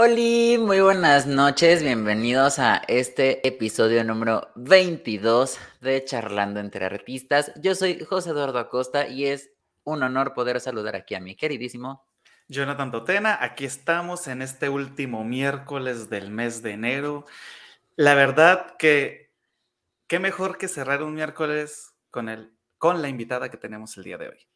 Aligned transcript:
Hola, 0.00 0.60
muy 0.60 0.80
buenas 0.80 1.26
noches, 1.26 1.82
bienvenidos 1.82 2.60
a 2.60 2.76
este 2.86 3.44
episodio 3.44 4.04
número 4.04 4.46
22 4.54 5.58
de 5.80 6.04
Charlando 6.04 6.60
entre 6.60 6.84
Artistas. 6.84 7.50
Yo 7.60 7.74
soy 7.74 8.04
José 8.04 8.30
Eduardo 8.30 8.60
Acosta 8.60 9.08
y 9.08 9.26
es 9.26 9.50
un 9.82 10.04
honor 10.04 10.34
poder 10.34 10.60
saludar 10.60 10.94
aquí 10.94 11.16
a 11.16 11.20
mi 11.20 11.34
queridísimo 11.34 12.06
Jonathan 12.46 12.92
Totena. 12.92 13.38
Aquí 13.40 13.64
estamos 13.64 14.28
en 14.28 14.40
este 14.40 14.68
último 14.68 15.24
miércoles 15.24 16.08
del 16.08 16.30
mes 16.30 16.62
de 16.62 16.70
enero. 16.74 17.26
La 17.96 18.14
verdad 18.14 18.76
que 18.76 19.32
qué 20.06 20.20
mejor 20.20 20.58
que 20.58 20.68
cerrar 20.68 21.02
un 21.02 21.14
miércoles 21.14 21.92
con, 22.12 22.28
el, 22.28 22.52
con 22.78 23.02
la 23.02 23.08
invitada 23.08 23.50
que 23.50 23.56
tenemos 23.56 23.96
el 23.96 24.04
día 24.04 24.16
de 24.16 24.28
hoy. 24.28 24.46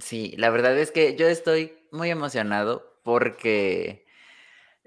Sí, 0.00 0.34
la 0.36 0.50
verdad 0.50 0.76
es 0.76 0.90
que 0.90 1.14
yo 1.14 1.28
estoy 1.28 1.86
muy 1.92 2.10
emocionado 2.10 2.98
porque 3.04 4.05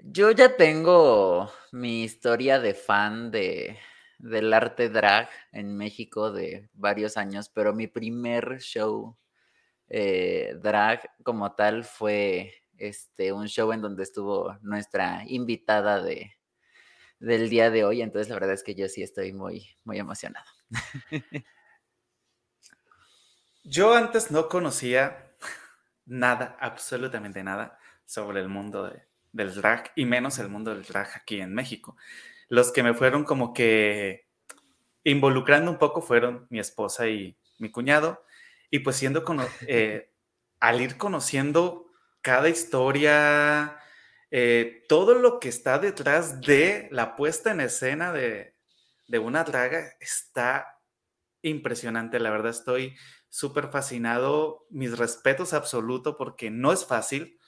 yo 0.02 0.30
ya 0.30 0.56
tengo 0.56 1.52
mi 1.72 2.02
historia 2.04 2.58
de 2.58 2.74
fan 2.74 3.30
de, 3.30 3.78
del 4.18 4.52
arte 4.52 4.88
drag 4.88 5.28
en 5.52 5.76
México 5.76 6.32
de 6.32 6.68
varios 6.72 7.16
años, 7.16 7.48
pero 7.48 7.74
mi 7.74 7.86
primer 7.86 8.60
show 8.60 9.16
eh, 9.88 10.56
drag 10.62 11.10
como 11.22 11.52
tal 11.52 11.84
fue 11.84 12.54
este, 12.78 13.32
un 13.32 13.48
show 13.48 13.72
en 13.72 13.80
donde 13.80 14.02
estuvo 14.02 14.56
nuestra 14.62 15.24
invitada 15.26 16.02
de, 16.02 16.32
del 17.18 17.48
día 17.48 17.70
de 17.70 17.84
hoy. 17.84 18.02
Entonces, 18.02 18.28
la 18.28 18.34
verdad 18.36 18.54
es 18.54 18.62
que 18.62 18.74
yo 18.74 18.88
sí 18.88 19.02
estoy 19.02 19.32
muy, 19.32 19.68
muy 19.84 19.98
emocionado. 19.98 20.46
Yo 23.62 23.94
antes 23.94 24.30
no 24.30 24.48
conocía 24.48 25.36
nada, 26.06 26.56
absolutamente 26.60 27.44
nada, 27.44 27.78
sobre 28.06 28.40
el 28.40 28.48
mundo 28.48 28.88
de, 28.88 29.09
del 29.32 29.54
drag 29.54 29.92
y 29.96 30.04
menos 30.04 30.38
el 30.38 30.48
mundo 30.48 30.74
del 30.74 30.84
drag 30.84 31.08
aquí 31.14 31.40
en 31.40 31.54
México. 31.54 31.96
Los 32.48 32.72
que 32.72 32.82
me 32.82 32.94
fueron 32.94 33.24
como 33.24 33.52
que 33.52 34.26
involucrando 35.04 35.70
un 35.70 35.78
poco 35.78 36.02
fueron 36.02 36.46
mi 36.50 36.58
esposa 36.58 37.08
y 37.08 37.36
mi 37.58 37.70
cuñado. 37.70 38.24
Y 38.70 38.80
pues 38.80 38.96
siendo 38.96 39.24
con, 39.24 39.40
eh, 39.66 40.10
al 40.58 40.80
ir 40.80 40.96
conociendo 40.96 41.86
cada 42.22 42.48
historia, 42.48 43.78
eh, 44.30 44.84
todo 44.88 45.14
lo 45.14 45.40
que 45.40 45.48
está 45.48 45.78
detrás 45.78 46.40
de 46.40 46.88
la 46.90 47.16
puesta 47.16 47.50
en 47.52 47.60
escena 47.60 48.12
de, 48.12 48.54
de 49.08 49.18
una 49.18 49.44
draga 49.44 49.94
está 50.00 50.80
impresionante. 51.42 52.20
La 52.20 52.30
verdad 52.30 52.50
estoy 52.50 52.96
súper 53.28 53.68
fascinado. 53.68 54.66
Mis 54.70 54.98
respetos 54.98 55.52
absoluto 55.52 56.16
porque 56.16 56.50
no 56.50 56.72
es 56.72 56.84
fácil 56.84 57.39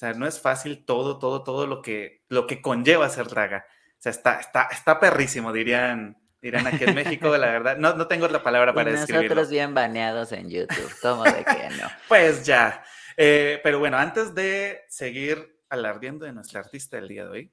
sea, 0.00 0.14
no 0.14 0.26
es 0.26 0.40
fácil 0.40 0.84
todo, 0.86 1.18
todo, 1.18 1.44
todo 1.44 1.66
lo 1.66 1.82
que, 1.82 2.24
lo 2.28 2.46
que 2.46 2.62
conlleva 2.62 3.10
ser 3.10 3.28
draga. 3.28 3.66
O 3.68 4.02
sea, 4.02 4.10
está, 4.10 4.40
está, 4.40 4.68
está 4.72 4.98
perrísimo, 4.98 5.52
dirían, 5.52 6.16
dirían 6.40 6.66
aquí 6.66 6.84
en 6.84 6.94
México, 6.94 7.36
la 7.36 7.48
verdad. 7.48 7.76
No, 7.76 7.94
no 7.94 8.06
tengo 8.08 8.26
la 8.28 8.42
palabra 8.42 8.72
para 8.74 8.90
describirlo. 8.92 9.28
Nosotros 9.28 9.50
bien 9.50 9.74
baneados 9.74 10.32
en 10.32 10.48
YouTube, 10.48 10.90
¿cómo 11.02 11.24
de 11.24 11.44
que 11.44 11.68
no? 11.76 11.86
pues 12.08 12.46
ya. 12.46 12.82
Eh, 13.18 13.60
pero 13.62 13.78
bueno, 13.78 13.98
antes 13.98 14.34
de 14.34 14.84
seguir 14.88 15.60
alardiendo 15.68 16.24
de 16.24 16.32
nuestra 16.32 16.60
artista 16.60 16.96
del 16.96 17.08
día 17.08 17.24
de 17.24 17.30
hoy, 17.30 17.52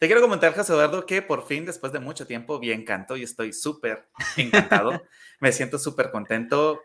te 0.00 0.06
quiero 0.06 0.20
comentar, 0.20 0.52
José 0.54 0.72
Eduardo, 0.72 1.06
que 1.06 1.22
por 1.22 1.46
fin, 1.46 1.64
después 1.64 1.92
de 1.92 2.00
mucho 2.00 2.26
tiempo, 2.26 2.58
vi 2.58 2.72
Encanto 2.72 3.16
y 3.16 3.22
estoy 3.22 3.52
súper 3.52 4.08
encantado. 4.36 4.90
Me 5.40 5.52
siento 5.52 5.78
súper 5.78 6.10
contento 6.10 6.82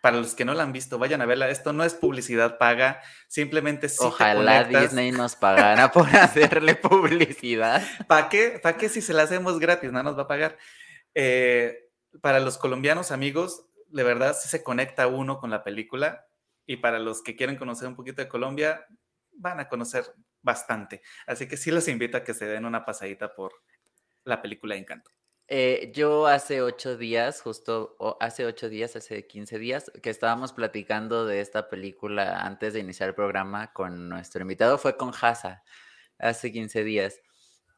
para 0.00 0.16
los 0.16 0.34
que 0.34 0.44
no 0.44 0.54
la 0.54 0.62
han 0.62 0.72
visto, 0.72 0.98
vayan 0.98 1.22
a 1.22 1.26
verla. 1.26 1.48
Esto 1.48 1.72
no 1.72 1.84
es 1.84 1.94
publicidad 1.94 2.58
paga, 2.58 3.02
simplemente 3.28 3.88
si 3.88 4.02
Ojalá 4.02 4.64
Disney 4.64 5.12
nos 5.12 5.36
pagara 5.36 5.92
por 5.92 6.08
hacerle 6.16 6.74
publicidad. 6.74 7.82
¿Para 8.06 8.28
qué? 8.28 8.60
¿Para 8.62 8.76
qué 8.76 8.88
si 8.88 9.02
se 9.02 9.12
la 9.12 9.22
hacemos 9.24 9.58
gratis? 9.58 9.92
No 9.92 10.02
nos 10.02 10.16
va 10.16 10.22
a 10.22 10.28
pagar. 10.28 10.56
Eh, 11.14 11.90
para 12.20 12.40
los 12.40 12.58
colombianos 12.58 13.10
amigos, 13.10 13.66
de 13.88 14.02
verdad 14.02 14.36
sí 14.40 14.48
se 14.48 14.62
conecta 14.62 15.06
uno 15.06 15.38
con 15.38 15.50
la 15.50 15.62
película. 15.62 16.26
Y 16.66 16.76
para 16.76 16.98
los 16.98 17.22
que 17.22 17.36
quieren 17.36 17.56
conocer 17.56 17.88
un 17.88 17.96
poquito 17.96 18.22
de 18.22 18.28
Colombia, 18.28 18.86
van 19.32 19.60
a 19.60 19.68
conocer 19.68 20.04
bastante. 20.40 21.02
Así 21.26 21.48
que 21.48 21.56
sí 21.56 21.70
los 21.70 21.88
invito 21.88 22.16
a 22.16 22.24
que 22.24 22.34
se 22.34 22.46
den 22.46 22.64
una 22.64 22.84
pasadita 22.84 23.34
por 23.34 23.52
la 24.24 24.40
película 24.40 24.74
de 24.74 24.80
Encanto. 24.80 25.10
Eh, 25.52 25.90
yo 25.92 26.28
hace 26.28 26.62
ocho 26.62 26.96
días, 26.96 27.42
justo 27.42 27.96
hace 28.20 28.46
ocho 28.46 28.68
días, 28.68 28.94
hace 28.94 29.26
15 29.26 29.58
días, 29.58 29.90
que 30.00 30.08
estábamos 30.08 30.52
platicando 30.52 31.26
de 31.26 31.40
esta 31.40 31.68
película 31.68 32.46
antes 32.46 32.72
de 32.72 32.78
iniciar 32.78 33.08
el 33.08 33.16
programa 33.16 33.72
con 33.72 34.08
nuestro 34.08 34.42
invitado, 34.42 34.78
fue 34.78 34.96
con 34.96 35.12
Hasa, 35.20 35.64
hace 36.20 36.52
15 36.52 36.84
días. 36.84 37.20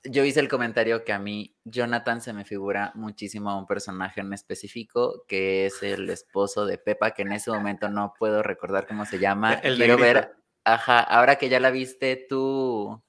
Yo 0.05 0.23
hice 0.23 0.41
el 0.41 0.49
comentario 0.49 1.03
que 1.03 1.15
a 1.15 1.19
mí 1.19 1.57
Jonathan 1.65 2.21
se 2.21 2.35
me 2.35 2.45
figura 2.45 2.93
muchísimo 2.95 3.49
a 3.49 3.57
un 3.57 3.67
personaje 3.67 4.21
en 4.21 4.35
específico, 4.35 5.25
que 5.27 5.65
es 5.65 5.83
el 5.83 6.11
esposo 6.11 6.67
de 6.67 6.77
Pepa, 6.77 7.13
que 7.13 7.23
en 7.23 7.33
ese 7.33 7.51
momento 7.51 7.89
no 7.89 8.13
puedo 8.19 8.43
recordar 8.43 8.87
cómo 8.87 9.07
se 9.07 9.19
llama. 9.19 9.55
El 9.55 9.77
Quiero 9.77 9.97
ver, 9.97 10.37
ajá, 10.65 11.01
ahora 11.01 11.37
que 11.37 11.49
ya 11.49 11.59
la 11.59 11.71
viste, 11.71 12.27
¿tú 12.29 13.03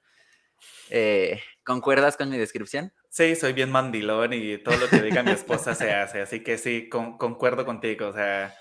eh, 0.89 1.41
concuerdas 1.65 2.15
con 2.15 2.29
mi 2.29 2.37
descripción? 2.37 2.93
Sí, 3.13 3.35
soy 3.35 3.53
bien 3.53 3.69
mandilón 3.69 4.33
y 4.33 4.57
todo 4.57 4.75
lo 4.75 4.89
que 4.89 4.99
diga 4.99 5.21
mi 5.21 5.29
esposa 5.29 5.75
se 5.75 5.93
hace, 5.93 6.21
así 6.21 6.39
que 6.41 6.57
sí, 6.57 6.89
concuerdo 6.89 7.63
contigo, 7.63 8.07
o 8.07 8.13
sea, 8.13 8.55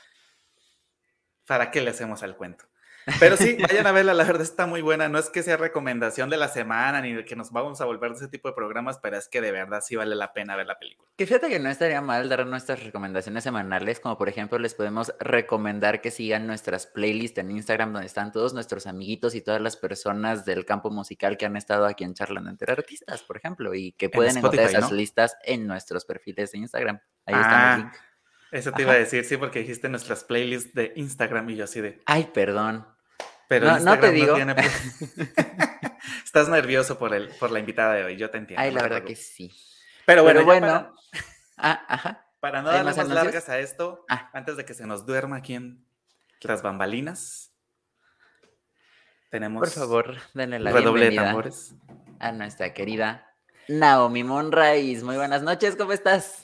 ¿para 1.46 1.70
qué 1.70 1.80
le 1.80 1.88
hacemos 1.88 2.22
al 2.22 2.36
cuento? 2.36 2.66
Pero 3.18 3.36
sí, 3.36 3.56
vayan 3.68 3.86
a 3.86 3.92
verla, 3.92 4.14
la 4.14 4.24
verdad 4.24 4.42
está 4.42 4.66
muy 4.66 4.82
buena. 4.82 5.08
No 5.08 5.18
es 5.18 5.30
que 5.30 5.42
sea 5.42 5.56
recomendación 5.56 6.30
de 6.30 6.36
la 6.36 6.48
semana 6.48 7.00
ni 7.00 7.12
de 7.12 7.24
que 7.24 7.36
nos 7.36 7.50
vamos 7.50 7.80
a 7.80 7.84
volver 7.84 8.12
de 8.12 8.18
ese 8.18 8.28
tipo 8.28 8.48
de 8.48 8.54
programas, 8.54 8.98
pero 8.98 9.16
es 9.16 9.28
que 9.28 9.40
de 9.40 9.52
verdad 9.52 9.80
sí 9.82 9.96
vale 9.96 10.14
la 10.14 10.32
pena 10.32 10.56
ver 10.56 10.66
la 10.66 10.78
película. 10.78 11.08
Que 11.16 11.26
fíjate 11.26 11.48
que 11.48 11.58
no 11.58 11.68
estaría 11.68 12.00
mal 12.00 12.28
dar 12.28 12.46
nuestras 12.46 12.82
recomendaciones 12.82 13.44
semanales, 13.44 14.00
como 14.00 14.16
por 14.18 14.28
ejemplo 14.28 14.58
les 14.58 14.74
podemos 14.74 15.12
recomendar 15.20 16.00
que 16.00 16.10
sigan 16.10 16.46
nuestras 16.46 16.86
playlists 16.86 17.38
en 17.38 17.50
Instagram, 17.50 17.92
donde 17.92 18.06
están 18.06 18.32
todos 18.32 18.54
nuestros 18.54 18.86
amiguitos 18.86 19.34
y 19.34 19.40
todas 19.40 19.60
las 19.60 19.76
personas 19.76 20.44
del 20.44 20.64
campo 20.64 20.90
musical 20.90 21.36
que 21.36 21.46
han 21.46 21.56
estado 21.56 21.86
aquí 21.86 22.04
en 22.04 22.14
Charlando 22.14 22.50
entre 22.50 22.72
Artistas, 22.72 23.22
por 23.22 23.36
ejemplo, 23.36 23.74
y 23.74 23.92
que 23.92 24.08
pueden 24.08 24.38
encontrar 24.38 24.68
esas 24.68 24.92
listas 24.92 25.36
en 25.44 25.66
nuestros 25.66 26.04
perfiles 26.04 26.52
de 26.52 26.58
Instagram. 26.58 27.00
Ahí 27.26 27.34
está 27.34 27.48
el 27.48 27.54
ah, 27.54 27.76
link. 27.78 27.92
Eso 28.52 28.70
te 28.70 28.82
iba 28.82 28.92
a 28.92 28.96
decir, 28.96 29.24
sí, 29.24 29.38
porque 29.38 29.60
dijiste 29.60 29.88
nuestras 29.88 30.24
playlists 30.24 30.74
de 30.74 30.92
Instagram 30.94 31.48
y 31.48 31.56
yo 31.56 31.64
así 31.64 31.80
de. 31.80 32.02
Ay, 32.04 32.30
perdón. 32.34 32.86
Pero 33.48 33.78
no, 33.80 33.98
te 33.98 34.12
digo. 34.12 34.36
Estás 36.24 36.50
nervioso 36.50 36.98
por, 36.98 37.14
el, 37.14 37.28
por 37.40 37.50
la 37.50 37.60
invitada 37.60 37.94
de 37.94 38.04
hoy, 38.04 38.16
yo 38.16 38.30
te 38.30 38.36
entiendo. 38.36 38.62
Ay, 38.62 38.70
la 38.70 38.82
verdad 38.82 39.04
que 39.04 39.16
sí. 39.16 39.50
Pero 40.04 40.22
bueno, 40.22 40.44
bueno. 40.44 40.66
Para, 40.66 40.92
ah, 41.56 41.84
ajá. 41.88 42.26
para 42.40 42.60
no 42.60 42.68
darle 42.68 42.94
más, 42.94 43.08
largas 43.08 43.48
a 43.48 43.58
esto, 43.58 44.04
ah. 44.10 44.30
antes 44.34 44.58
de 44.58 44.66
que 44.66 44.74
se 44.74 44.86
nos 44.86 45.06
duerma 45.06 45.36
aquí 45.36 45.54
en 45.54 45.86
las 46.42 46.62
bambalinas, 46.62 47.54
tenemos. 49.30 49.60
Por 49.60 49.70
favor, 49.70 50.16
denle 50.34 50.58
la 50.58 50.72
bienvenida 50.72 51.34
a 52.18 52.32
nuestra 52.32 52.74
querida 52.74 53.34
Naomi 53.68 54.24
Monrais. 54.24 55.02
Muy 55.02 55.16
buenas 55.16 55.42
noches, 55.42 55.74
¿cómo 55.76 55.92
estás? 55.92 56.41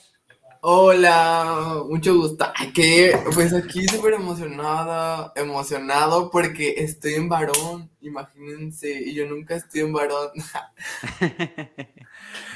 Hola, 0.61 1.83
mucho 1.87 2.15
gusto. 2.15 2.45
Que 2.75 3.17
pues 3.33 3.53
aquí 3.53 3.87
súper 3.87 4.15
emocionada, 4.15 5.31
emocionado 5.35 6.29
porque 6.29 6.75
estoy 6.79 7.13
en 7.13 7.29
varón, 7.29 7.89
imagínense, 8.01 8.91
y 8.91 9.13
yo 9.13 9.25
nunca 9.25 9.55
estoy 9.55 9.81
en 9.81 9.93
varón. 9.93 10.31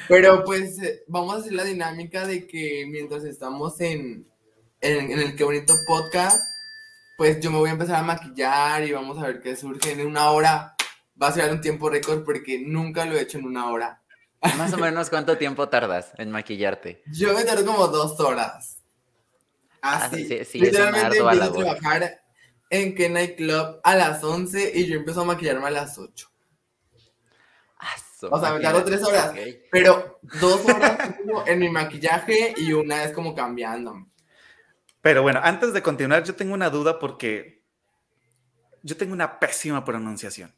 Pero 0.09 0.44
pues 0.44 0.81
eh, 0.81 1.03
vamos 1.08 1.36
a 1.36 1.38
hacer 1.40 1.53
la 1.53 1.64
dinámica 1.64 2.28
de 2.28 2.46
que 2.46 2.86
mientras 2.90 3.24
estamos 3.24 3.80
en, 3.80 4.28
en, 4.81 5.12
el 5.18 5.35
Que 5.38 5.46
Bonito 5.46 5.74
Podcast, 5.88 6.41
pues 7.18 7.40
yo 7.40 7.52
me 7.52 7.59
voy 7.59 7.70
a 7.70 7.74
empezar 7.74 7.96
a 7.96 8.03
maquillar 8.03 8.84
y 8.84 8.91
vamos 8.91 9.18
a 9.18 9.28
ver 9.28 9.41
qué 9.41 9.56
surge 9.56 9.94
en 9.94 10.06
una 10.06 10.30
hora. 10.31 10.75
Va 11.22 11.28
a 11.28 11.34
ser 11.34 11.50
un 11.53 11.62
tiempo 11.62 11.90
récord 11.90 12.25
porque 12.25 12.59
nunca 12.59 13.06
lo 13.06 13.16
he 13.16 13.22
hecho 13.22 13.38
en 13.38 13.46
una 13.46 13.70
hora. 13.70 14.03
Más 14.57 14.73
o 14.73 14.78
menos, 14.78 15.09
¿cuánto 15.09 15.37
tiempo 15.37 15.69
tardas 15.69 16.11
en 16.17 16.31
maquillarte? 16.31 17.03
Yo 17.07 17.34
me 17.34 17.43
tardo 17.43 17.66
como 17.66 17.87
dos 17.87 18.19
horas. 18.19 18.81
Ah, 19.81 20.05
Así. 20.05 20.28
sí, 20.28 20.45
sí, 20.45 20.59
Literalmente 20.59 21.17
empiezo 21.17 21.29
a 21.29 21.51
trabajar 21.51 22.23
en 22.69 22.95
que 22.95 23.09
Nightclub 23.09 23.79
a 23.84 23.95
las 23.95 24.23
11 24.23 24.72
y 24.75 24.87
yo 24.87 24.95
empiezo 24.95 25.22
a 25.22 25.25
maquillarme 25.25 25.67
a 25.67 25.72
las 25.72 25.97
8. 25.97 26.29
Ah, 27.79 27.95
o 28.31 28.40
sea, 28.40 28.53
me 28.53 28.61
tardo 28.61 28.84
tres 28.84 29.03
horas. 29.03 29.34
Pero 29.72 30.19
dos 30.40 30.63
horas 30.66 31.16
en 31.46 31.59
mi 31.59 31.69
maquillaje 31.69 32.53
y 32.57 32.72
una 32.73 33.03
es 33.03 33.11
como 33.11 33.35
cambiando. 33.35 34.07
Pero 35.01 35.22
bueno, 35.22 35.41
antes 35.43 35.73
de 35.73 35.81
continuar, 35.81 36.23
yo 36.23 36.35
tengo 36.35 36.53
una 36.53 36.69
duda 36.69 36.97
porque 36.97 37.63
yo 38.81 38.96
tengo 38.96 39.13
una 39.13 39.39
pésima 39.39 39.84
pronunciación. 39.84 40.55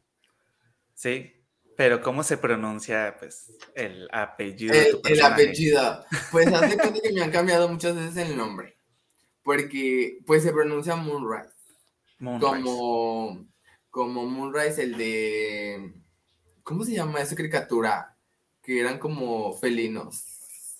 ¿Sí? 0.94 1.35
Pero 1.76 2.02
¿cómo 2.02 2.24
se 2.24 2.38
pronuncia 2.38 3.16
pues 3.20 3.52
el 3.76 4.08
apellido? 4.12 4.74
El, 4.74 4.84
de 4.84 4.92
tu 4.92 5.02
el 5.06 5.22
apellido. 5.22 6.06
Pues 6.32 6.48
hace 6.48 6.78
cuenta 6.78 7.02
que 7.02 7.12
me 7.12 7.22
han 7.22 7.32
cambiado 7.32 7.68
muchas 7.68 7.96
veces 7.96 8.18
el 8.18 8.38
nombre. 8.38 8.78
Porque 9.44 10.20
pues 10.26 10.44
se 10.44 10.52
pronuncia 10.52 10.96
Moonrise. 10.96 11.54
Moonrise. 12.20 12.46
Como, 12.46 13.46
como 13.90 14.26
Moonrise, 14.26 14.84
el 14.84 14.98
de 14.98 15.94
¿cómo 16.66 16.84
se 16.84 16.94
llama 16.94 17.22
esa 17.22 17.36
caricatura? 17.36 18.18
Que 18.62 18.82
eran 18.82 19.00
como 19.00 19.54
felinos. 19.54 20.26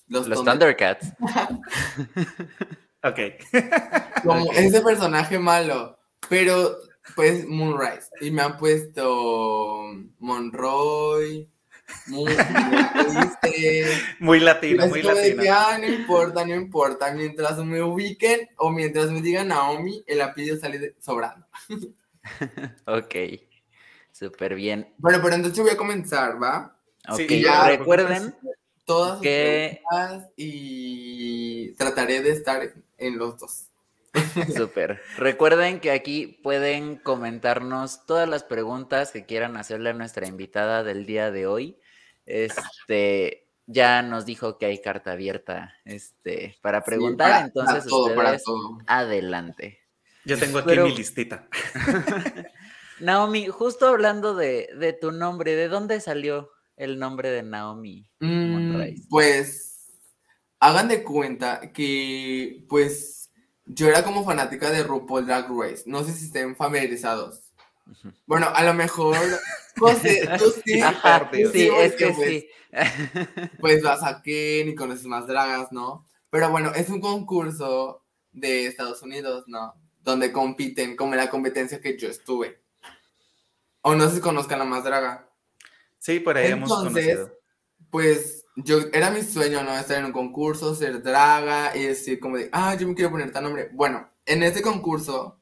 Los, 0.08 0.28
Thundercats. 0.28 1.14
ok. 3.04 3.20
como 4.24 4.52
ese 4.54 4.82
personaje 4.82 5.40
malo. 5.40 5.98
Pero, 6.28 6.76
pues, 7.16 7.46
Moonrise. 7.46 8.10
Y 8.22 8.32
me 8.32 8.42
han 8.42 8.58
puesto 8.58 9.94
Monroy. 10.20 11.50
Muy, 12.08 12.36
muy 14.20 14.40
latino, 14.40 14.88
muy 14.88 15.04
latino. 15.04 15.44
ah, 15.52 15.78
no 15.80 15.88
importa, 15.88 16.46
no 16.46 16.56
importa. 16.56 17.12
Mientras 17.14 17.58
me 17.60 17.82
ubiquen 17.84 18.50
o 18.58 18.72
mientras 18.72 19.12
me 19.12 19.22
digan 19.22 19.50
Naomi, 19.50 20.04
el 20.08 20.22
apellido 20.22 20.58
sale 20.58 20.96
sobrando. 21.00 21.46
ok, 22.88 23.16
súper 24.12 24.56
bien. 24.56 24.94
Bueno, 24.98 25.20
pero 25.22 25.36
entonces 25.36 25.60
voy 25.60 25.72
a 25.72 25.78
comenzar, 25.78 26.42
¿va? 26.42 26.76
Ok, 27.08 27.22
ya, 27.30 27.68
recuerden 27.68 28.36
todas 28.86 29.22
que... 29.22 29.82
y 30.36 31.72
trataré 31.74 32.22
de 32.22 32.32
estar 32.32 32.74
en 32.98 33.18
los 33.18 33.38
dos. 33.38 33.68
Súper. 34.56 35.02
Recuerden 35.18 35.80
que 35.80 35.92
aquí 35.92 36.40
pueden 36.44 36.98
comentarnos 36.98 38.06
todas 38.06 38.28
las 38.28 38.44
preguntas 38.44 39.12
que 39.12 39.26
quieran 39.26 39.58
hacerle 39.58 39.92
a 39.92 39.94
nuestra 39.94 40.28
invitada 40.28 40.84
del 40.84 41.06
día 41.06 41.32
de 41.32 41.48
hoy. 41.48 41.80
Este 42.26 43.46
ya 43.68 44.02
nos 44.02 44.26
dijo 44.26 44.58
que 44.58 44.68
hay 44.68 44.82
carta 44.82 45.14
abierta 45.14 45.74
este, 45.86 46.58
para 46.62 46.84
preguntar, 46.84 47.46
entonces 47.46 47.92
ustedes 47.92 48.44
adelante. 48.86 49.80
Yo 50.24 50.38
tengo 50.38 50.60
aquí 50.60 50.80
mi 50.80 50.96
listita. 50.96 51.48
Naomi, 53.00 53.48
justo 53.48 53.88
hablando 53.88 54.36
de, 54.36 54.98
tu 55.00 55.12
nombre, 55.12 55.56
¿de 55.56 55.68
dónde 55.68 56.00
salió 56.00 56.52
el 56.78 57.00
nombre 57.00 57.30
de 57.30 57.44
Naomi 57.44 58.08
mm, 58.20 59.08
Pues 59.10 59.92
hagan 60.60 60.88
de 60.88 61.04
cuenta 61.04 61.72
que 61.72 62.66
pues 62.70 63.25
yo 63.66 63.88
era 63.88 64.04
como 64.04 64.24
fanática 64.24 64.70
de 64.70 64.84
RuPaul 64.84 65.26
Drag 65.26 65.48
Race. 65.50 65.84
No 65.86 66.04
sé 66.04 66.14
si 66.14 66.26
estén 66.26 66.56
familiarizados. 66.56 67.42
Bueno, 68.26 68.48
a 68.54 68.64
lo 68.64 68.74
mejor, 68.74 69.18
José, 69.78 70.28
tú 70.38 70.52
sí. 70.66 70.82
sí, 71.52 71.70
es 71.80 71.96
que 71.96 72.08
pues, 72.14 72.30
sí. 72.30 72.50
pues 73.60 73.84
vas 73.84 74.04
a 74.04 74.22
Ken 74.22 74.70
y 74.70 74.76
conoces 74.76 75.06
más 75.06 75.28
dragas, 75.28 75.72
¿no? 75.72 76.06
Pero 76.30 76.50
bueno, 76.50 76.74
es 76.74 76.90
un 76.90 77.00
concurso 77.00 78.04
de 78.32 78.66
Estados 78.66 79.02
Unidos, 79.02 79.46
¿no? 79.48 79.76
Donde 80.02 80.32
compiten, 80.32 80.96
como 80.96 81.14
en 81.14 81.20
la 81.20 81.30
competencia 81.30 81.80
que 81.80 81.98
yo 81.98 82.10
estuve. 82.10 82.62
O 83.82 83.96
no 83.96 84.10
sé 84.10 84.16
si 84.16 84.22
conozcan 84.22 84.60
la 84.60 84.66
más 84.66 84.84
draga. 84.84 85.30
Sí, 86.00 86.20
por 86.20 86.38
ahí 86.38 86.52
hemos 86.52 86.70
conocido. 86.70 87.32
Pues 87.90 88.45
yo, 88.56 88.80
era 88.94 89.12
mi 89.12 89.22
sueño, 89.22 89.64
¿no? 89.64 89.78
Estar 89.78 89.98
en 89.98 90.06
un 90.06 90.12
concurso, 90.12 90.76
ser 90.76 91.02
draga 91.04 91.76
y 91.76 91.84
decir 91.84 92.20
como 92.20 92.38
de, 92.38 92.50
ah, 92.52 92.76
yo 92.76 92.88
me 92.88 92.96
quiero 92.96 93.12
poner 93.12 93.32
tal 93.32 93.44
nombre. 93.44 93.70
Bueno, 93.74 94.10
en 94.26 94.44
ese 94.44 94.62
concurso 94.62 95.40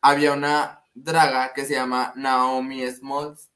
había 0.00 0.32
una 0.32 0.82
draga 0.94 1.52
que 1.52 1.64
se 1.64 1.74
llama 1.74 2.12
Naomi 2.16 2.86
Smalls. 2.90 3.50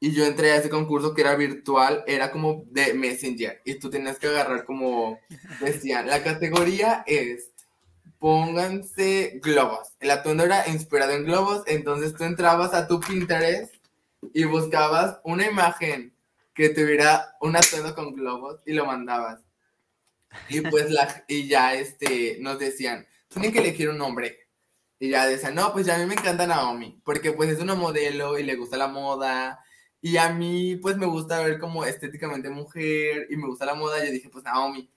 Y 0.00 0.12
yo 0.12 0.26
entré 0.26 0.52
a 0.52 0.56
ese 0.56 0.68
concurso 0.68 1.14
que 1.14 1.22
era 1.22 1.34
virtual, 1.34 2.04
era 2.06 2.30
como 2.30 2.64
de 2.66 2.92
Messenger. 2.92 3.62
Y 3.64 3.76
tú 3.76 3.88
tenías 3.88 4.18
que 4.18 4.26
agarrar 4.26 4.64
como, 4.64 5.18
decían, 5.60 6.08
la 6.08 6.22
categoría 6.22 7.04
es, 7.06 7.52
pónganse 8.18 9.40
globos. 9.42 9.94
El 10.00 10.10
atuendo 10.10 10.44
era 10.44 10.68
inspirado 10.68 11.12
en 11.12 11.24
globos, 11.24 11.62
entonces 11.66 12.14
tú 12.14 12.24
entrabas 12.24 12.74
a 12.74 12.86
tu 12.86 13.00
Pinterest 13.00 13.74
y 14.34 14.44
buscabas 14.44 15.20
una 15.24 15.46
imagen 15.46 16.13
que 16.54 16.70
tuviera 16.70 17.36
un 17.40 17.56
atuendo 17.56 17.94
con 17.94 18.12
globos 18.14 18.60
y 18.64 18.72
lo 18.72 18.86
mandabas. 18.86 19.40
Y 20.48 20.60
pues 20.62 20.90
la, 20.90 21.24
y 21.28 21.48
ya 21.48 21.74
este, 21.74 22.38
nos 22.40 22.58
decían, 22.58 23.06
tienen 23.28 23.52
que 23.52 23.60
elegir 23.60 23.88
un 23.88 23.98
nombre. 23.98 24.38
Y 24.98 25.10
ya 25.10 25.26
decían, 25.26 25.54
no, 25.54 25.72
pues 25.72 25.86
ya 25.86 25.96
a 25.96 25.98
mí 25.98 26.06
me 26.06 26.14
encanta 26.14 26.46
Naomi, 26.46 27.00
porque 27.04 27.32
pues 27.32 27.50
es 27.50 27.60
una 27.60 27.74
modelo 27.74 28.38
y 28.38 28.44
le 28.44 28.56
gusta 28.56 28.76
la 28.76 28.88
moda. 28.88 29.60
Y 30.00 30.16
a 30.18 30.30
mí 30.32 30.76
pues 30.76 30.96
me 30.96 31.06
gusta 31.06 31.40
ver 31.42 31.58
como 31.58 31.84
estéticamente 31.84 32.50
mujer 32.50 33.26
y 33.30 33.36
me 33.36 33.46
gusta 33.48 33.66
la 33.66 33.74
moda. 33.74 34.04
Yo 34.04 34.12
dije, 34.12 34.28
pues 34.30 34.44
Naomi. 34.44 34.90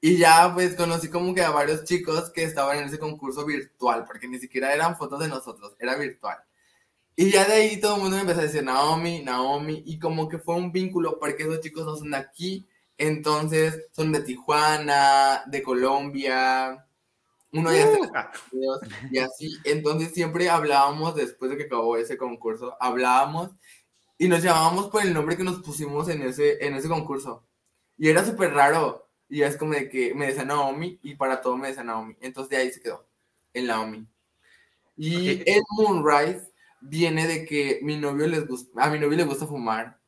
Y 0.00 0.18
ya 0.18 0.52
pues 0.54 0.74
conocí 0.76 1.08
como 1.10 1.34
que 1.34 1.42
a 1.42 1.50
varios 1.50 1.84
chicos 1.84 2.30
que 2.30 2.44
estaban 2.44 2.78
en 2.78 2.84
ese 2.84 2.98
concurso 2.98 3.44
virtual, 3.44 4.04
porque 4.06 4.28
ni 4.28 4.38
siquiera 4.38 4.74
eran 4.74 4.96
fotos 4.96 5.20
de 5.20 5.28
nosotros, 5.28 5.76
era 5.78 5.96
virtual. 5.96 6.38
Y 7.20 7.30
ya 7.30 7.44
de 7.44 7.52
ahí 7.52 7.78
todo 7.78 7.96
el 7.96 8.00
mundo 8.00 8.16
me 8.16 8.22
empezó 8.22 8.40
a 8.40 8.44
decir 8.44 8.64
Naomi, 8.64 9.20
Naomi, 9.22 9.82
y 9.84 9.98
como 9.98 10.26
que 10.26 10.38
fue 10.38 10.54
un 10.54 10.72
vínculo 10.72 11.18
porque 11.18 11.42
esos 11.42 11.60
chicos 11.60 11.84
no 11.84 11.94
son 11.94 12.12
de 12.12 12.16
aquí, 12.16 12.66
entonces 12.96 13.88
son 13.92 14.10
de 14.10 14.22
Tijuana, 14.22 15.42
de 15.46 15.62
Colombia, 15.62 16.86
uno 17.52 17.72
ya 17.74 17.84
está 17.84 18.32
uh. 18.52 18.78
y 19.10 19.18
así, 19.18 19.50
entonces 19.64 20.14
siempre 20.14 20.48
hablábamos 20.48 21.14
después 21.14 21.50
de 21.50 21.58
que 21.58 21.64
acabó 21.64 21.98
ese 21.98 22.16
concurso, 22.16 22.74
hablábamos 22.80 23.50
y 24.16 24.26
nos 24.26 24.42
llamábamos 24.42 24.88
por 24.88 25.02
el 25.02 25.12
nombre 25.12 25.36
que 25.36 25.44
nos 25.44 25.60
pusimos 25.60 26.08
en 26.08 26.22
ese, 26.22 26.64
en 26.64 26.74
ese 26.74 26.88
concurso. 26.88 27.44
Y 27.98 28.08
era 28.08 28.24
súper 28.24 28.54
raro, 28.54 29.10
y 29.28 29.42
es 29.42 29.58
como 29.58 29.74
de 29.74 29.90
que 29.90 30.14
me 30.14 30.28
decía 30.28 30.46
Naomi 30.46 30.98
y 31.02 31.16
para 31.16 31.42
todo 31.42 31.58
me 31.58 31.68
decía 31.68 31.84
Naomi, 31.84 32.16
entonces 32.22 32.48
de 32.48 32.56
ahí 32.56 32.72
se 32.72 32.80
quedó, 32.80 33.06
el 33.52 33.66
Naomi. 33.66 34.08
Y 34.96 35.42
el 35.50 35.62
Moonrise 35.76 36.49
viene 36.80 37.26
de 37.26 37.44
que 37.44 37.80
mi 37.82 37.96
novio 37.96 38.26
les 38.26 38.46
gusta, 38.46 38.84
a 38.84 38.90
mi 38.90 38.98
novio 38.98 39.18
le 39.18 39.24
gusta 39.24 39.46
fumar 39.46 39.98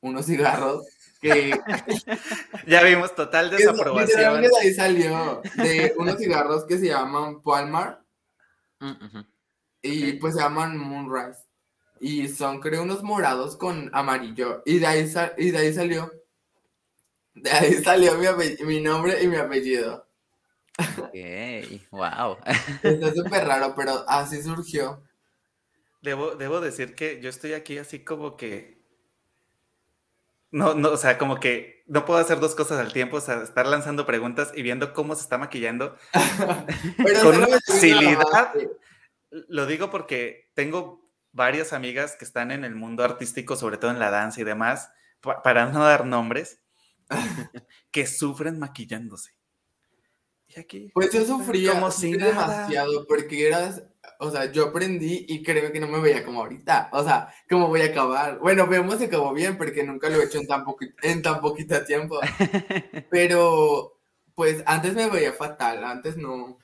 unos 0.00 0.26
cigarros 0.26 0.86
que... 1.20 1.58
ya 2.66 2.82
vimos 2.82 3.14
total 3.14 3.50
desaprobación. 3.50 4.42
de 4.42 4.50
ahí 4.60 4.74
salió, 4.74 5.42
de 5.56 5.94
unos 5.96 6.18
cigarros 6.18 6.64
que 6.66 6.78
se 6.78 6.88
llaman 6.88 7.42
Palmar 7.42 8.02
mm, 8.80 9.20
y 9.82 10.12
pues 10.14 10.34
se 10.34 10.40
llaman 10.40 10.76
Moonrise. 10.76 11.40
Y 12.00 12.28
son 12.28 12.60
creo 12.60 12.82
unos 12.82 13.02
morados 13.02 13.56
con 13.56 13.90
amarillo. 13.94 14.62
Y 14.66 14.78
de 14.78 14.86
ahí, 14.86 15.12
y 15.38 15.50
de 15.50 15.58
ahí 15.58 15.72
salió. 15.72 16.12
De 17.34 17.50
ahí 17.50 17.74
salió 17.82 18.12
mi, 18.16 18.64
mi 18.64 18.80
nombre 18.80 19.22
y 19.22 19.28
mi 19.28 19.36
apellido. 19.36 20.06
Ok, 20.98 21.14
wow. 21.90 22.36
Está 22.82 23.14
súper 23.14 23.46
raro, 23.46 23.74
pero 23.76 24.04
así 24.08 24.42
surgió. 24.42 25.02
Debo, 26.04 26.36
debo 26.36 26.60
decir 26.60 26.94
que 26.94 27.18
yo 27.22 27.30
estoy 27.30 27.54
aquí 27.54 27.78
así 27.78 28.00
como 28.00 28.36
que. 28.36 28.84
No, 30.50 30.74
no, 30.74 30.90
o 30.90 30.96
sea, 30.98 31.16
como 31.16 31.40
que 31.40 31.82
no 31.86 32.04
puedo 32.04 32.20
hacer 32.20 32.40
dos 32.40 32.54
cosas 32.54 32.78
al 32.78 32.92
tiempo, 32.92 33.16
o 33.16 33.20
sea, 33.22 33.42
estar 33.42 33.66
lanzando 33.66 34.04
preguntas 34.04 34.52
y 34.54 34.60
viendo 34.60 34.92
cómo 34.92 35.14
se 35.14 35.22
está 35.22 35.38
maquillando. 35.38 35.96
con 37.22 37.36
una 37.36 37.58
facilidad. 37.66 38.52
Lo 39.30 39.64
digo 39.64 39.90
porque 39.90 40.50
tengo 40.52 41.10
varias 41.32 41.72
amigas 41.72 42.16
que 42.16 42.26
están 42.26 42.50
en 42.50 42.64
el 42.64 42.74
mundo 42.74 43.02
artístico, 43.02 43.56
sobre 43.56 43.78
todo 43.78 43.90
en 43.90 43.98
la 43.98 44.10
danza 44.10 44.42
y 44.42 44.44
demás, 44.44 44.90
para 45.42 45.70
no 45.72 45.84
dar 45.84 46.04
nombres, 46.04 46.60
que 47.90 48.06
sufren 48.06 48.58
maquillándose. 48.58 49.32
Y 50.48 50.60
aquí, 50.60 50.90
pues 50.92 51.10
yo 51.14 51.24
sufría 51.24 51.72
como 51.72 51.90
si 51.90 52.12
demasiado 52.12 53.06
porque 53.06 53.48
eras 53.48 53.82
o 54.18 54.30
sea, 54.30 54.50
yo 54.52 54.66
aprendí 54.66 55.26
y 55.28 55.42
creo 55.42 55.72
que 55.72 55.80
no 55.80 55.88
me 55.88 56.00
veía 56.00 56.24
como 56.24 56.40
ahorita. 56.40 56.90
O 56.92 57.02
sea, 57.04 57.32
¿cómo 57.48 57.68
voy 57.68 57.82
a 57.82 57.86
acabar? 57.86 58.38
Bueno, 58.38 58.66
vemos 58.66 58.96
que 58.96 59.04
acabó 59.04 59.32
bien 59.32 59.56
porque 59.56 59.84
nunca 59.84 60.08
lo 60.08 60.20
he 60.20 60.24
hecho 60.24 60.38
en 60.38 60.46
tan, 60.46 60.64
en 61.02 61.22
tan 61.22 61.40
poquito 61.40 61.84
tiempo. 61.84 62.20
Pero, 63.10 63.98
pues 64.34 64.62
antes 64.66 64.94
me 64.94 65.08
veía 65.08 65.32
fatal, 65.32 65.84
antes 65.84 66.16
no. 66.16 66.58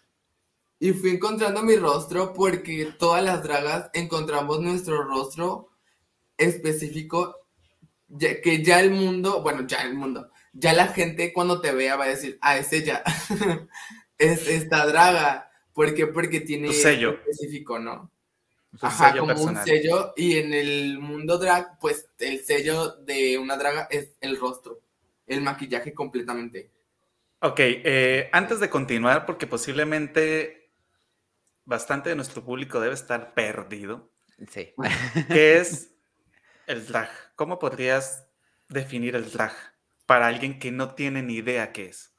Y 0.78 0.92
fui 0.92 1.10
encontrando 1.10 1.62
mi 1.62 1.76
rostro 1.76 2.32
porque 2.32 2.94
todas 2.98 3.22
las 3.22 3.42
dragas 3.42 3.90
encontramos 3.92 4.60
nuestro 4.60 5.02
rostro 5.02 5.70
específico 6.38 7.36
que 8.18 8.62
ya 8.64 8.80
el 8.80 8.90
mundo, 8.90 9.42
bueno, 9.42 9.66
ya 9.66 9.82
el 9.82 9.94
mundo, 9.94 10.30
ya 10.52 10.72
la 10.72 10.88
gente 10.88 11.32
cuando 11.32 11.60
te 11.60 11.72
vea 11.72 11.96
va 11.96 12.04
a 12.04 12.08
decir, 12.08 12.38
ah, 12.40 12.56
es 12.56 12.72
ella, 12.72 13.02
es 14.18 14.48
esta 14.48 14.86
draga 14.86 15.49
¿Por 15.80 15.94
qué? 15.94 16.06
Porque 16.08 16.40
tiene 16.40 16.68
un 16.68 16.74
sello 16.74 17.12
específico, 17.12 17.78
¿no? 17.78 18.12
Ajá, 18.82 19.16
como 19.16 19.32
un 19.32 19.56
sello. 19.64 20.12
Y 20.14 20.36
en 20.36 20.52
el 20.52 20.98
mundo 20.98 21.38
drag, 21.38 21.78
pues 21.78 22.06
el 22.18 22.44
sello 22.44 22.96
de 22.96 23.38
una 23.38 23.56
draga 23.56 23.88
es 23.90 24.10
el 24.20 24.38
rostro, 24.38 24.82
el 25.26 25.40
maquillaje 25.40 25.94
completamente. 25.94 26.70
Ok, 27.40 27.60
eh, 27.60 28.28
antes 28.30 28.60
de 28.60 28.68
continuar, 28.68 29.24
porque 29.24 29.46
posiblemente 29.46 30.70
bastante 31.64 32.10
de 32.10 32.16
nuestro 32.16 32.44
público 32.44 32.78
debe 32.78 32.92
estar 32.92 33.32
perdido. 33.32 34.10
Sí. 34.50 34.74
¿Qué 35.28 35.56
es 35.56 35.94
el 36.66 36.86
drag? 36.86 37.08
¿Cómo 37.36 37.58
podrías 37.58 38.28
definir 38.68 39.16
el 39.16 39.32
drag 39.32 39.54
para 40.04 40.26
alguien 40.26 40.58
que 40.58 40.72
no 40.72 40.94
tiene 40.94 41.22
ni 41.22 41.36
idea 41.36 41.72
qué 41.72 41.86
es? 41.86 42.12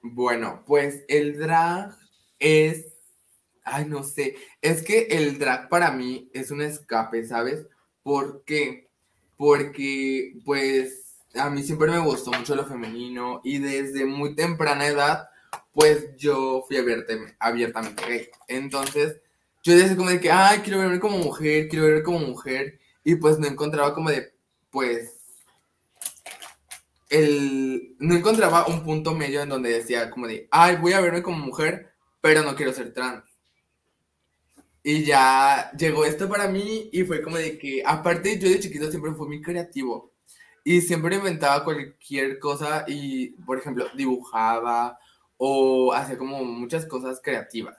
Bueno, 0.00 0.64
pues 0.66 1.04
el 1.08 1.38
drag 1.38 2.05
es, 2.38 2.94
ay, 3.64 3.86
no 3.86 4.02
sé, 4.02 4.36
es 4.60 4.82
que 4.82 5.06
el 5.10 5.38
drag 5.38 5.68
para 5.68 5.90
mí 5.90 6.30
es 6.32 6.50
un 6.50 6.62
escape, 6.62 7.24
¿sabes? 7.24 7.66
Porque 8.02 8.86
porque 9.36 10.34
pues 10.44 11.16
a 11.34 11.50
mí 11.50 11.62
siempre 11.62 11.90
me 11.90 11.98
gustó 11.98 12.32
mucho 12.32 12.54
lo 12.54 12.64
femenino 12.64 13.40
y 13.44 13.58
desde 13.58 14.06
muy 14.06 14.34
temprana 14.34 14.86
edad 14.86 15.28
pues 15.72 16.16
yo 16.16 16.64
fui 16.66 16.78
abiertamente, 16.78 17.36
abiertamente 17.38 18.02
gay. 18.06 18.28
Entonces 18.48 19.20
yo 19.62 19.76
decía 19.76 19.96
como 19.96 20.10
de 20.10 20.20
que, 20.20 20.30
ay, 20.30 20.60
quiero 20.60 20.78
verme 20.78 21.00
como 21.00 21.18
mujer, 21.18 21.68
quiero 21.68 21.86
verme 21.86 22.02
como 22.02 22.20
mujer 22.20 22.78
y 23.04 23.16
pues 23.16 23.38
no 23.38 23.46
encontraba 23.46 23.94
como 23.94 24.10
de, 24.10 24.32
pues, 24.70 25.12
el, 27.10 27.96
no 27.98 28.14
encontraba 28.14 28.66
un 28.66 28.82
punto 28.82 29.14
medio 29.14 29.42
en 29.42 29.48
donde 29.48 29.70
decía 29.70 30.10
como 30.10 30.26
de, 30.26 30.48
ay, 30.50 30.76
voy 30.76 30.92
a 30.92 31.00
verme 31.00 31.22
como 31.22 31.38
mujer, 31.38 31.92
pero 32.26 32.42
no 32.42 32.56
quiero 32.56 32.72
ser 32.72 32.92
trans. 32.92 33.22
Y 34.82 35.04
ya 35.04 35.70
llegó 35.78 36.04
esto 36.04 36.28
para 36.28 36.48
mí 36.48 36.90
y 36.92 37.04
fue 37.04 37.22
como 37.22 37.36
de 37.36 37.56
que, 37.56 37.84
aparte 37.86 38.36
yo 38.40 38.48
de 38.48 38.58
chiquito 38.58 38.90
siempre 38.90 39.12
fui 39.12 39.28
muy 39.28 39.40
creativo 39.40 40.12
y 40.64 40.80
siempre 40.80 41.14
inventaba 41.14 41.62
cualquier 41.62 42.40
cosa 42.40 42.84
y, 42.88 43.28
por 43.44 43.58
ejemplo, 43.58 43.86
dibujaba 43.94 44.98
o 45.36 45.92
hacía 45.92 46.18
como 46.18 46.42
muchas 46.44 46.84
cosas 46.86 47.20
creativas. 47.22 47.76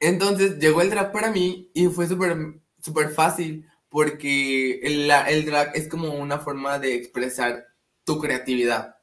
Entonces 0.00 0.58
llegó 0.58 0.82
el 0.82 0.90
drag 0.90 1.12
para 1.12 1.30
mí 1.30 1.70
y 1.72 1.86
fue 1.86 2.08
súper 2.08 2.36
súper 2.82 3.10
fácil 3.10 3.64
porque 3.88 4.80
el, 4.80 5.08
el 5.08 5.46
drag 5.46 5.70
es 5.76 5.88
como 5.88 6.14
una 6.14 6.40
forma 6.40 6.80
de 6.80 6.96
expresar 6.96 7.64
tu 8.02 8.18
creatividad. 8.18 8.96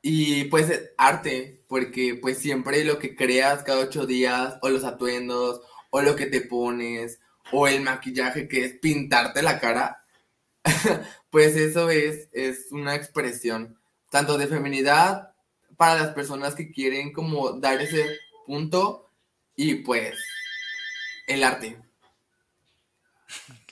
Y 0.00 0.44
pues 0.44 0.92
arte, 0.96 1.55
porque 1.68 2.18
pues 2.20 2.38
siempre 2.38 2.84
lo 2.84 2.98
que 2.98 3.16
creas 3.16 3.62
cada 3.62 3.80
ocho 3.80 4.06
días, 4.06 4.58
o 4.62 4.68
los 4.68 4.84
atuendos, 4.84 5.60
o 5.90 6.02
lo 6.02 6.16
que 6.16 6.26
te 6.26 6.40
pones, 6.40 7.20
o 7.52 7.68
el 7.68 7.82
maquillaje 7.82 8.48
que 8.48 8.64
es 8.64 8.72
pintarte 8.74 9.42
la 9.42 9.60
cara, 9.60 10.04
pues 11.30 11.56
eso 11.56 11.90
es, 11.90 12.28
es 12.32 12.72
una 12.72 12.94
expresión 12.94 13.78
tanto 14.10 14.38
de 14.38 14.46
feminidad 14.46 15.34
para 15.76 16.00
las 16.00 16.14
personas 16.14 16.54
que 16.54 16.70
quieren 16.70 17.12
como 17.12 17.52
dar 17.52 17.80
ese 17.80 18.18
punto 18.46 19.10
y 19.54 19.76
pues 19.76 20.16
el 21.26 21.42
arte. 21.42 21.78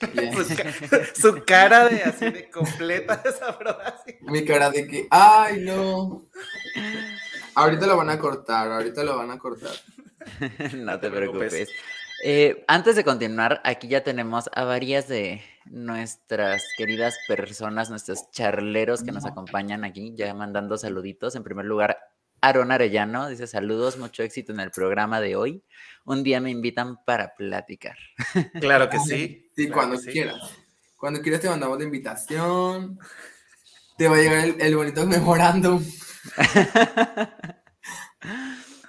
su, 1.15 1.43
cara 1.45 1.87
de 1.87 2.03
así 2.03 2.29
de 2.29 2.49
completa 2.49 3.17
desaprobación. 3.17 4.17
Mi 4.21 4.45
cara 4.45 4.69
de 4.69 4.87
que, 4.87 5.07
ay, 5.09 5.61
no. 5.61 6.27
Ahorita 7.55 7.87
lo 7.87 7.97
van 7.97 8.09
a 8.09 8.19
cortar, 8.19 8.71
ahorita 8.71 9.03
lo 9.03 9.17
van 9.17 9.31
a 9.31 9.39
cortar. 9.39 9.71
no 10.75 10.99
te 10.99 11.09
preocupes. 11.09 11.69
Eh, 12.23 12.63
antes 12.67 12.95
de 12.95 13.03
continuar, 13.03 13.61
aquí 13.63 13.87
ya 13.87 14.03
tenemos 14.03 14.49
a 14.53 14.63
varias 14.63 15.07
de 15.07 15.41
nuestras 15.65 16.63
queridas 16.77 17.17
personas, 17.27 17.89
nuestros 17.89 18.29
charleros 18.31 19.03
que 19.03 19.11
nos 19.11 19.25
acompañan 19.25 19.83
aquí, 19.83 20.13
ya 20.15 20.33
mandando 20.33 20.77
saluditos. 20.77 21.35
En 21.35 21.43
primer 21.43 21.65
lugar, 21.65 21.97
Aaron 22.41 22.71
Arellano 22.71 23.27
dice 23.27 23.47
saludos, 23.47 23.97
mucho 23.97 24.23
éxito 24.23 24.51
en 24.51 24.59
el 24.59 24.71
programa 24.71 25.19
de 25.19 25.35
hoy. 25.35 25.63
Un 26.05 26.23
día 26.23 26.39
me 26.39 26.51
invitan 26.51 26.97
para 27.03 27.35
platicar. 27.35 27.97
Claro 28.59 28.89
que 28.89 28.99
sí. 28.99 29.49
Sí, 29.55 29.69
cuando 29.69 29.99
quieras. 29.99 30.37
Cuando 30.97 31.21
quieras 31.21 31.41
te 31.41 31.49
mandamos 31.49 31.77
la 31.77 31.83
invitación. 31.85 32.99
Te 33.97 34.07
va 34.07 34.17
a 34.17 34.19
llegar 34.19 34.55
el, 34.59 34.75
bonito 34.75 35.05
memorándum. 35.05 35.83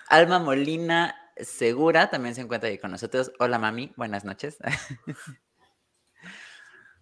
Alma 0.08 0.38
Molina 0.38 1.14
Segura 1.36 2.08
también 2.08 2.34
se 2.34 2.40
encuentra 2.40 2.70
ahí 2.70 2.78
con 2.78 2.90
nosotros. 2.90 3.32
Hola 3.38 3.58
mami, 3.58 3.92
buenas 3.96 4.24
noches. 4.24 4.56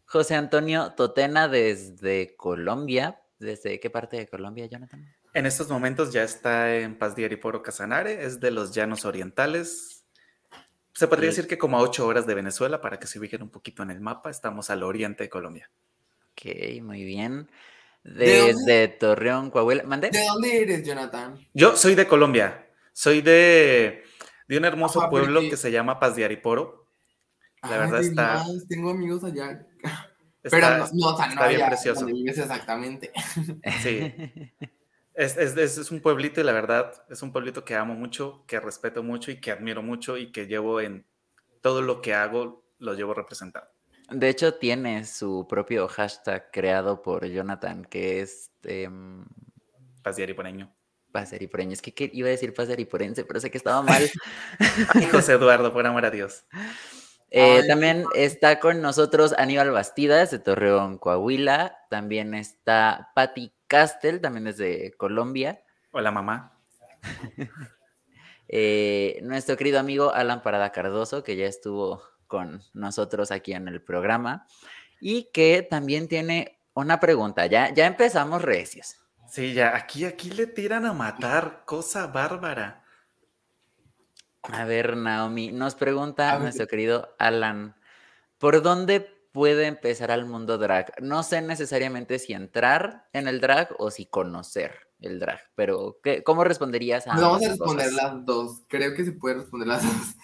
José 0.07 0.35
Antonio 0.35 0.93
Totena 0.93 1.49
desde 1.49 2.35
Colombia. 2.37 3.21
¿Desde 3.39 3.81
qué 3.81 3.91
parte 3.91 4.17
de 4.17 4.29
Colombia, 4.29 4.67
Jonathan? 4.67 5.15
En 5.35 5.47
estos 5.47 5.69
momentos 5.69 6.13
ya 6.13 6.23
está 6.23 6.77
en 6.77 6.97
Paz 6.97 7.17
de 7.17 7.25
Ariporo 7.25 7.63
Casanare, 7.63 8.25
es 8.25 8.41
de 8.41 8.51
los 8.51 8.73
llanos 8.73 9.05
orientales. 9.05 10.07
Se 10.93 11.09
podría 11.09 11.31
decir 11.31 11.49
que 11.49 11.59
como 11.59 11.77
a 11.77 11.81
ocho 11.81 12.07
horas 12.07 12.27
de 12.27 12.35
Venezuela, 12.35 12.81
para 12.81 13.01
que 13.01 13.09
se 13.09 13.19
ubiquen 13.19 13.43
un 13.43 13.51
poquito 13.51 13.83
en 13.83 13.91
el 13.91 14.01
mapa, 14.01 14.31
estamos 14.31 14.71
al 14.71 14.85
oriente 14.85 15.25
de 15.25 15.31
Colombia. 15.31 15.71
Ok, 16.31 16.81
muy 16.83 17.05
bien. 17.05 17.51
Desde 18.05 18.89
Torreón, 18.89 19.51
Coahuila. 19.51 19.83
¿De 19.83 20.25
dónde 20.27 20.63
eres, 20.63 20.87
Jonathan? 20.87 21.39
Yo 21.55 21.75
soy 21.77 21.95
de 21.95 22.07
Colombia. 22.07 22.69
Soy 22.93 23.23
de, 23.23 24.05
de 24.47 24.59
un 24.59 24.65
hermoso 24.65 25.03
ah, 25.03 25.11
pueblo 25.11 25.41
que 25.41 25.57
se 25.57 25.73
llama 25.73 25.99
Paz 25.99 26.15
de 26.15 26.25
Ariporo. 26.25 26.87
La 27.63 27.79
verdad 27.79 28.01
está. 28.03 28.45
tengo 28.69 28.91
amigos 28.91 29.25
allá. 29.25 29.67
Pero 30.43 30.71
no, 30.79 30.89
no, 30.93 31.19
está 31.19 31.49
bien 31.49 31.67
precioso. 31.67 32.07
exactamente. 32.09 33.11
Sí. 33.83 34.15
Es, 35.17 35.37
es, 35.37 35.93
un 35.93 36.01
pueblito 36.01 36.41
y 36.41 36.45
la 36.45 36.51
verdad 36.51 36.93
es 37.09 37.23
un 37.23 37.31
pueblito 37.31 37.65
que 37.65 37.77
amo 37.77 37.95
mucho, 37.95 38.43
que 38.49 38.59
respeto 38.59 39.05
mucho 39.05 39.31
y 39.31 39.41
que 39.41 39.53
admiro 39.53 39.81
mucho 39.81 40.17
y 40.17 40.33
que 40.33 40.49
llevo 40.49 40.81
en 40.81 41.07
todo 41.61 41.83
lo 41.83 42.03
que 42.03 42.15
hago, 42.15 42.67
lo 42.81 42.95
llevo 42.95 43.15
representado. 43.15 43.69
De 44.11 44.29
hecho, 44.29 44.55
tiene 44.55 45.05
su 45.05 45.47
propio 45.49 45.89
hashtag 45.89 46.51
creado 46.51 47.03
por 47.03 47.27
Jonathan, 47.27 47.85
que 47.85 48.21
es... 48.21 48.51
Eh, 48.65 48.89
Paz 50.03 50.17
Diariporeño. 50.17 50.75
Paz 51.15 51.33
Es 51.33 51.81
que, 51.81 52.11
iba 52.13 52.27
a 52.27 52.31
decir 52.33 52.53
Paz 52.53 52.69
pero 52.69 53.41
sé 53.41 53.51
que 53.51 53.57
estaba 53.57 53.83
mal. 53.83 54.11
Ay, 54.95 55.07
José 55.07 55.35
Eduardo, 55.35 55.73
por 55.73 55.87
amor 55.87 56.05
a 56.05 56.11
Dios. 56.11 56.45
Eh, 57.31 57.63
también 57.69 58.05
está 58.15 58.59
con 58.59 58.83
nosotros 58.83 59.33
Aníbal 59.39 59.71
Bastidas 59.71 60.33
de 60.33 60.41
Torreón, 60.41 60.99
Coahuila. 60.99 61.79
También 61.89 62.35
está 62.35 63.13
Patti 63.15 63.53
Castel, 63.69 64.21
también 64.21 64.49
es 64.49 64.57
de 64.57 64.93
Colombia. 64.97 65.63
Hola, 65.93 66.11
mamá. 66.11 66.59
Eh, 68.47 69.21
nuestro 69.23 69.57
querido 69.57 69.81
amigo 69.81 70.13
Alan 70.13 70.43
Parada 70.43 70.71
Cardoso, 70.71 71.25
que 71.25 71.35
ya 71.35 71.47
estuvo 71.47 72.03
con 72.27 72.63
nosotros 72.73 73.31
aquí 73.31 73.53
en 73.53 73.69
el 73.69 73.83
programa 73.83 74.47
y 75.01 75.31
que 75.33 75.67
también 75.69 76.09
tiene 76.09 76.61
una 76.75 77.01
pregunta. 77.01 77.47
Ya, 77.47 77.73
ya 77.73 77.87
empezamos 77.87 78.43
recios. 78.43 78.97
Sí, 79.29 79.53
ya, 79.53 79.77
aquí, 79.77 80.05
aquí 80.05 80.31
le 80.31 80.47
tiran 80.47 80.87
a 80.87 80.93
matar, 80.93 81.63
cosa 81.65 82.07
bárbara. 82.07 82.85
A 84.43 84.65
ver, 84.65 84.97
Naomi, 84.97 85.53
nos 85.53 85.75
pregunta 85.75 86.39
nuestro 86.39 86.67
querido 86.67 87.15
Alan, 87.19 87.77
¿por 88.39 88.61
dónde 88.63 89.15
puede 89.35 89.67
empezar 89.67 90.13
al 90.13 90.27
mundo 90.27 90.59
drag. 90.59 90.95
No 91.03 91.25
sé 91.25 91.43
necesariamente 91.43 92.21
si 92.21 92.35
entrar 92.35 93.09
en 93.13 93.27
el 93.27 93.41
drag 93.41 93.75
o 93.79 93.91
si 93.91 94.07
conocer 94.07 94.87
el 95.01 95.19
drag, 95.19 95.41
pero 95.57 95.99
¿qué, 96.05 96.23
¿cómo 96.23 96.45
responderías 96.45 97.09
a 97.09 97.17
Vamos 97.17 97.45
a 97.45 97.49
responder 97.49 97.93
las 97.93 98.25
dos. 98.25 98.63
Creo 98.69 98.95
que 98.95 99.05
se 99.05 99.11
puede 99.11 99.35
responder 99.41 99.67
las 99.67 99.83
dos. 99.83 100.15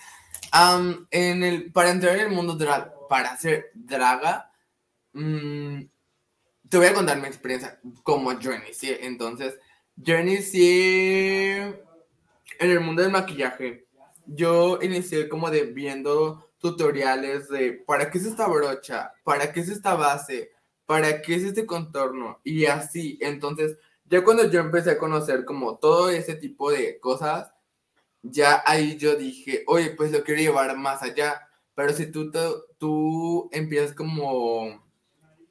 En 0.52 1.42
el, 1.42 1.72
para 1.72 1.90
entrar 1.90 2.14
en 2.16 2.26
el 2.26 2.32
mundo 2.32 2.54
drag, 2.54 2.92
para 3.08 3.36
ser 3.36 3.70
draga, 3.74 4.52
mm, 5.12 5.82
te 6.68 6.76
voy 6.76 6.86
a 6.86 6.94
contar 6.94 7.20
mi 7.20 7.26
experiencia 7.26 7.80
como 8.02 8.38
yo 8.38 8.52
inicié. 8.52 9.04
Entonces, 9.06 9.58
yo 9.96 10.18
inicié 10.18 11.58
en 12.60 12.70
el 12.70 12.80
mundo 12.80 13.02
del 13.02 13.10
maquillaje. 13.10 13.86
Yo 14.26 14.78
inicié 14.80 15.28
como 15.28 15.50
de 15.50 15.64
viendo 15.64 16.50
tutoriales 16.58 17.48
de 17.48 17.72
para 17.72 18.10
qué 18.10 18.18
es 18.18 18.26
esta 18.26 18.46
brocha, 18.46 19.12
para 19.24 19.52
qué 19.52 19.60
es 19.60 19.68
esta 19.68 19.94
base, 19.94 20.52
para 20.86 21.22
qué 21.22 21.34
es 21.34 21.42
este 21.42 21.66
contorno 21.66 22.40
y 22.44 22.66
así. 22.66 23.18
Entonces, 23.20 23.78
ya 24.04 24.22
cuando 24.22 24.48
yo 24.50 24.60
empecé 24.60 24.90
a 24.90 24.98
conocer 24.98 25.44
como 25.44 25.78
todo 25.78 26.10
ese 26.10 26.34
tipo 26.34 26.70
de 26.70 27.00
cosas, 27.00 27.50
ya 28.22 28.62
ahí 28.66 28.96
yo 28.96 29.16
dije, 29.16 29.64
oye, 29.66 29.90
pues 29.90 30.12
lo 30.12 30.22
quiero 30.24 30.40
llevar 30.40 30.76
más 30.76 31.02
allá. 31.02 31.48
Pero 31.74 31.92
si 31.92 32.06
tú, 32.06 32.30
tú 32.78 33.48
empiezas 33.52 33.94
como 33.94 34.82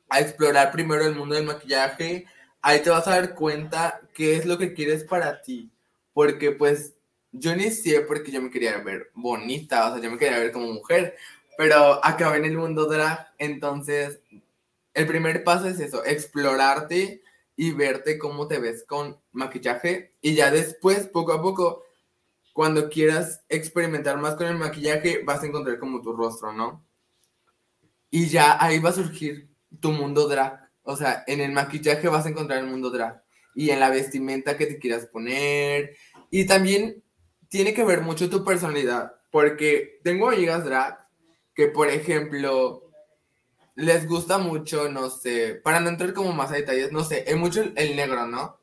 a 0.10 0.20
explorar 0.20 0.72
primero 0.72 1.06
el 1.06 1.16
mundo 1.16 1.36
del 1.36 1.46
maquillaje, 1.46 2.26
ahí 2.62 2.82
te 2.82 2.90
vas 2.90 3.08
a 3.08 3.12
dar 3.12 3.36
cuenta 3.36 4.02
qué 4.14 4.36
es 4.36 4.46
lo 4.46 4.58
que 4.58 4.74
quieres 4.74 5.04
para 5.04 5.42
ti. 5.42 5.72
Porque 6.14 6.52
pues 6.52 6.96
yo 7.32 7.54
inicié 7.54 8.02
porque 8.02 8.32
yo 8.32 8.42
me 8.42 8.50
quería 8.50 8.78
ver 8.80 9.12
bonita, 9.14 9.88
o 9.88 9.94
sea, 9.94 10.04
yo 10.04 10.12
me 10.12 10.18
quería 10.18 10.40
ver 10.40 10.52
como 10.52 10.74
mujer, 10.74 11.16
pero 11.58 12.04
acabé 12.04 12.38
en 12.38 12.46
el 12.46 12.58
mundo 12.58 12.86
drag, 12.86 13.28
entonces 13.38 14.20
el 14.94 15.08
primer 15.08 15.44
paso 15.44 15.68
es 15.68 15.80
eso, 15.80 16.04
explorarte 16.06 17.22
y 17.56 17.72
verte 17.72 18.18
cómo 18.18 18.48
te 18.48 18.60
ves 18.60 18.84
con 18.84 19.20
maquillaje 19.32 20.16
y 20.22 20.36
ya 20.36 20.52
después, 20.52 21.08
poco 21.08 21.34
a 21.34 21.42
poco, 21.42 21.84
cuando 22.60 22.90
quieras 22.90 23.42
experimentar 23.48 24.18
más 24.18 24.36
con 24.36 24.46
el 24.48 24.58
maquillaje, 24.58 25.24
vas 25.24 25.42
a 25.42 25.46
encontrar 25.46 25.80
como 25.80 26.02
tu 26.02 26.12
rostro, 26.12 26.52
¿no? 26.52 26.86
Y 28.12 28.28
ya 28.28 28.62
ahí 28.62 28.80
va 28.80 28.90
a 28.90 28.92
surgir 28.92 29.50
tu 29.80 29.94
mundo 29.94 30.28
drag. 30.28 30.70
O 30.84 30.98
sea, 30.98 31.24
en 31.26 31.40
el 31.40 31.54
maquillaje 31.54 32.10
vas 32.10 32.26
a 32.26 32.30
encontrar 32.32 32.60
el 32.60 32.70
mundo 32.70 32.90
drag. 32.90 33.24
Y 33.56 33.70
en 33.70 33.80
la 33.80 33.90
vestimenta 33.90 34.58
que 34.58 34.66
te 34.66 34.78
quieras 34.78 35.06
poner. 35.06 35.96
Y 36.32 36.48
también 36.48 37.02
tiene 37.48 37.74
que 37.74 37.86
ver 37.86 38.02
mucho 38.02 38.30
tu 38.30 38.44
personalidad, 38.44 39.14
porque 39.32 40.02
tengo 40.04 40.28
amigas 40.28 40.66
drag 40.66 41.00
que, 41.56 41.68
por 41.68 41.88
ejemplo, 41.88 42.92
les 43.76 44.06
gusta 44.06 44.38
mucho, 44.38 44.90
no 44.90 45.10
sé, 45.10 45.56
para 45.64 45.80
no 45.80 45.88
entrar 45.88 46.14
como 46.14 46.34
más 46.34 46.52
a 46.52 46.56
detalles, 46.56 46.92
no 46.92 47.06
sé, 47.06 47.24
es 47.26 47.38
mucho 47.38 47.62
el 47.62 47.96
negro, 47.96 48.28
¿no? 48.28 48.60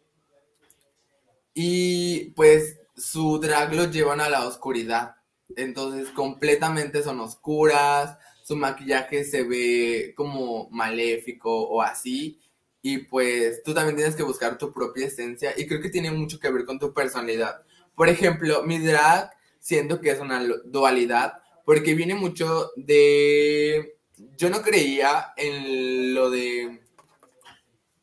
Y 1.55 2.35
pues 2.37 2.77
su 2.97 3.39
drag 3.39 3.75
lo 3.75 3.91
llevan 3.91 4.21
a 4.21 4.29
la 4.29 4.47
oscuridad. 4.47 5.17
Entonces 5.55 6.11
completamente 6.11 7.03
son 7.03 7.21
oscuras, 7.21 8.19
su 8.43 8.57
maquillaje 8.57 9.25
se 9.25 9.43
ve 9.43 10.15
como 10.17 10.69
maléfico 10.71 11.69
o 11.69 11.83
así. 11.83 12.41
Y 12.83 12.99
pues 12.99 13.63
tú 13.65 13.75
también 13.75 13.97
tienes 13.97 14.15
que 14.15 14.23
buscar 14.23 14.59
tu 14.59 14.73
propia 14.73 15.07
esencia 15.07 15.53
y 15.57 15.67
creo 15.67 15.81
que 15.81 15.91
tiene 15.91 16.11
mucho 16.11 16.39
que 16.39 16.51
ver 16.51 16.65
con 16.65 16.79
tu 16.79 16.93
personalidad. 16.95 17.63
Por 17.95 18.09
ejemplo, 18.09 18.63
mi 18.63 18.79
drag 18.79 19.31
siento 19.59 20.01
que 20.01 20.11
es 20.11 20.21
una 20.21 20.47
dualidad 20.65 21.35
porque 21.65 21.95
viene 21.95 22.15
mucho 22.15 22.71
de... 22.77 23.99
Yo 24.37 24.49
no 24.49 24.63
creía 24.63 25.33
en 25.37 26.15
lo 26.15 26.31
de 26.31 26.81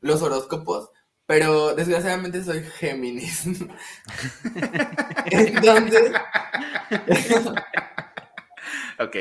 los 0.02 0.22
horóscopos, 0.22 0.90
pero 1.34 1.74
desgraciadamente 1.74 2.44
soy 2.44 2.62
Géminis. 2.62 3.48
Entonces... 5.32 6.12
ok. 9.00 9.16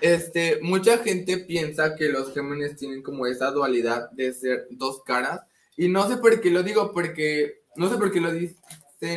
Este, 0.00 0.60
mucha 0.62 0.96
gente 0.96 1.36
piensa 1.36 1.94
que 1.94 2.08
los 2.08 2.32
Géminis 2.32 2.74
tienen 2.76 3.02
como 3.02 3.26
esa 3.26 3.50
dualidad 3.50 4.10
de 4.12 4.32
ser 4.32 4.66
dos 4.70 5.02
caras. 5.02 5.42
Y 5.76 5.88
no 5.88 6.08
sé 6.08 6.16
por 6.16 6.40
qué 6.40 6.50
lo 6.50 6.62
digo, 6.62 6.90
porque. 6.90 7.60
No 7.76 7.90
sé 7.90 7.98
por 7.98 8.12
qué 8.12 8.22
lo 8.22 8.32
dicen. 8.32 8.56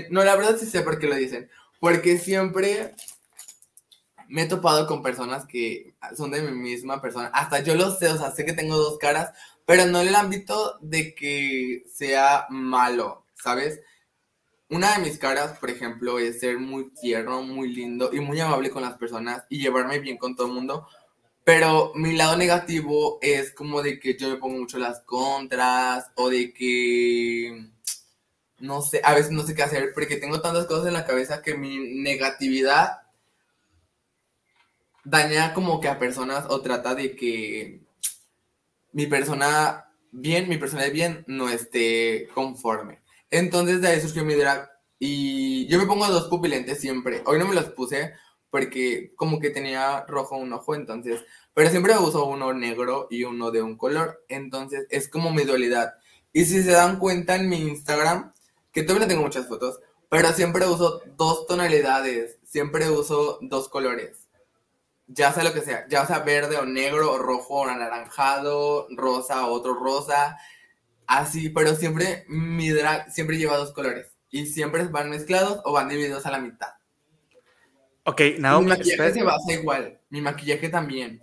No, 0.09 0.21
la 0.25 0.35
verdad 0.35 0.57
sí 0.59 0.65
sé 0.65 0.81
por 0.81 0.99
qué 0.99 1.07
lo 1.07 1.15
dicen. 1.15 1.49
Porque 1.79 2.17
siempre 2.17 2.93
me 4.27 4.41
he 4.41 4.47
topado 4.47 4.87
con 4.87 5.01
personas 5.01 5.45
que 5.45 5.93
son 6.17 6.31
de 6.31 6.41
mi 6.41 6.51
misma 6.51 7.01
persona. 7.01 7.27
Hasta 7.33 7.63
yo 7.63 7.75
lo 7.75 7.91
sé, 7.91 8.09
o 8.09 8.17
sea, 8.17 8.31
sé 8.31 8.43
que 8.43 8.51
tengo 8.51 8.75
dos 8.75 8.97
caras, 8.97 9.31
pero 9.71 9.85
no 9.85 10.01
en 10.01 10.09
el 10.09 10.15
ámbito 10.15 10.77
de 10.81 11.15
que 11.15 11.85
sea 11.89 12.45
malo, 12.49 13.25
¿sabes? 13.41 13.79
Una 14.69 14.97
de 14.97 15.05
mis 15.05 15.17
caras, 15.17 15.57
por 15.59 15.69
ejemplo, 15.69 16.19
es 16.19 16.41
ser 16.41 16.59
muy 16.59 16.89
tierno, 16.89 17.41
muy 17.41 17.73
lindo 17.73 18.09
y 18.11 18.19
muy 18.19 18.37
amable 18.41 18.69
con 18.69 18.81
las 18.81 18.97
personas 18.97 19.45
y 19.47 19.61
llevarme 19.61 19.99
bien 19.99 20.17
con 20.17 20.35
todo 20.35 20.47
el 20.47 20.53
mundo. 20.53 20.89
Pero 21.45 21.93
mi 21.95 22.17
lado 22.17 22.35
negativo 22.35 23.17
es 23.21 23.53
como 23.53 23.81
de 23.81 23.97
que 23.97 24.17
yo 24.17 24.27
me 24.27 24.35
pongo 24.35 24.59
mucho 24.59 24.77
las 24.77 24.99
contras 25.05 26.11
o 26.15 26.29
de 26.29 26.51
que 26.51 27.71
no 28.59 28.81
sé, 28.81 28.99
a 29.05 29.13
veces 29.13 29.31
no 29.31 29.43
sé 29.43 29.55
qué 29.55 29.63
hacer 29.63 29.93
porque 29.93 30.17
tengo 30.17 30.41
tantas 30.41 30.65
cosas 30.65 30.87
en 30.87 30.93
la 30.95 31.05
cabeza 31.05 31.41
que 31.41 31.55
mi 31.55 31.77
negatividad 32.01 33.03
daña 35.05 35.53
como 35.53 35.79
que 35.79 35.87
a 35.87 35.97
personas 35.97 36.45
o 36.49 36.59
trata 36.59 36.93
de 36.93 37.15
que 37.15 37.80
mi 38.93 39.07
persona 39.07 39.91
bien, 40.11 40.49
mi 40.49 40.57
persona 40.57 40.85
bien 40.87 41.23
no 41.27 41.49
esté 41.49 42.27
conforme. 42.33 43.01
Entonces 43.29 43.81
de 43.81 43.87
ahí 43.87 44.01
surgió 44.01 44.25
mi 44.25 44.35
drag. 44.35 44.69
Y 44.99 45.67
yo 45.67 45.79
me 45.79 45.87
pongo 45.87 46.07
dos 46.07 46.27
pupilentes 46.27 46.79
siempre. 46.79 47.23
Hoy 47.25 47.39
no 47.39 47.47
me 47.47 47.55
los 47.55 47.69
puse 47.69 48.13
porque 48.51 49.13
como 49.15 49.39
que 49.39 49.49
tenía 49.49 50.05
rojo 50.05 50.37
un 50.37 50.53
ojo, 50.53 50.75
entonces. 50.75 51.23
Pero 51.53 51.69
siempre 51.69 51.97
uso 51.97 52.25
uno 52.25 52.53
negro 52.53 53.07
y 53.09 53.23
uno 53.23 53.49
de 53.49 53.61
un 53.61 53.77
color. 53.77 54.23
Entonces 54.27 54.85
es 54.89 55.07
como 55.07 55.31
mi 55.31 55.43
dualidad. 55.43 55.95
Y 56.33 56.45
si 56.45 56.61
se 56.61 56.71
dan 56.71 56.99
cuenta 56.99 57.35
en 57.35 57.49
mi 57.49 57.57
Instagram, 57.57 58.33
que 58.71 58.83
todavía 58.83 59.05
no 59.05 59.09
tengo 59.09 59.23
muchas 59.23 59.47
fotos, 59.47 59.79
pero 60.09 60.31
siempre 60.33 60.67
uso 60.67 61.01
dos 61.17 61.47
tonalidades. 61.47 62.37
Siempre 62.45 62.89
uso 62.89 63.39
dos 63.41 63.69
colores. 63.69 64.20
Ya 65.07 65.33
sea 65.33 65.43
lo 65.43 65.53
que 65.53 65.61
sea, 65.61 65.85
ya 65.89 66.05
sea 66.05 66.19
verde 66.19 66.57
o 66.57 66.65
negro 66.65 67.11
o 67.11 67.17
rojo 67.17 67.55
o 67.55 67.67
anaranjado, 67.67 68.87
rosa 68.95 69.45
o 69.47 69.51
otro 69.51 69.73
rosa 69.73 70.37
así, 71.11 71.49
pero 71.49 71.75
siempre 71.75 72.25
mi 72.29 72.69
drag 72.69 73.11
siempre 73.11 73.37
lleva 73.37 73.57
dos 73.57 73.73
colores 73.73 74.07
y 74.29 74.45
siempre 74.45 74.85
van 74.85 75.09
mezclados 75.09 75.59
o 75.65 75.73
van 75.73 75.89
divididos 75.89 76.25
a 76.25 76.31
la 76.31 76.39
mitad. 76.39 76.69
Ok, 78.05 78.21
Naomi. 78.39 78.65
Mi 78.65 78.77
maquillaje 78.77 79.13
se 79.13 79.23
basa 79.23 79.51
igual, 79.51 79.99
mi 80.09 80.21
maquillaje 80.21 80.69
también. 80.69 81.21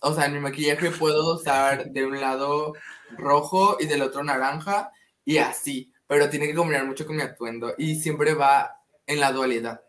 O 0.00 0.14
sea, 0.14 0.26
en 0.26 0.34
mi 0.34 0.40
maquillaje 0.40 0.90
puedo 0.90 1.36
usar 1.36 1.86
de 1.86 2.04
un 2.04 2.20
lado 2.20 2.74
rojo 3.16 3.78
y 3.80 3.86
del 3.86 4.02
otro 4.02 4.22
naranja 4.22 4.92
y 5.24 5.38
así, 5.38 5.92
pero 6.06 6.28
tiene 6.28 6.46
que 6.46 6.54
combinar 6.54 6.84
mucho 6.84 7.06
con 7.06 7.16
mi 7.16 7.22
atuendo 7.22 7.74
y 7.78 7.96
siempre 7.96 8.34
va 8.34 8.82
en 9.06 9.18
la 9.18 9.32
dualidad. 9.32 9.80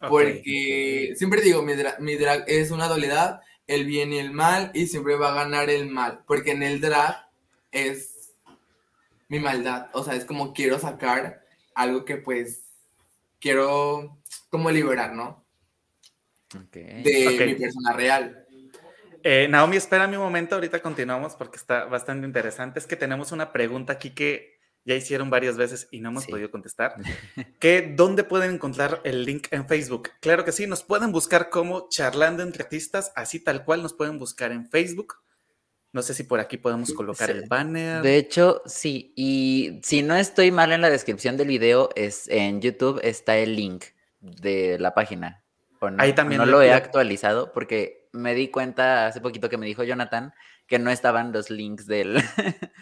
Porque 0.00 1.14
siempre 1.16 1.40
digo, 1.40 1.62
mi 1.62 1.72
mi 1.98 2.16
drag 2.16 2.44
es 2.46 2.70
una 2.70 2.86
dualidad, 2.86 3.40
el 3.66 3.84
bien 3.84 4.12
y 4.12 4.18
el 4.18 4.30
mal, 4.30 4.70
y 4.74 4.86
siempre 4.86 5.16
va 5.16 5.32
a 5.32 5.44
ganar 5.44 5.70
el 5.70 5.88
mal, 5.88 6.20
porque 6.26 6.52
en 6.52 6.62
el 6.62 6.80
drag 6.80 7.28
es 7.72 8.32
mi 9.28 9.40
maldad. 9.40 9.88
O 9.92 10.04
sea, 10.04 10.14
es 10.14 10.24
como 10.24 10.52
quiero 10.52 10.78
sacar 10.78 11.44
algo 11.74 12.04
que 12.04 12.16
pues 12.16 12.62
quiero 13.40 14.18
como 14.50 14.70
liberar, 14.70 15.14
¿no? 15.14 15.44
De 16.72 17.44
mi 17.46 17.54
persona 17.54 17.92
real. 17.92 18.46
Eh, 19.22 19.48
Naomi, 19.50 19.76
espera 19.76 20.06
un 20.06 20.16
momento, 20.16 20.54
ahorita 20.54 20.80
continuamos 20.80 21.34
porque 21.34 21.56
está 21.56 21.84
bastante 21.84 22.26
interesante. 22.26 22.78
Es 22.78 22.86
que 22.86 22.96
tenemos 22.96 23.32
una 23.32 23.52
pregunta 23.52 23.94
aquí 23.94 24.10
que 24.10 24.57
ya 24.88 24.94
hicieron 24.94 25.30
varias 25.30 25.56
veces 25.56 25.86
y 25.90 26.00
no 26.00 26.08
hemos 26.08 26.26
podido 26.26 26.50
contestar. 26.50 26.94
que, 27.60 27.92
¿Dónde 27.94 28.24
pueden 28.24 28.54
encontrar 28.54 29.00
el 29.04 29.24
link 29.24 29.48
en 29.50 29.68
Facebook? 29.68 30.10
Claro 30.20 30.44
que 30.44 30.52
sí, 30.52 30.66
nos 30.66 30.82
pueden 30.82 31.12
buscar 31.12 31.50
como 31.50 31.88
Charlando 31.90 32.42
entre 32.42 32.64
Artistas, 32.64 33.12
así 33.14 33.38
tal 33.38 33.64
cual 33.64 33.82
nos 33.82 33.92
pueden 33.92 34.18
buscar 34.18 34.50
en 34.50 34.68
Facebook 34.68 35.16
no 35.90 36.02
sé 36.02 36.12
si 36.12 36.22
por 36.22 36.38
aquí 36.38 36.58
podemos 36.58 36.92
colocar 36.92 37.30
el 37.30 37.48
banner. 37.48 38.02
De 38.02 38.18
hecho, 38.18 38.62
sí. 38.66 39.12
Y 39.16 39.80
si 39.82 40.02
no 40.02 40.14
estoy 40.16 40.50
mal 40.50 40.70
en 40.72 40.82
la 40.82 40.90
descripción 40.90 41.38
del 41.38 41.48
video, 41.48 41.88
es 41.96 42.28
en 42.28 42.60
YouTube 42.60 43.00
está 43.02 43.38
el 43.38 43.56
link 43.56 43.86
de 44.20 44.78
la 44.78 44.92
página. 44.92 45.42
Ahí 45.96 46.12
también. 46.12 46.40
No 46.40 46.46
lo 46.46 46.60
he 46.60 46.72
actualizado 46.72 47.52
porque 47.52 48.08
me 48.12 48.34
di 48.34 48.48
cuenta 48.48 49.06
hace 49.06 49.20
poquito 49.20 49.48
que 49.48 49.56
me 49.56 49.66
dijo 49.66 49.82
Jonathan 49.82 50.34
que 50.66 50.78
no 50.78 50.90
estaban 50.90 51.32
los 51.32 51.48
links 51.48 51.86
del, 51.86 52.22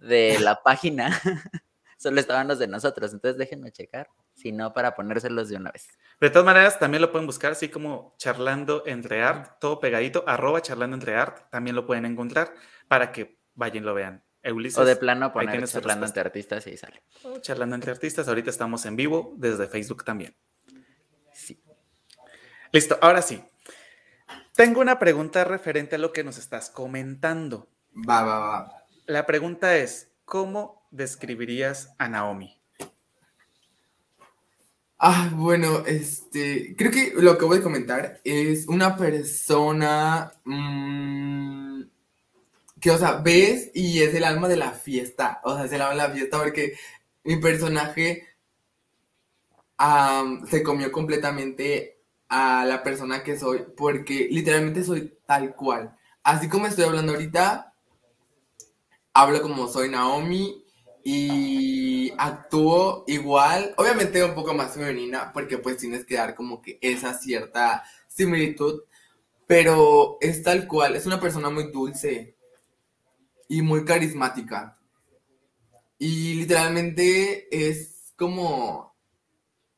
de 0.00 0.38
la 0.40 0.62
página. 0.62 1.20
Solo 2.00 2.18
estaban 2.18 2.48
los 2.48 2.58
de 2.58 2.66
nosotros. 2.66 3.12
Entonces 3.12 3.36
déjenme 3.38 3.72
checar. 3.72 4.08
Si 4.34 4.52
no, 4.52 4.72
para 4.72 4.94
ponérselos 4.94 5.50
de 5.50 5.56
una 5.56 5.70
vez. 5.70 5.86
De 6.18 6.30
todas 6.30 6.46
maneras, 6.46 6.78
también 6.78 7.02
lo 7.02 7.12
pueden 7.12 7.26
buscar 7.26 7.52
así 7.52 7.68
como 7.68 8.14
charlando 8.16 8.84
entre 8.86 9.22
art, 9.22 9.58
todo 9.60 9.80
pegadito, 9.80 10.24
arroba 10.26 10.62
charlando 10.62 10.94
entre 10.94 11.14
art. 11.14 11.50
También 11.50 11.76
lo 11.76 11.84
pueden 11.84 12.06
encontrar 12.06 12.54
para 12.88 13.12
que 13.12 13.38
vayan 13.54 13.82
y 13.82 13.86
lo 13.86 13.94
vean. 13.94 14.24
o 14.76 14.84
de 14.84 14.96
plano 14.96 15.30
poner 15.30 15.62
charlando 15.68 16.06
entre 16.06 16.22
artistas 16.22 16.66
y 16.66 16.76
sale. 16.78 17.02
charlando 17.42 17.74
entre 17.74 17.90
artistas. 17.90 18.28
Ahorita 18.28 18.48
estamos 18.48 18.86
en 18.86 18.96
vivo 18.96 19.34
desde 19.36 19.66
Facebook 19.66 20.02
también. 20.02 20.34
Sí. 21.34 21.62
Listo, 22.72 22.98
ahora 23.02 23.20
sí. 23.20 23.44
Tengo 24.54 24.80
una 24.80 24.98
pregunta 24.98 25.44
referente 25.44 25.96
a 25.96 25.98
lo 25.98 26.12
que 26.12 26.24
nos 26.24 26.38
estás 26.38 26.70
comentando. 26.70 27.68
Va, 28.08 28.22
va, 28.22 28.38
va. 28.38 28.79
La 29.10 29.26
pregunta 29.26 29.76
es, 29.76 30.08
¿cómo 30.24 30.86
describirías 30.92 31.92
a 31.98 32.06
Naomi? 32.06 32.56
Ah, 35.00 35.30
bueno, 35.34 35.84
este, 35.84 36.76
creo 36.78 36.92
que 36.92 37.14
lo 37.16 37.36
que 37.36 37.44
voy 37.44 37.58
a 37.58 37.62
comentar 37.62 38.20
es 38.22 38.68
una 38.68 38.96
persona 38.96 40.32
mm, 40.44 41.82
que, 42.80 42.90
o 42.92 42.98
sea, 42.98 43.14
ves 43.14 43.72
y 43.74 44.00
es 44.00 44.14
el 44.14 44.22
alma 44.22 44.46
de 44.46 44.58
la 44.58 44.70
fiesta, 44.70 45.40
o 45.42 45.56
sea, 45.56 45.64
es 45.64 45.72
el 45.72 45.82
alma 45.82 46.04
de 46.04 46.08
la 46.08 46.14
fiesta 46.14 46.38
porque 46.38 46.76
mi 47.24 47.38
personaje 47.38 48.28
se 50.48 50.62
comió 50.62 50.92
completamente 50.92 51.98
a 52.28 52.64
la 52.64 52.84
persona 52.84 53.24
que 53.24 53.36
soy, 53.36 53.64
porque 53.76 54.28
literalmente 54.30 54.84
soy 54.84 55.18
tal 55.26 55.56
cual. 55.56 55.96
Así 56.22 56.48
como 56.48 56.68
estoy 56.68 56.84
hablando 56.84 57.10
ahorita, 57.10 57.69
hablo 59.12 59.42
como 59.42 59.68
soy 59.68 59.88
Naomi 59.88 60.64
y 61.02 62.12
actúo 62.18 63.04
igual, 63.06 63.74
obviamente 63.76 64.22
un 64.22 64.34
poco 64.34 64.54
más 64.54 64.74
femenina, 64.74 65.32
porque 65.32 65.58
pues 65.58 65.78
tienes 65.78 66.04
que 66.04 66.16
dar 66.16 66.34
como 66.34 66.60
que 66.60 66.78
esa 66.82 67.14
cierta 67.14 67.84
similitud, 68.08 68.82
pero 69.46 70.18
es 70.20 70.42
tal 70.42 70.66
cual, 70.66 70.96
es 70.96 71.06
una 71.06 71.20
persona 71.20 71.50
muy 71.50 71.70
dulce 71.72 72.36
y 73.48 73.62
muy 73.62 73.84
carismática. 73.84 74.76
Y 75.98 76.34
literalmente 76.34 77.48
es 77.50 78.12
como, 78.16 78.94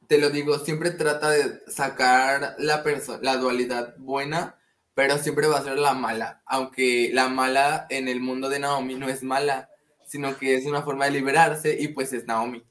te 0.07 0.19
lo 0.19 0.31
digo, 0.31 0.59
siempre 0.59 0.91
trata 0.91 1.31
de 1.31 1.63
sacar 1.69 2.57
la, 2.59 2.85
la 3.23 3.37
dualidad 3.37 3.97
buena, 3.99 4.59
pero 4.95 5.19
siempre 5.19 5.47
va 5.47 5.59
a 5.59 5.65
ser 5.65 5.79
la 5.79 5.95
mala, 5.95 6.43
aunque 6.47 7.11
la 7.13 7.29
mala 7.29 7.87
en 7.89 8.09
el 8.09 8.21
mundo 8.21 8.49
de 8.49 8.59
Naomi 8.59 8.95
no 8.95 9.09
es 9.09 9.23
mala, 9.23 9.71
sino 10.07 10.37
que 10.37 10.57
es 10.57 10.67
una 10.67 10.83
forma 10.83 11.07
de 11.07 11.13
liberarse 11.13 11.77
y 11.81 11.89
pues 11.89 12.13
es 12.13 12.27
Naomi. 12.27 12.63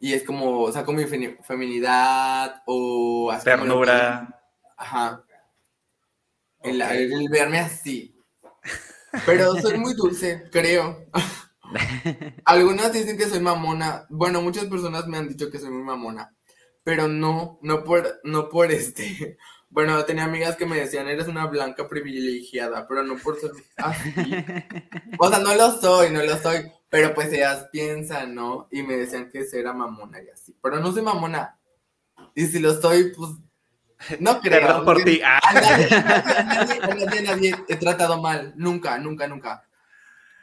Y 0.00 0.14
es 0.14 0.22
como, 0.22 0.70
saco 0.72 0.92
mi 0.92 1.04
feminidad 1.04 2.62
o... 2.66 3.32
Ternura. 3.44 4.40
Ajá. 4.76 5.24
El, 6.62 7.28
verme 7.30 7.60
así. 7.60 8.14
Pero 9.26 9.54
soy 9.56 9.78
muy 9.78 9.94
dulce, 9.94 10.48
creo. 10.50 11.06
Algunas 12.44 12.92
dicen 12.92 13.16
que 13.16 13.26
soy 13.26 13.40
mamona. 13.40 14.06
Bueno, 14.08 14.40
muchas 14.40 14.64
personas 14.66 15.06
me 15.06 15.18
han 15.18 15.28
dicho 15.28 15.50
que 15.50 15.58
soy 15.58 15.70
muy 15.70 15.82
mamona. 15.82 16.34
Pero 16.82 17.08
no, 17.08 17.58
no 17.62 17.84
por, 17.84 18.20
no 18.24 18.48
por 18.48 18.70
este. 18.72 19.36
Bueno, 19.70 20.04
tenía 20.04 20.24
amigas 20.24 20.56
que 20.56 20.66
me 20.66 20.76
decían, 20.76 21.06
eres 21.06 21.28
una 21.28 21.46
blanca 21.46 21.88
privilegiada, 21.88 22.88
pero 22.88 23.04
no 23.04 23.16
por 23.16 23.38
ser 23.38 23.52
así. 23.76 24.12
O 25.18 25.28
sea, 25.28 25.38
no 25.38 25.54
lo 25.54 25.80
soy, 25.80 26.10
no 26.10 26.22
lo 26.22 26.36
soy. 26.38 26.70
Pero 26.88 27.14
pues 27.14 27.32
ellas 27.32 27.68
piensan, 27.70 28.34
¿no? 28.34 28.66
Y 28.72 28.82
me 28.82 28.96
decían 28.96 29.30
que 29.30 29.46
era 29.52 29.72
mamona 29.72 30.20
y 30.20 30.28
así. 30.28 30.56
Pero 30.60 30.80
no 30.80 30.92
soy 30.92 31.02
mamona. 31.02 31.56
Y 32.34 32.46
si 32.46 32.58
lo 32.58 32.80
soy, 32.80 33.12
pues 33.14 33.30
no 34.18 34.40
creo. 34.40 34.84
por 34.84 35.02
ti. 35.04 35.20
A 35.24 35.40
nadie, 35.54 37.22
nadie, 37.22 37.56
he 37.68 37.76
tratado 37.76 38.20
mal. 38.20 38.52
Nunca, 38.56 38.98
nunca, 38.98 39.28
nunca. 39.28 39.62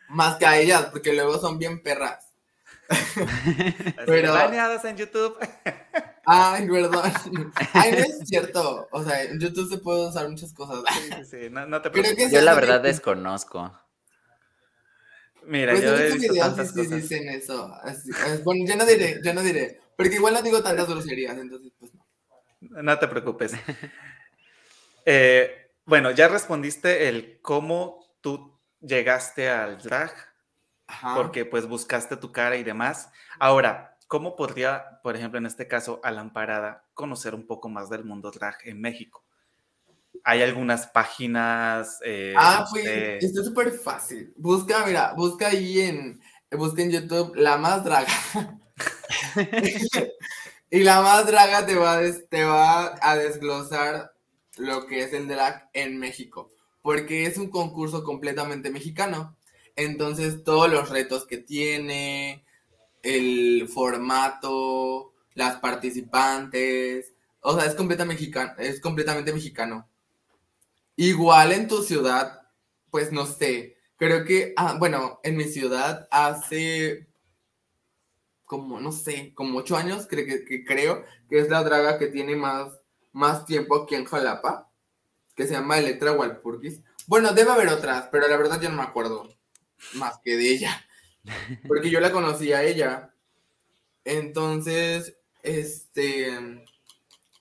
Más 0.09 0.37
que 0.37 0.45
a 0.45 0.57
ellas, 0.57 0.85
porque 0.85 1.11
luego 1.13 1.37
son 1.37 1.59
bien 1.59 1.83
perras. 1.83 2.29
Pero. 4.05 4.31
Baneadas 4.31 4.85
en 4.85 4.95
YouTube. 4.95 5.35
Ay, 6.29 6.67
perdón. 6.67 7.01
Ay, 7.73 7.91
no 7.93 7.97
es 7.99 8.19
cierto. 8.25 8.89
O 8.91 9.01
sea, 9.01 9.23
en 9.23 9.39
YouTube 9.39 9.69
se 9.69 9.77
puede 9.77 10.09
usar 10.09 10.27
muchas 10.27 10.53
cosas. 10.53 10.83
Sí, 10.93 11.09
sí, 11.19 11.25
sí. 11.25 11.49
No, 11.49 11.81
te 11.81 11.89
preocupes. 11.89 12.29
Yo 12.29 12.41
la 12.41 12.53
verdad 12.53 12.81
desconozco. 12.81 13.71
Mira, 15.45 15.71
pues 15.71 15.85
yo 15.85 15.95
he 15.95 16.11
visto 16.11 16.33
videos 16.33 16.71
sí, 16.73 16.85
dicen 16.87 17.29
eso. 17.29 17.71
bueno, 18.43 18.65
yo 18.67 18.75
no 18.75 18.85
diré, 18.85 19.21
yo 19.23 19.33
no 19.33 19.41
diré. 19.41 19.79
Porque 19.95 20.15
igual 20.15 20.33
no 20.33 20.41
digo 20.41 20.61
tantas 20.61 20.89
groserías, 20.89 21.37
entonces 21.37 21.71
pues 21.79 21.93
no. 21.95 22.05
No 22.83 22.99
te 22.99 23.07
preocupes. 23.07 23.53
Eh, 25.09 25.71
bueno, 25.85 26.11
ya 26.11 26.27
respondiste 26.27 27.07
el 27.07 27.39
cómo 27.41 28.05
tú 28.19 28.59
llegaste 28.81 29.49
al 29.49 29.77
drag, 29.77 30.11
porque 31.15 31.45
pues 31.45 31.65
buscaste 31.65 32.17
tu 32.17 32.33
cara 32.33 32.57
y 32.57 32.65
demás. 32.65 33.09
Ahora, 33.39 33.87
¿cómo 34.07 34.35
podría, 34.35 34.99
por 35.03 35.15
ejemplo, 35.15 35.37
en 35.37 35.45
este 35.45 35.67
caso, 35.67 35.99
Alamparada, 36.03 36.85
conocer 36.93 37.35
un 37.35 37.45
poco 37.45 37.69
más 37.69 37.89
del 37.89 38.03
mundo 38.03 38.31
drag 38.31 38.57
en 38.63 38.81
México? 38.81 39.23
Hay 40.23 40.41
algunas 40.41 40.87
páginas. 40.87 41.99
Eh, 42.03 42.33
ah, 42.35 42.65
pues, 42.71 42.85
esto 42.85 43.41
es 43.41 43.45
súper 43.47 43.71
fácil. 43.71 44.33
Busca, 44.35 44.85
mira, 44.85 45.13
busca 45.13 45.47
ahí 45.47 45.81
en, 45.81 46.19
busca 46.51 46.81
en 46.81 46.91
YouTube 46.91 47.35
La 47.35 47.57
Más 47.57 47.83
Draga. 47.83 48.07
Y 50.69 50.83
la 50.83 51.01
más 51.01 51.25
draga 51.27 51.65
te 51.65 51.75
va, 51.75 51.99
a 51.99 52.01
te 52.29 52.43
va 52.43 52.97
a 53.01 53.15
desglosar 53.15 54.11
lo 54.57 54.85
que 54.85 55.03
es 55.03 55.13
el 55.13 55.27
drag 55.27 55.69
en 55.73 55.97
México, 55.97 56.51
porque 56.81 57.25
es 57.25 57.37
un 57.37 57.49
concurso 57.49 58.03
completamente 58.03 58.69
mexicano. 58.69 59.37
Entonces, 59.77 60.43
todos 60.43 60.69
los 60.69 60.89
retos 60.89 61.25
que 61.25 61.37
tiene, 61.37 62.43
el 63.07 63.67
formato, 63.67 65.13
las 65.33 65.59
participantes, 65.59 67.13
o 67.41 67.53
sea, 67.53 67.65
es, 67.65 67.75
es 68.59 68.81
completamente 68.81 69.33
mexicano. 69.33 69.87
Igual 70.95 71.53
en 71.53 71.67
tu 71.67 71.83
ciudad, 71.83 72.41
pues 72.91 73.11
no 73.11 73.25
sé, 73.25 73.77
creo 73.97 74.25
que, 74.25 74.53
ah, 74.57 74.75
bueno, 74.79 75.19
en 75.23 75.37
mi 75.37 75.45
ciudad 75.45 76.07
hace 76.11 77.07
como, 78.45 78.79
no 78.79 78.91
sé, 78.91 79.33
como 79.35 79.59
ocho 79.59 79.75
años, 79.75 80.07
que, 80.07 80.25
que, 80.25 80.63
creo 80.63 81.03
que 81.29 81.39
es 81.39 81.49
la 81.49 81.63
draga 81.63 81.99
que 81.99 82.07
tiene 82.07 82.35
más, 82.35 82.71
más 83.11 83.45
tiempo 83.45 83.83
aquí 83.83 83.95
en 83.95 84.05
Jalapa, 84.05 84.71
que 85.35 85.45
se 85.45 85.53
llama 85.53 85.77
Electra 85.77 86.13
Walpurgis. 86.13 86.81
Bueno, 87.07 87.33
debe 87.33 87.51
haber 87.51 87.67
otras, 87.69 88.07
pero 88.11 88.27
la 88.27 88.37
verdad 88.37 88.59
yo 88.59 88.69
no 88.69 88.77
me 88.77 88.83
acuerdo 88.83 89.29
más 89.93 90.19
que 90.23 90.37
de 90.37 90.49
ella, 90.49 90.87
porque 91.67 91.89
yo 91.89 91.99
la 91.99 92.11
conocí 92.11 92.53
a 92.53 92.63
ella. 92.63 93.13
Entonces, 94.03 95.17
este, 95.43 96.65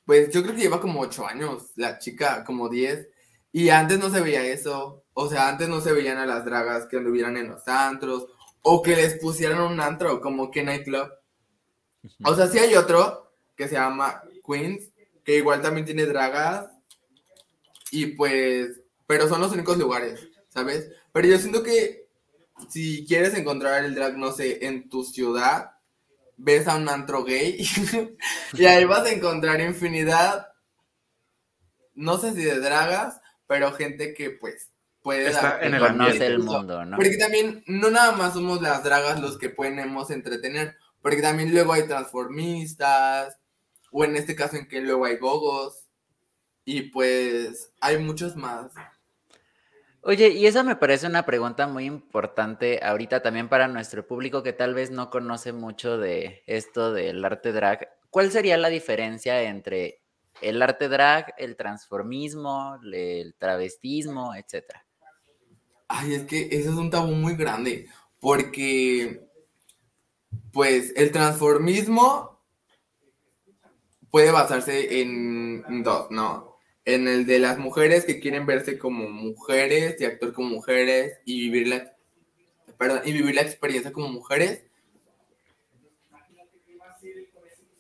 pues 0.05 0.31
yo 0.31 0.43
creo 0.43 0.55
que 0.55 0.63
lleva 0.63 0.81
como 0.81 1.01
ocho 1.01 1.27
años, 1.27 1.73
la 1.77 1.99
chica, 1.99 2.45
como 2.45 2.69
diez, 2.69 3.09
y 3.53 3.71
antes 3.71 3.99
no 3.99 4.11
se 4.11 4.21
veía 4.21 4.45
eso, 4.45 5.05
o 5.15 5.29
sea, 5.29 5.49
antes 5.49 5.69
no 5.69 5.81
se 5.81 5.93
veían 5.93 6.19
a 6.19 6.27
las 6.27 6.45
dragas 6.45 6.87
que 6.87 6.99
anduvieran 6.99 7.37
en 7.37 7.49
los 7.49 7.67
antros, 7.69 8.27
o 8.63 8.83
que 8.83 8.97
les 8.97 9.15
pusieran 9.15 9.61
un 9.61 9.81
antro 9.81 10.21
como 10.21 10.51
que 10.51 10.65
Nightclub. 10.65 11.09
O 12.25 12.35
sea, 12.35 12.49
sí 12.49 12.59
hay 12.59 12.75
otro 12.75 13.33
que 13.57 13.69
se 13.69 13.75
llama 13.75 14.23
Queens, 14.45 14.91
que 15.25 15.37
igual 15.37 15.63
también 15.63 15.87
tiene 15.87 16.05
dragas. 16.05 16.69
Y 17.93 18.07
pues, 18.07 18.81
pero 19.07 19.29
son 19.29 19.41
los 19.41 19.53
únicos 19.53 19.79
lugares, 19.79 20.29
¿sabes? 20.49 20.91
Pero 21.13 21.29
yo 21.29 21.39
siento 21.39 21.63
que 21.63 22.06
si 22.69 23.07
quieres 23.07 23.35
encontrar 23.35 23.85
el 23.85 23.95
drag, 23.95 24.17
no 24.17 24.33
sé, 24.33 24.67
en 24.67 24.89
tu 24.89 25.05
ciudad, 25.05 25.73
ves 26.37 26.69
a 26.69 26.77
un 26.77 26.89
antro 26.89 27.25
gay 27.25 27.67
y 28.53 28.65
ahí 28.65 28.85
vas 28.85 29.07
a 29.07 29.13
encontrar 29.13 29.61
infinidad, 29.61 30.49
no 31.95 32.19
sé 32.19 32.33
si 32.33 32.43
de 32.43 32.61
dragas, 32.61 33.21
pero 33.47 33.73
gente 33.73 34.15
que 34.15 34.31
pues 34.31 34.71
puede 35.03 35.33
dar, 35.33 35.63
en 35.63 35.75
el 35.75 35.85
ambiente 35.85 36.25
del 36.25 36.41
mundo, 36.41 36.85
¿no? 36.85 36.97
Porque 36.97 37.17
también 37.17 37.63
no 37.67 37.91
nada 37.91 38.13
más 38.13 38.35
somos 38.35 38.61
las 38.61 38.83
dragas 38.83 39.21
los 39.21 39.39
que 39.39 39.51
podemos 39.51 40.11
entretener, 40.11 40.77
porque 41.01 41.23
también 41.23 41.53
luego 41.53 41.73
hay 41.73 41.87
transformistas, 41.87 43.39
o 43.93 44.05
en 44.05 44.17
este 44.17 44.35
caso 44.35 44.57
en 44.57 44.67
que 44.67 44.81
luego 44.81 45.05
hay 45.07 45.17
gogos, 45.17 45.87
y 46.65 46.91
pues 46.91 47.73
hay 47.81 47.99
muchos 47.99 48.35
más. 48.37 48.73
Oye, 50.09 50.29
y 50.29 50.47
esa 50.47 50.63
me 50.63 50.77
parece 50.77 51.09
una 51.09 51.27
pregunta 51.27 51.67
muy 51.67 51.85
importante 51.85 52.79
ahorita 52.81 53.23
también 53.23 53.49
para 53.49 53.67
nuestro 53.67 54.07
público 54.07 54.45
que 54.45 54.53
tal 54.53 54.73
vez 54.73 54.93
no 54.93 55.11
conoce 55.11 55.53
mucho 55.53 55.99
de 55.99 56.45
esto 56.47 56.93
del 56.93 57.25
arte 57.25 57.51
drag. 57.51 57.89
¿Cuál 58.09 58.31
sería 58.31 58.57
la 58.57 58.69
diferencia 58.69 59.43
entre 59.43 60.05
el 60.41 60.63
arte 60.63 60.89
drag, 60.89 61.35
el 61.39 61.57
transformismo, 61.57 62.79
el 62.85 63.35
travestismo, 63.37 64.33
etcétera? 64.37 64.87
Ay, 65.89 66.15
es 66.15 66.23
que 66.23 66.43
ese 66.53 66.69
es 66.69 66.77
un 66.77 66.89
tabú 66.89 67.11
muy 67.11 67.35
grande, 67.35 67.89
porque, 68.21 69.29
pues, 70.53 70.93
el 70.95 71.11
transformismo 71.11 72.45
puede 74.09 74.31
basarse 74.31 75.01
en 75.01 75.83
dos, 75.83 76.13
¿no? 76.13 76.56
En 76.87 77.07
el 77.09 77.27
de 77.27 77.39
las 77.39 77.59
mujeres 77.59 78.07
que 78.07 78.19
quieren 78.21 78.47
verse 78.47 78.79
como 78.79 79.11
mujeres 79.11 80.01
y 80.01 80.05
actuar 80.05 80.33
como 80.33 80.49
mujeres 80.49 81.19
y 81.27 81.51
vivir 81.51 81.69
la, 81.69 81.93
perdón, 82.79 83.03
y 83.05 83.13
vivir 83.13 83.35
la 83.35 83.43
experiencia 83.43 83.93
como 83.93 84.09
mujeres. 84.09 84.65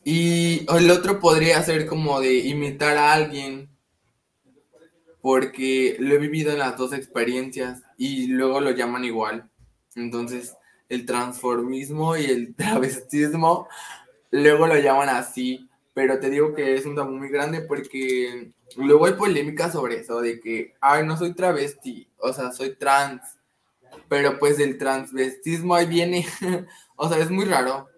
Y 0.04 0.66
el 0.70 0.90
otro 0.90 1.18
podría 1.18 1.62
ser 1.62 1.86
como 1.86 2.20
de 2.20 2.34
imitar 2.34 2.96
a 2.98 3.12
alguien 3.14 3.70
porque 5.20 5.96
lo 5.98 6.14
he 6.14 6.18
vivido 6.18 6.52
en 6.52 6.60
las 6.60 6.76
dos 6.76 6.92
experiencias 6.92 7.82
y 7.96 8.28
luego 8.28 8.60
lo 8.60 8.70
llaman 8.70 9.04
igual. 9.04 9.50
Entonces, 9.96 10.54
el 10.88 11.06
transformismo 11.06 12.16
y 12.16 12.26
el 12.26 12.54
travestismo 12.56 13.66
luego 14.30 14.66
lo 14.66 14.78
llaman 14.78 15.08
así, 15.08 15.65
pero 15.96 16.20
te 16.20 16.28
digo 16.28 16.52
que 16.52 16.74
es 16.74 16.84
un 16.84 16.94
tabú 16.94 17.12
muy 17.12 17.30
grande 17.30 17.62
porque 17.62 18.52
luego 18.76 19.06
hay 19.06 19.14
polémica 19.14 19.72
sobre 19.72 20.00
eso, 20.00 20.20
de 20.20 20.38
que, 20.40 20.74
ay, 20.78 21.06
no 21.06 21.16
soy 21.16 21.32
travesti, 21.32 22.06
o 22.18 22.34
sea, 22.34 22.52
soy 22.52 22.76
trans, 22.76 23.22
pero 24.06 24.38
pues 24.38 24.60
el 24.60 24.76
transvestismo 24.76 25.74
ahí 25.74 25.86
viene, 25.86 26.26
o 26.96 27.08
sea, 27.08 27.16
es 27.16 27.30
muy 27.30 27.46
raro, 27.46 27.88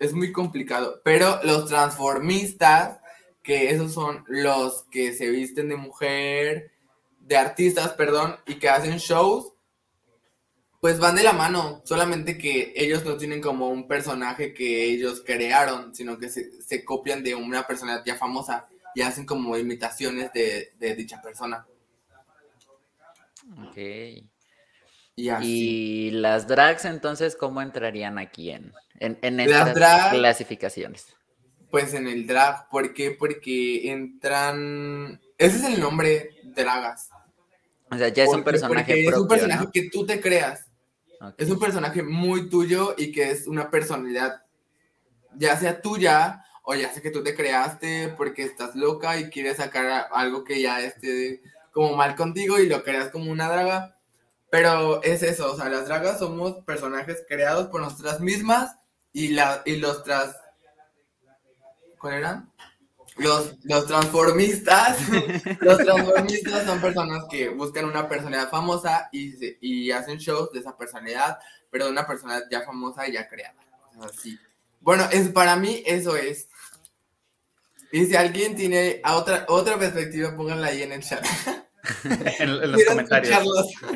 es 0.00 0.12
muy 0.14 0.32
complicado, 0.32 1.00
pero 1.04 1.38
los 1.44 1.68
transformistas 1.68 2.98
que 3.44 3.70
esos 3.70 3.94
son 3.94 4.24
los 4.26 4.82
que 4.90 5.12
se 5.12 5.30
visten 5.30 5.68
de 5.68 5.76
mujer, 5.76 6.72
de 7.20 7.36
artistas, 7.36 7.92
perdón, 7.92 8.34
y 8.48 8.56
que 8.56 8.68
hacen 8.68 8.96
shows, 8.96 9.52
pues 10.80 10.98
van 10.98 11.16
de 11.16 11.24
la 11.24 11.32
mano, 11.32 11.82
solamente 11.84 12.38
que 12.38 12.72
ellos 12.76 13.04
no 13.04 13.16
tienen 13.16 13.40
como 13.40 13.68
un 13.68 13.88
personaje 13.88 14.54
que 14.54 14.84
ellos 14.84 15.22
crearon, 15.26 15.94
sino 15.94 16.18
que 16.18 16.28
se, 16.28 16.84
copian 16.84 17.24
de 17.24 17.34
una 17.34 17.66
persona 17.66 18.02
ya 18.04 18.14
famosa 18.14 18.68
y 18.94 19.02
hacen 19.02 19.26
como 19.26 19.56
imitaciones 19.56 20.32
de, 20.32 20.94
dicha 20.94 21.20
persona. 21.20 21.66
Ok. 23.68 23.76
Y, 25.16 25.30
y, 25.42 26.10
las 26.12 26.46
drags 26.46 26.84
entonces, 26.84 27.34
¿cómo 27.34 27.60
entrarían 27.60 28.18
aquí 28.18 28.50
en, 28.50 28.72
en, 29.00 29.40
estas 29.40 29.72
clasificaciones? 30.10 31.06
Pues 31.72 31.92
en 31.92 32.06
el 32.06 32.26
drag, 32.26 32.68
¿por 32.68 32.94
qué? 32.94 33.10
Porque 33.10 33.90
entran. 33.90 35.20
Ese 35.36 35.56
es 35.56 35.64
el 35.64 35.80
nombre, 35.80 36.30
dragas. 36.44 37.10
O 37.90 37.96
sea, 37.96 38.08
ya 38.08 38.24
es 38.24 38.30
un 38.30 38.44
personaje 38.44 39.06
Es 39.06 39.16
un 39.16 39.26
personaje 39.26 39.66
que 39.72 39.90
tú 39.90 40.06
te 40.06 40.20
creas. 40.20 40.67
Es 41.36 41.50
un 41.50 41.58
personaje 41.58 42.02
muy 42.02 42.48
tuyo 42.48 42.94
y 42.96 43.12
que 43.12 43.30
es 43.30 43.46
una 43.46 43.70
personalidad, 43.70 44.42
ya 45.36 45.56
sea 45.56 45.80
tuya 45.80 46.44
o 46.62 46.74
ya 46.74 46.92
sea 46.92 47.02
que 47.02 47.10
tú 47.10 47.22
te 47.22 47.34
creaste 47.34 48.14
porque 48.16 48.42
estás 48.42 48.76
loca 48.76 49.18
y 49.18 49.30
quieres 49.30 49.56
sacar 49.56 50.08
algo 50.12 50.44
que 50.44 50.60
ya 50.60 50.80
esté 50.80 51.42
como 51.72 51.96
mal 51.96 52.14
contigo 52.14 52.58
y 52.58 52.68
lo 52.68 52.82
creas 52.84 53.08
como 53.10 53.30
una 53.30 53.48
draga. 53.48 53.96
Pero 54.50 55.02
es 55.02 55.22
eso, 55.22 55.52
o 55.52 55.56
sea, 55.56 55.68
las 55.68 55.86
dragas 55.86 56.18
somos 56.18 56.64
personajes 56.64 57.24
creados 57.28 57.66
por 57.68 57.80
nosotras 57.80 58.20
mismas 58.20 58.76
y, 59.12 59.28
la, 59.28 59.62
y 59.64 59.76
los 59.76 60.04
tras... 60.04 60.36
¿Cuál 61.98 62.14
eran? 62.14 62.52
Los, 63.18 63.56
los 63.64 63.86
transformistas, 63.86 64.98
los 65.60 65.78
transformistas 65.78 66.64
son 66.64 66.80
personas 66.80 67.24
que 67.30 67.48
buscan 67.48 67.84
una 67.84 68.08
personalidad 68.08 68.48
famosa 68.48 69.08
y, 69.12 69.34
y 69.60 69.90
hacen 69.90 70.18
shows 70.18 70.52
de 70.52 70.60
esa 70.60 70.76
personalidad, 70.76 71.38
pero 71.70 71.86
de 71.86 71.90
una 71.90 72.06
personalidad 72.06 72.46
ya 72.50 72.62
famosa 72.62 73.08
y 73.08 73.12
ya 73.12 73.28
creada. 73.28 73.56
Así. 74.00 74.38
Bueno, 74.80 75.08
es, 75.10 75.28
para 75.30 75.56
mí 75.56 75.82
eso 75.86 76.16
es. 76.16 76.48
Y 77.90 78.06
si 78.06 78.16
alguien 78.16 78.54
tiene 78.54 79.02
otra, 79.04 79.44
otra 79.48 79.78
perspectiva, 79.78 80.36
pónganla 80.36 80.68
ahí 80.68 80.82
en 80.82 80.92
el 80.92 81.02
chat. 81.02 81.24
en, 82.38 82.72
los 82.72 82.84
comentarios. 82.84 83.44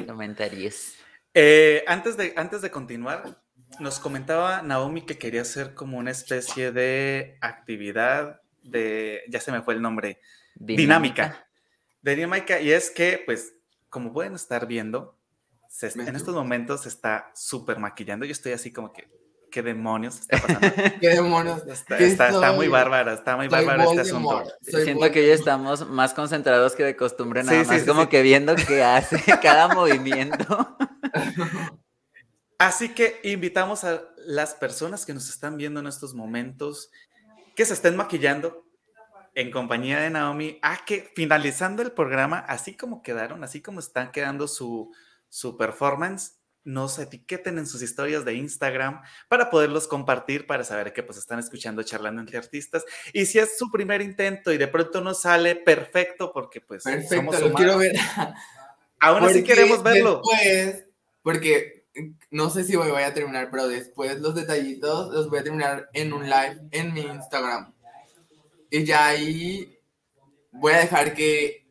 comentarios. 0.07 0.95
Eh, 1.35 1.85
antes, 1.87 2.17
de, 2.17 2.35
antes 2.37 2.63
de 2.63 2.71
continuar, 2.71 3.39
nos 3.81 3.99
comentaba 3.99 4.63
Naomi 4.63 5.03
que 5.03 5.19
quería 5.19 5.43
hacer 5.43 5.75
como 5.75 5.99
una 5.99 6.11
especie 6.11 6.73
de 6.73 7.39
actividad 7.41 8.42
de, 8.63 9.23
ya 9.29 9.41
se 9.41 9.53
me 9.53 9.63
fue 9.63 9.75
el 9.75 9.83
nombre, 9.83 10.21
dinámica. 10.55 11.47
De 12.01 12.17
dinámica, 12.17 12.61
y 12.61 12.73
es 12.73 12.91
que, 12.91 13.23
pues, 13.25 13.55
como 13.89 14.13
pueden 14.13 14.35
estar 14.35 14.67
viendo, 14.67 15.17
en 15.81 16.17
estos 16.17 16.35
momentos 16.35 16.83
se 16.83 16.89
está 16.89 17.31
súper 17.35 17.79
maquillando. 17.79 18.27
Yo 18.27 18.33
estoy 18.33 18.53
así 18.53 18.73
como 18.73 18.93
que, 18.93 19.09
¿qué 19.51 19.63
demonios 19.63 20.21
está 20.21 20.39
pasando? 20.41 20.61
¿Qué 21.01 21.09
demonios? 21.09 21.63
Está, 21.67 22.53
muy 22.53 22.69
bárbara, 22.69 23.15
está 23.15 23.37
muy 23.37 23.49
bárbaro 23.49 23.83
este 23.85 24.01
asunto. 24.03 24.45
Siento 24.61 25.11
que 25.11 25.21
hoy 25.21 25.31
estamos 25.31 25.89
más 25.89 26.15
concentrados 26.15 26.75
que 26.75 26.85
de 26.85 26.97
costumbre, 26.97 27.43
nada 27.43 27.65
más 27.65 27.83
como 27.85 28.09
que 28.09 28.23
viendo 28.23 28.55
qué 28.55 28.83
hace 28.83 29.23
cada 29.43 29.69
movimiento. 29.69 30.77
Así 32.59 32.91
que 32.91 33.21
invitamos 33.25 33.85
a 33.85 34.03
las 34.19 34.55
personas 34.55 35.05
que 35.05 35.15
nos 35.15 35.29
están 35.29 35.57
viendo 35.57 35.81
en 35.81 35.87
estos 35.87 36.15
momentos 36.15 36.91
que 37.63 37.67
se 37.67 37.75
estén 37.75 37.95
maquillando 37.95 38.67
en 39.37 39.53
compañía 39.53 40.01
de 40.01 40.11
Naomi 40.11 40.59
a 40.63 40.85
que 40.85 41.13
finalizando 41.15 41.81
el 41.83 41.93
programa, 41.93 42.41
así 42.41 42.77
como 42.77 43.05
quedaron, 43.05 43.45
así 43.45 43.63
como 43.63 43.79
están 43.79 44.11
quedando 44.11 44.49
su, 44.49 44.93
su 45.29 45.57
performance, 45.57 46.41
nos 46.65 46.99
etiqueten 46.99 47.59
en 47.59 47.69
sus 47.69 47.81
historias 47.81 48.25
de 48.25 48.35
Instagram 48.35 49.01
para 49.29 49.49
poderlos 49.49 49.87
compartir, 49.87 50.45
para 50.49 50.65
saber 50.65 50.93
que 50.93 51.05
pues 51.05 51.19
están 51.19 51.39
escuchando 51.39 51.85
charlando 51.85 52.21
entre 52.21 52.37
artistas. 52.37 52.85
Y 53.13 53.27
si 53.27 53.39
es 53.39 53.57
su 53.57 53.71
primer 53.71 54.03
intento 54.03 54.53
y 54.53 54.59
de 54.59 54.67
pronto 54.67 55.01
no 55.01 55.15
sale, 55.15 55.55
perfecto, 55.55 56.33
porque 56.33 56.61
pues 56.61 56.83
perfecto, 56.83 57.39
lo 57.39 57.53
quiero 57.53 57.79
ver. 57.79 57.95
Aún 58.99 59.23
así 59.23 59.45
queremos 59.45 59.85
verlo. 59.85 60.21
Después, 60.29 60.85
porque 61.23 61.82
no 62.31 62.51
sé 62.51 62.65
si 62.65 62.77
voy, 62.77 62.91
voy 62.91 63.03
a 63.03 63.15
terminar, 63.15 63.51
pero 63.51 63.69
después 63.69 64.21
los 64.21 64.35
detallitos 64.35 65.13
los 65.13 65.29
voy 65.29 65.41
a 65.41 65.45
terminar 65.45 65.91
en 65.93 66.13
un 66.13 66.25
live 66.25 66.61
en 66.71 66.93
mi 66.93 67.03
Instagram. 67.03 67.75
Y 68.71 68.85
ya 68.85 69.09
ahí 69.09 69.79
voy 70.51 70.73
a 70.73 70.79
dejar 70.79 71.15
que 71.15 71.67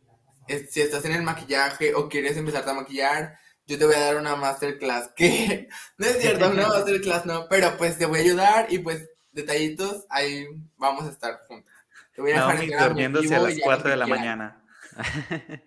si 0.70 0.82
estás 0.82 1.06
en 1.06 1.14
el 1.14 1.24
maquillaje 1.24 1.96
o 1.96 2.10
quieres 2.10 2.38
empezar 2.38 2.68
a 2.68 2.74
maquillar, 2.74 3.38
yo 3.66 3.78
te 3.78 3.86
voy 3.86 3.96
a 3.96 4.02
dar 4.02 4.18
una 4.18 4.36
masterclass 4.36 5.10
que 5.16 5.70
no 5.98 6.06
es 6.06 6.18
cierto, 6.20 6.50
una 6.50 6.68
masterclass 6.68 7.26
no, 7.26 7.48
pero 7.50 7.78
pues 7.78 7.98
te 7.98 8.06
voy 8.06 8.20
a 8.20 8.24
ayudar 8.24 8.68
y 8.70 8.80
pues 8.80 9.10
detallitos, 9.32 10.06
ahí 10.10 10.46
vamos 10.78 11.06
a 11.06 11.10
estar 11.10 11.42
juntos. 11.48 11.72
Te 12.14 12.22
voy 12.22 12.32
a 12.32 12.46
dejar 12.46 12.90
durmiéndose 12.90 13.34
a 13.34 13.40
las 13.40 13.58
4 13.64 13.90
de 13.90 13.96
la 13.96 14.08
mañana. 14.08 14.62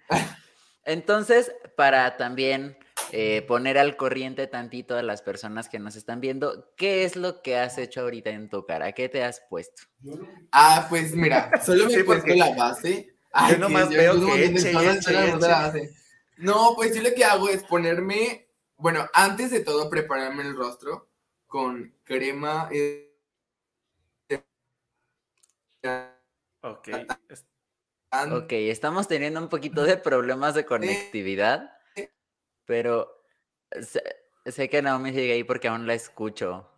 Entonces, 0.85 1.51
para 1.77 2.19
también 2.19 2.77
eh, 3.13 3.43
poner 3.47 3.79
al 3.79 3.97
corriente 3.97 4.47
tantito 4.47 4.97
a 4.97 5.03
las 5.03 5.23
personas 5.23 5.69
que 5.69 5.79
nos 5.79 5.97
están 5.97 6.21
viendo, 6.21 6.73
¿qué 6.77 7.05
es 7.05 7.17
lo 7.17 7.43
que 7.43 7.57
has 7.57 7.79
hecho 7.79 8.03
ahorita 8.03 8.31
en 8.31 8.49
tu 8.49 8.65
cara? 8.67 8.93
¿Qué 8.93 9.09
te 9.09 9.23
has 9.23 9.43
puesto? 9.49 9.83
Ah, 10.53 10.87
pues 10.89 11.15
mira, 11.15 11.51
solo 11.65 11.87
me 11.87 11.95
he 11.95 12.05
puesto 12.05 12.35
la 12.35 12.55
base. 12.55 13.15
yo 13.51 13.59
nomás 13.59 13.89
veo 13.89 14.21
que 14.27 14.45
eche, 14.47 14.73
No, 16.39 16.75
pues 16.75 16.95
yo 16.95 17.03
lo 17.03 17.15
que 17.15 17.25
hago 17.25 17.49
es 17.49 17.63
ponerme, 17.65 18.49
bueno, 18.77 19.09
antes 19.13 19.51
de 19.51 19.61
todo 19.61 19.91
prepararme 19.91 20.43
el 20.43 20.57
rostro 20.57 21.09
con 21.47 21.95
crema. 22.05 22.69
Ok. 26.63 26.89
Ok, 28.33 28.53
estamos 28.53 29.09
teniendo 29.09 29.41
un 29.41 29.49
poquito 29.49 29.83
de 29.83 29.97
problemas 29.97 30.55
de 30.55 30.65
conectividad. 30.65 31.74
Pero 32.67 33.25
sé, 33.81 34.69
que 34.69 34.83
Naomi 34.83 35.11
sigue 35.11 35.33
ahí 35.33 35.45
porque 35.45 35.69
aún 35.69 35.87
la 35.87 35.95
escucho. 35.95 36.71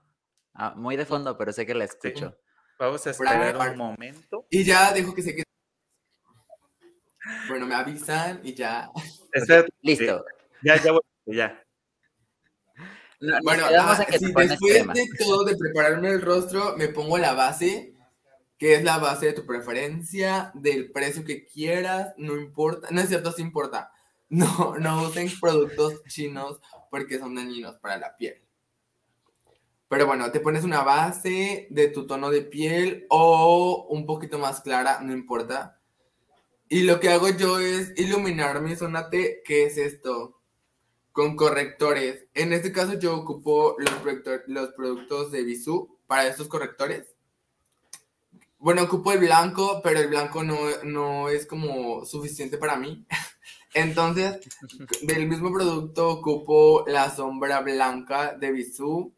Ah, 0.55 0.75
muy 0.77 0.97
de 0.97 1.07
fondo, 1.07 1.37
pero 1.37 1.53
sé 1.53 1.67
que 1.67 1.75
la 1.75 1.85
escucho. 1.85 2.37
Vamos 2.79 3.07
a 3.07 3.11
esperar 3.11 3.57
un 3.71 3.77
momento. 3.77 4.47
Y 4.51 4.65
ya 4.65 4.93
dejo 4.93 5.15
que 5.15 5.23
se 5.23 5.35
quede. 5.35 5.45
Bueno, 7.49 7.67
me 7.67 7.75
avisan 7.75 8.41
y 8.43 8.55
ya. 8.55 8.91
Listo. 9.83 10.25
Ya, 10.63 10.77
ya, 10.83 10.93
ya. 11.27 11.63
bueno, 13.43 13.65
ah, 13.67 14.07
después 14.09 14.49
de 14.49 15.07
todo 15.19 15.45
de 15.45 15.57
prepararme 15.57 16.11
el 16.11 16.23
rostro, 16.23 16.77
me 16.77 16.89
pongo 16.89 17.19
la 17.19 17.35
base, 17.35 17.95
que 18.59 18.75
es 18.75 18.85
la 18.85 18.99
base 18.99 19.27
de 19.27 19.33
tu 19.33 19.47
preferencia, 19.47 20.51
del 20.55 20.91
precio 20.93 21.25
que 21.25 21.47
quieras, 21.47 22.15
no 22.17 22.37
importa, 22.37 22.89
no 22.91 23.01
es 23.01 23.09
cierto, 23.09 23.33
sí 23.33 23.43
importa. 23.43 23.93
No, 24.29 24.77
no 24.79 25.03
usen 25.03 25.31
productos 25.41 26.03
chinos 26.05 26.61
porque 26.91 27.19
son 27.19 27.35
dañinos 27.35 27.77
para 27.77 27.97
la 27.97 28.17
piel. 28.17 28.43
Pero 29.89 30.07
bueno, 30.07 30.33
te 30.33 30.41
pones 30.41 30.65
una 30.65 30.83
base 30.83 31.69
de 31.71 31.89
tu 31.89 32.07
tono 32.07 32.31
de 32.31 32.43
piel 32.43 33.07
o 33.09 33.87
un 33.89 34.05
poquito 34.05 34.39
más 34.39 34.61
clara, 34.61 35.01
no 35.01 35.13
importa. 35.13 35.81
Y 36.69 36.83
lo 36.83 36.99
que 36.99 37.11
hago 37.11 37.29
yo 37.29 37.61
es 37.61 37.93
iluminar 37.97 38.61
mi 38.63 38.75
zona 38.75 39.09
T, 39.11 39.43
que 39.45 39.65
es 39.67 39.79
esto, 39.79 40.41
con 41.13 41.37
correctores. 41.37 42.27
En 42.35 42.53
este 42.53 42.73
caso 42.73 42.95
yo 42.99 43.17
ocupo 43.17 43.77
los, 43.79 43.93
los 44.49 44.69
productos 44.71 45.31
de 45.31 45.45
Bisú 45.45 45.97
para 46.09 46.27
estos 46.27 46.49
correctores. 46.49 47.15
Bueno, 48.59 48.83
ocupo 48.83 49.13
el 49.13 49.21
blanco, 49.21 49.81
pero 49.85 50.01
el 50.01 50.09
blanco 50.09 50.43
no, 50.43 50.59
no 50.83 51.29
es 51.29 51.47
como 51.47 52.05
suficiente 52.05 52.59
para 52.59 52.77
mí. 52.77 53.07
Entonces, 53.77 54.41
del 55.03 55.29
mismo 55.29 55.53
producto 55.53 56.09
ocupo 56.09 56.85
la 56.87 57.15
sombra 57.15 57.61
blanca 57.61 58.35
de 58.35 58.51
Bisú 58.51 59.13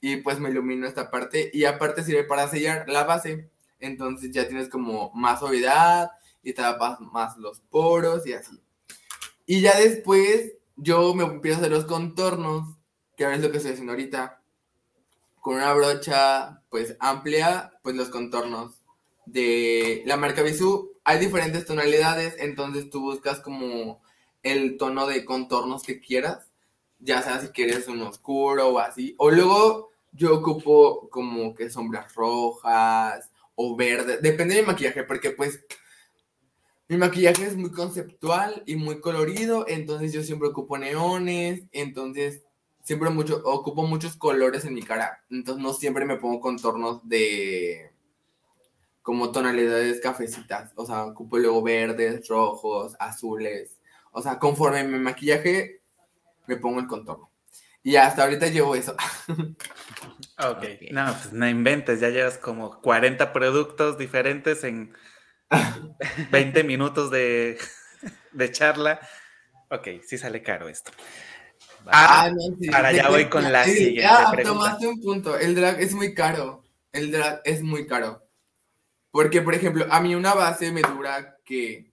y 0.00 0.18
pues 0.18 0.38
me 0.38 0.48
ilumino 0.48 0.86
esta 0.86 1.10
parte 1.10 1.50
y 1.52 1.64
aparte 1.64 2.04
sirve 2.04 2.22
para 2.22 2.46
sellar 2.46 2.88
la 2.88 3.02
base. 3.02 3.50
Entonces 3.80 4.30
ya 4.30 4.46
tienes 4.46 4.68
como 4.68 5.10
más 5.12 5.40
suavidad 5.40 6.12
y 6.44 6.52
tapas 6.52 7.00
más 7.00 7.36
los 7.38 7.58
poros 7.62 8.24
y 8.28 8.34
así. 8.34 8.62
Y 9.44 9.60
ya 9.60 9.76
después 9.76 10.52
yo 10.76 11.12
me 11.12 11.24
empiezo 11.24 11.56
a 11.56 11.60
hacer 11.62 11.72
los 11.72 11.86
contornos, 11.86 12.76
que 13.16 13.24
ahora 13.24 13.38
es 13.38 13.42
lo 13.42 13.50
que 13.50 13.56
estoy 13.56 13.72
haciendo 13.72 13.94
ahorita. 13.94 14.40
Con 15.40 15.56
una 15.56 15.74
brocha 15.74 16.62
pues 16.70 16.96
amplia, 17.00 17.72
pues 17.82 17.96
los 17.96 18.10
contornos 18.10 18.84
de 19.24 20.04
la 20.06 20.16
marca 20.16 20.42
Bisú 20.42 20.95
hay 21.08 21.20
diferentes 21.20 21.64
tonalidades, 21.64 22.34
entonces 22.40 22.90
tú 22.90 23.00
buscas 23.00 23.38
como 23.38 24.02
el 24.42 24.76
tono 24.76 25.06
de 25.06 25.24
contornos 25.24 25.84
que 25.84 26.00
quieras, 26.00 26.50
ya 26.98 27.22
sea 27.22 27.40
si 27.40 27.48
quieres 27.50 27.86
un 27.86 28.02
oscuro 28.02 28.70
o 28.70 28.80
así. 28.80 29.14
O 29.16 29.30
luego 29.30 29.92
yo 30.10 30.34
ocupo 30.34 31.08
como 31.08 31.54
que 31.54 31.70
sombras 31.70 32.12
rojas 32.16 33.30
o 33.54 33.76
verdes, 33.76 34.20
depende 34.20 34.56
de 34.56 34.62
mi 34.62 34.66
maquillaje, 34.66 35.04
porque 35.04 35.30
pues 35.30 35.64
mi 36.88 36.96
maquillaje 36.96 37.46
es 37.46 37.56
muy 37.56 37.70
conceptual 37.70 38.64
y 38.66 38.74
muy 38.74 39.00
colorido, 39.00 39.64
entonces 39.68 40.12
yo 40.12 40.24
siempre 40.24 40.48
ocupo 40.48 40.76
neones, 40.76 41.62
entonces 41.70 42.42
siempre 42.82 43.10
mucho, 43.10 43.42
ocupo 43.44 43.84
muchos 43.84 44.16
colores 44.16 44.64
en 44.64 44.74
mi 44.74 44.82
cara, 44.82 45.22
entonces 45.30 45.62
no 45.62 45.72
siempre 45.72 46.04
me 46.04 46.16
pongo 46.16 46.40
contornos 46.40 47.08
de 47.08 47.92
como 49.06 49.30
tonalidades 49.30 50.00
cafecitas, 50.00 50.72
o 50.74 50.84
sea, 50.84 51.04
ocupo 51.04 51.38
luego 51.38 51.62
verdes, 51.62 52.26
rojos, 52.26 52.96
azules, 52.98 53.78
o 54.10 54.20
sea, 54.20 54.40
conforme 54.40 54.82
mi 54.82 54.98
maquillaje 54.98 55.80
me 56.48 56.56
pongo 56.56 56.80
el 56.80 56.88
contorno. 56.88 57.30
Y 57.84 57.94
hasta 57.94 58.24
ahorita 58.24 58.48
llevo 58.48 58.74
eso. 58.74 58.96
ok, 60.38 60.90
no, 60.90 61.04
pues 61.22 61.32
no 61.32 61.48
inventes, 61.48 62.00
ya 62.00 62.08
llevas 62.08 62.36
como 62.36 62.80
40 62.80 63.32
productos 63.32 63.96
diferentes 63.96 64.64
en 64.64 64.92
20 66.32 66.64
minutos 66.64 67.12
de, 67.12 67.58
de 68.32 68.50
charla. 68.50 68.98
Ok, 69.70 69.86
sí 70.04 70.18
sale 70.18 70.42
caro 70.42 70.68
esto. 70.68 70.90
Ah, 71.86 72.28
Para 72.72 72.88
allá 72.88 73.08
voy 73.08 73.26
con 73.26 73.52
la 73.52 73.62
siguiente. 73.62 74.02
Ya, 74.02 74.32
tomaste 74.42 74.88
un 74.88 75.00
punto. 75.00 75.38
El 75.38 75.54
drag 75.54 75.80
es 75.80 75.92
muy 75.94 76.12
caro. 76.12 76.64
El 76.90 77.12
drag 77.12 77.40
es 77.44 77.62
muy 77.62 77.86
caro. 77.86 78.25
Porque, 79.16 79.40
por 79.40 79.54
ejemplo, 79.54 79.86
a 79.88 79.98
mí 80.00 80.14
una 80.14 80.34
base 80.34 80.72
me 80.72 80.82
dura 80.82 81.38
que 81.42 81.90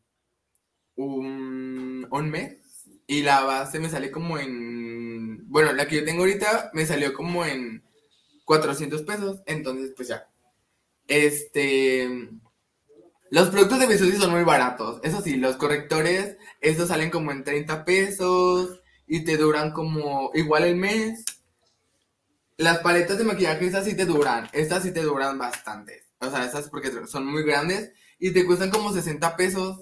un, 0.97 2.05
mes, 2.29 2.57
y 3.07 3.21
la 3.21 3.45
base 3.45 3.79
me 3.79 3.87
sale 3.87 4.11
como 4.11 4.37
en, 4.37 5.49
bueno, 5.49 5.71
la 5.71 5.87
que 5.87 5.95
yo 5.95 6.03
tengo 6.03 6.23
ahorita 6.23 6.71
me 6.73 6.85
salió 6.85 7.13
como 7.13 7.45
en 7.45 7.81
400 8.43 9.03
pesos, 9.03 9.41
entonces 9.45 9.93
pues 9.95 10.09
ya. 10.09 10.29
Este, 11.07 12.29
los 13.29 13.47
productos 13.51 13.79
de 13.79 13.87
Bisusi 13.87 14.17
son 14.17 14.31
muy 14.31 14.43
baratos, 14.43 14.99
eso 15.01 15.21
sí, 15.21 15.37
los 15.37 15.55
correctores, 15.55 16.35
estos 16.59 16.89
salen 16.89 17.09
como 17.09 17.31
en 17.31 17.45
30 17.45 17.85
pesos 17.85 18.81
y 19.07 19.23
te 19.23 19.37
duran 19.37 19.71
como 19.71 20.29
igual 20.33 20.65
el 20.65 20.75
mes. 20.75 21.23
Las 22.57 22.79
paletas 22.79 23.17
de 23.17 23.23
maquillaje, 23.23 23.65
estas 23.65 23.85
sí 23.85 23.95
te 23.95 24.03
duran, 24.03 24.49
estas 24.51 24.83
sí 24.83 24.91
te 24.91 25.03
duran 25.03 25.37
bastante. 25.37 26.02
O 26.27 26.31
sea, 26.31 26.45
estas 26.45 26.69
porque 26.69 26.91
son 27.07 27.25
muy 27.25 27.43
grandes 27.43 27.91
y 28.19 28.31
te 28.31 28.45
cuestan 28.45 28.69
como 28.69 28.91
60 28.91 29.35
pesos 29.35 29.81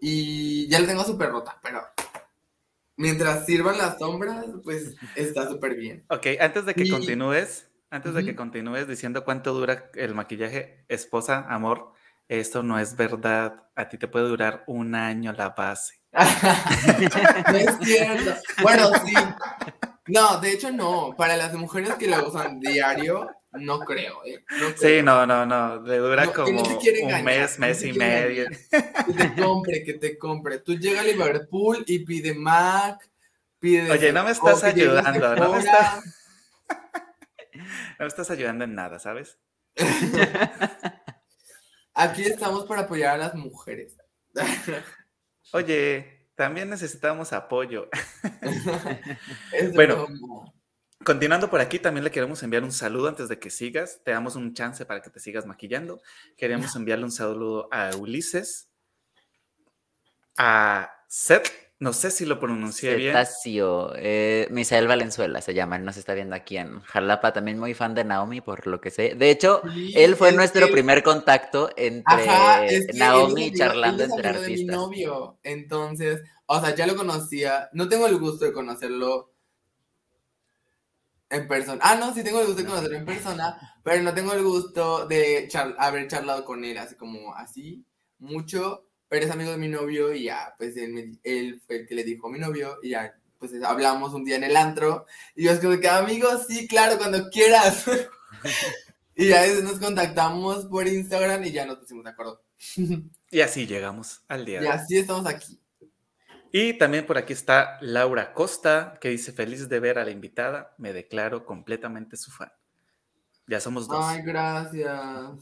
y 0.00 0.68
ya 0.68 0.80
la 0.80 0.86
tengo 0.86 1.04
súper 1.04 1.30
rota, 1.30 1.58
pero 1.62 1.82
mientras 2.96 3.46
sirvan 3.46 3.78
las 3.78 3.98
sombras, 3.98 4.44
pues 4.64 4.94
está 5.14 5.48
súper 5.48 5.76
bien. 5.76 6.04
Ok, 6.08 6.26
antes 6.40 6.66
de 6.66 6.74
que 6.74 6.90
continúes, 6.90 7.68
antes 7.90 8.14
de 8.14 8.24
que 8.24 8.36
continúes 8.36 8.88
diciendo 8.88 9.24
cuánto 9.24 9.54
dura 9.54 9.90
el 9.94 10.14
maquillaje, 10.14 10.84
esposa, 10.88 11.46
amor, 11.48 11.92
esto 12.28 12.62
no 12.62 12.78
es 12.78 12.96
verdad. 12.96 13.68
A 13.76 13.88
ti 13.88 13.98
te 13.98 14.08
puede 14.08 14.28
durar 14.28 14.64
un 14.66 14.94
año 14.94 15.32
la 15.32 15.50
base. 15.50 16.00
no 16.12 17.56
es 17.56 17.76
cierto. 17.82 18.34
Bueno, 18.62 18.90
sí. 19.04 19.14
No, 20.08 20.40
de 20.40 20.52
hecho 20.52 20.72
no. 20.72 21.14
Para 21.16 21.36
las 21.36 21.54
mujeres 21.54 21.94
que 21.94 22.08
la 22.08 22.22
usan 22.22 22.58
diario, 22.58 23.30
no 23.52 23.80
creo, 23.80 24.24
¿eh? 24.24 24.44
Sí, 24.76 25.02
no, 25.02 25.26
no, 25.26 25.46
no. 25.46 25.82
Le 25.82 25.98
dura 25.98 26.32
como 26.32 26.62
un 26.62 27.24
mes, 27.24 27.58
mes 27.58 27.82
y 27.84 27.92
medio. 27.92 28.46
Que 28.48 29.12
te 29.12 29.42
compre, 29.42 29.84
que 29.84 29.94
te 29.94 30.18
compre. 30.18 30.58
Tú 30.58 30.74
llegas 30.74 31.04
a 31.04 31.08
Liverpool 31.08 31.84
y 31.86 32.00
pide 32.00 32.34
Mac, 32.34 33.08
pide. 33.58 33.90
Oye, 33.90 34.12
no 34.12 34.24
me 34.24 34.32
estás 34.32 34.64
ayudando, 34.64 35.36
no 35.36 35.52
me 35.52 35.58
estás. 35.58 36.04
No 37.98 38.04
me 38.04 38.08
estás 38.08 38.30
ayudando 38.30 38.64
en 38.64 38.74
nada, 38.74 38.98
¿sabes? 38.98 39.38
Aquí 41.94 42.24
estamos 42.24 42.66
para 42.66 42.82
apoyar 42.82 43.14
a 43.14 43.18
las 43.18 43.34
mujeres. 43.34 43.96
Oye, 45.52 46.28
también 46.34 46.68
necesitamos 46.68 47.32
apoyo. 47.32 47.88
bueno, 49.72 50.06
continuando 51.06 51.48
por 51.48 51.60
aquí, 51.60 51.78
también 51.78 52.04
le 52.04 52.10
queremos 52.10 52.42
enviar 52.42 52.64
un 52.64 52.72
saludo 52.72 53.08
antes 53.08 53.28
de 53.28 53.38
que 53.38 53.48
sigas. 53.48 54.00
Te 54.04 54.10
damos 54.10 54.36
un 54.36 54.52
chance 54.52 54.84
para 54.84 55.00
que 55.00 55.08
te 55.08 55.20
sigas 55.20 55.46
maquillando. 55.46 56.02
Queremos 56.36 56.76
enviarle 56.76 57.04
un 57.04 57.12
saludo 57.12 57.68
a 57.72 57.96
Ulises, 57.96 58.68
a 60.36 60.90
Seth 61.08 61.66
no 61.78 61.92
sé 61.92 62.10
si 62.10 62.24
lo 62.24 62.40
pronuncié 62.40 62.96
bien. 62.96 63.14
Eh, 63.96 64.48
Misael 64.50 64.88
Valenzuela 64.88 65.42
se 65.42 65.52
llama, 65.52 65.76
él 65.76 65.84
nos 65.84 65.98
está 65.98 66.14
viendo 66.14 66.34
aquí 66.34 66.56
en 66.56 66.80
Jalapa, 66.80 67.34
también 67.34 67.58
muy 67.58 67.74
fan 67.74 67.94
de 67.94 68.02
Naomi, 68.02 68.40
por 68.40 68.66
lo 68.66 68.80
que 68.80 68.90
sé. 68.90 69.14
De 69.14 69.30
hecho, 69.30 69.60
él 69.94 70.16
fue 70.16 70.32
nuestro 70.32 70.70
primer 70.70 71.02
contacto 71.02 71.70
entre 71.76 72.26
Naomi 72.94 73.52
charlando 73.52 74.04
entre 74.04 74.28
artistas. 74.28 74.56
De 74.56 74.64
mi 74.64 74.64
novio. 74.64 75.38
Entonces, 75.42 76.22
o 76.46 76.60
sea, 76.60 76.74
ya 76.74 76.86
lo 76.86 76.96
conocía, 76.96 77.68
no 77.72 77.90
tengo 77.90 78.06
el 78.06 78.16
gusto 78.16 78.46
de 78.46 78.52
conocerlo 78.54 79.35
en 81.30 81.48
persona. 81.48 81.80
Ah, 81.82 81.96
no, 81.96 82.14
sí 82.14 82.22
tengo 82.22 82.40
el 82.40 82.46
gusto 82.46 82.62
de 82.62 82.68
conocerlo 82.68 82.98
en 82.98 83.06
persona, 83.06 83.78
pero 83.82 84.02
no 84.02 84.14
tengo 84.14 84.32
el 84.32 84.42
gusto 84.42 85.06
de 85.06 85.48
haber 85.78 86.08
charlado 86.08 86.44
con 86.44 86.64
él 86.64 86.78
así 86.78 86.94
como 86.94 87.34
así, 87.34 87.84
mucho 88.18 88.86
pero 89.08 89.24
es 89.24 89.30
amigo 89.30 89.50
de 89.50 89.58
mi 89.58 89.68
novio 89.68 90.12
y 90.14 90.24
ya, 90.24 90.54
pues 90.58 90.76
él, 90.76 91.62
fue 91.66 91.76
el 91.76 91.86
que 91.86 91.94
le 91.94 92.04
dijo 92.04 92.26
a 92.26 92.30
mi 92.30 92.38
novio 92.38 92.78
y 92.82 92.90
ya, 92.90 93.14
pues 93.38 93.52
hablamos 93.62 94.14
un 94.14 94.24
día 94.24 94.36
en 94.36 94.44
el 94.44 94.56
antro 94.56 95.06
y 95.34 95.44
yo 95.44 95.52
es 95.52 95.60
como 95.60 95.78
que, 95.78 95.88
amigo, 95.88 96.28
sí, 96.46 96.66
claro, 96.66 96.98
cuando 96.98 97.30
quieras. 97.30 97.84
y 99.14 99.28
ya 99.28 99.46
nos 99.62 99.78
contactamos 99.78 100.66
por 100.66 100.88
Instagram 100.88 101.44
y 101.44 101.52
ya 101.52 101.66
nos 101.66 101.78
pusimos 101.78 102.04
de 102.04 102.10
acuerdo. 102.10 102.42
y 103.30 103.40
así 103.40 103.66
llegamos 103.66 104.22
al 104.28 104.44
día. 104.44 104.62
Y 104.62 104.66
así 104.66 104.98
estamos 104.98 105.26
aquí. 105.26 105.60
Y 106.58 106.72
también 106.78 107.04
por 107.04 107.18
aquí 107.18 107.34
está 107.34 107.76
Laura 107.82 108.32
Costa, 108.32 108.96
que 108.98 109.10
dice, 109.10 109.30
feliz 109.30 109.68
de 109.68 109.78
ver 109.78 109.98
a 109.98 110.06
la 110.06 110.10
invitada, 110.10 110.74
me 110.78 110.94
declaro 110.94 111.44
completamente 111.44 112.16
su 112.16 112.30
fan. 112.30 112.50
Ya 113.46 113.60
somos 113.60 113.86
dos. 113.86 114.02
Ay, 114.02 114.22
gracias. 114.22 115.32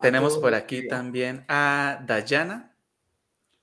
Tenemos 0.00 0.38
por 0.38 0.54
aquí 0.54 0.86
también 0.86 1.44
a 1.48 2.00
Dayana, 2.06 2.76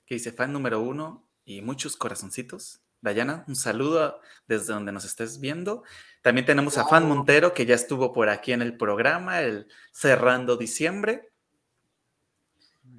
que 0.04 0.16
dice 0.16 0.30
fan 0.30 0.52
número 0.52 0.82
uno 0.82 1.26
y 1.46 1.62
muchos 1.62 1.96
corazoncitos. 1.96 2.82
Dayana, 3.00 3.46
un 3.48 3.56
saludo 3.56 4.20
desde 4.46 4.74
donde 4.74 4.92
nos 4.92 5.06
estés 5.06 5.40
viendo. 5.40 5.84
También 6.20 6.44
tenemos 6.44 6.76
a 6.76 6.86
Fan 6.86 7.08
Montero, 7.08 7.54
que 7.54 7.64
ya 7.64 7.76
estuvo 7.76 8.12
por 8.12 8.28
aquí 8.28 8.52
en 8.52 8.60
el 8.60 8.76
programa, 8.76 9.40
el 9.40 9.68
cerrando 9.90 10.58
diciembre. 10.58 11.30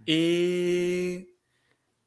Y 0.08 1.36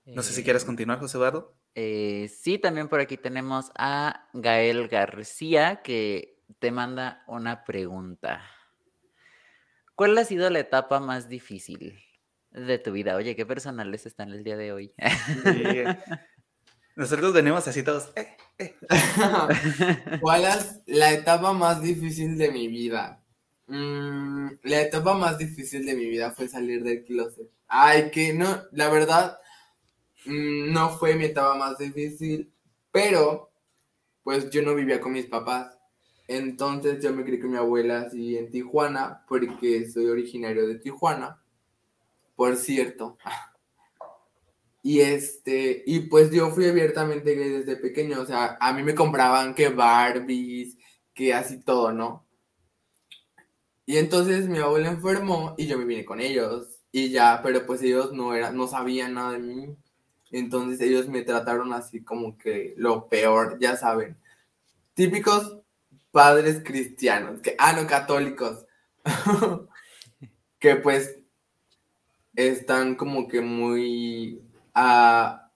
no 0.06 0.24
sé 0.24 0.32
si 0.32 0.42
quieres 0.42 0.64
eh, 0.64 0.66
continuar, 0.66 0.98
José 0.98 1.18
Eduardo. 1.18 1.54
Eh, 1.74 2.28
sí, 2.28 2.58
también 2.58 2.88
por 2.88 3.00
aquí 3.00 3.16
tenemos 3.16 3.70
a 3.76 4.28
Gael 4.32 4.88
García, 4.88 5.82
que 5.82 6.42
te 6.58 6.70
manda 6.70 7.24
una 7.26 7.64
pregunta. 7.64 8.42
¿Cuál 9.94 10.16
ha 10.18 10.24
sido 10.24 10.50
la 10.50 10.60
etapa 10.60 11.00
más 11.00 11.28
difícil? 11.28 12.04
de 12.54 12.78
tu 12.78 12.92
vida. 12.92 13.16
Oye, 13.16 13.34
qué 13.36 13.44
personales 13.44 14.06
están 14.06 14.30
el 14.30 14.44
día 14.44 14.56
de 14.56 14.72
hoy. 14.72 14.94
Nosotros 16.96 17.32
venimos 17.32 17.66
así 17.66 17.82
todos. 17.82 18.12
Eh, 18.14 18.36
eh. 18.58 18.76
¿Cuál 20.20 20.44
es 20.44 20.80
la 20.86 21.12
etapa 21.12 21.52
más 21.52 21.82
difícil 21.82 22.38
de 22.38 22.52
mi 22.52 22.68
vida? 22.68 23.20
Mm, 23.66 24.50
la 24.62 24.80
etapa 24.80 25.14
más 25.14 25.38
difícil 25.38 25.84
de 25.84 25.94
mi 25.94 26.08
vida 26.08 26.30
fue 26.30 26.46
salir 26.46 26.84
del 26.84 27.04
closet. 27.04 27.50
Ay, 27.66 28.10
que 28.12 28.32
no, 28.32 28.62
la 28.70 28.88
verdad, 28.90 29.38
no 30.26 30.90
fue 30.90 31.14
mi 31.14 31.26
etapa 31.26 31.54
más 31.56 31.78
difícil, 31.78 32.52
pero 32.90 33.50
pues 34.22 34.50
yo 34.50 34.62
no 34.62 34.74
vivía 34.74 35.00
con 35.00 35.12
mis 35.12 35.26
papás. 35.26 35.76
Entonces 36.26 37.02
yo 37.02 37.12
me 37.12 37.24
crié 37.24 37.40
con 37.40 37.50
mi 37.50 37.58
abuela 37.58 38.02
así 38.02 38.38
en 38.38 38.50
Tijuana, 38.50 39.24
porque 39.28 39.88
soy 39.90 40.06
originario 40.06 40.66
de 40.66 40.78
Tijuana 40.78 41.44
por 42.36 42.56
cierto. 42.56 43.18
Y 44.86 45.00
este, 45.00 45.82
y 45.86 46.00
pues 46.00 46.30
yo 46.30 46.50
fui 46.50 46.66
abiertamente 46.66 47.34
gay 47.34 47.48
desde 47.48 47.76
pequeño, 47.76 48.20
o 48.20 48.26
sea, 48.26 48.58
a 48.60 48.74
mí 48.74 48.82
me 48.82 48.94
compraban 48.94 49.54
que 49.54 49.70
Barbies, 49.70 50.76
que 51.14 51.32
así 51.32 51.58
todo, 51.64 51.90
¿no? 51.90 52.26
Y 53.86 53.96
entonces 53.96 54.46
mi 54.46 54.58
abuelo 54.58 54.88
enfermó 54.88 55.54
y 55.56 55.66
yo 55.68 55.78
me 55.78 55.86
vine 55.86 56.04
con 56.04 56.20
ellos 56.20 56.82
y 56.92 57.08
ya, 57.08 57.40
pero 57.42 57.64
pues 57.64 57.80
ellos 57.80 58.12
no 58.12 58.34
eran, 58.34 58.58
no 58.58 58.66
sabían 58.66 59.14
nada 59.14 59.32
de 59.32 59.38
mí. 59.38 59.74
Entonces 60.34 60.80
ellos 60.80 61.08
me 61.08 61.22
trataron 61.22 61.72
así 61.72 62.02
como 62.02 62.36
que 62.36 62.74
lo 62.76 63.08
peor, 63.08 63.56
ya 63.60 63.76
saben. 63.76 64.16
Típicos 64.94 65.60
padres 66.10 66.60
cristianos, 66.64 67.40
que, 67.40 67.54
ah, 67.56 67.72
no, 67.72 67.86
católicos. 67.86 68.66
que 70.58 70.74
pues 70.74 71.20
están 72.34 72.96
como 72.96 73.28
que 73.28 73.42
muy 73.42 74.42
a, 74.74 75.52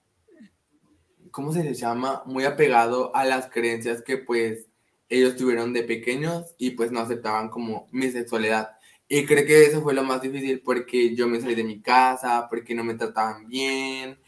¿cómo 1.33 1.53
se 1.53 1.64
les 1.64 1.81
llama? 1.81 2.23
Muy 2.27 2.45
apegado 2.45 3.14
a 3.17 3.25
las 3.25 3.51
creencias 3.51 4.01
que 4.01 4.17
pues 4.17 4.69
ellos 5.09 5.35
tuvieron 5.35 5.73
de 5.73 5.83
pequeños 5.83 6.55
y 6.57 6.71
pues 6.71 6.93
no 6.93 7.01
aceptaban 7.01 7.49
como 7.49 7.88
mi 7.91 8.12
sexualidad. 8.12 8.77
Y 9.09 9.27
creo 9.27 9.45
que 9.45 9.67
eso 9.67 9.83
fue 9.83 9.93
lo 9.93 10.05
más 10.05 10.23
difícil 10.23 10.61
porque 10.61 11.17
yo 11.17 11.27
me 11.27 11.41
salí 11.41 11.57
de 11.57 11.64
mi 11.64 11.81
casa, 11.81 12.47
porque 12.49 12.76
no 12.76 12.85
me 12.85 12.95
trataban 12.95 13.49
bien. 13.49 14.20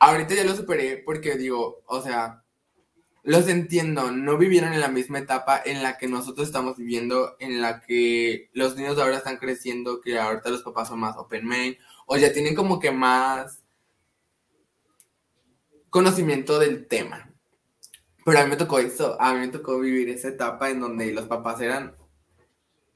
Ahorita 0.00 0.34
ya 0.34 0.44
lo 0.44 0.56
superé 0.56 0.96
porque 0.96 1.36
digo, 1.36 1.82
o 1.86 2.02
sea, 2.02 2.42
los 3.22 3.48
entiendo, 3.48 4.10
no 4.10 4.38
vivieron 4.38 4.72
en 4.72 4.80
la 4.80 4.88
misma 4.88 5.18
etapa 5.18 5.60
en 5.64 5.82
la 5.82 5.98
que 5.98 6.08
nosotros 6.08 6.46
estamos 6.46 6.78
viviendo, 6.78 7.36
en 7.38 7.60
la 7.60 7.80
que 7.80 8.48
los 8.54 8.76
niños 8.76 8.98
ahora 8.98 9.18
están 9.18 9.36
creciendo, 9.36 10.00
que 10.00 10.18
ahorita 10.18 10.48
los 10.50 10.62
papás 10.62 10.88
son 10.88 11.00
más 11.00 11.16
open 11.18 11.46
mind 11.46 11.76
o 12.06 12.16
ya 12.16 12.32
tienen 12.32 12.54
como 12.54 12.80
que 12.80 12.90
más 12.90 13.62
conocimiento 15.90 16.58
del 16.58 16.86
tema. 16.86 17.30
Pero 18.24 18.38
a 18.38 18.44
mí 18.44 18.50
me 18.50 18.56
tocó 18.56 18.78
eso, 18.78 19.20
a 19.20 19.34
mí 19.34 19.40
me 19.40 19.48
tocó 19.48 19.78
vivir 19.80 20.08
esa 20.08 20.28
etapa 20.28 20.70
en 20.70 20.80
donde 20.80 21.12
los 21.12 21.26
papás 21.26 21.60
eran 21.60 21.94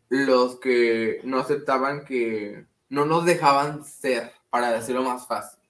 los 0.09 0.59
que 0.59 1.21
no 1.25 1.39
aceptaban 1.39 2.05
que 2.05 2.67
no 2.89 3.05
nos 3.05 3.25
dejaban 3.25 3.85
ser, 3.85 4.33
para 4.49 4.73
decirlo 4.73 5.03
más 5.03 5.27
fácil. 5.27 5.64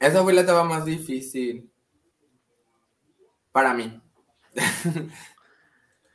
Esa 0.00 0.22
fue 0.22 0.32
la 0.32 0.40
etapa 0.40 0.64
más 0.64 0.86
difícil 0.86 1.70
para 3.52 3.74
mí. 3.74 4.00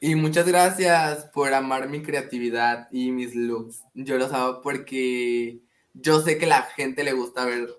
y 0.01 0.15
muchas 0.15 0.47
gracias 0.47 1.25
por 1.25 1.53
amar 1.53 1.87
mi 1.87 2.01
creatividad 2.01 2.87
y 2.91 3.11
mis 3.11 3.35
looks. 3.35 3.83
Yo 3.93 4.17
lo 4.17 4.25
amo 4.25 4.61
porque 4.61 5.61
yo 5.93 6.19
sé 6.21 6.39
que 6.39 6.47
la 6.47 6.63
gente 6.63 7.03
le 7.03 7.13
gusta 7.13 7.45
ver 7.45 7.69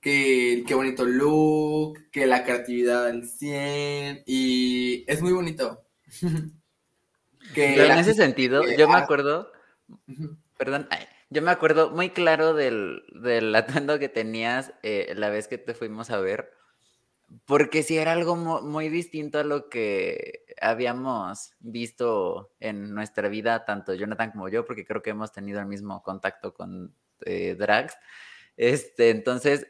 que 0.00 0.62
qué 0.64 0.74
bonito 0.74 1.04
look, 1.04 2.08
que 2.12 2.26
la 2.26 2.44
creatividad 2.44 3.06
al 3.08 3.26
100 3.26 4.22
y 4.26 5.04
es 5.08 5.20
muy 5.22 5.32
bonito. 5.32 5.84
Pero 7.54 7.84
en 7.84 7.98
ese 7.98 8.14
sentido, 8.14 8.62
yo 8.76 8.88
me 8.88 8.96
acuerdo, 8.96 9.50
perdón, 10.56 10.88
yo 11.30 11.42
me 11.42 11.50
acuerdo 11.50 11.90
muy 11.90 12.10
claro 12.10 12.54
del, 12.54 13.02
del 13.12 13.54
atuendo 13.54 13.98
que 13.98 14.08
tenías 14.08 14.72
eh, 14.82 15.12
la 15.16 15.28
vez 15.30 15.48
que 15.48 15.58
te 15.58 15.74
fuimos 15.74 16.10
a 16.10 16.20
ver, 16.20 16.52
porque 17.44 17.82
sí 17.82 17.98
era 17.98 18.12
algo 18.12 18.36
muy, 18.36 18.88
distinto 18.88 19.38
a 19.38 19.44
lo 19.44 19.68
que 19.68 20.44
habíamos 20.60 21.52
visto 21.58 22.52
en 22.60 22.94
nuestra 22.94 23.28
vida, 23.28 23.64
tanto 23.64 23.94
Jonathan 23.94 24.30
como 24.30 24.48
yo, 24.48 24.64
porque 24.64 24.84
creo 24.84 25.02
que 25.02 25.10
hemos 25.10 25.32
tenido 25.32 25.60
el 25.60 25.66
mismo 25.66 26.02
contacto 26.02 26.54
con 26.54 26.94
eh, 27.24 27.56
drags. 27.58 27.96
Este, 28.56 29.10
entonces, 29.10 29.66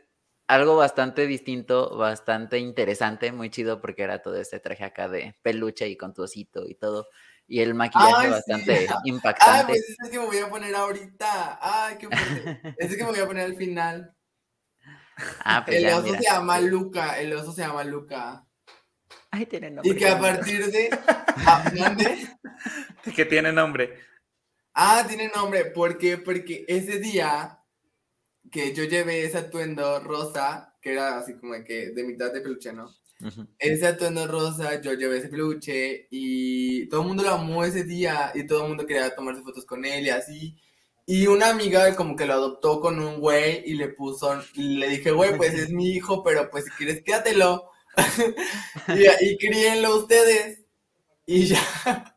algo 0.48 0.76
bastante 0.76 1.26
distinto, 1.26 1.96
bastante 1.96 2.59
interesante, 2.59 3.32
muy 3.32 3.50
chido, 3.50 3.80
porque 3.80 4.02
era 4.02 4.22
todo 4.22 4.36
este 4.36 4.61
traje 4.61 4.84
acá 4.84 5.09
de 5.09 5.34
peluche 5.42 5.88
y 5.88 5.96
con 5.96 6.14
tu 6.14 6.22
osito 6.22 6.68
y 6.68 6.74
todo. 6.74 7.09
Y 7.49 7.61
el 7.61 7.74
maquillaje 7.74 8.30
bastante 8.30 8.86
impactante. 9.05 9.62
Ah, 9.62 9.64
pues 9.66 9.88
es 9.88 10.11
que 10.11 10.18
me 10.18 10.26
voy 10.26 10.38
a 10.38 10.49
poner 10.49 10.74
ahorita. 10.74 11.59
Ay, 11.61 11.97
qué 11.99 12.09
fuerte. 12.09 12.74
es 12.78 12.97
que 12.97 13.05
me 13.05 13.11
voy 13.11 13.20
a 13.20 13.26
poner 13.26 13.44
al 13.44 13.57
final. 13.57 14.12
Ah, 15.44 15.62
pues 15.64 15.78
el 15.78 15.86
oso 15.86 16.14
se 16.14 16.22
llama 16.22 16.61
Luca, 16.61 17.18
el 17.18 17.32
oso 17.32 17.53
se 17.53 17.62
llama 17.62 17.84
Luca. 17.84 18.44
Ay, 19.30 19.47
tiene 19.47 19.70
nombre. 19.70 19.92
Y 19.92 19.97
que 19.97 20.09
a 20.09 20.18
partir 20.18 20.66
de. 20.70 20.99
Ah, 21.49 21.62
que 23.14 23.24
tiene 23.26 23.53
nombre. 23.53 24.01
Ah, 24.72 25.05
tiene 25.07 25.28
nombre. 25.28 25.66
¿Por 25.66 25.99
qué? 25.99 26.16
Porque 26.16 26.64
ese 26.66 26.99
día 26.99 27.61
que 28.51 28.74
yo 28.74 28.84
llevé 28.84 29.24
ese 29.24 29.38
atuendo 29.38 30.01
rosa, 30.01 30.74
que 30.80 30.92
era 30.92 31.18
así 31.18 31.36
como 31.36 31.53
que 31.62 31.90
de 31.90 32.05
mitad 32.05 32.32
de 32.32 32.40
peluche, 32.40 32.72
¿no? 32.72 32.90
Ese 33.58 33.86
atuendo 33.86 34.26
rosa, 34.26 34.80
yo 34.80 34.92
llevé 34.92 35.18
ese 35.18 35.28
peluche 35.28 36.06
y 36.10 36.88
todo 36.88 37.00
el 37.02 37.08
mundo 37.08 37.22
lo 37.22 37.30
amó 37.30 37.64
ese 37.64 37.84
día 37.84 38.30
y 38.34 38.46
todo 38.46 38.62
el 38.62 38.68
mundo 38.68 38.86
quería 38.86 39.14
tomarse 39.14 39.42
fotos 39.42 39.64
con 39.64 39.84
él 39.84 40.06
y 40.06 40.10
así. 40.10 40.56
Y 41.06 41.26
una 41.28 41.50
amiga 41.50 41.94
como 41.94 42.16
que 42.16 42.26
lo 42.26 42.34
adoptó 42.34 42.80
con 42.80 42.98
un 42.98 43.20
güey 43.20 43.62
y 43.64 43.74
le 43.74 43.88
puso, 43.88 44.42
le 44.54 44.88
dije, 44.88 45.12
güey, 45.12 45.36
pues 45.36 45.54
es 45.54 45.70
mi 45.70 45.90
hijo, 45.92 46.22
pero 46.22 46.50
pues 46.50 46.64
si 46.64 46.70
quieres 46.72 47.02
quédatelo. 47.02 47.70
y, 49.20 49.38
críenlo 49.38 49.96
ustedes. 49.98 50.64
Y 51.24 51.44
ya 51.46 51.60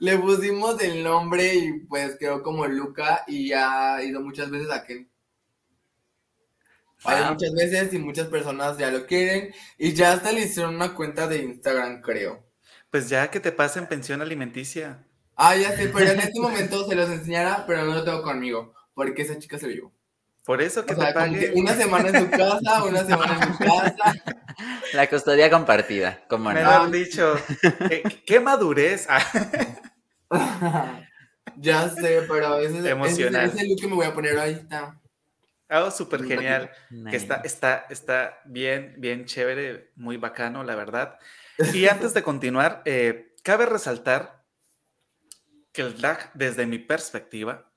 le 0.00 0.18
pusimos 0.18 0.80
el 0.82 1.02
nombre 1.02 1.54
y 1.54 1.80
pues 1.86 2.16
quedó 2.16 2.42
como 2.42 2.66
Luca 2.66 3.24
y 3.26 3.52
ha 3.52 4.02
ido 4.02 4.20
muchas 4.20 4.50
veces 4.50 4.70
a 4.70 4.84
que 4.84 5.08
hay 7.04 7.24
muchas 7.30 7.52
veces 7.52 7.92
y 7.94 7.98
muchas 7.98 8.28
personas 8.28 8.78
ya 8.78 8.90
lo 8.90 9.06
quieren 9.06 9.54
y 9.78 9.92
ya 9.92 10.12
hasta 10.12 10.32
le 10.32 10.42
hicieron 10.42 10.74
una 10.74 10.94
cuenta 10.94 11.26
de 11.28 11.38
Instagram, 11.38 12.00
creo. 12.00 12.44
Pues 12.90 13.08
ya 13.08 13.30
que 13.30 13.40
te 13.40 13.52
pasen 13.52 13.86
pensión 13.86 14.22
alimenticia. 14.22 15.06
Ah, 15.36 15.54
ya 15.54 15.76
sé, 15.76 15.88
pero 15.88 16.10
en 16.10 16.20
este 16.20 16.40
momento 16.40 16.88
se 16.88 16.94
los 16.94 17.10
enseñara, 17.10 17.64
pero 17.66 17.84
no 17.84 17.94
lo 17.94 18.04
tengo 18.04 18.22
conmigo, 18.22 18.74
porque 18.94 19.22
esa 19.22 19.38
chica 19.38 19.58
se 19.58 19.66
lo 19.66 19.72
llevó. 19.72 19.92
Por 20.46 20.62
eso 20.62 20.86
que 20.86 20.94
te 20.94 21.12
pague. 21.12 21.52
una 21.56 21.74
semana 21.74 22.08
en 22.08 22.20
su 22.20 22.30
casa, 22.30 22.84
una 22.84 23.04
semana 23.04 23.38
en 23.42 23.50
mi 23.50 23.56
casa. 23.58 24.14
La 24.94 25.10
custodia 25.10 25.50
compartida, 25.50 26.24
como 26.28 26.52
Me 26.52 26.62
lo 26.62 26.70
han 26.70 26.92
dicho. 26.92 27.34
¿Qué, 28.24 28.38
madurez. 28.38 29.08
ya 31.56 31.88
sé, 31.90 32.22
pero 32.28 32.58
ese, 32.60 32.88
Emocional. 32.88 33.46
Ese, 33.46 33.56
es 33.56 33.62
el 33.62 33.68
look 33.68 33.80
que 33.80 33.88
me 33.88 33.94
voy 33.96 34.06
a 34.06 34.14
poner 34.14 34.38
ahorita. 34.38 35.00
Algo 35.68 35.90
súper 35.90 36.24
genial, 36.24 36.70
que 37.10 37.16
está, 37.16 37.36
está, 37.36 37.86
está 37.90 38.38
bien, 38.44 38.94
bien 38.98 39.24
chévere, 39.24 39.90
muy 39.96 40.16
bacano, 40.16 40.62
la 40.62 40.76
verdad. 40.76 41.18
Y 41.74 41.86
antes 41.86 42.14
de 42.14 42.22
continuar, 42.22 42.82
eh, 42.84 43.34
cabe 43.42 43.66
resaltar 43.66 44.44
que 45.72 45.82
el 45.82 46.00
drag, 46.00 46.32
desde 46.34 46.66
mi 46.66 46.78
perspectiva, 46.78 47.72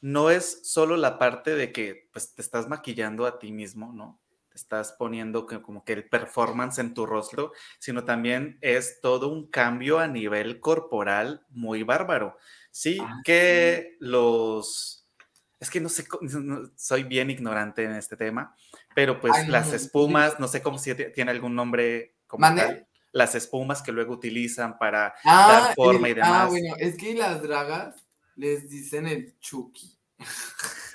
no 0.00 0.30
es 0.30 0.60
solo 0.64 0.96
la 0.96 1.18
parte 1.18 1.54
de 1.54 1.72
que 1.72 2.08
pues, 2.12 2.34
te 2.34 2.42
estás 2.42 2.68
maquillando 2.68 3.26
a 3.26 3.38
ti 3.38 3.52
mismo, 3.52 3.92
¿no? 3.92 4.20
Te 4.48 4.56
estás 4.56 4.92
poniendo 4.98 5.46
como 5.46 5.84
que 5.84 5.92
el 5.92 6.08
performance 6.08 6.78
en 6.78 6.92
tu 6.92 7.06
rostro, 7.06 7.52
sino 7.78 8.04
también 8.04 8.58
es 8.60 9.00
todo 9.00 9.28
un 9.28 9.48
cambio 9.48 9.98
a 9.98 10.08
nivel 10.08 10.60
corporal 10.60 11.46
muy 11.50 11.84
bárbaro. 11.84 12.36
Sí, 12.70 12.98
ah, 13.00 13.20
que 13.24 13.96
los 14.00 14.97
es 15.60 15.70
que 15.70 15.80
no 15.80 15.88
sé, 15.88 16.06
soy 16.76 17.02
bien 17.02 17.30
ignorante 17.30 17.84
en 17.84 17.92
este 17.92 18.16
tema, 18.16 18.54
pero 18.94 19.20
pues 19.20 19.48
las 19.48 19.72
espumas, 19.72 20.38
no 20.38 20.48
sé 20.48 20.62
cómo 20.62 20.78
si 20.78 20.94
tiene 20.94 21.30
algún 21.30 21.54
nombre 21.54 22.16
como 22.26 22.46
tal, 22.54 22.86
las 23.12 23.34
espumas 23.34 23.82
que 23.82 23.92
luego 23.92 24.14
utilizan 24.14 24.78
para 24.78 25.14
ah, 25.24 25.48
dar 25.52 25.74
forma 25.74 26.08
y 26.08 26.12
ah, 26.12 26.14
demás. 26.14 26.30
Ah, 26.32 26.46
bueno, 26.46 26.74
es 26.78 26.96
que 26.96 27.14
las 27.14 27.42
dragas 27.42 27.96
les 28.36 28.68
dicen 28.68 29.06
el 29.06 29.38
chuki. 29.40 29.96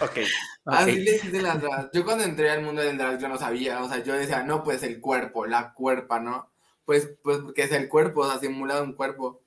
Ok. 0.00 0.20
Así 0.64 0.92
les 1.00 1.22
dicen 1.22 1.42
las 1.42 1.60
dragas. 1.60 1.90
Yo 1.92 2.02
cuando 2.02 2.24
entré 2.24 2.50
al 2.50 2.62
mundo 2.62 2.80
del 2.80 2.96
drag 2.96 3.20
yo 3.20 3.28
no 3.28 3.36
sabía, 3.36 3.82
o 3.82 3.88
sea, 3.88 4.02
yo 4.02 4.14
decía, 4.14 4.42
no, 4.42 4.64
pues 4.64 4.82
el 4.82 5.00
cuerpo, 5.00 5.46
la 5.46 5.74
cuerpa, 5.74 6.18
¿no? 6.18 6.50
Pues, 6.86 7.10
pues, 7.22 7.40
que 7.54 7.64
es 7.64 7.72
el 7.72 7.90
cuerpo, 7.90 8.22
o 8.22 8.28
sea, 8.28 8.40
simula 8.40 8.80
un 8.82 8.94
cuerpo. 8.94 9.42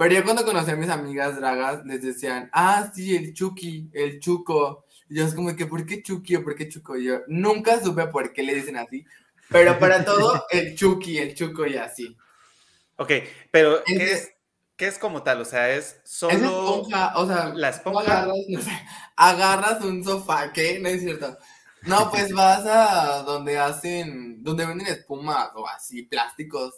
Pero 0.00 0.14
yo 0.14 0.24
cuando 0.24 0.46
conocí 0.46 0.70
a 0.70 0.76
mis 0.76 0.88
amigas 0.88 1.36
dragas, 1.36 1.84
les 1.84 2.00
decían, 2.00 2.48
ah, 2.54 2.90
sí, 2.94 3.14
el 3.14 3.34
Chucky, 3.34 3.90
el 3.92 4.18
Chuco. 4.18 4.86
Y 5.10 5.16
yo 5.16 5.26
es 5.26 5.34
como 5.34 5.54
que, 5.54 5.66
¿por 5.66 5.84
qué 5.84 6.02
Chucky 6.02 6.36
o 6.36 6.42
por 6.42 6.54
qué 6.54 6.70
Chuco? 6.70 6.96
Y 6.96 7.04
yo 7.04 7.20
nunca 7.28 7.78
supe 7.82 8.06
por 8.06 8.32
qué 8.32 8.42
le 8.42 8.54
dicen 8.54 8.78
así. 8.78 9.04
Pero 9.50 9.78
para 9.78 10.02
todo, 10.06 10.46
el 10.48 10.74
Chucky, 10.74 11.18
el 11.18 11.34
Chuco 11.34 11.66
y 11.66 11.76
así. 11.76 12.16
Ok, 12.96 13.12
pero 13.50 13.84
¿qué 13.84 14.12
es, 14.12 14.32
¿qué 14.74 14.86
es 14.86 14.96
como 14.96 15.22
tal? 15.22 15.42
O 15.42 15.44
sea, 15.44 15.68
es 15.68 16.00
solo. 16.02 16.32
Es 16.32 16.40
esponja, 16.44 17.12
o 17.16 17.26
sea, 17.26 17.52
la 17.54 17.68
esponja. 17.68 18.22
Agarras, 18.22 18.36
no 18.48 18.62
sé, 18.62 18.82
agarras 19.16 19.84
un 19.84 20.02
sofá, 20.02 20.50
¿qué? 20.50 20.78
No 20.78 20.88
es 20.88 21.02
cierto. 21.02 21.36
No, 21.82 22.10
pues 22.10 22.32
vas 22.32 22.64
a 22.64 23.22
donde 23.24 23.58
hacen, 23.58 24.42
donde 24.42 24.64
venden 24.64 24.86
espuma 24.86 25.52
o 25.54 25.68
así, 25.68 26.04
plásticos 26.04 26.72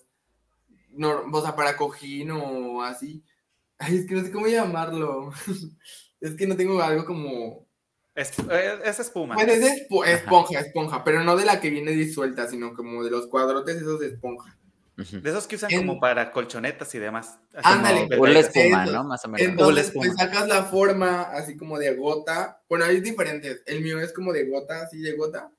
no, 0.95 1.22
o 1.32 1.43
sea, 1.43 1.57
para 1.57 1.76
cojín 1.76 2.30
o 2.30 2.82
así. 2.82 3.24
Ay, 3.78 3.97
es 3.97 4.07
que 4.07 4.14
no 4.14 4.22
sé 4.22 4.30
cómo 4.30 4.47
llamarlo. 4.47 5.32
es 6.20 6.34
que 6.34 6.47
no 6.47 6.57
tengo 6.57 6.80
algo 6.82 7.05
como... 7.05 7.66
Es, 8.14 8.38
eh, 8.51 8.78
es 8.84 9.01
espuma. 9.01 9.34
Pues 9.34 9.49
es 9.49 9.88
esponja, 10.07 10.61
esponja, 10.61 11.03
pero 11.03 11.24
no 11.24 11.34
de 11.34 11.47
la 11.47 11.61
que 11.61 11.70
viene 11.70 11.93
disuelta, 11.93 12.47
sino 12.47 12.74
como 12.74 13.03
de 13.03 13.11
los 13.11 13.26
cuadrotes 13.26 13.76
esos 13.76 14.01
de 14.01 14.09
esponja. 14.09 14.55
De 14.97 15.30
esos 15.30 15.47
que 15.47 15.57
usan 15.57 15.70
como 15.74 15.99
para 15.99 16.30
colchonetas 16.30 16.95
y 16.95 16.99
demás. 16.99 17.38
Ándale. 17.62 18.07
O 18.18 18.26
la 18.26 18.40
espuma, 18.40 18.84
¿no? 18.84 19.05
Más 19.05 19.24
o 19.24 19.28
menos. 19.28 19.49
Entonces, 19.49 19.90
pues 19.95 20.14
sacas 20.14 20.47
la 20.47 20.64
forma 20.64 21.22
así 21.22 21.57
como 21.57 21.78
de 21.78 21.97
gota. 21.97 22.62
Bueno, 22.68 22.84
hay 22.84 23.01
diferentes. 23.01 23.62
El 23.64 23.80
mío 23.80 23.99
es 23.99 24.12
como 24.12 24.34
de 24.34 24.47
gota, 24.47 24.82
así 24.82 24.99
de 25.01 25.16
gota, 25.16 25.51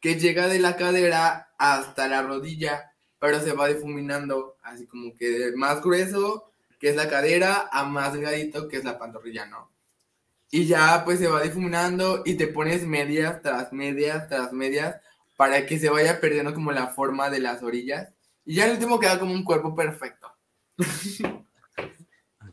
que 0.00 0.14
llega 0.14 0.48
de 0.48 0.60
la 0.60 0.76
cadera 0.76 1.50
hasta 1.58 2.08
la 2.08 2.22
rodilla 2.22 2.90
pero 3.18 3.40
se 3.40 3.52
va 3.52 3.68
difuminando 3.68 4.56
así 4.62 4.86
como 4.86 5.14
que 5.14 5.28
de 5.30 5.56
más 5.56 5.82
grueso, 5.82 6.52
que 6.78 6.90
es 6.90 6.96
la 6.96 7.08
cadera, 7.08 7.68
a 7.72 7.84
más 7.84 8.12
delgadito, 8.12 8.68
que 8.68 8.76
es 8.76 8.84
la 8.84 8.98
pantorrilla, 8.98 9.46
¿no? 9.46 9.70
Y 10.50 10.66
ya 10.66 11.04
pues 11.04 11.18
se 11.18 11.28
va 11.28 11.42
difuminando 11.42 12.22
y 12.24 12.34
te 12.34 12.46
pones 12.46 12.86
medias 12.86 13.42
tras 13.42 13.72
medias 13.72 14.28
tras 14.28 14.52
medias 14.52 14.96
para 15.36 15.66
que 15.66 15.78
se 15.78 15.90
vaya 15.90 16.20
perdiendo 16.20 16.54
como 16.54 16.72
la 16.72 16.88
forma 16.88 17.30
de 17.30 17.40
las 17.40 17.62
orillas. 17.62 18.08
Y 18.44 18.54
ya 18.54 18.64
el 18.66 18.72
último 18.72 18.98
queda 18.98 19.18
como 19.18 19.32
un 19.32 19.44
cuerpo 19.44 19.74
perfecto. 19.74 20.32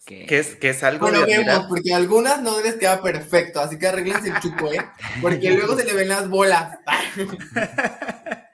Que, 0.05 0.26
es, 0.38 0.55
que 0.55 0.70
es 0.70 0.84
algo 0.84 1.07
bueno, 1.07 1.26
vemos, 1.26 1.66
porque 1.68 1.91
algunas 1.91 2.39
no 2.41 2.61
les 2.61 2.76
queda 2.76 3.01
perfecto, 3.01 3.59
así 3.59 3.80
que 3.80 3.88
arreglense 3.88 4.30
el 4.30 4.39
chupo, 4.39 4.72
¿eh? 4.72 4.86
Porque 5.22 5.49
luego 5.51 5.76
se 5.76 5.84
le 5.84 5.93
ven 5.93 6.09
las 6.09 6.30
bolas. 6.30 6.78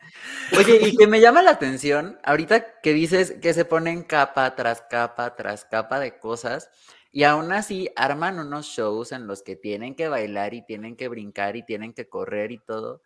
Oye, 0.58 0.80
y 0.88 0.97
que 0.97 1.08
me 1.08 1.22
llama 1.22 1.41
la 1.41 1.52
atención, 1.52 2.20
ahorita 2.24 2.82
que 2.82 2.93
dices 2.93 3.36
que 3.41 3.54
se 3.54 3.66
ponen 3.66 4.04
capa 4.04 4.56
tras 4.56 4.82
capa 4.82 5.36
tras 5.36 5.66
capa 5.66 5.99
de 5.99 6.20
cosas, 6.20 6.70
y 7.12 7.24
aún 7.24 7.52
así 7.52 7.89
arman 7.95 8.39
unos 8.39 8.68
shows 8.68 9.12
en 9.12 9.28
los 9.28 9.43
que 9.43 9.56
tienen 9.56 9.95
que 9.95 10.08
bailar 10.08 10.54
y 10.54 10.66
tienen 10.66 10.95
que 10.95 11.08
brincar 11.08 11.56
y 11.56 11.64
tienen 11.66 11.93
que 11.93 12.08
correr 12.08 12.52
y 12.52 12.60
todo. 12.60 13.02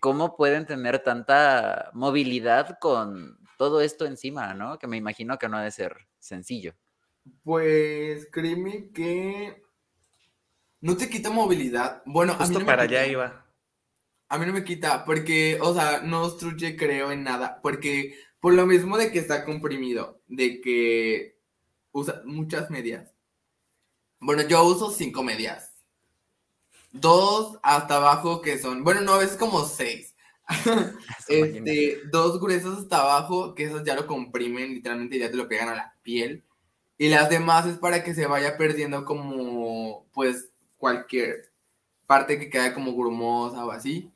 ¿Cómo 0.00 0.36
pueden 0.36 0.66
tener 0.66 1.00
tanta 1.00 1.90
movilidad 1.94 2.78
con 2.80 3.38
todo 3.58 3.80
esto 3.80 4.06
encima, 4.06 4.54
no? 4.54 4.78
Que 4.78 4.86
me 4.86 4.96
imagino 4.96 5.38
que 5.38 5.48
no 5.48 5.56
ha 5.56 5.62
de 5.62 5.70
ser 5.70 5.96
sencillo. 6.18 6.74
Pues 7.42 8.28
créeme 8.30 8.90
que 8.92 9.62
no 10.80 10.96
te 10.96 11.08
quita 11.08 11.30
movilidad. 11.30 12.02
Bueno, 12.04 12.34
justo 12.34 12.64
para 12.64 12.82
allá 12.82 13.06
iba. 13.06 13.43
A 14.34 14.38
mí 14.38 14.46
no 14.46 14.52
me 14.52 14.64
quita, 14.64 15.04
porque, 15.04 15.58
o 15.62 15.72
sea, 15.74 16.00
no 16.00 16.24
obstruye, 16.24 16.76
creo, 16.76 17.12
en 17.12 17.22
nada, 17.22 17.60
porque 17.62 18.18
por 18.40 18.52
lo 18.52 18.66
mismo 18.66 18.98
de 18.98 19.12
que 19.12 19.20
está 19.20 19.44
comprimido, 19.44 20.20
de 20.26 20.60
que 20.60 21.38
usa 21.92 22.20
muchas 22.24 22.68
medias. 22.68 23.14
Bueno, 24.18 24.42
yo 24.42 24.64
uso 24.64 24.90
cinco 24.90 25.22
medias. 25.22 25.72
dos 26.90 27.60
hasta 27.62 27.96
abajo 27.98 28.42
que 28.42 28.58
son, 28.58 28.82
bueno, 28.82 29.02
no, 29.02 29.12
a 29.12 29.18
veces 29.18 29.36
como 29.36 29.64
seis. 29.66 30.16
este, 31.28 32.00
dos 32.10 32.40
gruesos 32.40 32.80
hasta 32.80 33.02
abajo, 33.02 33.54
que 33.54 33.64
esos 33.66 33.84
ya 33.84 33.94
lo 33.94 34.08
comprimen, 34.08 34.74
literalmente 34.74 35.16
ya 35.16 35.30
te 35.30 35.36
lo 35.36 35.46
pegan 35.46 35.68
a 35.68 35.76
la 35.76 35.94
piel. 36.02 36.44
Y 36.98 37.08
las 37.08 37.30
demás 37.30 37.66
es 37.66 37.78
para 37.78 38.02
que 38.02 38.14
se 38.14 38.26
vaya 38.26 38.56
perdiendo 38.56 39.04
como, 39.04 40.08
pues, 40.12 40.50
cualquier 40.76 41.52
parte 42.06 42.36
que 42.38 42.50
quede 42.50 42.74
como 42.74 42.96
grumosa 42.96 43.64
o 43.64 43.70
así. 43.70 44.10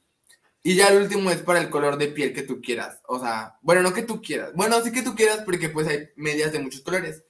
Y 0.68 0.74
ya 0.74 0.88
el 0.88 1.00
último 1.00 1.30
es 1.30 1.40
para 1.40 1.60
el 1.60 1.70
color 1.70 1.96
de 1.96 2.08
piel 2.08 2.34
que 2.34 2.42
tú 2.42 2.60
quieras. 2.60 3.00
O 3.06 3.18
sea, 3.18 3.56
bueno, 3.62 3.80
no 3.80 3.94
que 3.94 4.02
tú 4.02 4.20
quieras. 4.20 4.52
Bueno, 4.52 4.78
sí 4.82 4.92
que 4.92 5.00
tú 5.00 5.14
quieras 5.14 5.40
porque 5.46 5.70
pues 5.70 5.88
hay 5.88 6.10
medias 6.14 6.52
de 6.52 6.58
muchos 6.58 6.82
colores. 6.82 7.24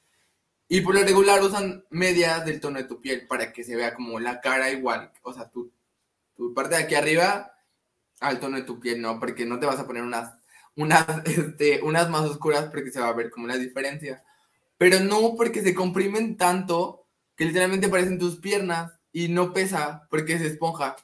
Y 0.66 0.80
por 0.80 0.97
lo 0.97 1.05
regular 1.05 1.41
usan 1.41 1.84
medias 1.89 2.45
del 2.45 2.59
tono 2.59 2.78
de 2.78 2.89
tu 2.89 3.01
piel 3.01 3.28
para 3.28 3.53
que 3.53 3.62
se 3.62 3.76
vea 3.76 3.95
como 3.95 4.18
la 4.18 4.41
cara 4.41 4.72
igual. 4.72 5.12
O 5.22 5.32
sea, 5.32 5.49
tu, 5.51 5.70
tu 6.34 6.53
parte 6.53 6.74
de 6.74 6.82
aquí 6.82 6.97
arriba 6.97 7.53
al 8.18 8.41
tono 8.41 8.57
de 8.57 8.64
tu 8.64 8.80
piel, 8.80 9.01
¿no? 9.01 9.20
Porque 9.20 9.47
no 9.47 9.61
te 9.61 9.66
vas 9.66 9.78
a 9.78 9.86
poner 9.86 10.03
unas, 10.03 10.34
unas, 10.74 11.07
este, 11.24 11.80
unas 11.84 12.11
más 12.11 12.22
oscuras 12.22 12.64
porque 12.72 12.91
se 12.91 12.99
va 12.99 13.07
a 13.07 13.12
ver 13.12 13.30
como 13.30 13.47
la 13.47 13.57
diferencia. 13.57 14.24
Pero 14.78 14.99
no 14.99 15.36
porque 15.36 15.62
se 15.62 15.76
comprimen 15.76 16.36
tanto 16.36 17.07
que 17.36 17.45
literalmente 17.45 17.89
parecen 17.89 18.18
tus 18.18 18.41
piernas 18.41 18.99
y 19.12 19.28
no 19.28 19.53
pesa 19.53 20.09
porque 20.11 20.32
es 20.32 20.41
esponja. 20.41 20.97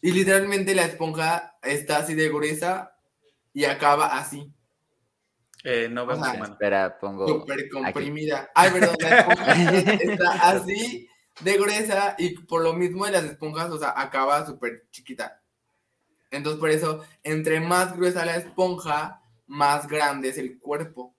Y 0.00 0.12
literalmente 0.12 0.74
la 0.74 0.84
esponja 0.84 1.58
está 1.62 1.98
así 1.98 2.14
de 2.14 2.28
gruesa 2.28 2.94
y 3.52 3.64
acaba 3.64 4.18
así. 4.18 4.52
Eh, 5.64 5.88
no 5.90 6.06
vemos 6.06 6.28
Espera, 6.28 6.98
pongo. 6.98 7.26
Súper 7.26 7.68
comprimida. 7.68 8.50
Ay, 8.54 8.70
perdón, 8.70 8.96
la 9.00 9.18
esponja 9.18 9.52
está 9.92 10.32
así 10.50 11.08
de 11.40 11.56
gruesa 11.56 12.14
y 12.18 12.38
por 12.38 12.62
lo 12.62 12.72
mismo 12.72 13.04
de 13.06 13.12
las 13.12 13.24
esponjas, 13.24 13.70
o 13.70 13.78
sea, 13.78 13.94
acaba 13.96 14.46
súper 14.46 14.86
chiquita. 14.90 15.40
Entonces, 16.30 16.60
por 16.60 16.70
eso, 16.70 17.04
entre 17.22 17.60
más 17.60 17.96
gruesa 17.96 18.24
la 18.24 18.36
esponja, 18.36 19.22
más 19.46 19.88
grande 19.88 20.28
es 20.28 20.38
el 20.38 20.58
cuerpo. 20.58 21.14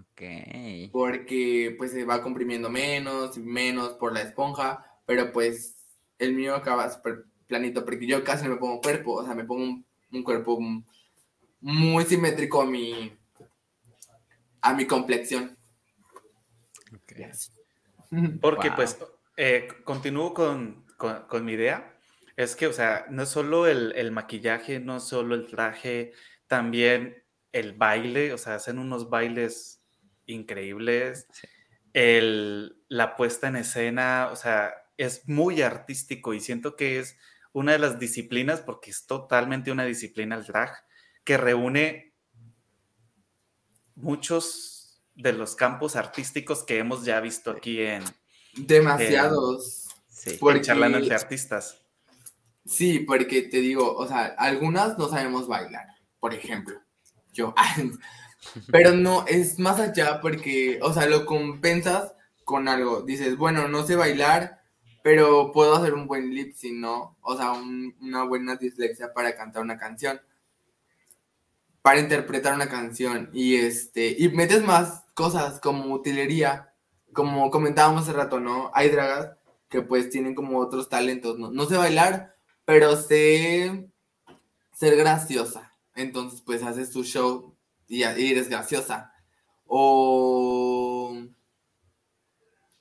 Ok. 0.00 0.22
Porque 0.92 1.74
pues 1.76 1.90
se 1.92 2.04
va 2.04 2.22
comprimiendo 2.22 2.70
menos 2.70 3.36
y 3.36 3.40
menos 3.40 3.90
por 3.94 4.12
la 4.12 4.22
esponja, 4.22 4.84
pero 5.06 5.32
pues 5.32 5.73
el 6.24 6.34
mío 6.34 6.54
acaba 6.54 6.90
súper 6.90 7.24
planito 7.46 7.84
porque 7.84 8.06
yo 8.06 8.24
casi 8.24 8.44
no 8.44 8.50
me 8.50 8.56
pongo 8.56 8.80
cuerpo, 8.80 9.14
o 9.14 9.24
sea, 9.24 9.34
me 9.34 9.44
pongo 9.44 9.82
un, 10.12 10.22
cuerpo 10.22 10.58
muy 11.60 12.04
simétrico 12.04 12.62
a 12.62 12.66
mi, 12.66 13.16
a 14.60 14.74
mi 14.74 14.86
complexión. 14.86 15.56
Porque 18.40 18.70
pues 18.70 18.98
eh, 19.36 19.68
continúo 19.82 20.32
con, 20.32 20.84
mi 21.42 21.52
idea. 21.52 21.96
Es 22.36 22.54
que, 22.54 22.66
o 22.66 22.72
sea, 22.72 23.06
no 23.10 23.26
solo 23.26 23.66
el, 23.66 23.92
el 23.96 24.12
maquillaje, 24.12 24.78
no 24.80 25.00
solo 25.00 25.34
el 25.34 25.46
traje, 25.46 26.12
también 26.46 27.24
el 27.52 27.72
baile, 27.72 28.32
o 28.32 28.38
sea, 28.38 28.56
hacen 28.56 28.78
unos 28.78 29.10
bailes 29.10 29.84
increíbles. 30.26 31.26
El, 31.92 32.76
la 32.88 33.16
puesta 33.16 33.48
en 33.48 33.56
escena, 33.56 34.28
o 34.32 34.36
sea, 34.36 34.74
es 34.96 35.28
muy 35.28 35.62
artístico 35.62 36.34
y 36.34 36.40
siento 36.40 36.76
que 36.76 36.98
es 36.98 37.16
una 37.52 37.72
de 37.72 37.78
las 37.78 37.98
disciplinas, 37.98 38.60
porque 38.60 38.90
es 38.90 39.06
totalmente 39.06 39.70
una 39.70 39.84
disciplina 39.84 40.36
el 40.36 40.44
drag, 40.44 40.70
que 41.22 41.36
reúne 41.36 42.14
muchos 43.94 45.02
de 45.14 45.32
los 45.32 45.54
campos 45.54 45.96
artísticos 45.96 46.64
que 46.64 46.78
hemos 46.78 47.04
ya 47.04 47.20
visto 47.20 47.50
aquí 47.50 47.80
en... 47.80 48.02
Demasiados. 48.56 49.88
sí, 50.08 50.36
porque, 50.38 50.62
charlando 50.62 50.98
entre 50.98 51.14
artistas. 51.14 51.80
Sí, 52.66 53.00
porque 53.00 53.42
te 53.42 53.58
digo, 53.58 53.94
o 53.94 54.06
sea, 54.06 54.34
algunas 54.38 54.98
no 54.98 55.08
sabemos 55.08 55.46
bailar, 55.46 55.86
por 56.18 56.34
ejemplo. 56.34 56.80
Yo, 57.32 57.54
Pero 58.70 58.92
no, 58.92 59.26
es 59.26 59.58
más 59.58 59.80
allá 59.80 60.20
porque, 60.20 60.78
o 60.82 60.92
sea, 60.92 61.06
lo 61.06 61.26
compensas 61.26 62.14
con 62.44 62.68
algo. 62.68 63.02
Dices, 63.02 63.36
bueno, 63.36 63.68
no 63.68 63.86
sé 63.86 63.96
bailar, 63.96 64.62
pero 65.04 65.52
puedo 65.52 65.74
hacer 65.74 65.92
un 65.92 66.06
buen 66.06 66.34
lip 66.34 66.54
sync, 66.54 66.78
¿no? 66.78 67.18
O 67.20 67.36
sea, 67.36 67.52
una 67.52 68.24
buena 68.24 68.56
dislexia 68.56 69.12
para 69.12 69.36
cantar 69.36 69.62
una 69.62 69.76
canción. 69.76 70.18
Para 71.82 72.00
interpretar 72.00 72.54
una 72.54 72.70
canción. 72.70 73.28
Y 73.34 73.56
este, 73.56 74.16
y 74.18 74.30
metes 74.30 74.64
más 74.64 75.04
cosas 75.12 75.60
como 75.60 75.92
utilería. 75.94 76.72
Como 77.12 77.50
comentábamos 77.50 78.04
hace 78.04 78.14
rato, 78.14 78.40
¿no? 78.40 78.70
Hay 78.72 78.88
dragas 78.88 79.36
que 79.68 79.82
pues 79.82 80.08
tienen 80.08 80.34
como 80.34 80.58
otros 80.58 80.88
talentos, 80.88 81.38
¿no? 81.38 81.50
No 81.50 81.66
sé 81.66 81.76
bailar, 81.76 82.34
pero 82.64 82.96
sé 82.96 83.90
ser 84.72 84.96
graciosa. 84.96 85.76
Entonces, 85.94 86.40
pues 86.40 86.62
haces 86.62 86.90
tu 86.90 87.04
show 87.04 87.54
y, 87.88 88.04
eres 88.04 88.48
graciosa. 88.48 89.12
O 89.66 91.14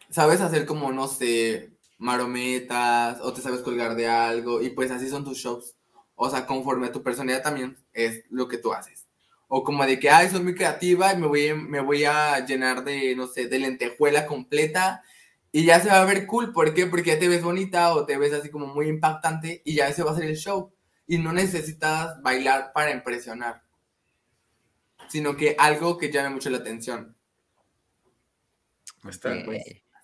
sabes 0.09 0.39
hacer 0.39 0.65
como, 0.65 0.93
no 0.93 1.09
sé, 1.09 1.72
marometas, 2.03 3.19
o 3.21 3.33
te 3.33 3.41
sabes 3.41 3.61
colgar 3.61 3.95
de 3.95 4.07
algo, 4.07 4.61
y 4.61 4.69
pues 4.69 4.91
así 4.91 5.09
son 5.09 5.23
tus 5.23 5.37
shows. 5.37 5.75
O 6.15 6.29
sea, 6.29 6.45
conforme 6.45 6.87
a 6.87 6.91
tu 6.91 7.01
personalidad 7.01 7.43
también 7.43 7.77
es 7.93 8.23
lo 8.29 8.47
que 8.47 8.57
tú 8.57 8.73
haces. 8.73 9.07
O 9.47 9.63
como 9.63 9.85
de 9.85 9.99
que, 9.99 10.09
ay, 10.09 10.29
soy 10.29 10.41
muy 10.41 10.55
creativa 10.55 11.13
y 11.13 11.17
me 11.17 11.27
voy, 11.27 11.53
me 11.53 11.81
voy 11.81 12.05
a 12.05 12.45
llenar 12.45 12.83
de, 12.83 13.15
no 13.15 13.27
sé, 13.27 13.47
de 13.47 13.59
lentejuela 13.59 14.25
completa 14.25 15.03
y 15.51 15.65
ya 15.65 15.79
se 15.79 15.89
va 15.89 16.01
a 16.01 16.05
ver 16.05 16.25
cool. 16.25 16.53
¿Por 16.53 16.73
qué? 16.73 16.87
Porque 16.87 17.11
ya 17.11 17.19
te 17.19 17.27
ves 17.27 17.43
bonita 17.43 17.93
o 17.93 18.05
te 18.05 18.17
ves 18.17 18.33
así 18.33 18.49
como 18.49 18.67
muy 18.67 18.87
impactante 18.87 19.61
y 19.65 19.75
ya 19.75 19.87
ese 19.87 20.03
va 20.03 20.11
a 20.11 20.15
ser 20.15 20.25
el 20.25 20.37
show. 20.37 20.73
Y 21.05 21.17
no 21.17 21.33
necesitas 21.33 22.21
bailar 22.21 22.71
para 22.73 22.91
impresionar 22.91 23.63
sino 25.13 25.35
que 25.35 25.55
algo 25.59 25.97
que 25.97 26.11
llame 26.11 26.31
mucho 26.31 26.49
la 26.49 26.57
atención. 26.57 27.15
Está, 29.07 29.43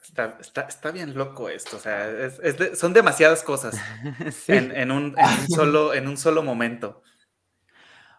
está, 0.09 0.91
bien 0.91 1.15
loco 1.15 1.49
esto, 1.49 1.77
o 1.77 1.79
sea, 1.79 2.31
son 2.75 2.93
demasiadas 2.93 3.43
cosas 3.43 3.79
en, 4.47 4.91
un, 4.91 5.15
solo, 5.53 5.93
en 5.93 6.07
un 6.07 6.17
solo 6.17 6.43
momento. 6.43 7.01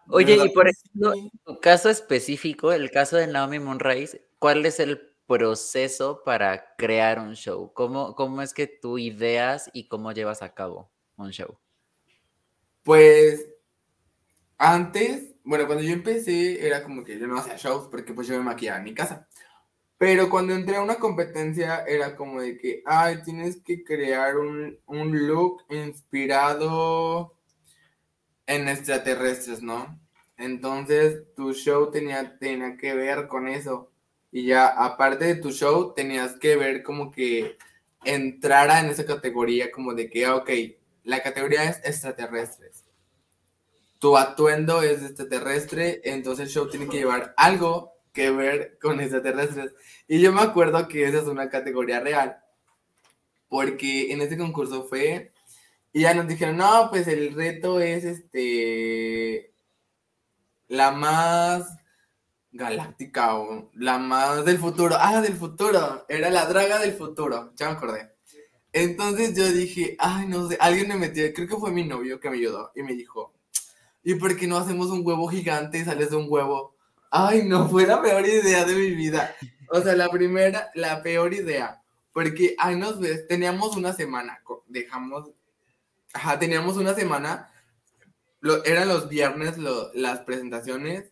Oye, 0.07 0.37
y 0.43 0.49
por 0.49 0.67
ejemplo, 0.67 1.13
en 1.13 1.29
tu 1.45 1.59
caso 1.59 1.89
específico, 1.89 2.73
el 2.73 2.91
caso 2.91 3.17
de 3.17 3.27
Naomi 3.27 3.59
Moonrise, 3.59 4.27
¿cuál 4.39 4.65
es 4.65 4.79
el 4.79 5.15
proceso 5.27 6.23
para 6.25 6.75
crear 6.75 7.19
un 7.19 7.35
show? 7.35 7.71
¿Cómo, 7.73 8.15
cómo 8.15 8.41
es 8.41 8.53
que 8.53 8.67
tú 8.67 8.97
ideas 8.97 9.69
y 9.73 9.87
cómo 9.87 10.11
llevas 10.11 10.41
a 10.41 10.53
cabo 10.53 10.91
un 11.15 11.31
show? 11.31 11.57
Pues 12.83 13.47
antes 14.57 15.31
bueno, 15.43 15.65
cuando 15.65 15.83
yo 15.83 15.91
empecé 15.91 16.65
era 16.65 16.83
como 16.83 17.03
que 17.03 17.17
yo 17.17 17.27
no 17.27 17.39
hacía 17.39 17.55
shows 17.57 17.87
porque 17.89 18.13
pues 18.13 18.27
yo 18.27 18.37
me 18.37 18.43
maquillaba 18.43 18.77
en 18.77 18.83
mi 18.83 18.93
casa. 18.93 19.27
Pero 20.01 20.31
cuando 20.31 20.55
entré 20.55 20.77
a 20.77 20.81
una 20.81 20.95
competencia 20.95 21.85
era 21.85 22.15
como 22.15 22.41
de 22.41 22.57
que, 22.57 22.81
ay, 22.87 23.21
tienes 23.23 23.61
que 23.61 23.83
crear 23.83 24.35
un, 24.35 24.79
un 24.87 25.27
look 25.27 25.63
inspirado 25.69 27.37
en 28.47 28.67
extraterrestres, 28.67 29.61
¿no? 29.61 29.99
Entonces 30.37 31.21
tu 31.35 31.53
show 31.53 31.91
tenía, 31.91 32.39
tenía 32.39 32.77
que 32.77 32.95
ver 32.95 33.27
con 33.27 33.47
eso. 33.47 33.91
Y 34.31 34.47
ya 34.47 34.69
aparte 34.69 35.25
de 35.25 35.35
tu 35.35 35.51
show 35.51 35.93
tenías 35.93 36.33
que 36.39 36.55
ver 36.55 36.81
como 36.81 37.11
que 37.11 37.59
entrara 38.03 38.79
en 38.79 38.87
esa 38.87 39.05
categoría 39.05 39.71
como 39.71 39.93
de 39.93 40.09
que, 40.09 40.25
ah, 40.25 40.37
ok, 40.37 40.49
la 41.03 41.21
categoría 41.21 41.65
es 41.65 41.77
extraterrestres 41.85 42.85
tu 43.99 44.17
atuendo 44.17 44.81
es 44.81 45.03
extraterrestre, 45.03 46.01
entonces 46.03 46.47
el 46.47 46.51
show 46.51 46.67
tiene 46.67 46.89
que 46.89 46.97
llevar 46.97 47.35
algo 47.37 48.00
que 48.13 48.31
ver 48.31 48.77
con 48.81 48.99
extraterrestres. 48.99 49.73
Y 50.07 50.21
yo 50.21 50.31
me 50.31 50.41
acuerdo 50.41 50.87
que 50.87 51.05
esa 51.05 51.19
es 51.19 51.27
una 51.27 51.49
categoría 51.49 51.99
real, 51.99 52.43
porque 53.49 54.11
en 54.11 54.21
este 54.21 54.37
concurso 54.37 54.85
fue, 54.87 55.33
y 55.93 56.01
ya 56.01 56.13
nos 56.13 56.27
dijeron, 56.27 56.57
no, 56.57 56.89
pues 56.89 57.07
el 57.07 57.33
reto 57.33 57.79
es 57.81 58.05
este, 58.05 59.53
la 60.67 60.91
más 60.91 61.77
galáctica 62.51 63.35
o 63.37 63.71
la 63.75 63.97
más 63.97 64.45
del 64.45 64.57
futuro. 64.57 64.95
Ah, 64.99 65.21
del 65.21 65.35
futuro, 65.35 66.05
era 66.09 66.29
la 66.29 66.45
draga 66.45 66.79
del 66.79 66.93
futuro, 66.93 67.53
ya 67.55 67.67
me 67.67 67.73
acordé. 67.73 68.11
Entonces 68.73 69.35
yo 69.35 69.51
dije, 69.51 69.95
ay, 69.99 70.27
no 70.27 70.47
sé, 70.49 70.57
alguien 70.61 70.87
me 70.87 70.95
metió, 70.95 71.31
creo 71.33 71.47
que 71.47 71.57
fue 71.57 71.71
mi 71.71 71.85
novio 71.85 72.19
que 72.19 72.29
me 72.29 72.37
ayudó 72.37 72.71
y 72.75 72.83
me 72.83 72.93
dijo, 72.95 73.33
¿Y 74.03 74.15
por 74.15 74.35
qué 74.35 74.47
no 74.47 74.57
hacemos 74.57 74.87
un 74.87 75.05
huevo 75.05 75.27
gigante 75.27 75.77
y 75.77 75.85
sales 75.85 76.09
de 76.09 76.15
un 76.15 76.25
huevo? 76.27 76.75
Ay, 77.11 77.43
no, 77.43 77.67
fue 77.67 77.85
la 77.85 78.01
peor 78.01 78.25
idea 78.25 78.63
de 78.63 78.73
mi 78.73 78.91
vida. 78.91 79.35
O 79.69 79.81
sea, 79.81 79.95
la 79.95 80.09
primera, 80.09 80.71
la 80.73 81.03
peor 81.03 81.33
idea. 81.33 81.81
Porque, 82.13 82.55
ay, 82.57 82.77
nos 82.77 82.99
ves, 82.99 83.27
teníamos 83.27 83.75
una 83.75 83.93
semana, 83.93 84.41
dejamos, 84.67 85.29
ajá, 86.13 86.39
teníamos 86.39 86.77
una 86.77 86.93
semana, 86.93 87.51
lo, 88.39 88.63
eran 88.65 88.87
los 88.87 89.07
viernes 89.07 89.57
las 89.57 90.19
presentaciones, 90.21 91.11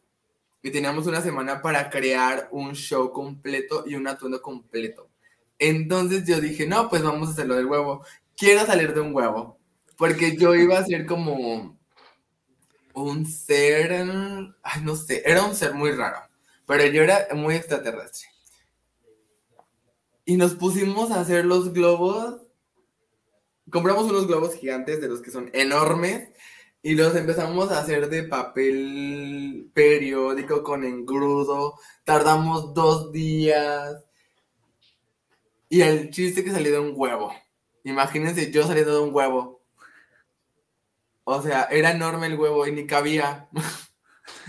y 0.62 0.72
teníamos 0.72 1.08
una 1.08 1.22
semana 1.22 1.62
para 1.62 1.90
crear 1.90 2.50
un 2.52 2.74
show 2.74 3.12
completo 3.12 3.84
y 3.86 3.96
un 3.96 4.08
atuendo 4.08 4.42
completo. 4.42 5.10
Entonces 5.58 6.26
yo 6.26 6.40
dije, 6.40 6.68
no, 6.68 6.90
pues 6.90 7.04
vamos 7.04 7.30
a 7.30 7.32
hacerlo 7.32 7.56
del 7.56 7.66
huevo. 7.66 8.06
quiero 8.36 8.66
salir 8.66 8.94
de 8.94 9.02
un 9.02 9.14
huevo. 9.14 9.58
Porque 9.98 10.38
yo 10.38 10.56
iba 10.56 10.80
a 10.80 10.86
ser 10.86 11.06
como 11.06 11.78
un 13.04 13.26
ser, 13.26 13.92
ay, 14.64 14.82
no 14.84 14.96
sé, 14.96 15.22
era 15.26 15.44
un 15.44 15.56
ser 15.56 15.74
muy 15.74 15.92
raro, 15.92 16.20
pero 16.66 16.86
yo 16.86 17.04
era 17.04 17.28
muy 17.34 17.56
extraterrestre. 17.56 18.28
Y 20.26 20.38
nos 20.38 20.56
pusimos 20.56 21.12
a 21.12 21.22
hacer 21.22 21.46
los 21.46 21.74
globos. 21.74 22.42
Compramos 23.72 24.06
unos 24.06 24.28
globos 24.28 24.56
gigantes 24.56 25.02
de 25.02 25.08
los 25.08 25.22
que 25.22 25.32
son 25.32 25.50
enormes 25.54 26.30
y 26.82 26.96
los 26.96 27.16
empezamos 27.16 27.72
a 27.72 27.80
hacer 27.80 28.10
de 28.10 28.24
papel 28.24 29.70
periódico 29.74 30.64
con 30.64 30.84
engrudo. 30.84 31.76
Tardamos 32.04 32.74
dos 32.74 33.12
días. 33.12 34.06
Y 35.68 35.82
el 35.82 36.10
chiste 36.10 36.44
que 36.44 36.52
salió 36.52 36.72
de 36.72 36.80
un 36.80 36.94
huevo. 36.96 37.34
Imagínense 37.84 38.52
yo 38.52 38.66
saliendo 38.66 38.94
de 38.94 39.02
un 39.02 39.14
huevo. 39.14 39.59
O 41.32 41.44
sea, 41.44 41.68
era 41.70 41.92
enorme 41.92 42.26
el 42.26 42.40
huevo 42.40 42.66
y 42.66 42.72
ni 42.72 42.88
cabía. 42.88 43.48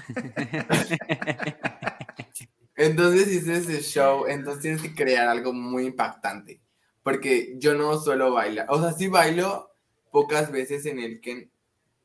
entonces 2.74 3.28
hice 3.28 3.56
ese 3.56 3.82
show, 3.82 4.24
entonces 4.26 4.62
tienes 4.62 4.80
que 4.80 4.94
crear 4.94 5.28
algo 5.28 5.52
muy 5.52 5.84
impactante. 5.84 6.62
Porque 7.02 7.52
yo 7.58 7.74
no 7.74 7.98
suelo 7.98 8.32
bailar. 8.32 8.64
O 8.70 8.80
sea, 8.80 8.92
sí 8.92 9.08
bailo 9.08 9.76
pocas 10.10 10.50
veces 10.50 10.86
en 10.86 11.00
el 11.00 11.20
que 11.20 11.50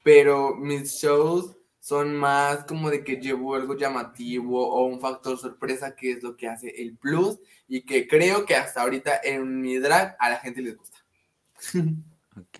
pero 0.03 0.55
mis 0.55 0.99
shows 0.99 1.55
son 1.79 2.13
más 2.13 2.65
como 2.65 2.89
de 2.89 3.01
que 3.01 3.15
llevo 3.15 3.55
algo 3.55 3.77
llamativo 3.77 4.67
o 4.67 4.87
un 4.87 4.99
factor 4.99 5.39
sorpresa 5.39 5.95
que 5.95 6.11
es 6.11 6.21
lo 6.21 6.35
que 6.35 6.49
hace 6.49 6.67
el 6.81 6.97
plus 6.97 7.39
y 7.67 7.83
que 7.83 8.09
creo 8.09 8.45
que 8.45 8.55
hasta 8.55 8.81
ahorita 8.81 9.21
en 9.23 9.61
mi 9.61 9.77
drag 9.77 10.17
a 10.19 10.29
la 10.29 10.37
gente 10.37 10.61
les 10.61 10.75
gusta. 10.75 10.97
Ok. 12.37 12.59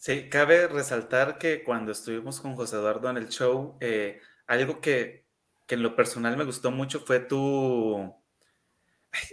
Sí, 0.00 0.30
cabe 0.30 0.66
resaltar 0.66 1.36
que 1.36 1.62
cuando 1.62 1.92
estuvimos 1.92 2.40
con 2.40 2.56
José 2.56 2.76
Eduardo 2.76 3.10
en 3.10 3.18
el 3.18 3.28
show, 3.28 3.76
eh, 3.80 4.18
algo 4.46 4.80
que, 4.80 5.26
que, 5.66 5.74
en 5.74 5.82
lo 5.82 5.94
personal 5.94 6.38
me 6.38 6.44
gustó 6.44 6.70
mucho 6.70 7.00
fue 7.00 7.20
tu... 7.20 8.10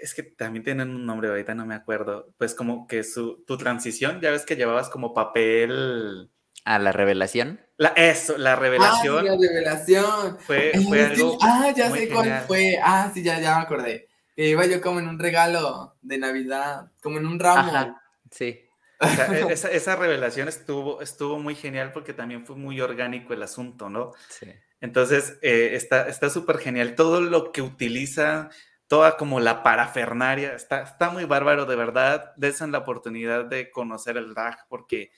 es 0.01 0.13
que 0.13 0.23
también 0.23 0.65
tienen 0.65 0.89
un 0.89 1.05
nombre, 1.05 1.29
ahorita 1.29 1.55
no 1.55 1.65
me 1.65 1.73
acuerdo. 1.73 2.33
Pues 2.37 2.53
como 2.53 2.85
que 2.85 3.05
su, 3.05 3.45
tu 3.47 3.57
transición, 3.57 4.19
ya 4.19 4.29
ves 4.29 4.45
que 4.45 4.57
llevabas 4.57 4.89
como 4.89 5.13
papel 5.13 6.29
a 6.65 6.79
la 6.79 6.91
revelación. 6.91 7.61
La, 7.77 7.93
eso, 7.95 8.37
la 8.37 8.57
revelación. 8.57 9.19
Ah, 9.19 9.31
la 9.31 9.37
revelación. 9.37 10.37
Fue, 10.39 10.73
fue 10.85 11.05
algo. 11.05 11.37
Ah, 11.43 11.71
ya 11.73 11.89
sé 11.91 12.09
cuál 12.09 12.43
fue. 12.45 12.77
Ah, 12.83 13.09
sí, 13.13 13.23
ya, 13.23 13.39
ya 13.39 13.55
me 13.55 13.63
acordé. 13.63 14.09
Que 14.35 14.49
iba 14.49 14.65
yo 14.65 14.81
como 14.81 14.99
en 14.99 15.07
un 15.07 15.17
regalo 15.17 15.95
de 16.01 16.17
Navidad, 16.17 16.91
como 17.01 17.19
en 17.19 17.25
un 17.25 17.39
ramo. 17.39 17.97
sí. 18.29 18.66
E, 18.99 19.47
esa, 19.53 19.71
esa, 19.71 19.95
revelación 19.95 20.47
estuvo, 20.47 21.01
estuvo 21.01 21.39
muy 21.39 21.55
genial 21.55 21.91
porque 21.91 22.13
también 22.13 22.45
fue 22.45 22.55
muy 22.55 22.81
orgánico 22.81 23.33
el 23.33 23.43
asunto, 23.43 23.89
¿no? 23.89 24.13
Sí. 24.29 24.47
Entonces, 24.79 25.37
eh, 25.41 25.71
está 25.75 26.29
súper 26.29 26.59
genial. 26.59 26.95
Todo 26.95 27.21
lo 27.21 27.51
que 27.51 27.61
utiliza, 27.61 28.49
toda 28.87 29.17
como 29.17 29.39
la 29.39 29.63
parafernaria, 29.63 30.53
está, 30.53 30.83
está 30.83 31.09
muy 31.09 31.25
bárbaro, 31.25 31.65
de 31.65 31.75
verdad. 31.75 32.33
Desen 32.37 32.71
la 32.71 32.79
oportunidad 32.79 33.45
de 33.45 33.71
conocer 33.71 34.17
el 34.17 34.33
drag 34.33 34.67
porque 34.69 35.11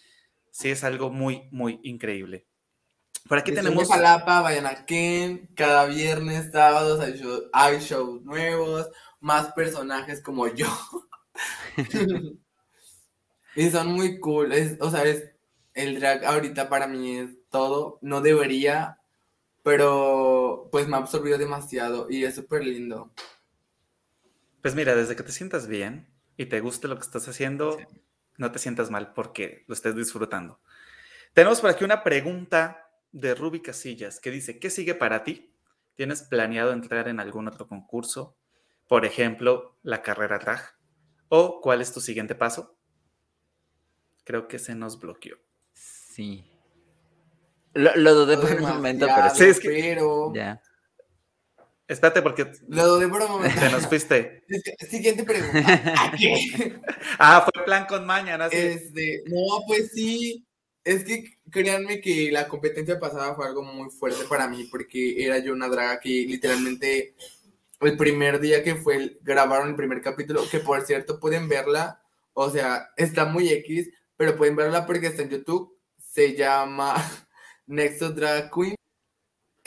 sí 0.51 0.69
es 0.69 0.83
algo 0.83 1.09
muy, 1.09 1.49
muy 1.51 1.79
increíble. 1.83 2.47
Por 3.27 3.37
aquí 3.37 3.51
tenemos. 3.51 3.87
Jalapa, 3.87 4.41
vayan 4.41 4.65
a 4.65 4.85
Ken, 4.85 5.49
cada 5.55 5.85
viernes, 5.85 6.51
sábados 6.51 6.99
hay, 7.53 7.79
shows 7.79 8.21
nuevos, 8.23 8.89
más 9.19 9.51
personajes 9.53 10.21
como 10.23 10.47
yo. 10.47 10.67
y 13.59 13.69
son 13.71 13.91
muy 13.91 14.21
cool. 14.21 14.53
o 14.79 14.89
sea, 14.89 15.03
es, 15.03 15.33
el 15.73 15.99
drag 15.99 16.23
ahorita 16.23 16.69
para 16.69 16.87
mí 16.87 17.17
es 17.17 17.31
todo. 17.49 17.99
No 18.01 18.21
debería, 18.21 18.99
pero 19.63 20.69
pues 20.71 20.87
me 20.87 20.95
ha 20.95 20.99
absorbido 20.99 21.37
demasiado 21.37 22.07
y 22.09 22.23
es 22.23 22.35
súper 22.35 22.63
lindo. 22.63 23.13
Pues 24.61 24.75
mira, 24.75 24.95
desde 24.95 25.17
que 25.17 25.23
te 25.23 25.33
sientas 25.33 25.67
bien 25.67 26.07
y 26.37 26.45
te 26.45 26.61
guste 26.61 26.87
lo 26.87 26.95
que 26.95 27.01
estás 27.01 27.27
haciendo, 27.27 27.77
no 28.37 28.49
te 28.53 28.59
sientas 28.59 28.91
mal 28.91 29.11
porque 29.11 29.65
lo 29.67 29.73
estés 29.73 29.93
disfrutando. 29.93 30.61
Tenemos 31.33 31.59
por 31.59 31.69
aquí 31.69 31.83
una 31.83 32.01
pregunta 32.01 32.89
de 33.11 33.35
Ruby 33.35 33.61
Casillas 33.61 34.21
que 34.21 34.31
dice, 34.31 34.57
¿qué 34.57 34.69
sigue 34.69 34.95
para 34.95 35.25
ti? 35.25 35.53
¿Tienes 35.95 36.21
planeado 36.21 36.71
entrar 36.71 37.09
en 37.09 37.19
algún 37.19 37.49
otro 37.49 37.67
concurso? 37.67 38.37
Por 38.87 39.03
ejemplo, 39.03 39.77
la 39.83 40.01
carrera 40.01 40.39
drag. 40.39 40.61
¿O 41.27 41.59
cuál 41.59 41.81
es 41.81 41.91
tu 41.91 41.99
siguiente 41.99 42.35
paso? 42.35 42.78
Creo 44.29 44.47
que 44.47 44.59
se 44.59 44.75
nos 44.75 44.99
bloqueó. 44.99 45.37
Sí. 45.73 46.45
Lo, 47.73 48.13
dudé 48.13 48.37
por 48.37 48.51
un 48.51 48.61
momento, 48.61 49.07
pero 49.07 49.33
sí. 49.33 49.45
es 49.45 49.59
que... 49.59 49.97
Ya. 50.35 50.61
Espérate, 51.87 52.21
porque. 52.21 52.51
Lo 52.67 52.87
dudé 52.89 53.07
por 53.07 53.23
un 53.23 53.31
momento. 53.31 53.59
Te 53.59 53.71
nos 53.71 53.87
fuiste. 53.87 54.43
Siguiente 54.87 55.23
pregunta. 55.23 55.81
ah, 57.17 57.41
fue 57.51 57.65
plan 57.65 57.87
con 57.87 58.05
mañana. 58.05 58.45
Este, 58.51 59.23
no, 59.25 59.63
pues 59.65 59.93
sí. 59.93 60.45
Es 60.83 61.03
que 61.05 61.39
créanme 61.49 61.99
que 61.99 62.31
la 62.31 62.47
competencia 62.47 62.99
pasada 62.99 63.33
fue 63.33 63.47
algo 63.47 63.63
muy 63.63 63.89
fuerte 63.89 64.25
para 64.29 64.47
mí, 64.47 64.65
porque 64.69 65.25
era 65.25 65.39
yo 65.39 65.53
una 65.53 65.69
draga 65.69 65.99
que 65.99 66.27
literalmente 66.27 67.15
el 67.81 67.97
primer 67.97 68.39
día 68.39 68.63
que 68.63 68.75
fue, 68.75 69.17
grabaron 69.23 69.69
el 69.69 69.75
primer 69.75 70.03
capítulo, 70.03 70.47
que 70.51 70.59
por 70.59 70.85
cierto 70.85 71.19
pueden 71.19 71.49
verla, 71.49 72.03
o 72.33 72.51
sea, 72.51 72.91
está 72.95 73.25
muy 73.25 73.49
X, 73.49 73.89
pero 74.19 74.35
pueden 74.35 74.57
verla 74.57 74.85
porque 74.85 75.07
está 75.07 75.21
en 75.21 75.29
YouTube, 75.29 75.79
se 75.97 76.35
llama 76.35 76.93
Nexus 77.67 78.13
Drag 78.13 78.51
Queen 78.51 78.75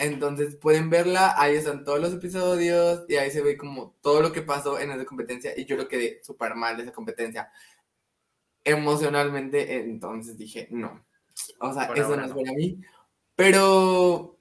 entonces 0.03 0.57
pueden 0.57 0.90
verla, 0.90 1.34
ahí 1.38 1.55
están 1.55 1.84
todos 1.84 2.00
los 2.00 2.12
episodios 2.12 3.05
y 3.09 3.14
ahí 3.14 3.30
se 3.30 3.40
ve 3.40 3.57
como 3.57 3.96
todo 4.00 4.20
lo 4.20 4.32
que 4.32 4.42
pasó 4.42 4.80
en 4.80 4.90
esa 4.90 5.05
competencia 5.05 5.53
y 5.57 5.64
yo 5.64 5.76
lo 5.76 5.86
quedé 5.86 6.20
súper 6.24 6.57
mal 6.57 6.76
de 6.76 6.82
esa 6.82 6.92
competencia. 6.92 7.53
Emocionalmente, 8.64 9.80
entonces 9.80 10.36
dije, 10.36 10.66
no. 10.72 11.07
O 11.61 11.72
sea, 11.72 11.84
eso 11.94 12.16
no 12.16 12.24
es 12.24 12.32
para 12.32 12.53
mí. 12.53 12.80
Pero, 13.36 14.40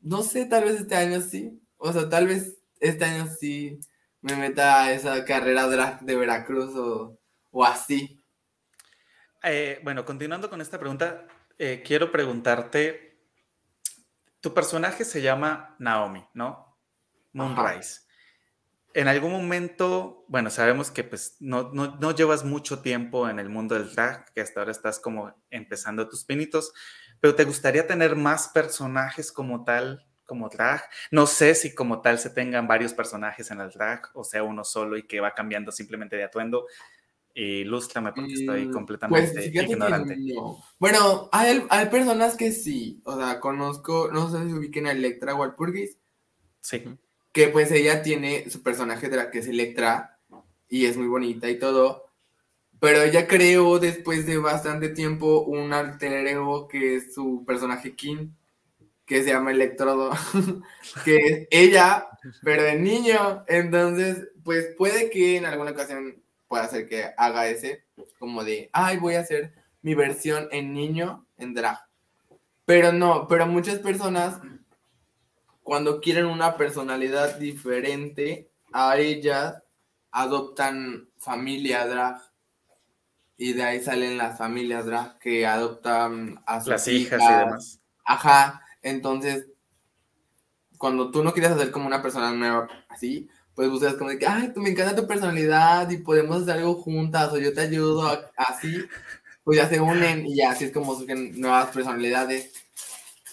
no 0.00 0.22
sé, 0.22 0.46
tal 0.46 0.64
vez 0.64 0.80
este 0.80 0.94
año 0.94 1.20
sí. 1.20 1.60
O 1.78 1.92
sea, 1.92 2.08
tal 2.08 2.28
vez 2.28 2.58
este 2.78 3.04
año 3.04 3.26
sí 3.26 3.80
me 4.20 4.36
meta 4.36 4.84
a 4.84 4.92
esa 4.92 5.24
carrera 5.24 5.98
de 6.00 6.16
Veracruz 6.16 6.76
o, 6.76 7.64
así. 7.64 8.21
Eh, 9.42 9.80
bueno, 9.82 10.04
continuando 10.04 10.48
con 10.48 10.60
esta 10.60 10.78
pregunta, 10.78 11.26
eh, 11.58 11.82
quiero 11.84 12.12
preguntarte 12.12 13.12
tu 14.42 14.52
personaje 14.52 15.04
se 15.04 15.22
llama 15.22 15.76
Naomi, 15.78 16.26
¿no? 16.34 16.76
Moonrise. 17.32 18.00
En 18.92 19.08
algún 19.08 19.30
momento, 19.32 20.24
bueno, 20.28 20.50
sabemos 20.50 20.90
que 20.90 21.04
pues 21.04 21.36
no, 21.40 21.70
no, 21.72 22.10
llevas 22.14 22.44
mucho 22.44 22.80
tiempo 22.80 23.28
en 23.28 23.38
el 23.38 23.48
mundo 23.48 23.76
del 23.76 23.94
drag, 23.94 24.30
que 24.34 24.42
hasta 24.42 24.60
ahora 24.60 24.72
estás 24.72 24.98
como 24.98 25.32
empezando 25.48 26.08
tus 26.08 26.24
pinitos, 26.24 26.74
pero 27.20 27.34
¿te 27.36 27.44
gustaría 27.44 27.86
tener 27.86 28.16
más 28.16 28.48
personajes 28.48 29.32
como 29.32 29.64
tal, 29.64 30.06
como 30.26 30.48
drag? 30.48 30.82
No 31.10 31.26
sé 31.26 31.54
si 31.54 31.74
como 31.74 32.02
tal 32.02 32.18
se 32.18 32.28
tengan 32.28 32.66
varios 32.66 32.92
personajes 32.92 33.50
en 33.50 33.60
el 33.60 33.70
drag, 33.70 34.10
o 34.12 34.24
sea, 34.24 34.42
uno 34.42 34.64
solo 34.64 34.98
y 34.98 35.06
que 35.06 35.20
va 35.20 35.34
cambiando 35.34 35.72
simplemente 35.72 36.16
de 36.16 36.24
atuendo. 36.24 36.66
Y 37.34 37.64
lústrame 37.64 38.12
porque 38.12 38.34
estoy 38.34 38.66
mm, 38.66 38.72
completamente 38.72 39.32
pues, 39.32 39.70
ignorante. 39.70 40.18
Bueno, 40.78 41.30
hay, 41.32 41.64
hay, 41.70 41.86
personas 41.86 42.36
que 42.36 42.52
sí, 42.52 43.00
o 43.04 43.16
sea, 43.16 43.40
conozco, 43.40 44.10
no 44.12 44.30
sé 44.30 44.46
si 44.46 44.52
ubiquen 44.52 44.86
a 44.86 44.92
Electra 44.92 45.34
Walpurgis. 45.34 45.96
Sí. 46.60 46.84
Que 47.32 47.48
pues 47.48 47.70
ella 47.72 48.02
tiene 48.02 48.50
su 48.50 48.62
personaje 48.62 49.08
de 49.08 49.16
la 49.16 49.30
que 49.30 49.38
es 49.38 49.46
Electra 49.46 50.18
y 50.68 50.84
es 50.84 50.98
muy 50.98 51.06
bonita 51.06 51.48
y 51.48 51.58
todo. 51.58 52.12
Pero 52.78 53.00
ella 53.02 53.26
creó 53.26 53.78
después 53.78 54.26
de 54.26 54.36
bastante 54.38 54.90
tiempo 54.90 55.42
un 55.42 55.72
alter 55.72 56.26
ego 56.26 56.68
que 56.68 56.96
es 56.96 57.14
su 57.14 57.44
personaje 57.46 57.94
King, 57.94 58.30
que 59.06 59.22
se 59.22 59.30
llama 59.30 59.52
Electrodo, 59.52 60.10
que 61.04 61.16
es 61.16 61.48
ella, 61.50 62.08
pero 62.42 62.62
de 62.62 62.78
niño. 62.78 63.44
Entonces, 63.48 64.28
pues 64.44 64.74
puede 64.76 65.10
que 65.10 65.36
en 65.36 65.46
alguna 65.46 65.70
ocasión 65.70 66.21
puede 66.52 66.64
hacer 66.64 66.86
que 66.86 67.14
haga 67.16 67.48
ese, 67.48 67.86
como 68.18 68.44
de, 68.44 68.68
ay, 68.74 68.98
voy 68.98 69.14
a 69.14 69.20
hacer 69.20 69.54
mi 69.80 69.94
versión 69.94 70.48
en 70.50 70.74
niño 70.74 71.26
en 71.38 71.54
drag. 71.54 71.78
Pero 72.66 72.92
no, 72.92 73.26
pero 73.26 73.46
muchas 73.46 73.78
personas, 73.78 74.38
cuando 75.62 75.98
quieren 76.02 76.26
una 76.26 76.58
personalidad 76.58 77.38
diferente 77.38 78.50
a 78.70 78.98
ellas, 78.98 79.62
adoptan 80.10 81.08
familia 81.16 81.86
drag. 81.86 82.20
Y 83.38 83.54
de 83.54 83.62
ahí 83.62 83.80
salen 83.80 84.18
las 84.18 84.36
familias 84.36 84.84
drag 84.84 85.18
que 85.20 85.46
adoptan 85.46 86.42
a 86.44 86.60
sus 86.60 86.68
las 86.68 86.86
hijas, 86.86 87.18
hijas 87.18 87.30
y 87.30 87.38
demás. 87.38 87.80
Ajá, 88.04 88.60
entonces, 88.82 89.46
cuando 90.76 91.10
tú 91.10 91.24
no 91.24 91.32
quieres 91.32 91.52
hacer 91.52 91.70
como 91.70 91.86
una 91.86 92.02
persona 92.02 92.30
nueva 92.30 92.68
así, 92.90 93.30
pues 93.54 93.68
buscas 93.68 93.94
como 93.94 94.10
de 94.10 94.18
que, 94.18 94.26
ay, 94.26 94.52
tú 94.54 94.60
me 94.60 94.70
encanta 94.70 94.96
tu 94.96 95.06
personalidad 95.06 95.88
y 95.90 95.98
podemos 95.98 96.42
hacer 96.42 96.58
algo 96.58 96.74
juntas 96.74 97.32
o 97.32 97.38
yo 97.38 97.52
te 97.52 97.60
ayudo, 97.62 98.08
así, 98.36 98.84
pues 99.44 99.58
ya 99.58 99.68
se 99.68 99.80
unen 99.80 100.26
y 100.26 100.36
ya 100.36 100.52
así 100.52 100.64
es 100.64 100.72
como 100.72 100.96
surgen 100.96 101.40
nuevas 101.40 101.70
personalidades. 101.70 102.52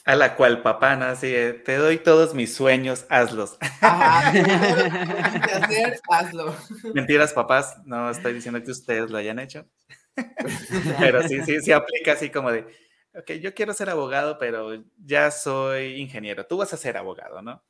A 0.05 0.15
la 0.15 0.35
cual 0.35 0.63
papá 0.63 0.95
nace, 0.95 1.53
te 1.53 1.75
doy 1.75 1.99
todos 1.99 2.33
mis 2.33 2.53
sueños, 2.53 3.05
hazlos. 3.09 3.57
Ajá, 3.79 4.29
hacer, 5.63 5.99
hazlo. 6.09 6.55
Mentiras, 6.93 7.31
papás, 7.33 7.77
no 7.85 8.09
estoy 8.09 8.33
diciendo 8.33 8.63
que 8.63 8.71
ustedes 8.71 9.11
lo 9.11 9.17
hayan 9.17 9.39
hecho. 9.39 9.67
Pero 10.99 11.27
sí, 11.27 11.41
sí, 11.43 11.61
sí 11.61 11.71
aplica 11.71 12.13
así 12.13 12.29
como 12.29 12.51
de, 12.51 12.65
ok, 13.13 13.33
yo 13.33 13.53
quiero 13.53 13.73
ser 13.73 13.89
abogado, 13.89 14.37
pero 14.37 14.83
ya 14.97 15.31
soy 15.31 15.99
ingeniero. 16.01 16.45
Tú 16.45 16.57
vas 16.57 16.73
a 16.73 16.77
ser 16.77 16.97
abogado, 16.97 17.41
¿no? 17.41 17.63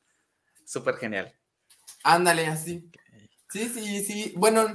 Súper 0.64 0.96
genial. 0.96 1.34
Ándale, 2.04 2.46
así. 2.46 2.90
Sí, 3.50 3.68
sí, 3.68 4.04
sí. 4.04 4.34
Bueno, 4.36 4.66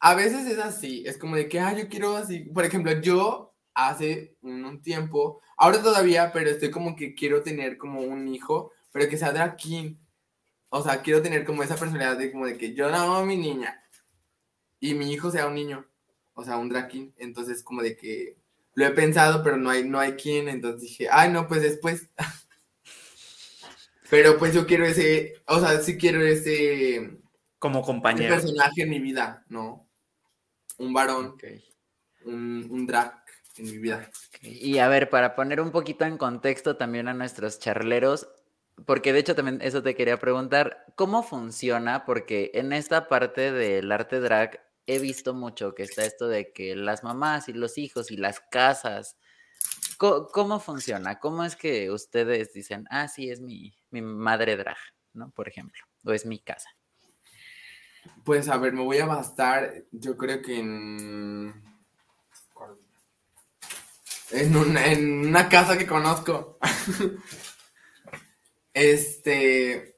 a 0.00 0.14
veces 0.14 0.46
es 0.46 0.58
así. 0.58 1.04
Es 1.06 1.18
como 1.18 1.36
de 1.36 1.48
que, 1.48 1.60
ah, 1.60 1.76
yo 1.76 1.88
quiero 1.88 2.16
así. 2.16 2.40
Por 2.40 2.64
ejemplo, 2.64 3.00
yo 3.00 3.54
hace 3.74 4.36
un 4.42 4.82
tiempo, 4.82 5.40
ahora 5.56 5.82
todavía, 5.82 6.32
pero 6.32 6.50
estoy 6.50 6.70
como 6.70 6.96
que 6.96 7.14
quiero 7.14 7.42
tener 7.42 7.76
como 7.78 8.00
un 8.02 8.28
hijo, 8.28 8.72
pero 8.92 9.08
que 9.08 9.18
sea 9.18 9.32
drag 9.32 9.56
king. 9.56 9.96
O 10.70 10.82
sea, 10.82 11.02
quiero 11.02 11.22
tener 11.22 11.44
como 11.44 11.62
esa 11.62 11.76
personalidad 11.76 12.18
de 12.18 12.32
como 12.32 12.46
de 12.46 12.58
que 12.58 12.74
yo 12.74 12.88
amo 12.88 13.16
a 13.16 13.24
mi 13.26 13.36
niña 13.36 13.82
y 14.80 14.94
mi 14.94 15.12
hijo 15.12 15.30
sea 15.30 15.46
un 15.46 15.54
niño, 15.54 15.86
o 16.34 16.44
sea, 16.44 16.58
un 16.58 16.68
drag 16.68 16.88
king. 16.88 17.10
Entonces, 17.18 17.62
como 17.62 17.82
de 17.82 17.96
que 17.96 18.36
lo 18.74 18.86
he 18.86 18.90
pensado, 18.90 19.42
pero 19.42 19.56
no 19.56 19.70
hay, 19.70 19.88
no 19.88 19.98
hay 20.00 20.12
quien. 20.14 20.48
Entonces 20.48 20.82
dije, 20.82 21.08
ay, 21.10 21.30
no, 21.32 21.46
pues 21.48 21.62
después. 21.62 22.08
Pero 24.10 24.38
pues 24.38 24.54
yo 24.54 24.66
quiero 24.66 24.84
ese, 24.84 25.34
o 25.46 25.60
sea, 25.60 25.80
sí 25.80 25.96
quiero 25.96 26.22
ese... 26.22 27.18
Como 27.58 27.82
compañero. 27.82 28.34
personaje 28.34 28.82
en 28.82 28.90
mi 28.90 28.98
vida, 28.98 29.44
¿no? 29.48 29.88
Un 30.76 30.92
varón, 30.92 31.36
un, 32.26 32.66
un 32.70 32.86
drag 32.86 33.24
en 33.56 33.64
mi 33.64 33.78
vida. 33.78 34.10
Y 34.42 34.78
a 34.78 34.88
ver, 34.88 35.08
para 35.08 35.34
poner 35.34 35.60
un 35.62 35.70
poquito 35.70 36.04
en 36.04 36.18
contexto 36.18 36.76
también 36.76 37.08
a 37.08 37.14
nuestros 37.14 37.58
charleros, 37.58 38.28
porque 38.84 39.14
de 39.14 39.20
hecho 39.20 39.34
también 39.34 39.60
eso 39.62 39.82
te 39.82 39.94
quería 39.94 40.18
preguntar, 40.18 40.84
¿cómo 40.94 41.22
funciona? 41.22 42.04
Porque 42.04 42.50
en 42.52 42.74
esta 42.74 43.08
parte 43.08 43.50
del 43.50 43.90
arte 43.90 44.20
drag 44.20 44.60
he 44.86 44.98
visto 44.98 45.32
mucho 45.32 45.74
que 45.74 45.84
está 45.84 46.04
esto 46.04 46.28
de 46.28 46.52
que 46.52 46.76
las 46.76 47.02
mamás 47.02 47.48
y 47.48 47.54
los 47.54 47.78
hijos 47.78 48.10
y 48.10 48.18
las 48.18 48.40
casas 48.40 49.16
¿Cómo, 49.98 50.60
funciona? 50.60 51.18
¿Cómo 51.18 51.44
es 51.44 51.56
que 51.56 51.90
ustedes 51.90 52.52
dicen, 52.52 52.86
ah, 52.90 53.08
sí, 53.08 53.30
es 53.30 53.40
mi, 53.40 53.74
madre 54.02 54.56
drag, 54.56 54.76
¿no? 55.12 55.30
Por 55.30 55.48
ejemplo, 55.48 55.82
o 56.04 56.12
es 56.12 56.26
mi 56.26 56.38
casa. 56.38 56.70
Pues 58.24 58.48
a 58.48 58.58
ver, 58.58 58.72
me 58.72 58.82
voy 58.82 58.98
a 58.98 59.06
bastar, 59.06 59.84
yo 59.92 60.16
creo 60.16 60.42
que 60.42 60.58
en... 60.58 61.62
En 64.30 64.56
una, 64.56 64.86
en 64.86 65.28
una 65.28 65.48
casa 65.48 65.78
que 65.78 65.86
conozco. 65.86 66.58
este... 68.74 69.96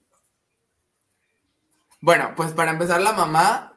Bueno, 2.01 2.35
pues 2.37 2.53
para 2.53 2.73
empezar, 2.73 3.01
la 3.01 3.13
mamá 3.13 3.77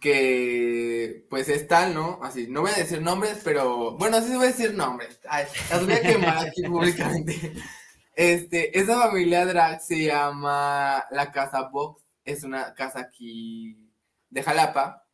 que 0.00 1.26
pues 1.30 1.48
es 1.48 1.66
tal, 1.66 1.94
¿no? 1.94 2.20
Así, 2.22 2.46
no 2.48 2.62
voy 2.62 2.70
a 2.70 2.78
decir 2.78 3.00
nombres, 3.00 3.40
pero 3.42 3.92
bueno, 3.92 4.20
sí 4.20 4.34
voy 4.34 4.44
a 4.44 4.48
decir 4.48 4.74
nombres. 4.74 5.20
Ay, 5.28 5.46
las 5.70 5.84
voy 5.84 5.94
a 5.94 6.02
quemar 6.02 6.46
aquí 6.46 6.62
públicamente. 6.62 7.54
Este, 8.16 8.76
esa 8.76 8.98
familia 8.98 9.46
drag 9.46 9.80
se 9.80 10.06
llama 10.06 11.04
la 11.12 11.30
Casa 11.30 11.68
Box, 11.68 12.02
es 12.24 12.42
una 12.42 12.74
casa 12.74 12.98
aquí 13.00 13.78
de 14.30 14.42
Jalapa. 14.42 15.06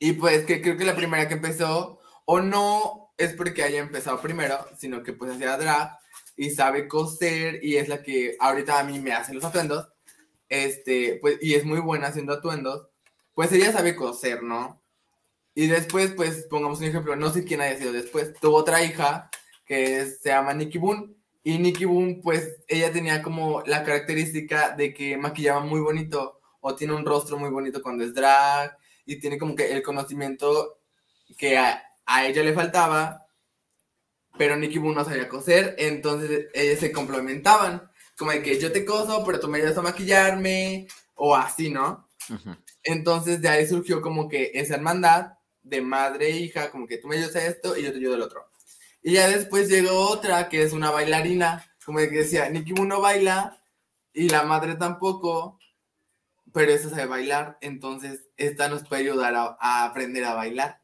Y 0.00 0.14
pues 0.14 0.44
que 0.44 0.60
creo 0.60 0.76
que 0.76 0.84
la 0.84 0.96
primera 0.96 1.28
que 1.28 1.34
empezó, 1.34 2.00
o 2.24 2.40
no 2.40 3.12
es 3.16 3.34
porque 3.34 3.62
haya 3.62 3.78
empezado 3.78 4.20
primero, 4.20 4.66
sino 4.76 5.04
que 5.04 5.12
pues 5.12 5.30
hacía 5.30 5.56
drag 5.56 5.96
y 6.36 6.50
sabe 6.50 6.88
coser 6.88 7.62
y 7.62 7.76
es 7.76 7.88
la 7.88 8.02
que 8.02 8.36
ahorita 8.40 8.80
a 8.80 8.84
mí 8.84 8.98
me 8.98 9.12
hace 9.12 9.32
los 9.32 9.44
atuendos. 9.44 9.88
Este, 10.48 11.18
pues, 11.20 11.38
y 11.40 11.54
es 11.54 11.64
muy 11.64 11.78
buena 11.78 12.08
haciendo 12.08 12.32
atuendos 12.32 12.90
pues 13.40 13.52
ella 13.52 13.72
sabe 13.72 13.96
coser, 13.96 14.42
¿no? 14.42 14.82
Y 15.54 15.66
después, 15.66 16.12
pues, 16.12 16.46
pongamos 16.50 16.80
un 16.80 16.84
ejemplo, 16.84 17.16
no 17.16 17.32
sé 17.32 17.42
quién 17.42 17.62
haya 17.62 17.78
sido 17.78 17.90
después, 17.90 18.34
tuvo 18.38 18.56
otra 18.56 18.84
hija 18.84 19.30
que 19.64 20.04
se 20.04 20.28
llama 20.28 20.52
Nikki 20.52 20.76
Boone, 20.76 21.14
y 21.42 21.58
Nikki 21.58 21.86
Boone, 21.86 22.20
pues, 22.22 22.62
ella 22.68 22.92
tenía 22.92 23.22
como 23.22 23.62
la 23.62 23.82
característica 23.82 24.70
de 24.76 24.92
que 24.92 25.16
maquillaba 25.16 25.60
muy 25.60 25.80
bonito, 25.80 26.40
o 26.60 26.74
tiene 26.74 26.94
un 26.94 27.06
rostro 27.06 27.38
muy 27.38 27.50
bonito 27.50 27.82
cuando 27.82 28.04
es 28.04 28.14
drag, 28.14 28.76
y 29.06 29.18
tiene 29.18 29.38
como 29.38 29.54
que 29.54 29.72
el 29.72 29.82
conocimiento 29.82 30.80
que 31.38 31.56
a, 31.56 31.82
ella 32.24 32.42
le 32.42 32.52
faltaba, 32.52 33.26
pero 34.36 34.56
Nikki 34.56 34.78
Boone 34.78 34.96
no 34.96 35.04
sabía 35.04 35.28
coser, 35.28 35.76
entonces 35.78 36.48
ellas 36.52 36.80
se 36.80 36.92
complementaban, 36.92 37.90
como 38.18 38.32
de 38.32 38.42
que 38.42 38.60
yo 38.60 38.72
te 38.72 38.84
coso, 38.84 39.22
pero 39.24 39.40
tú 39.40 39.48
me 39.48 39.58
ayudas 39.58 39.78
a 39.78 39.82
maquillarme, 39.82 40.88
o 41.14 41.34
así, 41.34 41.70
¿no? 41.70 42.08
Entonces 42.82 43.40
de 43.40 43.48
ahí 43.48 43.66
surgió 43.66 44.02
como 44.02 44.28
que 44.28 44.50
esa 44.54 44.74
hermandad 44.74 45.34
de 45.62 45.80
madre 45.80 46.28
e 46.28 46.36
hija, 46.38 46.70
como 46.70 46.86
que 46.86 46.98
tú 46.98 47.08
me 47.08 47.16
ayudas 47.16 47.36
a 47.36 47.46
esto 47.46 47.76
y 47.76 47.82
yo 47.82 47.92
te 47.92 47.98
ayudo 47.98 48.14
al 48.14 48.22
otro. 48.22 48.49
Y 49.02 49.12
ya 49.12 49.28
después 49.28 49.68
llegó 49.68 50.08
otra 50.08 50.48
que 50.48 50.62
es 50.62 50.72
una 50.72 50.90
bailarina, 50.90 51.66
como 51.84 51.98
que 51.98 52.10
decía, 52.10 52.48
Nikki 52.50 52.72
no 52.72 53.00
baila 53.00 53.58
y 54.12 54.28
la 54.28 54.42
madre 54.42 54.74
tampoco, 54.74 55.58
pero 56.52 56.72
esa 56.72 56.90
sabe 56.90 57.06
bailar, 57.06 57.58
entonces 57.60 58.28
esta 58.36 58.68
nos 58.68 58.86
puede 58.86 59.02
ayudar 59.02 59.34
a, 59.34 59.84
aprender 59.84 60.24
a 60.24 60.34
bailar. 60.34 60.80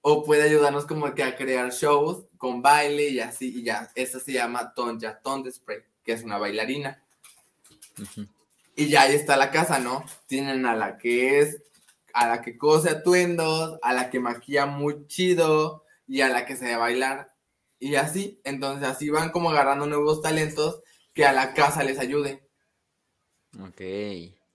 O 0.00 0.24
puede 0.24 0.44
ayudarnos 0.44 0.86
como 0.86 1.12
que 1.14 1.24
a 1.24 1.36
crear 1.36 1.72
shows 1.72 2.26
con 2.38 2.62
baile 2.62 3.08
y 3.08 3.18
así, 3.18 3.58
y 3.58 3.64
ya. 3.64 3.90
Esa 3.96 4.20
se 4.20 4.32
llama 4.32 4.72
Tonja 4.72 5.18
Ton 5.20 5.50
Spray, 5.50 5.80
que 6.04 6.12
es 6.12 6.22
una 6.22 6.38
bailarina. 6.38 7.02
Y 8.76 8.88
ya 8.88 9.02
ahí 9.02 9.16
está 9.16 9.36
la 9.36 9.50
casa, 9.50 9.80
¿no? 9.80 10.04
Tienen 10.28 10.64
a 10.64 10.76
la 10.76 10.96
que 10.96 11.40
es, 11.40 11.60
a 12.12 12.28
la 12.28 12.40
que 12.40 12.56
cose 12.56 12.90
atuendos, 12.90 13.80
a 13.82 13.92
la 13.92 14.08
que 14.08 14.20
maquilla 14.20 14.66
muy 14.66 15.08
chido 15.08 15.85
y 16.06 16.20
a 16.20 16.28
la 16.28 16.46
que 16.46 16.56
se 16.56 16.72
a 16.72 16.78
bailar. 16.78 17.28
Y 17.78 17.94
así, 17.96 18.40
entonces 18.44 18.88
así 18.88 19.10
van 19.10 19.30
como 19.30 19.50
agarrando 19.50 19.86
nuevos 19.86 20.22
talentos 20.22 20.82
que 21.12 21.26
a 21.26 21.32
la 21.32 21.54
casa 21.54 21.82
les 21.82 21.98
ayude. 21.98 22.48
Ok. 23.60 23.80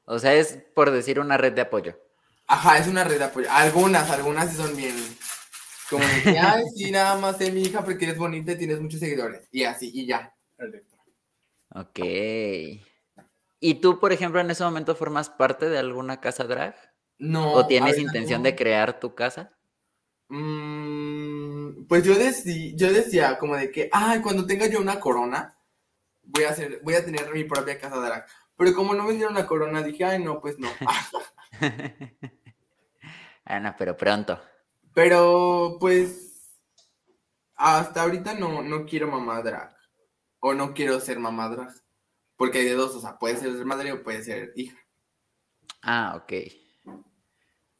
O 0.05 0.19
sea, 0.19 0.33
es 0.33 0.59
por 0.75 0.91
decir 0.91 1.19
una 1.19 1.37
red 1.37 1.53
de 1.53 1.61
apoyo. 1.61 1.99
Ajá, 2.47 2.77
es 2.77 2.87
una 2.87 3.03
red 3.03 3.17
de 3.17 3.25
apoyo. 3.25 3.47
Algunas, 3.49 4.09
algunas 4.09 4.49
sí 4.49 4.57
son 4.57 4.75
bien. 4.75 4.95
Como 5.89 6.03
que, 6.23 6.37
ay, 6.39 6.63
sí, 6.75 6.91
nada 6.91 7.17
más 7.17 7.37
sé 7.37 7.51
mi 7.51 7.61
hija 7.63 7.83
porque 7.83 8.05
eres 8.05 8.17
bonita 8.17 8.53
y 8.53 8.57
tienes 8.57 8.79
muchos 8.79 8.99
seguidores. 8.99 9.47
Y 9.51 9.63
así, 9.63 9.91
y 9.93 10.05
ya. 10.05 10.33
Ok. 11.73 11.99
¿Y 13.59 13.75
tú, 13.75 13.99
por 13.99 14.11
ejemplo, 14.11 14.41
en 14.41 14.51
ese 14.51 14.63
momento 14.63 14.95
formas 14.95 15.29
parte 15.29 15.69
de 15.69 15.77
alguna 15.77 16.19
casa 16.19 16.45
drag? 16.45 16.75
No. 17.17 17.53
¿O 17.53 17.67
tienes 17.67 17.97
intención 17.99 18.41
de 18.41 18.55
crear 18.55 18.99
tu 18.99 19.13
casa? 19.15 19.55
Mm, 20.29 21.00
pues 21.87 22.03
yo, 22.03 22.13
yo 22.13 22.93
decía 22.93 23.37
como 23.37 23.55
de 23.55 23.71
que, 23.71 23.89
ay, 23.91 24.21
cuando 24.21 24.45
tenga 24.45 24.67
yo 24.67 24.79
una 24.79 24.99
corona, 24.99 25.57
voy 26.23 26.43
a, 26.43 26.49
hacer, 26.49 26.79
voy 26.83 26.95
a 26.95 27.05
tener 27.05 27.31
mi 27.33 27.43
propia 27.43 27.79
casa 27.79 27.97
drag. 27.97 28.25
Pero 28.55 28.73
como 28.73 28.93
no 28.93 29.03
me 29.03 29.13
dieron 29.13 29.33
la 29.33 29.47
corona, 29.47 29.81
dije, 29.81 30.05
ay, 30.05 30.23
no, 30.23 30.39
pues 30.39 30.59
no. 30.59 30.69
ah, 33.45 33.59
no, 33.59 33.75
pero 33.77 33.97
pronto. 33.97 34.39
Pero, 34.93 35.77
pues, 35.79 36.59
hasta 37.55 38.03
ahorita 38.03 38.33
no, 38.33 38.61
no 38.61 38.85
quiero 38.85 39.07
mamá 39.07 39.41
drag. 39.41 39.75
O 40.39 40.53
no 40.53 40.73
quiero 40.73 40.99
ser 40.99 41.19
mamá 41.19 41.49
drag. 41.49 41.73
Porque 42.35 42.59
hay 42.59 42.65
de 42.65 42.73
dos, 42.73 42.95
o 42.95 43.01
sea, 43.01 43.17
puede 43.17 43.37
ser 43.37 43.51
madre 43.65 43.91
o 43.91 44.03
puede 44.03 44.23
ser 44.23 44.53
hija. 44.55 44.77
Ah, 45.81 46.13
ok. 46.21 46.33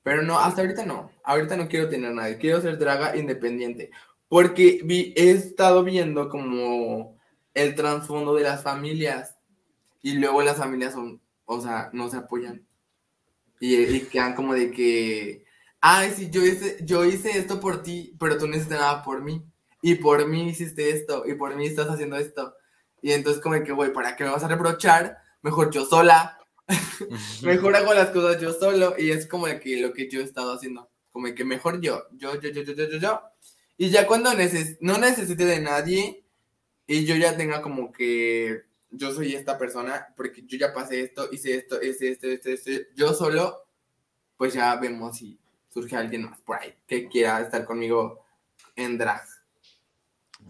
Pero 0.04 0.24
no, 0.24 0.40
hasta 0.40 0.62
ahorita 0.62 0.86
no. 0.86 1.12
Ahorita 1.24 1.56
no 1.58 1.68
quiero 1.68 1.90
tener 1.90 2.14
nadie. 2.14 2.38
Quiero 2.38 2.62
ser 2.62 2.78
draga 2.78 3.16
independiente. 3.16 3.92
Porque 4.28 4.82
vi, 4.84 5.14
he 5.16 5.32
estado 5.32 5.84
viendo 5.84 6.30
como 6.30 7.18
el 7.54 7.76
trasfondo 7.76 8.34
de 8.34 8.44
las 8.44 8.64
familias. 8.64 9.38
Y 10.02 10.14
luego 10.14 10.42
las 10.42 10.58
familias 10.58 10.94
son, 10.94 11.22
o 11.46 11.62
sea, 11.62 11.90
no 11.94 12.10
se 12.10 12.18
apoyan. 12.18 12.66
Y, 13.60 14.02
quedan 14.06 14.34
como 14.34 14.56
de 14.56 14.72
que, 14.72 15.46
ay, 15.80 16.12
sí, 16.16 16.30
yo 16.32 16.44
hice, 16.44 16.78
yo 16.84 17.06
hice 17.06 17.38
esto 17.38 17.60
por 17.60 17.84
ti, 17.84 18.16
pero 18.20 18.38
tú 18.38 18.48
no 18.48 18.56
hiciste 18.56 18.74
nada 18.74 19.04
por 19.04 19.22
mí. 19.22 19.46
Y 19.84 19.96
por 19.96 20.28
mí 20.28 20.50
hiciste 20.50 20.90
esto, 20.90 21.24
y 21.28 21.36
por 21.36 21.56
mí 21.56 21.68
estás 21.68 21.88
haciendo 21.88 22.16
esto. 22.18 22.56
Y 23.02 23.12
entonces 23.12 23.42
como 23.42 23.64
que, 23.64 23.72
güey, 23.72 23.94
¿para 23.94 24.16
qué 24.16 24.24
me 24.24 24.32
vas 24.32 24.44
a 24.44 24.48
reprochar? 24.48 25.20
Mejor 25.44 25.72
yo 25.72 25.86
sola. 25.86 26.40
Mejor 27.44 27.76
hago 27.76 27.94
las 27.94 28.10
cosas 28.10 28.42
yo 28.42 28.54
solo. 28.54 28.96
Y 28.98 29.12
es 29.12 29.28
como 29.28 29.46
que 29.60 29.82
lo 29.82 29.94
que 29.94 30.10
yo 30.10 30.22
he 30.22 30.24
estado 30.24 30.54
haciendo. 30.54 30.90
Como 31.12 31.34
que 31.34 31.44
mejor 31.44 31.82
yo, 31.82 32.08
yo, 32.14 32.40
yo, 32.40 32.50
yo, 32.50 32.62
yo, 32.64 32.74
yo, 32.74 32.98
yo, 32.98 33.22
Y 33.78 33.90
ya 33.90 34.08
cuando 34.08 34.32
no 34.80 34.98
necesite 34.98 35.46
de 35.46 35.60
nadie 35.60 36.24
y 36.88 37.06
yo 37.06 37.16
ya 37.16 37.36
tenga 37.36 37.62
como 37.62 37.92
que 37.92 38.64
yo 38.90 39.14
soy 39.14 39.36
esta 39.36 39.58
persona 39.58 40.14
porque 40.16 40.44
yo 40.46 40.58
ya 40.58 40.74
pasé 40.74 41.02
esto, 41.02 41.30
hice 41.32 41.56
esto, 41.56 41.82
hice 41.82 42.12
esto, 42.12 42.28
esto, 42.28 42.50
esto. 42.50 42.72
Yo 42.96 43.14
solo, 43.14 43.66
pues 44.38 44.54
ya 44.54 44.76
vemos 44.76 45.18
si 45.18 45.40
surge 45.70 45.96
alguien 45.96 46.30
más 46.30 46.40
por 46.42 46.58
ahí 46.58 46.74
que 46.86 47.08
quiera 47.08 47.42
estar 47.42 47.66
conmigo 47.66 48.26
en 48.76 48.98
drag. 48.98 49.24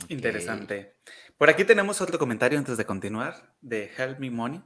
Interesante. 0.07 0.95
Por 1.37 1.49
aquí 1.49 1.63
tenemos 1.65 2.01
otro 2.01 2.17
comentario 2.19 2.57
antes 2.57 2.77
de 2.77 2.85
continuar 2.85 3.53
de 3.61 3.91
Help 3.97 4.19
Me 4.19 4.29
Money. 4.29 4.61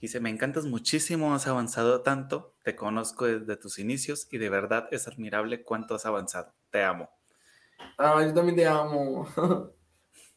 Dice, 0.00 0.20
me 0.20 0.30
encantas 0.30 0.64
muchísimo, 0.64 1.34
has 1.34 1.46
avanzado 1.48 2.02
tanto, 2.02 2.54
te 2.62 2.76
conozco 2.76 3.26
desde 3.26 3.56
tus 3.56 3.80
inicios 3.80 4.28
y 4.30 4.38
de 4.38 4.48
verdad 4.48 4.88
es 4.92 5.08
admirable 5.08 5.62
cuánto 5.62 5.96
has 5.96 6.06
avanzado. 6.06 6.54
Te 6.70 6.84
amo. 6.84 7.10
Ah, 7.96 8.22
yo 8.24 8.32
también 8.32 8.56
te 8.56 8.66
amo. 8.66 9.28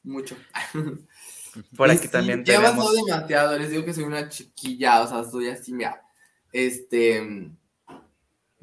Mucho. 0.03 0.35
Por 1.77 1.91
aquí 1.91 2.07
también 2.07 2.43
tenemos... 2.43 2.69
Ya 2.69 2.73
avanzado 2.73 3.05
demasiado, 3.05 3.57
les 3.59 3.69
digo 3.69 3.85
que 3.85 3.93
soy 3.93 4.05
una 4.05 4.29
chiquilla, 4.29 5.01
o 5.01 5.07
sea, 5.07 5.23
soy 5.23 5.49
así, 5.49 5.73
mira, 5.73 6.01
este, 6.51 7.51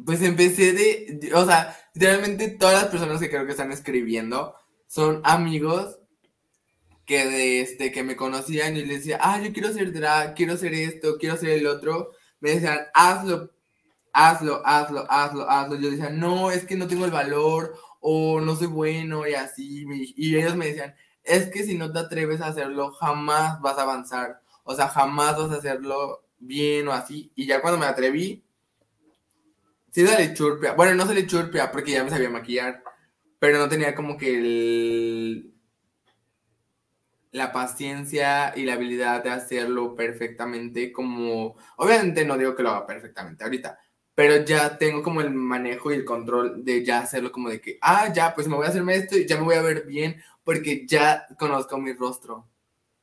pues 0.04 0.22
empecé 0.22 0.72
de, 0.72 1.30
o 1.34 1.44
sea, 1.44 1.76
literalmente 1.94 2.48
todas 2.48 2.82
las 2.82 2.90
personas 2.90 3.20
que 3.20 3.28
creo 3.28 3.44
que 3.44 3.52
están 3.52 3.72
escribiendo 3.72 4.54
son 4.86 5.20
amigos 5.24 5.97
que 7.08 7.26
de 7.26 7.62
este 7.62 7.90
que 7.90 8.04
me 8.04 8.16
conocían 8.16 8.76
y 8.76 8.84
les 8.84 8.98
decía, 8.98 9.18
ah, 9.20 9.40
yo 9.42 9.52
quiero 9.52 9.72
ser 9.72 9.92
drag, 9.92 10.34
quiero 10.34 10.56
ser 10.58 10.74
esto, 10.74 11.16
quiero 11.18 11.38
ser 11.38 11.50
el 11.50 11.66
otro, 11.66 12.12
me 12.40 12.50
decían, 12.50 12.80
hazlo, 12.94 13.50
hazlo, 14.12 14.62
hazlo, 14.64 15.06
hazlo, 15.10 15.50
hazlo. 15.50 15.76
Yo 15.76 15.90
decía, 15.90 16.10
no, 16.10 16.50
es 16.50 16.66
que 16.66 16.76
no 16.76 16.86
tengo 16.86 17.06
el 17.06 17.10
valor 17.10 17.74
o 18.00 18.40
no 18.40 18.54
soy 18.56 18.66
bueno 18.68 19.26
y 19.26 19.34
así. 19.34 19.86
Y 20.16 20.36
ellos 20.36 20.54
me 20.54 20.66
decían, 20.68 20.94
es 21.24 21.50
que 21.50 21.64
si 21.64 21.78
no 21.78 21.90
te 21.92 21.98
atreves 22.00 22.42
a 22.42 22.48
hacerlo, 22.48 22.92
jamás 22.92 23.60
vas 23.62 23.78
a 23.78 23.82
avanzar. 23.82 24.42
O 24.64 24.74
sea, 24.74 24.88
jamás 24.88 25.36
vas 25.38 25.50
a 25.52 25.56
hacerlo 25.56 26.26
bien 26.38 26.86
o 26.88 26.92
así. 26.92 27.32
Y 27.34 27.46
ya 27.46 27.62
cuando 27.62 27.80
me 27.80 27.86
atreví, 27.86 28.44
Sí 29.90 30.06
sale 30.06 30.34
churpia. 30.34 30.74
Bueno, 30.74 30.94
no 30.94 31.06
sale 31.06 31.26
churpia 31.26 31.72
porque 31.72 31.92
ya 31.92 32.04
me 32.04 32.10
sabía 32.10 32.30
maquillar. 32.30 32.82
Pero 33.38 33.58
no 33.58 33.68
tenía 33.68 33.94
como 33.94 34.16
que 34.16 34.38
el... 34.38 35.54
la 37.32 37.52
paciencia 37.52 38.52
y 38.56 38.64
la 38.64 38.74
habilidad 38.74 39.22
de 39.22 39.30
hacerlo 39.30 39.94
perfectamente 39.94 40.92
como... 40.92 41.56
Obviamente 41.76 42.24
no 42.24 42.38
digo 42.38 42.54
que 42.54 42.62
lo 42.62 42.70
haga 42.70 42.86
perfectamente 42.86 43.44
ahorita. 43.44 43.78
Pero 44.14 44.44
ya 44.44 44.78
tengo 44.78 45.02
como 45.02 45.20
el 45.20 45.30
manejo 45.30 45.92
y 45.92 45.94
el 45.94 46.04
control 46.04 46.64
de 46.64 46.84
ya 46.84 47.00
hacerlo 47.00 47.30
como 47.30 47.50
de 47.50 47.60
que, 47.60 47.78
ah, 47.80 48.12
ya, 48.12 48.34
pues 48.34 48.48
me 48.48 48.56
voy 48.56 48.66
a 48.66 48.70
hacerme 48.70 48.96
esto 48.96 49.16
y 49.16 49.26
ya 49.26 49.36
me 49.36 49.44
voy 49.44 49.54
a 49.54 49.62
ver 49.62 49.86
bien 49.86 50.20
porque 50.42 50.86
ya 50.86 51.26
conozco 51.38 51.78
mi 51.78 51.92
rostro. 51.92 52.48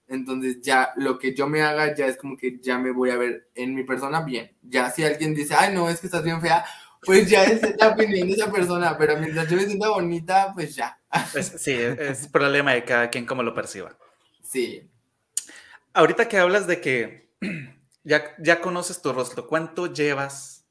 Entonces 0.08 0.62
ya 0.62 0.92
lo 0.98 1.18
que 1.18 1.34
yo 1.34 1.48
me 1.48 1.62
haga 1.62 1.96
ya 1.96 2.08
es 2.08 2.18
como 2.18 2.38
que 2.38 2.60
ya 2.60 2.78
me 2.78 2.92
voy 2.92 3.12
a 3.12 3.18
ver 3.18 3.50
en 3.56 3.74
mi 3.74 3.84
persona 3.84 4.22
bien. 4.22 4.56
Ya 4.62 4.90
si 4.92 5.04
alguien 5.04 5.34
dice, 5.34 5.56
ay, 5.58 5.74
no, 5.74 5.90
es 5.90 6.00
que 6.00 6.08
estás 6.08 6.24
bien 6.24 6.42
fea, 6.42 6.66
pues 7.02 7.30
ya 7.30 7.44
es 7.44 7.62
la 7.80 7.90
opinión 7.90 8.28
de 8.28 8.34
esa 8.34 8.52
persona, 8.52 8.98
pero 8.98 9.18
mientras 9.18 9.50
yo 9.50 9.58
me 9.58 9.66
sienta 9.66 9.90
bonita, 9.90 10.52
pues 10.54 10.76
ya. 10.76 11.00
sí, 11.58 11.74
es 11.74 12.28
problema 12.28 12.74
de 12.74 12.84
cada 12.84 13.10
quien 13.10 13.26
como 13.26 13.44
lo 13.44 13.54
perciba. 13.54 13.98
Sí. 14.56 14.90
Ahorita 15.94 16.30
que 16.30 16.38
hablas 16.38 16.66
de 16.66 16.80
que 16.80 17.30
ya, 18.06 18.34
ya 18.40 18.62
conoces 18.62 19.02
tu 19.02 19.12
rostro, 19.12 19.48
¿cuánto 19.48 19.94
llevas 19.94 20.66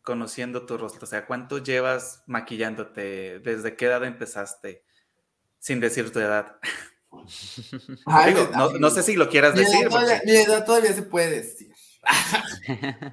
conociendo 0.00 0.64
tu 0.64 0.78
rostro? 0.78 1.04
O 1.04 1.06
sea, 1.06 1.26
¿cuánto 1.26 1.58
llevas 1.58 2.22
maquillándote? 2.26 3.40
¿Desde 3.40 3.76
qué 3.76 3.84
edad 3.84 4.02
empezaste? 4.04 4.86
Sin 5.58 5.80
decir 5.80 6.10
tu 6.12 6.20
edad. 6.20 6.56
no, 8.80 8.88
sé 8.88 9.02
si 9.02 9.16
lo 9.16 9.28
quieras 9.28 9.54
decir. 9.54 9.90
Mi 10.24 10.36
edad 10.36 10.64
todavía 10.64 10.94
se 10.94 11.02
puede 11.02 11.42
decir. 11.42 11.74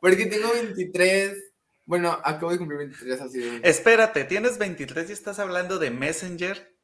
Porque 0.00 0.24
tengo 0.24 0.54
23. 0.54 1.36
Bueno, 1.84 2.18
acabo 2.24 2.50
de 2.50 2.56
cumplir 2.56 2.78
23 2.78 3.20
así. 3.20 3.60
Espérate, 3.62 4.24
tienes 4.24 4.56
23 4.56 5.10
y 5.10 5.12
estás 5.12 5.38
hablando 5.38 5.78
de 5.78 5.90
Messenger. 5.90 6.74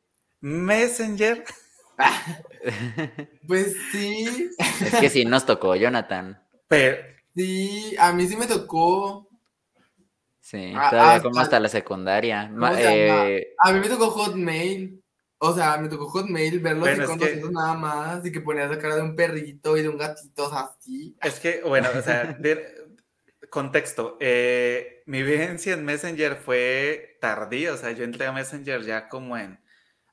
Messenger. 0.42 1.42
pues 3.46 3.76
sí. 3.92 4.50
Es 4.58 4.94
que 5.00 5.10
sí 5.10 5.24
nos 5.24 5.46
tocó, 5.46 5.74
Jonathan. 5.76 6.42
Pero... 6.68 7.16
Sí, 7.36 7.94
a 7.98 8.12
mí 8.12 8.26
sí 8.26 8.34
me 8.34 8.46
tocó. 8.46 9.28
Sí, 10.40 10.72
ah, 10.74 10.88
todavía 10.88 11.22
como 11.22 11.38
hasta 11.38 11.60
la 11.60 11.68
secundaria. 11.68 12.50
Eh, 12.78 13.54
a 13.58 13.72
mí 13.72 13.80
me 13.80 13.88
tocó 13.90 14.10
Hotmail. 14.10 15.02
O 15.38 15.52
sea, 15.52 15.76
me 15.76 15.88
tocó 15.88 16.06
Hotmail 16.08 16.60
ver 16.60 16.78
los 16.78 16.88
iconos 16.88 17.52
nada 17.52 17.74
más 17.74 18.24
y 18.24 18.32
que 18.32 18.40
ponías 18.40 18.70
la 18.70 18.78
cara 18.78 18.96
de 18.96 19.02
un 19.02 19.14
perrito 19.14 19.76
y 19.76 19.82
de 19.82 19.90
un 19.90 19.98
gatito 19.98 20.50
así. 20.50 21.14
Es 21.22 21.38
que, 21.38 21.60
bueno, 21.62 21.90
o 21.94 22.00
sea, 22.00 22.38
contexto. 23.50 24.16
Eh, 24.18 25.02
mi 25.04 25.22
vivencia 25.22 25.74
en 25.74 25.84
Messenger 25.84 26.36
fue 26.36 27.18
tardía, 27.20 27.74
o 27.74 27.76
sea, 27.76 27.92
yo 27.92 28.04
entré 28.04 28.26
a 28.26 28.32
Messenger 28.32 28.82
ya 28.82 29.10
como 29.10 29.36
en 29.36 29.60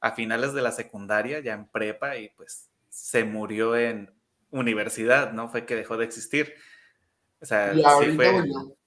a 0.04 0.12
finales 0.12 0.54
de 0.54 0.62
la 0.62 0.74
secundaria, 0.74 1.40
ya 1.40 1.54
en 1.54 1.66
prepa, 1.66 2.18
y 2.18 2.28
pues 2.36 2.70
se 2.90 3.24
murió 3.24 3.78
en 3.78 4.14
universidad, 4.52 5.32
¿no? 5.32 5.48
Fue 5.48 5.66
que 5.66 5.78
dejó 5.78 5.96
de 5.96 6.04
existir. 6.04 6.54
O 7.40 7.46
sea, 7.46 7.74
y 7.74 7.82
ahorita 7.82 8.32
volvió. 8.32 8.78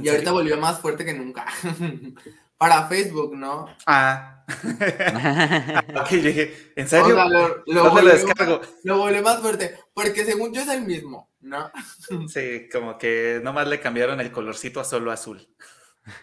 Y 0.00 0.08
ahorita 0.08 0.32
volvió 0.32 0.56
más 0.56 0.80
fuerte 0.80 1.04
que 1.04 1.12
nunca. 1.12 1.44
Para 2.56 2.88
Facebook, 2.88 3.36
¿no? 3.36 3.66
Ah. 3.84 4.46
ok, 6.00 6.10
llegué. 6.12 6.72
¿En 6.76 6.88
serio? 6.88 7.14
lo, 7.28 7.62
lo, 7.66 7.94
lo, 7.94 8.04
descargo? 8.06 8.62
lo 8.84 8.96
volvió 8.96 9.22
más 9.22 9.40
fuerte, 9.40 9.78
porque 9.92 10.24
según 10.24 10.54
yo 10.54 10.62
es 10.62 10.68
el 10.68 10.80
mismo, 10.80 11.28
¿no? 11.42 11.70
sí, 12.28 12.70
como 12.72 12.96
que 12.96 13.38
nomás 13.44 13.68
le 13.68 13.80
cambiaron 13.80 14.18
el 14.22 14.32
colorcito 14.32 14.80
a 14.80 14.84
solo 14.84 15.12
azul. 15.12 15.46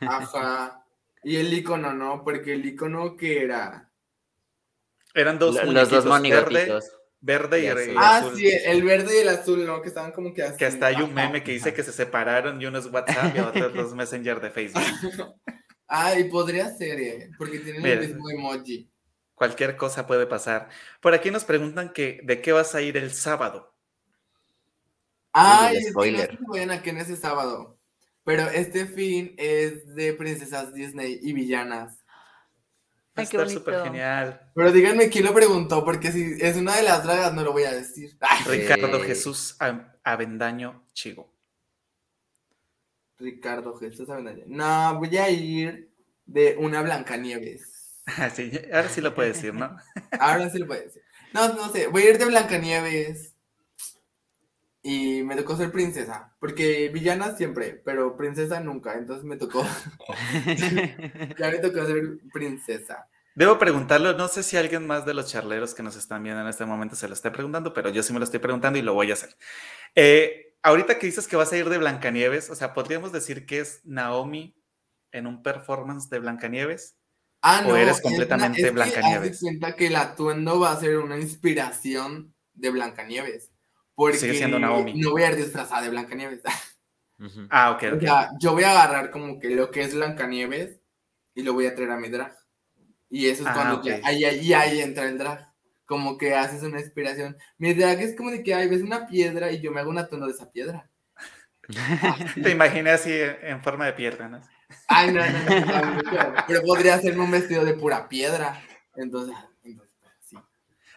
Ajá. 0.01 0.83
Y 1.23 1.35
el 1.35 1.53
icono, 1.53 1.93
¿no? 1.93 2.23
Porque 2.23 2.53
el 2.53 2.65
icono 2.65 3.15
que 3.15 3.43
era. 3.43 3.91
Eran 5.15 5.39
dos 5.39 5.63
Los 5.65 5.89
dos 5.89 6.05
monigotitos. 6.05 6.91
Verde, 7.21 7.63
y, 7.63 7.67
azul. 7.67 7.95
Ah, 7.97 8.31
sí, 8.35 8.47
el 8.47 8.83
verde 8.83 9.17
y 9.17 9.21
el 9.21 9.29
azul, 9.29 9.65
¿no? 9.65 9.81
Que 9.81 9.87
estaban 9.87 10.11
como 10.11 10.31
que 10.31 10.43
así. 10.43 10.57
Que 10.57 10.65
hasta 10.65 10.85
hay 10.85 11.01
un 11.01 11.11
meme 11.11 11.43
que 11.43 11.53
dice 11.53 11.73
que 11.73 11.81
se 11.81 11.91
separaron 11.91 12.61
y 12.61 12.67
uno 12.67 12.77
es 12.77 12.85
WhatsApp 12.85 13.35
y 13.35 13.39
otro 13.39 13.81
es 13.81 13.93
Messenger 13.95 14.39
de 14.39 14.51
Facebook. 14.51 14.83
Ay, 15.87 16.25
podría 16.25 16.69
ser, 16.69 16.99
eh, 16.99 17.31
porque 17.35 17.59
tienen 17.59 17.83
el 17.83 17.99
mismo 17.99 18.29
emoji. 18.29 18.91
Cualquier 19.33 19.75
cosa 19.75 20.05
puede 20.05 20.27
pasar. 20.27 20.69
Por 21.01 21.15
aquí 21.15 21.31
nos 21.31 21.45
preguntan 21.45 21.93
que 21.93 22.19
de 22.23 22.41
qué 22.41 22.51
vas 22.51 22.75
a 22.75 22.81
ir 22.81 22.95
el 22.95 23.11
sábado. 23.11 23.75
Ay, 25.33 25.83
spoiler. 25.83 26.29
Es 26.29 26.37
que 26.37 26.43
no 26.43 26.49
vayan 26.49 26.71
aquí 26.71 26.91
en 26.91 26.97
ese 26.97 27.15
sábado. 27.15 27.79
Pero 28.23 28.43
este 28.49 28.85
fin 28.85 29.33
es 29.37 29.95
de 29.95 30.13
princesas 30.13 30.73
Disney 30.73 31.19
y 31.21 31.33
villanas. 31.33 32.04
Ay, 33.15 33.27
qué 33.27 33.49
súper 33.49 33.83
genial. 33.83 34.51
Pero 34.53 34.71
díganme 34.71 35.09
quién 35.09 35.25
lo 35.25 35.33
preguntó, 35.33 35.85
porque 35.85 36.11
si 36.11 36.35
es 36.39 36.57
una 36.57 36.75
de 36.75 36.83
las 36.83 37.03
dragas 37.03 37.33
no 37.33 37.43
lo 37.43 37.53
voy 37.53 37.63
a 37.63 37.71
decir. 37.71 38.17
Ricardo 38.45 39.01
Jesús 39.01 39.57
Avendaño 40.03 40.83
Chigo. 40.93 41.33
Ricardo 43.17 43.77
Jesús 43.77 44.09
No, 44.47 44.99
voy 44.99 45.17
a 45.17 45.29
ir 45.29 45.89
de 46.25 46.57
una 46.59 46.81
Blancanieves. 46.81 47.71
Ah, 48.17 48.29
sí, 48.29 48.51
ahora 48.71 48.87
sí 48.87 49.01
lo 49.01 49.15
puede 49.15 49.29
decir, 49.29 49.51
¿no? 49.51 49.75
ahora 50.19 50.47
sí 50.51 50.59
lo 50.59 50.67
puede 50.67 50.83
decir. 50.83 51.01
No, 51.33 51.53
no 51.55 51.71
sé, 51.71 51.87
voy 51.87 52.03
a 52.03 52.11
ir 52.11 52.19
de 52.19 52.25
Blancanieves. 52.25 53.34
Y 54.87 55.23
me 55.23 55.35
tocó 55.35 55.57
ser 55.57 55.71
princesa, 55.71 56.35
porque 56.39 56.89
villana 56.89 57.35
siempre, 57.35 57.81
pero 57.83 58.15
princesa 58.15 58.59
nunca, 58.59 58.93
entonces 58.93 59.25
me 59.25 59.35
tocó. 59.35 59.65
ya 61.39 61.49
me 61.49 61.57
tocó 61.57 61.87
ser 61.87 62.19
princesa. 62.31 63.09
Debo 63.33 63.57
preguntarlo, 63.57 64.13
no 64.13 64.27
sé 64.27 64.43
si 64.43 64.57
alguien 64.57 64.85
más 64.85 65.03
de 65.03 65.15
los 65.15 65.31
charleros 65.31 65.73
que 65.73 65.81
nos 65.81 65.95
están 65.95 66.21
viendo 66.21 66.39
en 66.39 66.47
este 66.47 66.67
momento 66.67 66.95
se 66.95 67.07
lo 67.07 67.15
esté 67.15 67.31
preguntando, 67.31 67.73
pero 67.73 67.89
yo 67.89 68.03
sí 68.03 68.13
me 68.13 68.19
lo 68.19 68.25
estoy 68.25 68.39
preguntando 68.39 68.77
y 68.77 68.83
lo 68.83 68.93
voy 68.93 69.09
a 69.09 69.15
hacer. 69.15 69.35
Eh, 69.95 70.55
ahorita 70.61 70.99
que 70.99 71.07
dices 71.07 71.27
que 71.27 71.35
vas 71.35 71.51
a 71.51 71.57
ir 71.57 71.67
de 71.67 71.79
Blancanieves, 71.79 72.51
o 72.51 72.55
sea, 72.55 72.75
¿podríamos 72.75 73.11
decir 73.11 73.47
que 73.47 73.61
es 73.61 73.81
Naomi 73.85 74.55
en 75.11 75.25
un 75.25 75.41
performance 75.41 76.11
de 76.11 76.19
Blancanieves? 76.19 76.95
Ah, 77.41 77.63
no. 77.63 77.73
¿O 77.73 77.75
eres 77.75 78.01
completamente 78.01 78.61
es 78.61 78.71
Blancanieves? 78.71 79.39
Que 79.39 79.45
cuenta 79.47 79.75
que 79.75 79.87
el 79.87 79.95
atuendo 79.95 80.59
va 80.59 80.73
a 80.73 80.79
ser 80.79 80.99
una 80.99 81.17
inspiración 81.17 82.35
de 82.53 82.69
Blancanieves. 82.69 83.51
Porque 83.95 84.17
Sigue 84.17 84.35
siendo 84.35 84.59
Naomi. 84.59 84.93
no 84.99 85.11
voy 85.11 85.23
a 85.23 85.31
ir 85.31 85.37
disfrazada 85.37 85.81
de 85.81 85.89
Blancanieves. 85.89 86.41
Ah, 87.49 87.71
ok, 87.71 87.83
ok. 87.93 87.97
O 87.97 87.99
sea, 88.01 88.29
yo 88.41 88.51
voy 88.51 88.63
a 88.65 88.71
agarrar 88.71 89.09
como 89.09 89.39
que 89.39 89.49
lo 89.51 89.71
que 89.71 89.83
es 89.83 89.95
Blancanieves 89.95 90.81
y 91.33 91.43
lo 91.43 91.53
voy 91.53 91.65
a 91.65 91.73
traer 91.73 91.91
a 91.91 91.97
mi 91.97 92.09
drag. 92.09 92.35
Y 93.09 93.27
eso 93.27 93.43
es 93.43 93.49
ah, 93.49 93.53
cuando 93.53 93.81
ya, 93.81 94.01
ahí, 94.03 94.25
ahí, 94.25 94.51
ahí 94.51 94.81
entra 94.81 95.05
el 95.05 95.17
drag 95.17 95.49
como 95.85 96.17
que 96.17 96.35
haces 96.35 96.63
una 96.63 96.79
inspiración. 96.79 97.37
Mi 97.57 97.69
idea 97.69 97.97
que 97.97 98.03
es 98.03 98.15
como 98.15 98.31
de 98.31 98.43
que, 98.43 98.53
hay 98.53 98.67
ves 98.67 98.81
una 98.81 99.07
piedra 99.07 99.51
y 99.51 99.61
yo 99.61 99.71
me 99.71 99.79
hago 99.79 99.89
un 99.89 99.97
atono 99.97 100.25
de 100.25 100.33
esa 100.33 100.51
piedra. 100.51 100.89
Te 102.43 102.51
imaginé 102.51 102.91
así 102.91 103.11
en 103.13 103.63
forma 103.63 103.85
de 103.85 103.93
piedra, 103.93 104.27
¿no? 104.27 104.41
Ay, 104.87 105.11
no, 105.11 105.21
no, 105.25 106.01
no, 106.01 106.33
pero 106.47 106.61
podría 106.63 106.95
hacerme 106.95 107.23
un 107.23 107.31
vestido 107.31 107.63
de 107.63 107.75
pura 107.75 108.09
piedra. 108.09 108.61
Entonces 108.95 109.35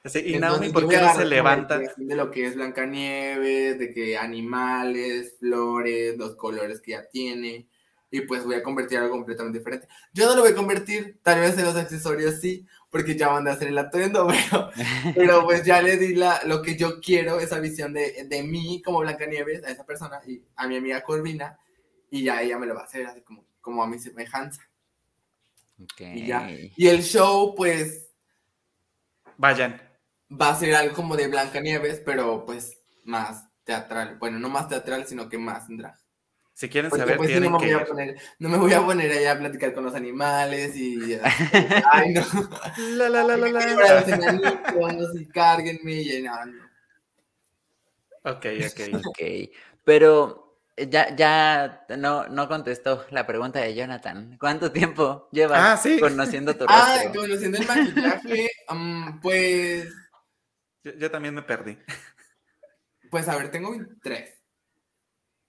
sí. 0.09 0.23
Y 0.25 0.39
Naomi, 0.39 0.71
¿por 0.71 0.89
qué 0.89 0.99
no 0.99 1.15
se 1.15 1.25
levanta? 1.25 1.79
De 1.79 2.17
lo 2.17 2.31
que 2.31 2.47
es 2.47 2.55
Blancanieves, 2.55 3.79
de 3.79 3.93
que 3.93 4.17
animales, 4.17 5.37
flores, 5.39 6.17
los 6.17 6.37
colores 6.37 6.81
que 6.81 6.93
ya 6.93 7.09
tiene. 7.09 7.69
Y 8.11 8.23
pues 8.23 8.45
voy 8.45 8.55
a 8.55 8.63
convertir 8.63 8.99
algo 8.99 9.11
completamente 9.11 9.59
diferente. 9.59 9.87
Yo 10.15 10.27
no 10.27 10.35
lo 10.35 10.43
voy 10.43 10.53
a 10.53 10.57
convertir, 10.57 11.21
tal 11.23 11.41
vez 11.41 11.59
en 11.59 11.65
los 11.65 11.77
accesorios 11.77 12.41
sí, 12.41 12.67
porque 12.91 13.17
ya 13.17 13.29
van 13.29 13.47
a 13.47 13.53
hacer 13.53 13.69
el 13.69 13.77
atuendo, 13.77 14.27
pero, 14.51 14.71
pero 15.15 15.45
pues 15.45 15.63
ya 15.63 15.83
le 15.83 15.99
di 15.99 16.15
la, 16.15 16.41
lo 16.45 16.63
que 16.63 16.77
yo 16.77 17.01
quiero, 17.01 17.39
esa 17.39 17.61
visión 17.61 17.93
de, 17.93 18.25
de 18.27 18.43
mí 18.43 18.81
como 18.83 19.01
Blancanieves 19.01 19.63
a 19.65 19.71
esa 19.71 19.85
persona 19.85 20.21
y 20.27 20.43
a 20.57 20.67
mi 20.67 20.77
amiga 20.77 21.03
Corvina, 21.03 21.59
y 22.11 22.25
ya 22.25 22.41
ella 22.41 22.59
me 22.59 22.67
lo 22.67 22.75
va 22.75 22.81
a 22.81 22.85
hacer 22.85 23.07
así 23.07 23.21
como, 23.21 23.45
como 23.61 23.83
a 23.83 23.87
mi 23.87 23.99
semejanza. 23.99 24.63
Y 25.99 26.27
ya. 26.27 26.49
Y 26.51 26.89
el 26.89 27.03
show, 27.03 27.55
pues. 27.55 28.09
Vayan. 29.37 29.81
Va 30.31 30.51
a 30.51 30.55
ser 30.55 30.75
algo 30.75 30.95
como 30.95 31.17
de 31.17 31.29
Blancanieves, 31.29 32.01
pero 32.05 32.45
pues 32.45 32.79
más 33.05 33.45
teatral. 33.65 34.17
Bueno, 34.19 34.39
no 34.39 34.49
más 34.49 34.69
teatral, 34.69 35.07
sino 35.07 35.29
que 35.29 35.39
más 35.39 35.65
drag. 35.69 35.97
Si 36.59 36.69
quieren 36.69 36.91
saber, 36.91 37.17
pues, 37.17 37.29
tienen 37.29 37.53
no 37.53 37.59
me 37.61 37.67
que... 37.67 37.73
Voy 37.73 37.83
a 37.83 37.87
poner, 37.87 38.17
no 38.41 38.49
me 38.49 38.59
voy 38.59 38.73
a 38.73 38.85
poner 38.85 39.13
allá 39.13 39.31
a 39.31 39.39
platicar 39.39 39.73
con 39.73 39.85
los 39.85 39.95
animales 39.95 40.75
y... 40.75 41.17
ay, 41.93 42.13
no. 42.13 42.23
La, 42.97 43.09
la, 43.09 43.23
la, 43.23 43.37
la, 43.37 43.49
la. 43.49 45.11
y 45.15 45.27
cárguenme 45.27 45.93
y 45.93 46.23
no, 46.23 46.47
no. 46.47 46.65
Ok, 48.25 48.47
ok. 48.67 49.05
Ok, 49.07 49.51
pero 49.85 50.59
ya, 50.77 51.15
ya 51.15 51.87
no, 51.97 52.27
no 52.27 52.49
contestó 52.49 53.07
la 53.11 53.25
pregunta 53.25 53.61
de 53.61 53.77
Jonathan. 53.77 54.37
¿Cuánto 54.41 54.73
tiempo 54.73 55.29
llevas 55.31 55.87
ah, 55.87 55.91
conociendo 56.01 56.55
tu 56.55 56.67
rostro? 56.67 56.85
Ah, 56.85 57.13
conociendo 57.15 57.59
el 57.59 57.67
maquillaje, 57.69 58.51
um, 58.69 59.21
pues... 59.21 59.87
Yo, 60.83 61.11
también 61.11 61.35
me 61.35 61.43
perdí. 61.43 61.79
Pues 63.11 63.27
a 63.27 63.37
ver, 63.37 63.51
tengo 63.51 63.71
23. 63.71 64.39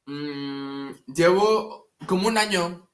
Mm, 0.05 0.91
llevo 1.13 1.91
como 2.07 2.29
un 2.29 2.37
año. 2.37 2.89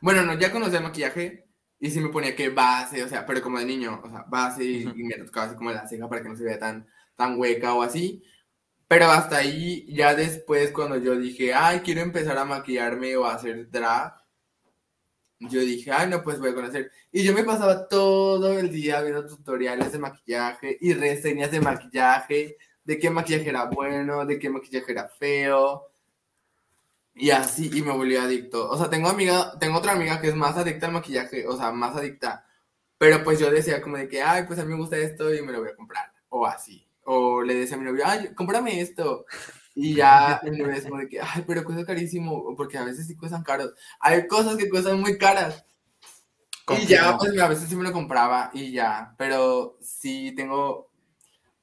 Bueno, 0.00 0.22
no, 0.22 0.38
ya 0.38 0.50
conocí 0.50 0.76
el 0.76 0.82
maquillaje 0.82 1.46
y 1.78 1.90
sí 1.90 2.00
me 2.00 2.08
ponía 2.08 2.34
que 2.34 2.48
base, 2.48 3.04
o 3.04 3.08
sea, 3.08 3.26
pero 3.26 3.42
como 3.42 3.58
de 3.58 3.66
niño, 3.66 4.00
o 4.02 4.08
sea, 4.08 4.24
base 4.26 4.64
y, 4.64 4.86
me 4.86 5.16
tocaba 5.18 5.48
así 5.48 5.56
como 5.56 5.70
la 5.70 5.86
ceja 5.86 6.08
para 6.08 6.22
que 6.22 6.30
no 6.30 6.36
se 6.36 6.44
vea 6.44 6.58
tan, 6.58 6.88
tan 7.14 7.38
hueca 7.38 7.74
o 7.74 7.82
así. 7.82 8.22
Pero 8.88 9.06
hasta 9.10 9.36
ahí, 9.38 9.86
ya 9.94 10.14
después, 10.14 10.72
cuando 10.72 10.96
yo 10.96 11.16
dije, 11.16 11.52
ay, 11.52 11.80
quiero 11.80 12.00
empezar 12.00 12.38
a 12.38 12.46
maquillarme 12.46 13.16
o 13.16 13.26
a 13.26 13.34
hacer 13.34 13.70
drag, 13.70 14.14
yo 15.48 15.60
dije, 15.60 15.90
ay, 15.92 16.08
no, 16.08 16.22
pues 16.22 16.38
voy 16.38 16.50
a 16.50 16.54
conocer. 16.54 16.90
Y 17.12 17.22
yo 17.22 17.32
me 17.32 17.44
pasaba 17.44 17.88
todo 17.88 18.58
el 18.58 18.70
día 18.70 19.00
viendo 19.02 19.26
tutoriales 19.26 19.92
de 19.92 19.98
maquillaje 19.98 20.76
y 20.80 20.92
reseñas 20.94 21.50
de 21.50 21.60
maquillaje, 21.60 22.56
de 22.84 22.98
qué 22.98 23.10
maquillaje 23.10 23.48
era 23.48 23.64
bueno, 23.66 24.24
de 24.26 24.38
qué 24.38 24.50
maquillaje 24.50 24.92
era 24.92 25.08
feo. 25.08 25.88
Y 27.14 27.30
así, 27.30 27.70
y 27.72 27.82
me 27.82 27.92
volví 27.92 28.16
adicto. 28.16 28.68
O 28.68 28.76
sea, 28.76 28.90
tengo 28.90 29.08
amiga, 29.08 29.56
tengo 29.58 29.78
otra 29.78 29.92
amiga 29.92 30.20
que 30.20 30.28
es 30.28 30.34
más 30.34 30.56
adicta 30.56 30.86
al 30.86 30.92
maquillaje, 30.92 31.46
o 31.46 31.56
sea, 31.56 31.70
más 31.70 31.96
adicta. 31.96 32.46
Pero 32.98 33.22
pues 33.22 33.38
yo 33.38 33.50
decía 33.50 33.80
como 33.82 33.96
de 33.96 34.08
que, 34.08 34.22
ay, 34.22 34.44
pues 34.46 34.58
a 34.58 34.64
mí 34.64 34.72
me 34.72 34.78
gusta 34.78 34.96
esto 34.96 35.32
y 35.34 35.42
me 35.42 35.52
lo 35.52 35.60
voy 35.60 35.70
a 35.70 35.76
comprar. 35.76 36.12
O 36.28 36.46
así. 36.46 36.86
O 37.04 37.42
le 37.42 37.54
decía 37.54 37.76
a 37.76 37.80
mi 37.80 37.86
novio, 37.86 38.04
ay, 38.06 38.34
cómprame 38.34 38.80
esto. 38.80 39.26
Y 39.74 39.94
ya 39.94 40.40
mi 40.44 40.50
novio 40.50 40.72
es 40.72 40.84
como 40.84 40.98
de 40.98 41.08
que, 41.08 41.20
ay, 41.20 41.44
pero 41.46 41.64
cuesta 41.64 41.84
carísimo, 41.84 42.54
porque 42.56 42.78
a 42.78 42.84
veces 42.84 43.06
sí 43.06 43.16
cuestan 43.16 43.42
caros. 43.42 43.72
Hay 44.00 44.26
cosas 44.26 44.56
que 44.56 44.68
cuestan 44.68 45.00
muy 45.00 45.18
caras. 45.18 45.64
Y 46.78 46.86
ya, 46.86 47.16
pues 47.18 47.38
a 47.38 47.48
veces 47.48 47.68
sí 47.68 47.76
me 47.76 47.82
lo 47.82 47.92
compraba 47.92 48.50
y 48.54 48.72
ya. 48.72 49.14
Pero 49.18 49.78
sí 49.82 50.32
tengo, 50.36 50.90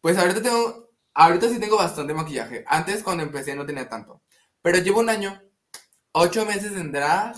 pues 0.01 0.17
ahorita 0.17 0.41
tengo 0.41 0.91
Ahorita 1.13 1.49
sí 1.49 1.59
tengo 1.59 1.77
bastante 1.77 2.13
maquillaje. 2.13 2.63
Antes 2.67 3.03
cuando 3.03 3.23
empecé 3.23 3.55
no 3.55 3.65
tenía 3.65 3.89
tanto. 3.89 4.21
Pero 4.61 4.77
llevo 4.77 5.01
un 5.01 5.09
año, 5.09 5.41
ocho 6.13 6.45
meses 6.45 6.73
en 6.73 6.91
drag, 6.91 7.35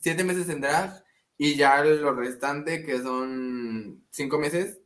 siete 0.00 0.24
meses 0.24 0.48
en 0.48 0.60
drag 0.60 1.04
y 1.38 1.54
ya 1.54 1.82
lo 1.84 2.14
restante 2.14 2.84
que 2.84 3.00
son 3.00 4.04
cinco 4.10 4.38
meses 4.38 4.80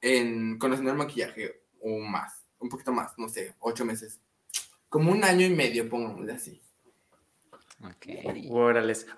en 0.00 0.58
conociendo 0.58 0.92
el 0.92 0.98
maquillaje 0.98 1.62
o 1.80 1.98
más, 1.98 2.41
un 2.62 2.68
poquito 2.68 2.92
más, 2.92 3.12
no 3.18 3.28
sé, 3.28 3.54
ocho 3.60 3.84
meses. 3.84 4.20
Como 4.88 5.10
un 5.10 5.24
año 5.24 5.46
y 5.46 5.50
medio, 5.50 5.88
pongámosle 5.88 6.32
así. 6.32 6.62
Ok. 7.84 8.06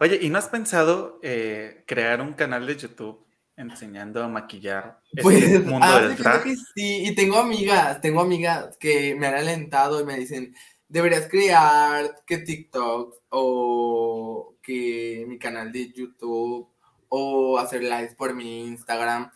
Oye, 0.00 0.18
¿y 0.22 0.30
no 0.30 0.38
has 0.38 0.48
pensado 0.48 1.20
eh, 1.22 1.84
crear 1.86 2.20
un 2.20 2.32
canal 2.32 2.66
de 2.66 2.76
YouTube 2.76 3.24
enseñando 3.56 4.22
a 4.22 4.28
maquillar 4.28 5.00
este 5.12 5.22
pues, 5.22 5.64
mundo 5.64 5.86
ah, 5.86 6.00
del 6.00 6.16
drag. 6.16 6.44
sí, 6.74 7.06
y 7.06 7.14
tengo 7.14 7.36
amigas, 7.38 8.00
tengo 8.00 8.20
amigas 8.20 8.76
que 8.78 9.14
me 9.14 9.26
han 9.26 9.34
alentado 9.34 10.00
y 10.00 10.04
me 10.04 10.16
dicen, 10.16 10.54
deberías 10.88 11.28
crear 11.28 12.22
que 12.26 12.38
TikTok 12.38 13.22
o 13.28 14.56
que 14.62 15.24
mi 15.28 15.38
canal 15.38 15.70
de 15.70 15.92
YouTube 15.92 16.68
o 17.08 17.58
hacer 17.58 17.82
lives 17.82 18.14
por 18.14 18.34
mi 18.34 18.66
Instagram. 18.66 19.30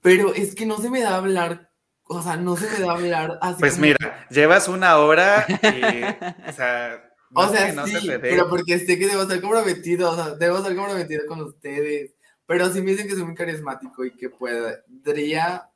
Pero 0.00 0.34
es 0.34 0.54
que 0.54 0.66
no 0.66 0.78
se 0.78 0.90
me 0.90 1.00
da 1.00 1.16
hablar, 1.16 1.70
o 2.14 2.22
sea, 2.22 2.36
no 2.36 2.56
se 2.56 2.70
me 2.70 2.84
da 2.84 2.92
hablar 2.92 3.38
así. 3.40 3.60
Pues 3.60 3.78
mira, 3.78 4.26
llevas 4.30 4.68
una 4.68 4.98
hora 4.98 5.46
y, 5.48 6.48
o 6.48 6.52
sea, 6.52 7.10
o 7.34 7.48
sea, 7.48 7.86
sí, 7.86 8.10
pero 8.20 8.48
porque 8.48 8.78
sé 8.78 8.98
que 8.98 9.06
debo 9.06 9.22
estar 9.22 9.40
comprometido, 9.40 10.10
o 10.10 10.14
sea, 10.14 10.34
debo 10.34 10.58
estar 10.58 10.74
comprometido 10.74 11.26
con 11.26 11.40
ustedes. 11.42 12.14
Pero 12.46 12.70
sí 12.70 12.82
me 12.82 12.90
dicen 12.90 13.08
que 13.08 13.14
soy 13.14 13.24
muy 13.24 13.34
carismático 13.34 14.04
y 14.04 14.16
que 14.16 14.28
podría, 14.28 15.70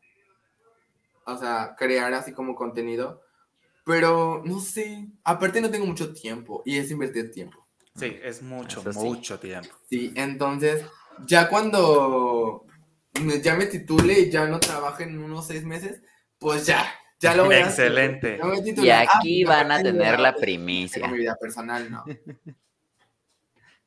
o 1.25 1.37
sea, 1.39 1.75
crear 1.79 2.13
así 2.13 2.33
como 2.33 2.55
contenido. 2.55 3.23
Pero 3.85 4.43
no 4.45 4.61
sé, 4.61 5.09
aparte 5.23 5.61
no 5.61 5.71
tengo 5.71 5.87
mucho 5.87 6.13
tiempo 6.13 6.63
y 6.65 6.77
es 6.77 6.91
invertir 6.91 7.31
tiempo. 7.31 7.67
Sí, 7.95 8.17
es 8.23 8.43
mucho, 8.43 8.83
mucho 8.95 9.39
tiempo. 9.39 9.75
Sí, 9.89 10.13
entonces, 10.17 10.85
ya 11.25 11.49
cuando 11.49 12.67
ya 13.43 13.55
me 13.55 13.67
titule 13.67 14.21
y 14.21 14.31
ya 14.31 14.47
no 14.47 14.61
trabaje 14.61 15.05
en 15.05 15.19
unos 15.19 15.47
seis 15.47 15.65
meses, 15.65 16.03
pues 16.39 16.67
ya, 16.67 16.87
ya 17.19 17.35
lo 17.35 17.47
voy 17.47 17.57
a 17.57 17.67
Excelente. 17.67 18.39
y 18.77 18.91
aquí 18.91 19.45
ah, 19.45 19.49
van 19.49 19.73
a 19.73 19.83
tener 19.83 20.21
la 20.21 20.35
primicia. 20.35 21.09
mi 21.09 21.19
vida 21.19 21.37
personal, 21.41 21.91
no. 21.91 22.05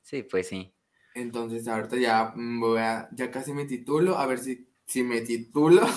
sí, 0.01 0.23
pues 0.23 0.47
sí. 0.47 0.73
Entonces 1.13 1.67
ahorita 1.67 1.97
ya 1.97 2.33
mm, 2.35 2.59
voy 2.59 2.79
a, 2.79 3.09
ya 3.11 3.29
casi 3.31 3.53
me 3.53 3.65
titulo, 3.65 4.17
a 4.17 4.25
ver 4.25 4.39
si, 4.39 4.67
si 4.85 5.03
me 5.03 5.21
titulo. 5.21 5.87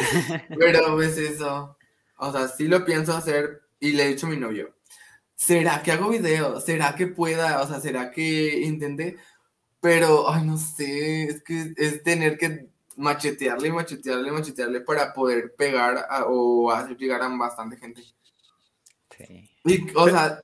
Pero 0.58 0.94
pues 0.94 1.18
eso, 1.18 1.76
o 2.16 2.32
sea, 2.32 2.48
sí 2.48 2.68
lo 2.68 2.84
pienso 2.84 3.16
hacer 3.16 3.62
y 3.80 3.92
le 3.92 4.04
he 4.04 4.08
dicho 4.08 4.26
a 4.26 4.30
mi 4.30 4.36
novio, 4.36 4.74
¿será 5.34 5.82
que 5.82 5.92
hago 5.92 6.10
video? 6.10 6.60
¿Será 6.60 6.94
que 6.94 7.06
pueda? 7.06 7.62
O 7.62 7.68
sea, 7.68 7.80
¿será 7.80 8.10
que 8.10 8.60
intente? 8.60 9.16
Pero, 9.80 10.30
ay, 10.30 10.44
no 10.44 10.56
sé, 10.56 11.24
es 11.24 11.42
que 11.42 11.72
es 11.76 12.02
tener 12.02 12.36
que 12.36 12.68
machetearle, 12.98 13.72
machetearle, 13.72 14.32
machetearle 14.32 14.80
para 14.82 15.12
poder 15.12 15.54
pegar 15.54 16.06
o 16.28 16.70
hacer 16.70 16.96
llegar 16.96 17.22
a 17.22 17.28
bastante 17.28 17.76
gente. 17.76 18.02
Sí. 19.16 19.50
Y, 19.64 19.86
o 19.94 20.08
sea, 20.08 20.42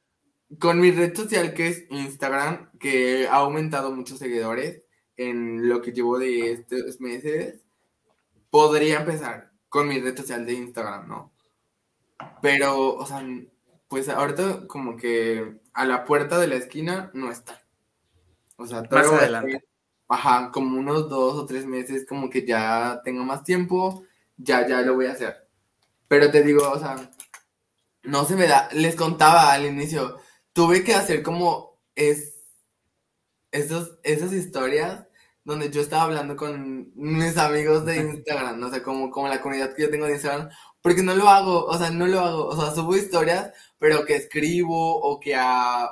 con 0.59 0.81
mi 0.81 0.91
red 0.91 1.15
social 1.15 1.53
que 1.53 1.69
es 1.69 1.85
Instagram, 1.91 2.71
que 2.79 3.29
ha 3.29 3.37
aumentado 3.37 3.91
muchos 3.91 4.19
seguidores 4.19 4.83
en 5.17 5.69
lo 5.69 5.83
que 5.83 5.93
llevo 5.93 6.19
de 6.19 6.53
estos 6.53 7.01
meses, 7.01 7.61
podría 8.51 9.01
empezar 9.01 9.51
con 9.69 9.89
mi 9.89 10.01
red 10.01 10.17
social 10.17 10.47
de 10.47 10.55
Instagram, 10.55 11.09
¿no? 11.09 11.33
Pero, 12.41 12.95
o 12.95 13.07
sea, 13.07 13.25
pues 13.89 14.09
ahorita 14.09 14.67
como 14.67 14.97
que 14.97 15.61
a 15.73 15.85
la 15.85 16.05
puerta 16.05 16.39
de 16.39 16.47
la 16.47 16.57
esquina 16.57 17.11
no 17.15 17.31
está. 17.31 17.63
O 18.57 18.67
sea, 18.67 18.83
más 18.83 19.07
adelante. 19.07 19.65
Ajá, 20.09 20.51
como 20.53 20.79
unos 20.79 21.09
dos 21.09 21.35
o 21.35 21.47
tres 21.47 21.67
meses, 21.67 22.07
como 22.07 22.31
que 22.31 22.47
ya 22.47 23.01
tengo 23.05 23.25
más 23.25 23.45
tiempo, 23.45 24.05
ya, 24.37 24.67
ya 24.67 24.81
lo 24.83 24.95
voy 24.95 25.07
a 25.07 25.13
hacer. 25.13 25.49
Pero 26.09 26.31
te 26.31 26.43
digo, 26.43 26.71
o 26.71 26.79
sea, 26.79 26.97
no 28.03 28.25
se 28.25 28.37
me 28.37 28.47
da, 28.47 28.69
les 28.73 28.97
contaba 28.97 29.53
al 29.53 29.67
inicio, 29.67 30.19
tuve 30.53 30.85
que 30.85 30.95
hacer 30.95 31.23
como 31.23 31.81
es, 31.95 32.35
esos, 33.53 33.99
esas 34.03 34.33
historias 34.33 35.07
donde 35.45 35.71
yo 35.71 35.81
estaba 35.83 36.05
hablando 36.05 36.37
con 36.37 36.91
mis 36.95 37.37
amigos 37.37 37.85
de 37.85 37.97
Instagram, 37.99 38.59
no 38.59 38.71
sé, 38.71 38.83
como, 38.83 39.11
como 39.11 39.29
la 39.29 39.43
comunidad 39.43 39.75
que 39.75 39.83
yo 39.83 39.91
tengo 39.91 40.07
de 40.07 40.15
Instagram, 40.15 40.49
porque 40.81 41.03
no 41.03 41.15
lo 41.15 41.29
hago, 41.29 41.67
o 41.67 41.79
sea, 41.79 41.91
no 41.91 42.07
lo 42.07 42.21
hago, 42.21 42.47
o 42.47 42.57
sea, 42.61 42.75
subo 42.75 42.97
historias, 42.97 43.53
pero 43.79 44.05
que 44.07 44.17
escribo 44.17 44.99
o 45.01 45.21
que, 45.21 45.37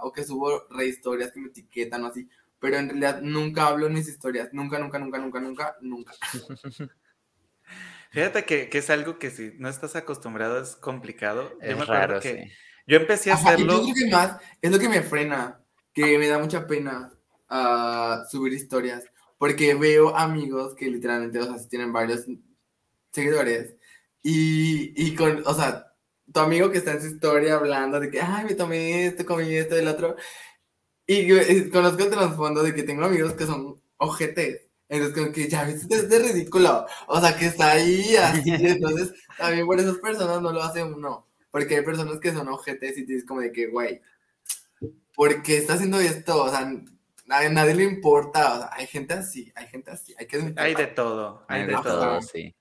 o 0.02 0.12
que 0.12 0.24
subo 0.24 0.66
rehistorias 0.70 1.32
que 1.32 1.40
me 1.40 1.48
etiquetan 1.48 2.04
o 2.04 2.08
así, 2.08 2.28
pero 2.62 2.76
en 2.76 2.88
realidad 2.88 3.20
nunca 3.20 3.66
hablo 3.66 3.88
en 3.88 3.94
mis 3.94 4.08
historias, 4.08 4.50
nunca, 4.52 4.78
nunca, 4.78 4.96
nunca, 4.96 5.18
nunca, 5.18 5.40
nunca, 5.40 5.76
nunca. 5.80 6.12
Fíjate 8.12 8.44
que, 8.44 8.68
que, 8.68 8.78
es 8.78 8.88
algo 8.88 9.18
que 9.18 9.30
si 9.30 9.54
no 9.58 9.68
estás 9.68 9.96
acostumbrado 9.96 10.62
es 10.62 10.76
complicado. 10.76 11.58
Es 11.60 11.84
raro, 11.88 12.20
que, 12.20 12.52
yo 12.86 12.98
empecé 12.98 13.32
a 13.32 13.34
hacerlo. 13.34 13.82
que 13.92 14.08
más 14.08 14.36
es 14.60 14.70
lo 14.70 14.78
que 14.78 14.88
me 14.88 15.02
frena, 15.02 15.60
que 15.92 16.16
me 16.18 16.28
da 16.28 16.38
mucha 16.38 16.68
pena 16.68 17.12
uh, 17.50 18.24
subir 18.30 18.52
historias, 18.52 19.02
porque 19.38 19.74
veo 19.74 20.16
amigos 20.16 20.76
que 20.76 20.86
literalmente, 20.88 21.40
o 21.40 21.58
sea, 21.58 21.68
tienen 21.68 21.92
varios 21.92 22.26
seguidores. 23.10 23.74
Y, 24.22 24.92
y 24.94 25.16
con, 25.16 25.42
o 25.44 25.52
sea, 25.52 25.92
tu 26.32 26.38
amigo 26.38 26.70
que 26.70 26.78
está 26.78 26.92
en 26.92 27.00
su 27.00 27.08
historia 27.08 27.56
hablando 27.56 27.98
de 27.98 28.08
que, 28.08 28.20
ay, 28.20 28.44
me 28.44 28.54
tomé 28.54 29.06
esto, 29.06 29.26
comí 29.26 29.52
esto, 29.52 29.76
el 29.76 29.88
otro. 29.88 30.14
Y, 31.06 31.70
conozco 31.70 32.04
el 32.04 32.10
trasfondo 32.10 32.62
de 32.62 32.74
que 32.74 32.82
tengo 32.82 33.04
amigos 33.04 33.34
que 33.34 33.46
son 33.46 33.80
ojetes. 33.96 34.68
Entonces, 34.88 35.16
como 35.16 35.32
que 35.32 35.48
ya 35.48 35.64
viste, 35.64 35.94
es 35.94 36.08
de 36.08 36.18
ridículo. 36.18 36.86
O 37.08 37.20
sea, 37.20 37.36
que 37.36 37.46
está 37.46 37.72
ahí 37.72 38.14
así. 38.16 38.42
Entonces, 38.50 39.12
también 39.38 39.66
por 39.66 39.80
esas 39.80 39.96
personas 39.98 40.42
no 40.42 40.52
lo 40.52 40.62
hace 40.62 40.82
uno. 40.82 41.26
Porque 41.50 41.76
hay 41.76 41.82
personas 41.82 42.18
que 42.18 42.32
son 42.32 42.48
ojetes 42.48 42.96
y 42.98 43.04
dices 43.04 43.24
como 43.26 43.40
de 43.40 43.52
que, 43.52 43.66
güey, 43.66 44.00
¿por 45.14 45.42
qué 45.42 45.58
está 45.58 45.74
haciendo 45.74 46.00
esto? 46.00 46.44
O 46.44 46.50
sea, 46.50 46.70
a 47.28 47.48
nadie 47.48 47.74
le 47.74 47.84
importa. 47.84 48.54
O 48.54 48.56
sea, 48.58 48.70
hay 48.72 48.86
gente 48.86 49.14
así, 49.14 49.52
hay 49.54 49.66
gente 49.66 49.90
así. 49.90 50.14
Hay, 50.18 50.26
que 50.26 50.54
hay 50.56 50.74
de 50.74 50.86
todo, 50.86 51.44
hay, 51.48 51.66
de, 51.66 51.72
todo, 51.74 52.20
sí. 52.22 52.54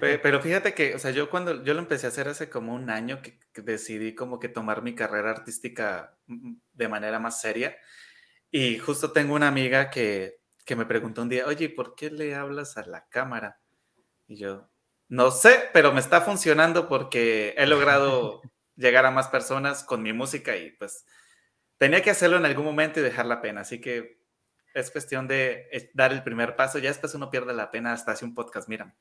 Pero 0.00 0.40
fíjate 0.40 0.74
que, 0.74 0.94
o 0.94 0.98
sea, 0.98 1.10
yo 1.10 1.30
cuando 1.30 1.62
yo 1.64 1.74
lo 1.74 1.80
empecé 1.80 2.06
a 2.06 2.10
hacer 2.10 2.28
hace 2.28 2.50
como 2.50 2.74
un 2.74 2.90
año 2.90 3.20
que, 3.22 3.38
decidí 3.62 4.14
como 4.14 4.38
que 4.38 4.48
tomar 4.48 4.82
mi 4.82 4.94
carrera 4.94 5.30
artística 5.30 6.16
mm, 6.26 6.54
de 6.72 6.88
manera 6.88 7.18
más 7.18 7.40
seria. 7.40 7.76
Y 8.50 8.78
justo 8.78 9.12
tengo 9.12 9.34
una 9.34 9.48
amiga 9.48 9.90
que, 9.90 10.40
que 10.64 10.76
me 10.76 10.86
preguntó 10.86 11.22
un 11.22 11.28
día, 11.28 11.46
oye, 11.46 11.70
¿por 11.70 11.94
qué 11.94 12.10
le 12.10 12.34
hablas 12.34 12.76
a 12.76 12.86
la 12.86 13.06
cámara? 13.08 13.60
Y 14.26 14.36
yo, 14.36 14.70
no 15.08 15.30
sé, 15.30 15.70
pero 15.72 15.92
me 15.92 16.00
está 16.00 16.20
funcionando 16.22 16.88
porque 16.88 17.54
he 17.56 17.66
logrado 17.66 18.42
llegar 18.76 19.06
a 19.06 19.10
más 19.10 19.28
personas 19.28 19.84
con 19.84 20.02
mi 20.02 20.12
música 20.12 20.56
y 20.56 20.70
pues 20.72 21.04
tenía 21.78 22.02
que 22.02 22.10
hacerlo 22.10 22.36
en 22.36 22.46
algún 22.46 22.64
momento 22.64 23.00
y 23.00 23.02
dejar 23.02 23.26
la 23.26 23.40
pena. 23.40 23.62
Así 23.62 23.80
que 23.80 24.21
es 24.74 24.90
cuestión 24.90 25.28
de 25.28 25.68
eh, 25.72 25.90
dar 25.94 26.12
el 26.12 26.22
primer 26.22 26.56
paso. 26.56 26.78
Ya 26.78 26.88
después 26.88 27.14
uno 27.14 27.30
pierde 27.30 27.52
la 27.52 27.70
pena 27.70 27.92
hasta 27.92 28.12
hace 28.12 28.24
un 28.24 28.34
podcast, 28.34 28.68
mírame. 28.68 28.94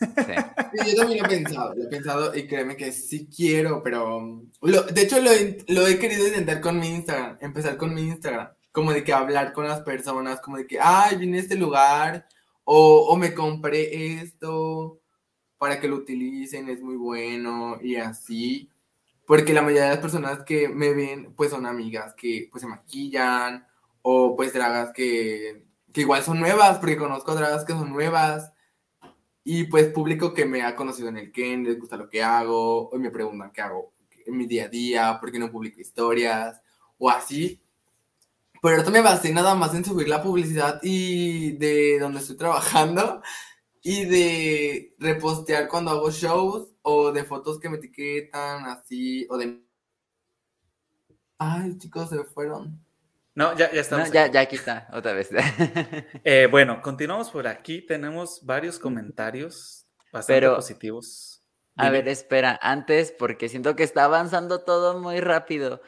yo 0.00 0.96
también 0.96 1.20
lo 1.20 1.26
he 1.26 1.28
pensado, 1.28 1.74
lo 1.74 1.84
he 1.84 1.88
pensado 1.88 2.34
y 2.34 2.46
créeme 2.46 2.76
que 2.76 2.92
sí 2.92 3.28
quiero, 3.34 3.82
pero 3.82 4.42
de 4.60 5.02
hecho 5.02 5.20
lo 5.20 5.30
he, 5.30 5.98
querido 5.98 6.26
intentar 6.26 6.60
con 6.60 6.78
mi 6.78 6.88
Instagram, 6.88 7.38
empezar 7.40 7.76
con 7.76 7.94
mi 7.94 8.02
Instagram, 8.02 8.48
como 8.70 8.92
de 8.92 9.04
que 9.04 9.12
hablar 9.12 9.52
con 9.52 9.66
las 9.66 9.80
personas, 9.82 10.40
como 10.40 10.56
de 10.56 10.66
que, 10.66 10.78
ay, 10.80 11.16
vine 11.16 11.38
a 11.38 11.40
este 11.40 11.56
lugar 11.56 12.26
o, 12.64 13.06
o 13.08 13.16
me 13.16 13.34
compré 13.34 14.20
esto 14.20 15.00
para 15.58 15.78
que 15.78 15.88
lo 15.88 15.96
utilicen, 15.96 16.68
es 16.68 16.82
muy 16.82 16.96
bueno 16.96 17.78
y 17.80 17.96
así. 17.96 18.68
Porque 19.24 19.52
la 19.52 19.62
mayoría 19.62 19.84
de 19.84 19.90
las 19.90 19.98
personas 19.98 20.42
que 20.42 20.68
me 20.68 20.92
ven, 20.92 21.34
pues 21.36 21.50
son 21.50 21.66
amigas 21.66 22.14
que 22.14 22.48
pues 22.50 22.62
se 22.62 22.68
maquillan 22.68 23.66
o 24.02 24.36
pues 24.36 24.52
dragas 24.52 24.92
que, 24.92 25.66
que 25.92 26.02
igual 26.02 26.22
son 26.22 26.40
nuevas, 26.40 26.78
porque 26.78 26.96
conozco 26.96 27.34
dragas 27.34 27.64
que 27.64 27.72
son 27.72 27.92
nuevas, 27.92 28.52
y 29.44 29.64
pues 29.64 29.88
público 29.88 30.34
que 30.34 30.44
me 30.44 30.62
ha 30.62 30.76
conocido 30.76 31.08
en 31.08 31.18
el 31.18 31.32
Ken, 31.32 31.64
les 31.64 31.78
gusta 31.78 31.96
lo 31.96 32.08
que 32.08 32.22
hago, 32.22 32.88
hoy 32.90 32.98
me 33.00 33.10
preguntan 33.10 33.52
qué 33.52 33.62
hago 33.62 33.92
en 34.26 34.36
mi 34.36 34.46
día 34.46 34.66
a 34.66 34.68
día, 34.68 35.18
por 35.20 35.32
qué 35.32 35.38
no 35.38 35.50
publico 35.50 35.80
historias, 35.80 36.60
o 36.98 37.10
así. 37.10 37.60
Pero 38.62 38.76
ahorita 38.76 38.92
me 38.92 39.00
basé 39.00 39.32
nada 39.32 39.54
más 39.56 39.74
en 39.74 39.84
subir 39.84 40.08
la 40.08 40.22
publicidad 40.22 40.80
y 40.82 41.52
de 41.56 41.98
donde 41.98 42.20
estoy 42.20 42.36
trabajando 42.36 43.20
y 43.82 44.04
de 44.04 44.94
repostear 44.98 45.68
cuando 45.68 45.90
hago 45.90 46.10
shows 46.12 46.68
o 46.82 47.10
de 47.10 47.24
fotos 47.24 47.58
que 47.58 47.68
me 47.68 47.78
etiquetan 47.78 48.66
así 48.66 49.26
o 49.28 49.36
de... 49.36 49.60
Ay, 51.38 51.76
chicos, 51.78 52.10
se 52.10 52.22
fueron. 52.22 52.80
No, 53.34 53.56
ya, 53.56 53.72
ya 53.72 53.80
estamos. 53.80 54.10
ya, 54.10 54.26
ya 54.26 54.40
aquí 54.40 54.56
está, 54.56 54.88
otra 54.92 55.12
vez. 55.12 55.30
Eh, 56.24 56.48
bueno, 56.50 56.82
continuamos 56.82 57.30
por 57.30 57.46
aquí. 57.46 57.80
Tenemos 57.82 58.44
varios 58.44 58.78
comentarios 58.78 59.86
bastante 60.12 60.48
positivos. 60.50 61.42
A 61.76 61.88
ver, 61.88 62.06
espera, 62.08 62.58
antes, 62.60 63.12
porque 63.12 63.48
siento 63.48 63.74
que 63.74 63.82
está 63.82 64.04
avanzando 64.04 64.62
todo 64.62 65.00
muy 65.00 65.20
rápido. 65.20 65.80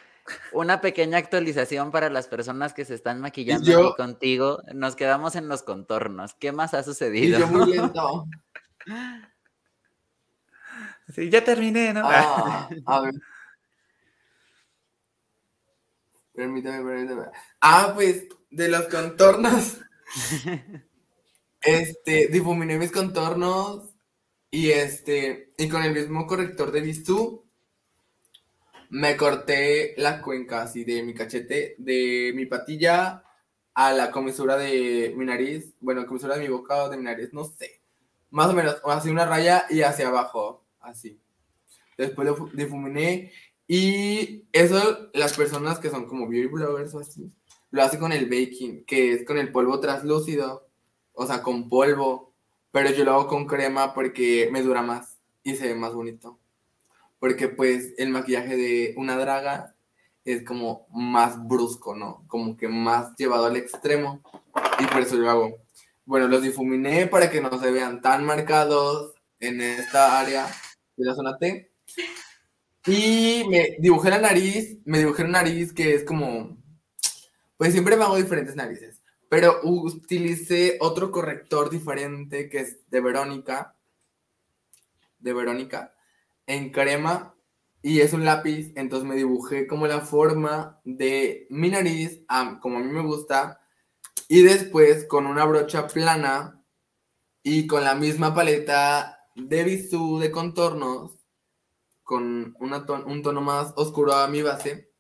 Una 0.52 0.80
pequeña 0.80 1.18
actualización 1.18 1.90
para 1.90 2.08
las 2.08 2.28
personas 2.28 2.72
que 2.72 2.86
se 2.86 2.94
están 2.94 3.20
maquillando 3.20 3.88
aquí 3.88 3.96
contigo. 3.96 4.62
Nos 4.72 4.96
quedamos 4.96 5.36
en 5.36 5.48
los 5.48 5.62
contornos. 5.62 6.32
¿Qué 6.34 6.52
más 6.52 6.72
ha 6.72 6.82
sucedido? 6.82 7.36
Y 7.36 7.40
yo 7.40 7.46
muy 7.48 7.66
lento. 7.76 8.26
Sí, 11.14 11.28
ya 11.28 11.44
terminé, 11.44 11.92
¿no? 11.92 12.02
Ah, 12.04 12.70
a 12.86 13.00
ver. 13.00 13.12
Permítame, 16.34 16.84
permítame. 16.84 17.26
Ah, 17.60 17.92
pues, 17.94 18.26
de 18.50 18.68
los 18.68 18.86
contornos. 18.88 19.78
este, 21.62 22.28
difuminé 22.28 22.78
mis 22.78 22.92
contornos 22.92 23.94
y 24.50 24.70
este, 24.70 25.52
y 25.56 25.68
con 25.68 25.82
el 25.82 25.92
mismo 25.92 26.26
corrector 26.26 26.72
de 26.72 26.80
Vistú, 26.80 27.44
me 28.90 29.16
corté 29.16 29.94
la 29.96 30.20
cuenca 30.20 30.62
así 30.62 30.84
de 30.84 31.02
mi 31.02 31.14
cachete, 31.14 31.74
de 31.78 32.32
mi 32.34 32.46
patilla 32.46 33.24
a 33.74 33.92
la 33.92 34.10
comisura 34.10 34.56
de 34.56 35.12
mi 35.16 35.24
nariz, 35.24 35.74
bueno, 35.80 36.06
comisura 36.06 36.36
de 36.36 36.42
mi 36.42 36.48
boca 36.48 36.84
o 36.84 36.88
de 36.88 36.96
mi 36.96 37.04
nariz, 37.04 37.32
no 37.32 37.44
sé. 37.44 37.80
Más 38.30 38.48
o 38.48 38.52
menos, 38.52 38.80
así 38.84 39.10
una 39.10 39.26
raya 39.26 39.66
y 39.70 39.82
hacia 39.82 40.08
abajo, 40.08 40.64
así. 40.80 41.20
Después 41.96 42.26
lo 42.26 42.50
difuminé 42.52 43.32
y 43.66 44.44
eso, 44.52 45.10
las 45.14 45.34
personas 45.34 45.78
que 45.78 45.90
son 45.90 46.06
como 46.06 46.28
beauty 46.28 46.62
o 46.62 46.98
así, 46.98 47.32
lo 47.70 47.82
hacen 47.82 48.00
con 48.00 48.12
el 48.12 48.26
baking, 48.26 48.84
que 48.84 49.12
es 49.12 49.26
con 49.26 49.38
el 49.38 49.50
polvo 49.50 49.80
translúcido, 49.80 50.68
o 51.12 51.26
sea, 51.26 51.42
con 51.42 51.68
polvo. 51.68 52.32
Pero 52.70 52.90
yo 52.90 53.04
lo 53.04 53.12
hago 53.12 53.28
con 53.28 53.46
crema 53.46 53.94
porque 53.94 54.48
me 54.52 54.62
dura 54.62 54.82
más 54.82 55.18
y 55.42 55.56
se 55.56 55.68
ve 55.68 55.74
más 55.74 55.94
bonito. 55.94 56.38
Porque 57.18 57.48
pues 57.48 57.94
el 57.98 58.10
maquillaje 58.10 58.56
de 58.56 58.94
una 58.96 59.16
draga 59.16 59.74
es 60.24 60.44
como 60.44 60.86
más 60.90 61.46
brusco, 61.46 61.94
¿no? 61.94 62.24
Como 62.28 62.56
que 62.56 62.68
más 62.68 63.14
llevado 63.16 63.46
al 63.46 63.56
extremo. 63.56 64.22
Y 64.78 64.86
por 64.86 65.02
eso 65.02 65.16
lo 65.16 65.30
hago. 65.30 65.58
Bueno, 66.04 66.28
los 66.28 66.42
difuminé 66.42 67.06
para 67.06 67.30
que 67.30 67.40
no 67.40 67.58
se 67.58 67.70
vean 67.70 68.02
tan 68.02 68.24
marcados 68.24 69.14
en 69.40 69.60
esta 69.60 70.20
área 70.20 70.46
de 70.96 71.04
la 71.04 71.14
zona 71.14 71.38
T. 71.38 71.73
Y 72.86 73.44
me 73.48 73.76
dibujé 73.78 74.10
la 74.10 74.18
nariz, 74.18 74.78
me 74.84 74.98
dibujé 74.98 75.22
una 75.22 75.42
nariz 75.42 75.72
que 75.72 75.94
es 75.94 76.04
como, 76.04 76.58
pues 77.56 77.72
siempre 77.72 77.96
me 77.96 78.04
hago 78.04 78.16
diferentes 78.16 78.56
narices, 78.56 79.02
pero 79.30 79.60
utilicé 79.62 80.76
otro 80.80 81.10
corrector 81.10 81.70
diferente 81.70 82.50
que 82.50 82.58
es 82.58 82.90
de 82.90 83.00
Verónica, 83.00 83.74
de 85.18 85.32
Verónica, 85.32 85.94
en 86.46 86.70
crema 86.70 87.34
y 87.80 88.00
es 88.00 88.12
un 88.12 88.26
lápiz, 88.26 88.72
entonces 88.76 89.08
me 89.08 89.16
dibujé 89.16 89.66
como 89.66 89.86
la 89.86 90.00
forma 90.00 90.80
de 90.84 91.46
mi 91.48 91.70
nariz, 91.70 92.22
como 92.60 92.78
a 92.78 92.80
mí 92.80 92.92
me 92.92 93.02
gusta, 93.02 93.60
y 94.28 94.42
después 94.42 95.06
con 95.06 95.26
una 95.26 95.46
brocha 95.46 95.86
plana 95.86 96.62
y 97.42 97.66
con 97.66 97.82
la 97.82 97.94
misma 97.94 98.34
paleta 98.34 99.26
de 99.36 99.64
bisú 99.64 100.18
de 100.18 100.30
contornos 100.30 101.23
con 102.04 102.54
un 102.60 103.22
tono 103.22 103.40
más 103.40 103.72
oscuro 103.76 104.14
a 104.14 104.28
mi 104.28 104.42
base, 104.42 104.90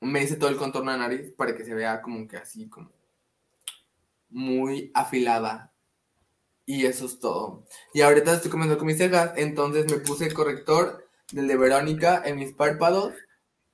me 0.00 0.22
hice 0.22 0.36
todo 0.36 0.50
el 0.50 0.56
contorno 0.56 0.92
de 0.92 0.98
nariz 0.98 1.32
para 1.36 1.54
que 1.54 1.64
se 1.64 1.74
vea 1.74 2.02
como 2.02 2.26
que 2.26 2.36
así, 2.36 2.68
como 2.68 2.90
muy 4.28 4.90
afilada. 4.94 5.72
Y 6.66 6.86
eso 6.86 7.06
es 7.06 7.18
todo. 7.18 7.64
Y 7.94 8.02
ahorita 8.02 8.34
estoy 8.34 8.50
comenzando 8.50 8.78
con 8.78 8.86
mis 8.86 8.98
cejas, 8.98 9.32
entonces 9.36 9.90
me 9.90 9.98
puse 9.98 10.26
el 10.26 10.34
corrector 10.34 11.08
del 11.32 11.48
de 11.48 11.56
Verónica 11.56 12.22
en 12.24 12.36
mis 12.36 12.52
párpados 12.52 13.14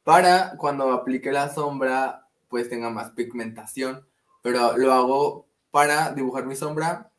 para 0.04 0.56
cuando 0.56 0.92
aplique 0.92 1.32
la 1.32 1.52
sombra, 1.52 2.28
pues 2.48 2.68
tenga 2.68 2.90
más 2.90 3.10
pigmentación. 3.10 4.06
Pero 4.42 4.76
lo 4.76 4.92
hago 4.92 5.46
para 5.70 6.12
dibujar 6.12 6.46
mi 6.46 6.56
sombra 6.56 7.10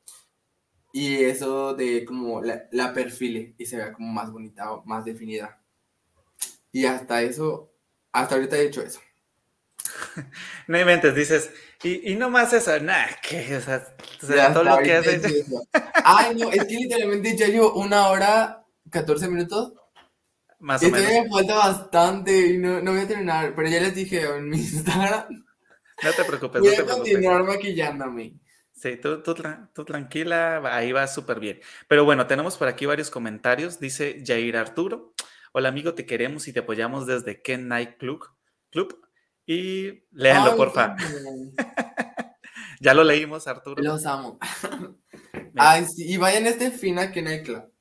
y 0.97 1.23
eso 1.23 1.75
de 1.75 2.03
como 2.05 2.41
la, 2.41 2.91
perfile 2.91 3.53
y 3.59 3.67
se 3.67 3.77
vea 3.77 3.93
como 3.93 4.11
más 4.11 4.31
bonita 4.31 4.71
o 4.71 4.83
más 4.85 5.05
definida. 5.05 5.61
Y 6.71 6.85
hasta 6.85 7.21
eso, 7.21 7.71
hasta 8.11 8.33
ahorita 8.33 8.57
he 8.57 8.65
hecho 8.65 8.81
eso. 8.81 8.99
no 10.67 10.79
inventes, 10.79 11.13
dices, 11.13 11.51
y, 11.83 12.13
y 12.13 12.15
no 12.15 12.31
más 12.31 12.51
eso, 12.51 12.79
nada, 12.79 13.09
que, 13.21 13.57
o 13.57 13.61
sea, 13.61 13.95
todo 14.51 14.63
lo 14.63 14.79
que 14.79 14.93
haces. 14.93 15.45
Ay, 16.03 16.35
no, 16.35 16.51
es 16.51 16.65
que 16.65 16.73
literalmente 16.73 17.37
ya 17.37 17.45
llevo 17.45 17.75
una 17.75 18.07
hora, 18.07 18.65
14 18.89 19.27
minutos. 19.27 19.73
Más 20.57 20.81
o 20.81 20.89
menos. 20.89 21.11
me 21.11 21.29
falta 21.29 21.55
bastante 21.57 22.47
y 22.47 22.57
no, 22.57 22.81
no 22.81 22.93
voy 22.93 23.01
a 23.01 23.07
terminar, 23.07 23.53
pero 23.55 23.69
ya 23.69 23.81
les 23.81 23.93
dije 23.93 24.23
en 24.23 24.49
mi 24.49 24.57
Instagram. 24.57 25.45
No 26.01 26.11
te 26.11 26.23
preocupes. 26.23 26.59
Voy 26.59 26.73
a 26.73 26.85
continuar 26.85 27.43
maquillándome. 27.43 28.33
Sí, 28.77 28.95
tú, 28.95 29.23
tú, 29.23 29.85
tranquila, 29.85 30.61
ahí 30.71 30.91
va 30.91 31.07
súper 31.07 31.39
bien. 31.39 31.59
Pero 31.87 32.05
bueno, 32.05 32.27
tenemos 32.27 32.57
por 32.57 32.67
aquí 32.67 32.85
varios 32.85 33.09
comentarios. 33.09 33.79
Dice 33.79 34.21
Jair 34.23 34.55
Arturo. 34.55 35.15
Hola 35.51 35.69
amigo, 35.69 35.95
te 35.95 36.05
queremos 36.05 36.47
y 36.47 36.53
te 36.53 36.59
apoyamos 36.59 37.07
desde 37.07 37.41
Ken 37.41 37.67
Night 37.67 37.97
Club. 37.97 38.23
Club. 38.69 39.03
Y 39.47 40.03
léanlo, 40.11 40.55
por 40.55 40.73
porfa. 40.73 40.95
ya 42.79 42.93
lo 42.93 43.03
leímos, 43.03 43.47
Arturo. 43.47 43.81
Los 43.81 44.05
amo. 44.05 44.37
Ay, 45.55 45.85
sí, 45.87 46.13
y 46.13 46.17
vayan 46.17 46.45
este 46.45 46.69
fin 46.69 46.99
a 46.99 47.11
Ken 47.11 47.25
Night 47.25 47.45
Club. 47.45 47.73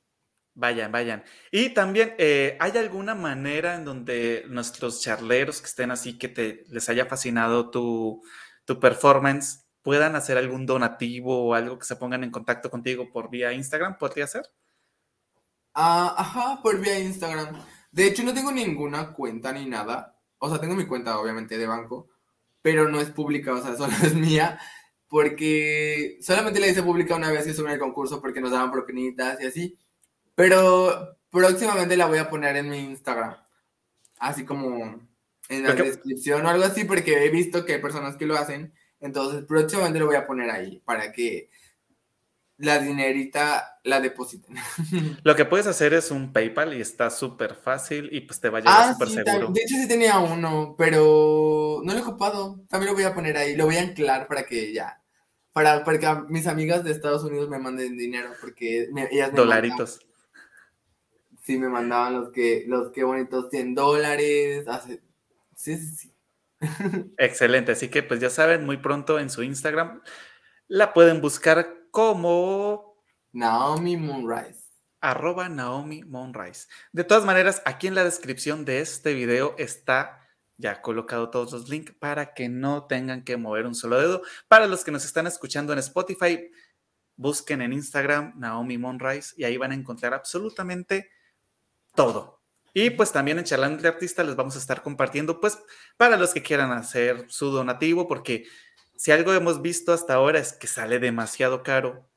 Vayan, 0.55 0.91
vayan. 0.91 1.23
Y 1.51 1.69
también, 1.75 2.15
eh, 2.17 2.57
¿hay 2.59 2.75
alguna 2.75 3.13
manera 3.13 3.75
en 3.75 3.85
donde 3.85 4.45
nuestros 4.47 4.99
charleros 4.99 5.61
que 5.61 5.67
estén 5.67 5.91
así, 5.91 6.17
que 6.17 6.29
te, 6.29 6.63
les 6.69 6.89
haya 6.89 7.05
fascinado 7.05 7.69
tu, 7.69 8.23
tu 8.65 8.79
performance, 8.79 9.66
puedan 9.87 10.17
hacer 10.17 10.37
algún 10.37 10.65
donativo 10.65 11.45
o 11.45 11.53
algo 11.53 11.79
que 11.79 11.85
se 11.85 11.95
pongan 11.95 12.21
en 12.25 12.29
contacto 12.29 12.69
contigo 12.69 13.09
por 13.09 13.29
vía 13.29 13.53
Instagram? 13.53 13.97
¿Podría 13.97 14.27
ser? 14.27 14.43
Ah, 15.73 16.13
ajá, 16.17 16.61
por 16.61 16.77
vía 16.81 16.99
Instagram. 16.99 17.57
De 17.89 18.05
hecho, 18.05 18.21
no 18.23 18.33
tengo 18.33 18.51
ninguna 18.51 19.13
cuenta 19.13 19.53
ni 19.53 19.65
nada. 19.65 20.19
O 20.39 20.49
sea, 20.49 20.59
tengo 20.59 20.75
mi 20.75 20.85
cuenta, 20.85 21.17
obviamente, 21.17 21.57
de 21.57 21.67
banco, 21.67 22.09
pero 22.61 22.89
no 22.89 22.99
es 22.99 23.11
pública, 23.11 23.53
o 23.53 23.63
sea, 23.63 23.75
solo 23.77 23.93
es 24.03 24.13
mía, 24.13 24.59
porque 25.07 26.17
solamente 26.19 26.59
la 26.59 26.67
hice 26.67 26.83
pública 26.83 27.15
una 27.15 27.31
vez 27.31 27.45
que 27.45 27.61
en 27.61 27.69
el 27.69 27.79
concurso 27.79 28.21
porque 28.21 28.41
nos 28.41 28.51
daban 28.51 28.73
propinitas 28.73 29.39
y 29.39 29.45
así. 29.45 29.79
Pero 30.35 31.17
próximamente 31.29 31.95
la 31.95 32.07
voy 32.07 32.17
a 32.17 32.29
poner 32.29 32.57
en 32.57 32.69
mi 32.69 32.79
Instagram. 32.79 33.37
Así 34.19 34.43
como 34.43 34.99
en 35.47 35.63
la 35.63 35.73
descripción 35.75 36.45
o 36.45 36.49
algo 36.49 36.65
así, 36.65 36.83
porque 36.83 37.23
he 37.23 37.29
visto 37.29 37.63
que 37.63 37.75
hay 37.75 37.81
personas 37.81 38.17
que 38.17 38.25
lo 38.25 38.35
hacen. 38.35 38.73
Entonces 38.99 39.43
próximamente 39.45 39.99
lo 39.99 40.07
voy 40.07 40.15
a 40.15 40.25
poner 40.25 40.49
ahí 40.49 40.81
para 40.85 41.11
que 41.11 41.49
la 42.57 42.79
dinerita 42.79 43.79
la 43.83 44.01
depositen. 44.01 44.55
Lo 45.23 45.35
que 45.35 45.45
puedes 45.45 45.67
hacer 45.67 45.93
es 45.93 46.09
un 46.09 46.33
PayPal 46.33 46.73
y 46.73 46.81
está 46.81 47.11
súper 47.11 47.53
fácil 47.53 48.09
y 48.11 48.21
pues 48.21 48.39
te 48.39 48.49
va 48.49 48.57
a 48.57 48.61
llegar 48.61 48.75
ah, 48.77 48.93
súper 48.93 49.09
seguro. 49.09 49.49
De 49.49 49.61
hecho 49.61 49.75
sí 49.75 49.87
tenía 49.87 50.17
uno, 50.17 50.73
pero 50.75 51.81
no 51.83 51.93
lo 51.93 51.99
he 51.99 52.01
ocupado. 52.01 52.61
También 52.67 52.89
lo 52.89 52.95
voy 52.95 53.03
a 53.03 53.13
poner 53.13 53.37
ahí, 53.37 53.55
lo 53.55 53.65
voy 53.65 53.77
a 53.77 53.81
anclar 53.81 54.27
para 54.27 54.43
que 54.43 54.73
ya, 54.73 55.03
para, 55.53 55.83
para 55.83 55.99
que 55.99 56.23
mis 56.29 56.47
amigas 56.47 56.83
de 56.83 56.91
Estados 56.91 57.23
Unidos 57.23 57.47
me 57.47 57.59
manden 57.59 57.95
dinero, 57.95 58.31
porque 58.41 58.89
ellas 59.11 59.31
me 59.31 59.37
Dolaritos 59.37 59.99
sí 61.47 61.57
me 61.57 61.69
mandaban 61.69 62.13
los 62.13 62.29
que, 62.31 62.65
los 62.67 62.91
que 62.91 63.05
bonitos 63.05 63.49
100 63.49 63.73
dólares. 63.73 64.65
Sí, 65.55 65.77
sí, 65.77 65.95
sí. 65.95 66.13
Excelente, 67.17 67.73
así 67.73 67.89
que 67.89 68.03
pues 68.03 68.19
ya 68.19 68.29
saben, 68.29 68.65
muy 68.65 68.77
pronto 68.77 69.19
en 69.19 69.29
su 69.29 69.43
Instagram 69.43 70.01
la 70.67 70.93
pueden 70.93 71.21
buscar 71.21 71.87
como 71.91 72.97
Naomi 73.31 73.97
Moonrise. 73.97 74.67
Arroba 74.99 75.47
Naomi 75.47 76.03
Moonrise. 76.03 76.67
De 76.91 77.03
todas 77.03 77.23
maneras, 77.23 77.61
aquí 77.65 77.87
en 77.87 77.95
la 77.95 78.03
descripción 78.03 78.65
de 78.65 78.81
este 78.81 79.13
video 79.13 79.55
está 79.57 80.27
ya 80.57 80.81
colocado 80.81 81.29
todos 81.29 81.51
los 81.53 81.69
links 81.69 81.93
para 81.99 82.33
que 82.33 82.49
no 82.49 82.85
tengan 82.87 83.23
que 83.23 83.37
mover 83.37 83.65
un 83.65 83.75
solo 83.75 83.99
dedo. 83.99 84.21
Para 84.47 84.67
los 84.67 84.83
que 84.83 84.91
nos 84.91 85.05
están 85.05 85.27
escuchando 85.27 85.71
en 85.71 85.79
Spotify, 85.79 86.51
busquen 87.15 87.61
en 87.61 87.73
Instagram 87.73 88.33
Naomi 88.37 88.77
Moonrise 88.77 89.33
y 89.37 89.43
ahí 89.43 89.57
van 89.57 89.71
a 89.71 89.75
encontrar 89.75 90.13
absolutamente 90.13 91.09
todo. 91.95 92.41
Y 92.79 92.91
pues 92.91 93.11
también 93.11 93.39
en 93.39 93.43
Charlando 93.43 93.81
de 93.81 93.87
Artista 93.87 94.23
les 94.23 94.35
vamos 94.35 94.55
a 94.55 94.59
estar 94.59 94.83
compartiendo, 94.83 95.41
pues 95.41 95.57
para 95.97 96.15
los 96.15 96.31
que 96.31 96.43
quieran 96.43 96.71
hacer 96.71 97.25
su 97.27 97.49
donativo, 97.49 98.07
porque 98.07 98.45
si 98.95 99.11
algo 99.11 99.33
hemos 99.33 99.63
visto 99.63 99.93
hasta 99.93 100.13
ahora 100.13 100.37
es 100.37 100.53
que 100.53 100.67
sale 100.67 100.99
demasiado 100.99 101.63
caro 101.63 102.07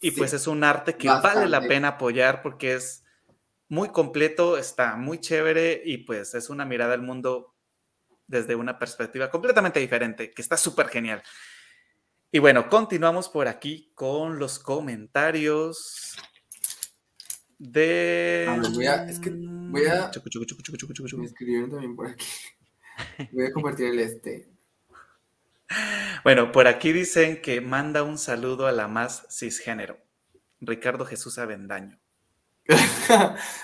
y 0.00 0.10
pues 0.10 0.32
es 0.32 0.48
un 0.48 0.64
arte 0.64 0.96
que 0.96 1.06
vale 1.06 1.46
la 1.46 1.60
pena 1.60 1.90
apoyar 1.90 2.42
porque 2.42 2.74
es 2.74 3.04
muy 3.68 3.90
completo, 3.90 4.58
está 4.58 4.96
muy 4.96 5.20
chévere 5.20 5.80
y 5.84 5.98
pues 5.98 6.34
es 6.34 6.50
una 6.50 6.64
mirada 6.64 6.94
al 6.94 7.02
mundo 7.02 7.54
desde 8.26 8.56
una 8.56 8.80
perspectiva 8.80 9.30
completamente 9.30 9.78
diferente, 9.78 10.32
que 10.32 10.42
está 10.42 10.56
súper 10.56 10.88
genial. 10.88 11.22
Y 12.32 12.40
bueno, 12.40 12.68
continuamos 12.68 13.28
por 13.28 13.46
aquí 13.46 13.92
con 13.94 14.40
los 14.40 14.58
comentarios 14.58 16.16
de. 17.60 18.46
Ah, 18.48 18.60
voy 18.72 18.86
a, 18.86 19.04
es 19.04 19.20
que 19.20 19.30
voy 19.30 19.86
a. 19.86 20.10
Me 21.16 21.26
escribieron 21.26 21.70
también 21.70 21.94
por 21.94 22.08
aquí. 22.08 22.26
Voy 23.32 23.46
a 23.46 23.52
compartir 23.52 23.86
el 23.86 23.98
este. 24.00 24.48
Bueno, 26.24 26.50
por 26.52 26.66
aquí 26.66 26.92
dicen 26.92 27.40
que 27.40 27.60
manda 27.60 28.02
un 28.02 28.18
saludo 28.18 28.66
a 28.66 28.72
la 28.72 28.88
más 28.88 29.26
cisgénero, 29.30 29.98
Ricardo 30.60 31.06
Jesús 31.06 31.38
Avendaño. 31.38 31.98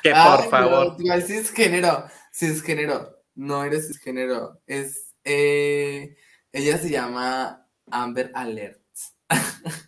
que 0.02 0.10
por 0.10 0.50
favor. 0.50 0.96
No, 0.98 1.20
cisgénero, 1.20 2.04
cisgénero. 2.32 3.22
No 3.34 3.64
eres 3.64 3.88
cisgénero. 3.88 4.60
Es. 4.66 5.14
Eh, 5.24 6.16
ella 6.52 6.78
se 6.78 6.90
llama 6.90 7.66
Amber 7.90 8.30
Alert. 8.34 8.80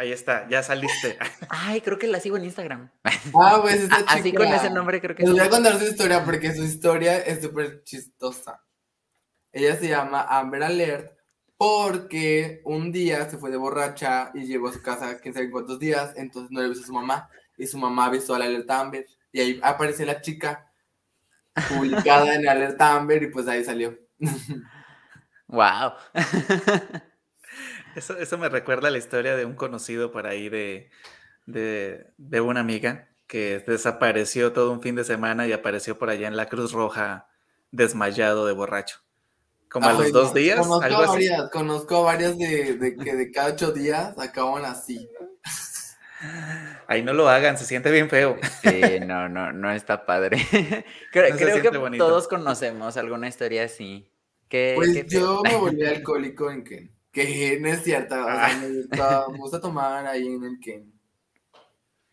Ahí 0.00 0.12
está, 0.12 0.48
ya 0.48 0.62
saliste. 0.62 1.18
Ay, 1.50 1.82
creo 1.82 1.98
que 1.98 2.06
la 2.06 2.20
sigo 2.20 2.38
en 2.38 2.44
Instagram. 2.44 2.90
Ah, 3.34 3.58
pues 3.60 3.82
esta 3.82 3.98
chica. 3.98 4.12
Así 4.14 4.32
con 4.32 4.46
ese 4.46 4.70
nombre 4.70 4.98
creo 4.98 5.14
que 5.14 5.24
Les 5.24 5.32
voy 5.32 5.40
a 5.40 5.50
contar 5.50 5.78
su 5.78 5.84
historia 5.84 6.24
porque 6.24 6.54
su 6.54 6.62
historia 6.62 7.18
es 7.18 7.42
súper 7.42 7.84
chistosa. 7.84 8.64
Ella 9.52 9.76
se 9.76 9.88
llama 9.88 10.22
Amber 10.22 10.62
Alert 10.62 11.12
porque 11.58 12.62
un 12.64 12.90
día 12.90 13.28
se 13.28 13.36
fue 13.36 13.50
de 13.50 13.58
borracha 13.58 14.30
y 14.32 14.46
llegó 14.46 14.68
a 14.68 14.72
su 14.72 14.80
casa, 14.80 15.20
quién 15.20 15.34
sabe 15.34 15.50
cuántos 15.50 15.78
días, 15.78 16.14
entonces 16.16 16.50
no 16.50 16.60
le 16.60 16.66
avisó 16.68 16.82
a 16.82 16.86
su 16.86 16.94
mamá 16.94 17.28
y 17.58 17.66
su 17.66 17.76
mamá 17.76 18.06
avisó 18.06 18.34
a 18.34 18.38
la 18.38 18.46
Alerta 18.46 18.80
Amber 18.80 19.04
y 19.32 19.40
ahí 19.40 19.60
aparece 19.62 20.06
la 20.06 20.22
chica 20.22 20.72
publicada 21.68 22.36
en 22.36 22.48
Alerta 22.48 22.94
Amber 22.94 23.22
y 23.22 23.26
pues 23.26 23.46
ahí 23.48 23.62
salió. 23.62 23.98
Wow. 25.52 25.94
Eso, 27.94 28.38
me 28.38 28.48
recuerda 28.48 28.88
a 28.88 28.90
la 28.90 28.98
historia 28.98 29.36
de 29.36 29.44
un 29.44 29.54
conocido 29.54 30.12
por 30.12 30.26
ahí 30.26 30.48
de, 30.48 30.90
de, 31.46 32.40
una 32.40 32.60
amiga 32.60 33.08
que 33.26 33.62
desapareció 33.66 34.52
todo 34.52 34.72
un 34.72 34.82
fin 34.82 34.94
de 34.94 35.04
semana 35.04 35.46
y 35.46 35.52
apareció 35.52 35.98
por 35.98 36.10
allá 36.10 36.28
en 36.28 36.36
la 36.36 36.48
Cruz 36.48 36.72
Roja 36.72 37.28
desmayado 37.70 38.46
de 38.46 38.52
borracho. 38.52 39.00
Como 39.68 39.88
a 39.88 39.92
los 39.92 40.10
dos 40.10 40.34
días. 40.34 40.58
Conozco 40.58 40.84
algo 40.84 41.06
varias, 41.06 41.50
conozco 41.50 42.02
varias 42.02 42.36
de, 42.36 42.96
que 43.02 43.14
de 43.14 43.30
cada 43.30 43.52
ocho 43.52 43.70
días 43.70 44.18
acaban 44.18 44.64
así. 44.64 45.08
Ahí 46.86 47.02
no 47.02 47.12
lo 47.12 47.28
hagan, 47.28 47.56
se 47.56 47.64
siente 47.64 47.90
bien 47.90 48.10
feo. 48.10 48.36
Sí, 48.62 49.00
no, 49.06 49.28
no, 49.28 49.52
no 49.52 49.72
está 49.72 50.04
padre. 50.04 50.44
creo, 51.12 51.62
que 51.62 51.96
todos 51.96 52.28
conocemos 52.28 52.96
alguna 52.96 53.28
historia 53.28 53.64
así. 53.64 54.10
pues 54.48 55.06
yo 55.06 55.42
me 55.44 55.56
volví 55.56 55.86
alcohólico 55.86 56.50
en 56.50 56.64
que 56.64 56.90
que 57.12 57.58
no 57.60 57.68
es 57.68 57.82
cierto, 57.82 58.14
ah. 58.14 58.50
me, 58.60 59.38
gusta, 59.38 59.60
tomar 59.60 60.06
ahí 60.06 60.26
en 60.26 60.44
el 60.44 60.60
que. 60.60 60.84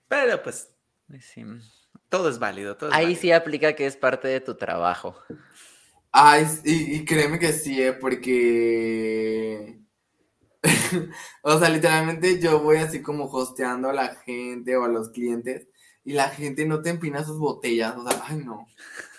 Pero 0.07 0.41
pues, 0.41 0.69
todo 2.10 2.30
es 2.30 2.40
válido. 2.40 2.78
ahí 2.91 3.15
sí 3.15 3.32
aplica 3.32 3.74
que 3.74 3.86
es 3.86 3.95
parte 3.98 4.28
de 4.28 4.41
tu 4.41 4.56
trabajo. 4.56 5.15
Ay, 6.11 6.48
y, 6.64 7.06
créeme 7.06 7.38
que 7.40 7.53
sí, 7.53 7.82
¿eh? 7.82 7.94
porque. 7.94 9.80
o 11.44 11.60
sea, 11.60 11.69
literalmente 11.69 12.40
yo 12.40 12.60
voy 12.61 12.78
así 12.78 13.02
como 13.02 13.26
hosteando 13.26 13.90
a 13.90 13.94
la 13.94 14.15
gente 14.15 14.76
o 14.76 14.84
a 14.84 14.88
los 14.88 15.10
clientes 15.10 15.68
y 16.03 16.14
la 16.14 16.30
gente 16.30 16.65
no 16.65 16.82
te 16.82 16.90
empina 16.90 17.24
sus 17.24 17.38
botellas. 17.38 17.95
O 17.95 18.10
sea, 18.10 18.24
ay, 18.26 18.38
no. 18.38 18.68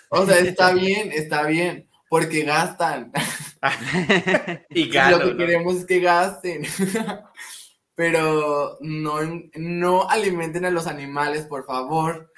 O 0.09 0.25
sea, 0.25 0.39
está 0.39 0.73
bien, 0.73 1.11
está 1.11 1.43
bien 1.43 1.87
porque 2.09 2.43
gastan. 2.43 3.11
y 4.69 4.91
Lo 4.91 5.19
que 5.19 5.37
queremos 5.37 5.75
es 5.75 5.85
que 5.85 5.99
gasten. 5.99 6.63
Pero 7.95 8.77
no, 8.79 9.19
no 9.55 10.09
alimenten 10.09 10.63
a 10.65 10.71
los 10.71 10.87
animales, 10.87 11.45
por 11.45 11.65
favor. 11.65 12.31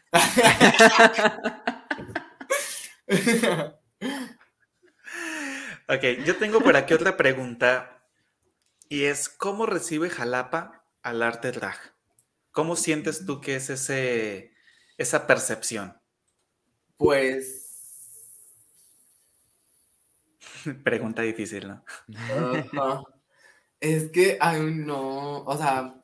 ok, 5.87 6.03
yo 6.25 6.37
tengo 6.37 6.61
por 6.61 6.75
aquí 6.75 6.95
otra 6.95 7.15
pregunta. 7.15 8.03
Y 8.89 9.03
es, 9.03 9.29
¿cómo 9.29 9.67
recibe 9.67 10.09
Jalapa 10.09 10.83
al 11.03 11.21
arte 11.21 11.51
drag? 11.51 11.77
¿Cómo 12.51 12.75
sientes 12.75 13.25
tú 13.25 13.39
que 13.39 13.55
es 13.55 13.69
ese, 13.69 14.53
esa 14.97 15.27
percepción? 15.27 16.01
Pues 16.97 17.60
Pregunta 20.83 21.21
difícil, 21.21 21.67
¿no? 21.67 21.83
Es 23.79 24.11
que, 24.11 24.37
ay, 24.39 24.61
no, 24.61 25.43
o 25.43 25.57
sea, 25.57 26.01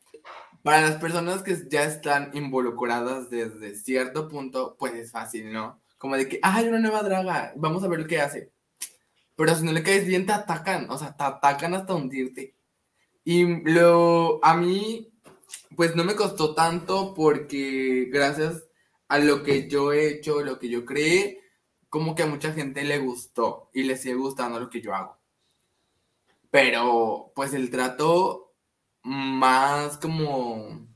para 0.64 0.82
las 0.82 0.96
personas 0.98 1.44
que 1.44 1.56
ya 1.70 1.84
están 1.84 2.32
involucradas 2.34 3.30
desde 3.30 3.76
cierto 3.76 4.28
punto, 4.28 4.76
pues 4.80 4.94
es 4.96 5.12
fácil, 5.12 5.54
¿no? 5.54 5.80
Como 5.98 6.18
de 6.18 6.28
que, 6.28 6.40
hay 6.42 6.68
una 6.68 6.80
nueva 6.80 7.04
draga, 7.04 7.54
vamos 7.56 7.84
a 7.84 7.88
ver 7.88 8.00
lo 8.00 8.08
que 8.08 8.20
hace. 8.20 8.52
Pero 9.36 9.56
si 9.56 9.64
no 9.64 9.72
le 9.72 9.84
caes 9.84 10.06
bien, 10.08 10.26
te 10.26 10.34
atacan, 10.34 10.90
o 10.90 10.98
sea, 10.98 11.16
te 11.16 11.24
atacan 11.24 11.76
hasta 11.76 11.94
hundirte. 11.94 12.56
Y 13.24 13.64
lo, 13.72 14.44
a 14.44 14.58
mí, 14.58 15.14
pues 15.76 15.96
no 15.96 16.04
me 16.04 16.16
costó 16.16 16.56
tanto 16.56 17.14
porque 17.14 18.10
gracias 18.12 18.64
a 19.08 19.20
lo 19.20 19.44
que 19.44 19.70
yo 19.70 19.94
he 19.94 20.08
hecho, 20.08 20.42
lo 20.42 20.60
que 20.60 20.70
yo 20.70 20.86
creé, 20.86 21.40
como 21.98 22.14
que 22.14 22.24
a 22.24 22.28
mucha 22.28 22.53
gente 22.53 22.84
le 22.84 22.99
gustó 22.99 23.69
y 23.74 23.84
le 23.84 23.98
sigue 23.98 24.14
gustando 24.14 24.60
lo 24.60 24.69
que 24.69 24.82
yo 24.82 24.94
hago. 24.94 25.18
Pero 26.52 27.32
pues 27.36 27.53
el 27.53 27.72
trato 27.72 28.53
más 29.03 29.98
como 29.98 30.88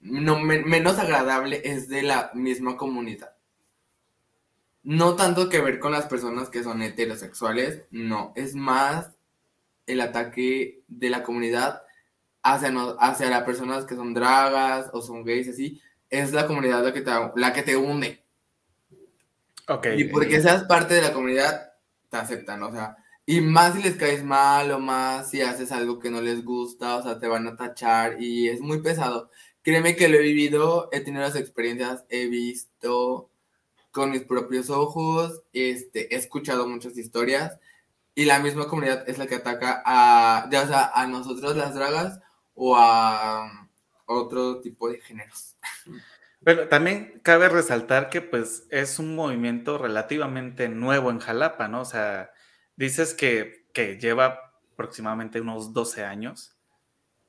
no, 0.00 0.38
menos 0.38 0.98
agradable 0.98 1.62
es 1.64 1.88
de 1.88 2.02
la 2.02 2.30
misma 2.34 2.76
comunidad. 2.76 3.36
No 4.82 5.16
tanto 5.16 5.48
que 5.48 5.60
ver 5.60 5.78
con 5.78 5.92
las 5.92 6.06
personas 6.06 6.50
que 6.50 6.62
son 6.62 6.82
heterosexuales, 6.82 7.86
no, 7.90 8.32
es 8.36 8.54
más 8.54 9.12
el 9.86 10.00
ataque 10.02 10.82
de 10.88 11.08
la 11.08 11.22
comunidad 11.22 11.82
hacia, 12.42 12.70
hacia 13.00 13.30
las 13.30 13.44
personas 13.44 13.86
que 13.86 13.94
son 13.94 14.12
dragas 14.12 14.90
o 14.92 15.00
son 15.00 15.24
gays, 15.24 15.48
así, 15.48 15.80
es 16.10 16.32
la 16.32 16.46
comunidad 16.46 16.84
la 16.84 16.92
que 16.92 17.00
te, 17.00 17.10
la 17.36 17.52
que 17.54 17.62
te 17.62 17.76
une. 17.76 18.21
Okay. 19.76 20.00
Y 20.00 20.04
porque 20.04 20.40
seas 20.40 20.64
parte 20.64 20.94
de 20.94 21.02
la 21.02 21.12
comunidad, 21.12 21.72
te 22.10 22.16
aceptan, 22.16 22.62
o 22.62 22.70
sea, 22.72 22.96
y 23.24 23.40
más 23.40 23.74
si 23.74 23.82
les 23.82 23.96
caes 23.96 24.24
mal 24.24 24.70
o 24.72 24.78
más 24.78 25.30
si 25.30 25.40
haces 25.40 25.72
algo 25.72 25.98
que 25.98 26.10
no 26.10 26.20
les 26.20 26.44
gusta, 26.44 26.96
o 26.96 27.02
sea, 27.02 27.18
te 27.18 27.28
van 27.28 27.46
a 27.46 27.56
tachar 27.56 28.20
y 28.20 28.48
es 28.48 28.60
muy 28.60 28.82
pesado. 28.82 29.30
Créeme 29.62 29.94
que 29.96 30.08
lo 30.08 30.18
he 30.18 30.22
vivido, 30.22 30.88
he 30.92 31.00
tenido 31.00 31.22
las 31.22 31.36
experiencias, 31.36 32.04
he 32.08 32.26
visto 32.26 33.30
con 33.92 34.10
mis 34.10 34.22
propios 34.22 34.70
ojos, 34.70 35.42
este, 35.52 36.14
he 36.14 36.18
escuchado 36.18 36.68
muchas 36.68 36.96
historias 36.96 37.58
y 38.14 38.24
la 38.24 38.40
misma 38.40 38.66
comunidad 38.66 39.08
es 39.08 39.18
la 39.18 39.26
que 39.26 39.36
ataca 39.36 39.82
a, 39.86 40.48
ya 40.50 40.66
sea 40.66 40.90
a 40.94 41.06
nosotros 41.06 41.56
las 41.56 41.74
dragas 41.74 42.20
o 42.54 42.76
a 42.76 43.68
otro 44.06 44.60
tipo 44.60 44.88
de 44.90 45.00
géneros. 45.00 45.56
Pero 46.44 46.68
también 46.68 47.20
cabe 47.22 47.48
resaltar 47.48 48.10
que 48.10 48.20
pues 48.20 48.66
es 48.70 48.98
un 48.98 49.14
movimiento 49.14 49.78
relativamente 49.78 50.68
nuevo 50.68 51.10
en 51.10 51.20
Jalapa, 51.20 51.68
¿no? 51.68 51.82
O 51.82 51.84
sea, 51.84 52.32
dices 52.76 53.14
que, 53.14 53.68
que 53.72 53.98
lleva 53.98 54.52
aproximadamente 54.72 55.40
unos 55.40 55.72
12 55.72 56.04
años 56.04 56.56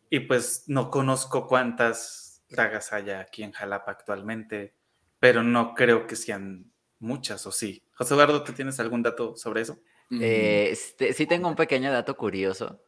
y 0.09 0.21
pues 0.21 0.63
no 0.67 0.89
conozco 0.89 1.47
cuántas 1.47 2.43
dragas 2.49 2.93
haya 2.93 3.19
aquí 3.19 3.43
en 3.43 3.51
Jalapa 3.51 3.91
actualmente, 3.91 4.75
pero 5.19 5.43
no 5.43 5.73
creo 5.73 6.07
que 6.07 6.15
sean 6.15 6.71
muchas, 6.99 7.45
¿o 7.45 7.51
sí? 7.51 7.83
José 7.93 8.13
Eduardo, 8.13 8.43
¿tú 8.43 8.53
tienes 8.53 8.79
algún 8.79 9.03
dato 9.03 9.35
sobre 9.35 9.61
eso? 9.61 9.79
Eh, 10.11 10.69
este, 10.71 11.13
sí 11.13 11.25
tengo 11.25 11.47
un 11.47 11.55
pequeño 11.55 11.91
dato 11.91 12.15
curioso. 12.15 12.83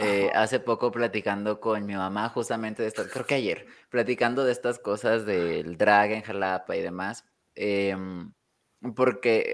Eh, 0.00 0.30
hace 0.34 0.60
poco 0.60 0.92
platicando 0.92 1.60
con 1.60 1.86
mi 1.86 1.94
mamá 1.94 2.28
justamente 2.28 2.82
de 2.82 2.88
esto, 2.88 3.04
creo 3.10 3.24
que 3.24 3.36
ayer, 3.36 3.66
platicando 3.88 4.44
de 4.44 4.52
estas 4.52 4.78
cosas 4.78 5.24
del 5.24 5.78
drag 5.78 6.12
en 6.12 6.22
Jalapa 6.22 6.76
y 6.76 6.82
demás, 6.82 7.24
em, 7.54 8.32
porque 8.94 9.44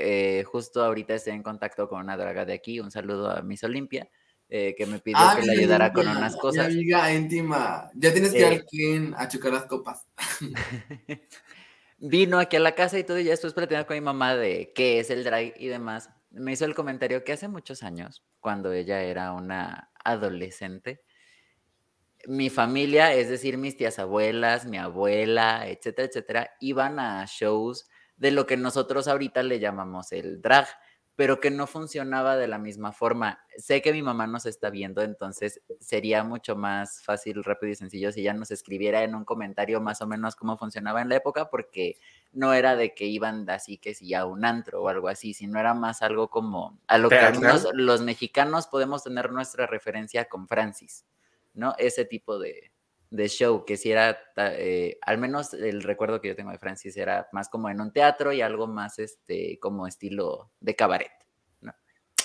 eh, 0.41 0.45
justo 0.45 0.83
ahorita 0.83 1.15
estoy 1.15 1.35
en 1.35 1.43
contacto 1.45 1.89
con 1.89 2.01
una 2.01 2.17
draga 2.17 2.45
de 2.45 2.53
aquí, 2.53 2.81
un 2.81 2.91
saludo 2.91 3.31
a 3.31 3.43
Miss 3.43 3.63
Olimpia, 3.63 4.09
que 4.49 4.87
me 4.87 5.01
pidió 5.01 5.19
que 5.35 5.43
le 5.43 5.53
ayudara 5.53 5.93
con 5.93 6.07
unas 6.07 6.37
cosas. 6.37 6.69
Mi 6.69 6.75
amiga 6.75 7.13
íntima, 7.13 7.91
ya 7.95 8.13
tienes 8.13 8.33
que 8.33 8.63
ir 8.77 9.13
a 9.17 9.27
chocar 9.27 9.53
las 9.53 9.65
copas. 9.65 10.07
Vino 11.99 12.39
aquí 12.39 12.57
a 12.57 12.61
la 12.61 12.75
casa 12.75 12.99
y 12.99 13.05
todo, 13.05 13.19
y 13.19 13.25
ya 13.25 13.33
después 13.33 13.53
platicando 13.53 13.87
con 13.87 13.97
mi 13.97 14.01
mamá 14.01 14.37
de 14.37 14.73
qué 14.73 15.01
es 15.01 15.11
el 15.11 15.25
drag 15.25 15.55
y 15.57 15.67
demás 15.67 16.11
me 16.35 16.53
hizo 16.53 16.65
el 16.65 16.75
comentario 16.75 17.25
que 17.25 17.33
hace 17.33 17.49
muchos 17.49 17.83
años, 17.83 18.23
cuando 18.41 18.73
ella 18.73 19.03
era 19.03 19.33
una 19.33 19.91
adolescente, 20.05 21.03
mi 22.27 22.51
familia, 22.51 23.13
es 23.13 23.29
decir, 23.29 23.59
mis 23.59 23.77
tías 23.77 23.99
abuelas, 23.99 24.67
mi 24.67 24.79
abuela, 24.79 25.69
etcétera, 25.69 26.09
etcétera, 26.09 26.51
iban 26.61 26.99
a 26.99 27.25
shows 27.27 27.89
de 28.17 28.31
lo 28.31 28.47
que 28.47 28.57
nosotros 28.57 29.09
ahorita 29.09 29.43
le 29.43 29.59
llamamos 29.59 30.13
el 30.13 30.41
drag, 30.41 30.67
pero 31.17 31.39
que 31.41 31.51
no 31.51 31.67
funcionaba 31.67 32.37
de 32.37 32.49
la 32.49 32.59
misma 32.59 32.93
forma. 32.93 33.41
Sé 33.57 33.83
que 33.83 33.93
mi 33.93 34.03
mamá 34.03 34.27
nos 34.27 34.47
está 34.47 34.71
viendo, 34.71 35.03
entonces 35.03 35.61
sería 35.81 36.25
mucho 36.25 36.57
más 36.57 37.03
fácil, 37.03 37.45
rápido 37.45 37.73
y 37.73 37.77
sencillo 37.77 38.11
si 38.11 38.21
ella 38.23 38.35
nos 38.35 38.51
escribiera 38.51 39.03
en 39.05 39.15
un 39.15 39.25
comentario 39.25 39.81
más 39.81 40.01
o 40.01 40.07
menos 40.07 40.35
cómo 40.35 40.57
funcionaba 40.57 41.03
en 41.03 41.09
la 41.09 41.17
época, 41.17 41.51
porque 41.51 41.99
no 42.35 42.53
era 42.53 42.77
de 42.77 42.95
que 42.95 43.07
iban 43.07 43.49
así 43.49 43.79
que 43.79 43.95
si 43.95 44.15
a 44.15 44.27
un 44.27 44.45
antro 44.45 44.83
o 44.83 44.89
algo 44.89 45.09
así, 45.09 45.35
sino 45.35 45.59
era 45.59 45.75
más 45.75 46.03
algo 46.03 46.29
como 46.29 46.79
a 46.87 46.99
lo 46.99 47.09
que 47.09 47.17
los 47.75 48.03
mexicanos 48.03 48.67
podemos 48.67 49.05
tener 49.05 49.33
nuestra 49.33 49.67
referencia 49.67 50.27
con 50.27 50.47
Francis, 50.47 51.05
¿no? 51.55 51.75
Ese 51.79 52.05
tipo 52.05 52.39
de, 52.39 52.73
de 53.15 53.29
show, 53.29 53.65
que 53.65 53.77
si 53.77 53.93
era, 53.93 54.19
eh, 54.37 54.99
al 55.03 55.19
menos 55.19 55.55
el 55.55 55.83
recuerdo 55.83 56.21
que 56.21 56.29
yo 56.29 56.37
tengo 56.37 56.51
de 56.51 56.59
Francis 56.59 56.97
era 56.97 57.29
más 57.33 57.49
como 57.49 57.71
en 57.71 57.81
un 57.81 57.93
teatro 57.93 58.33
y 58.33 58.43
algo 58.43 58.67
más 58.67 58.99
este, 58.99 59.59
como 59.61 59.87
estilo 59.87 60.51
de 60.61 60.75
cabaret, 60.75 61.13
¿no? 61.61 61.73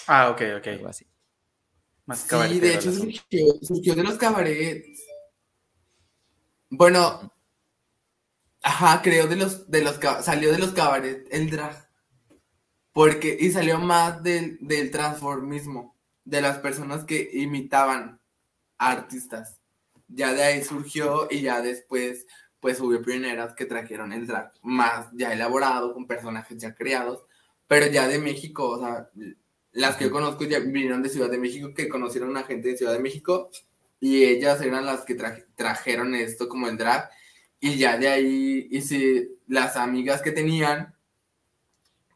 Ah, 0.08 0.30
ok, 0.30 0.42
ok. 0.58 0.68
Algo 0.68 0.88
así. 0.88 1.06
Más 2.08 2.22
sí, 2.22 2.60
de 2.60 2.74
hecho 2.74 2.92
surgió, 2.92 3.96
de 3.96 4.04
los 4.04 4.18
cabarets. 4.18 5.06
Bueno, 6.72 7.32
ajá, 8.62 9.02
creo 9.02 9.28
de 9.28 9.36
los, 9.36 9.70
de 9.70 9.82
los, 9.82 10.00
salió 10.24 10.52
de 10.52 10.60
los 10.60 10.72
cabarets 10.74 11.28
el 11.32 11.50
drag. 11.50 11.88
Porque, 12.92 13.38
y 13.40 13.52
salió 13.52 13.80
más 13.80 14.24
del, 14.24 14.58
del 14.62 14.92
transformismo, 14.92 15.96
de 16.26 16.42
las 16.42 16.58
personas 16.60 17.06
que 17.06 17.30
imitaban 17.34 18.20
artistas. 18.78 19.60
Ya 20.08 20.34
de 20.34 20.44
ahí 20.44 20.64
surgió 20.64 21.28
y 21.30 21.42
ya 21.42 21.62
después 21.62 22.26
pues 22.60 22.80
hubo 22.82 23.02
pioneras 23.02 23.54
que 23.56 23.66
trajeron 23.66 24.12
el 24.14 24.28
drag 24.28 24.52
más 24.62 25.08
ya 25.14 25.34
elaborado, 25.34 25.94
con 25.94 26.08
personajes 26.08 26.58
ya 26.58 26.76
creados, 26.76 27.24
pero 27.68 27.88
ya 27.88 28.08
de 28.08 28.20
México, 28.20 28.70
o 28.70 28.80
sea, 28.80 29.10
las 29.72 29.96
que 29.96 30.06
yo 30.06 30.12
conozco 30.12 30.44
ya 30.44 30.60
vinieron 30.60 31.02
de 31.02 31.10
Ciudad 31.10 31.30
de 31.30 31.38
México, 31.38 31.74
que 31.74 31.88
conocieron 31.88 32.36
a 32.36 32.44
gente 32.44 32.70
de 32.70 32.78
Ciudad 32.78 32.94
de 32.94 33.00
México, 33.00 33.50
y 34.00 34.24
ellas 34.24 34.62
eran 34.62 34.86
las 34.86 35.02
que 35.02 35.16
trajeron 35.56 36.16
esto 36.16 36.50
como 36.50 36.68
el 36.68 36.78
drag, 36.78 37.10
y 37.60 37.78
ya 37.78 37.98
de 37.98 38.08
ahí, 38.08 38.68
y 38.72 38.82
si 38.82 39.38
las 39.48 39.76
amigas 39.76 40.22
que 40.22 40.32
tenían, 40.32 40.96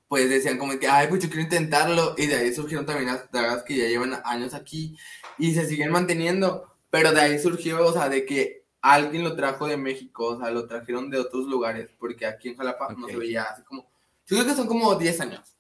pues 0.07 0.30
decían 0.30 0.57
como 0.57 0.78
que, 0.78 0.88
ay, 0.88 1.07
pues 1.07 1.24
yo 1.24 1.30
quiero 1.30 1.44
intentarlo, 1.44 2.15
y 2.18 2.28
de 2.28 2.36
ahí 2.36 2.53
surgieron 2.53 2.86
también 2.86 3.07
las 3.07 3.32
dragas 3.32 3.64
que 3.64 3.76
ya 3.76 3.88
llevan 3.88 4.22
años 4.26 4.53
aquí, 4.53 4.95
y 5.38 5.53
se 5.53 5.65
siguen 5.68 5.91
manteniendo, 5.91 6.76
pero 6.90 7.11
de 7.11 7.22
ahí 7.22 7.40
surgió, 7.40 7.86
o 7.86 7.94
sea, 7.94 8.10
de 8.10 8.26
que 8.26 8.64
alguien 8.82 9.24
lo 9.24 9.36
trajo 9.36 9.68
de 9.68 9.78
México, 9.78 10.28
o 10.28 10.40
sea, 10.40 10.52
lo 10.52 10.68
trajeron 10.68 11.10
de 11.10 11.20
otros 11.20 11.48
lugares, 11.48 11.90
porque 11.98 12.26
aquí 12.26 12.49
en 12.49 12.57
Jalapa 12.57 12.94
no 12.94 13.07
se 13.07 13.18
veía 13.18 13.44
así 13.44 13.64
como, 13.64 13.90
yo 14.26 14.38
creo 14.38 14.45
que 14.45 14.56
son 14.56 14.68
como 14.68 14.95
10 14.95 15.22
años. 15.22 15.56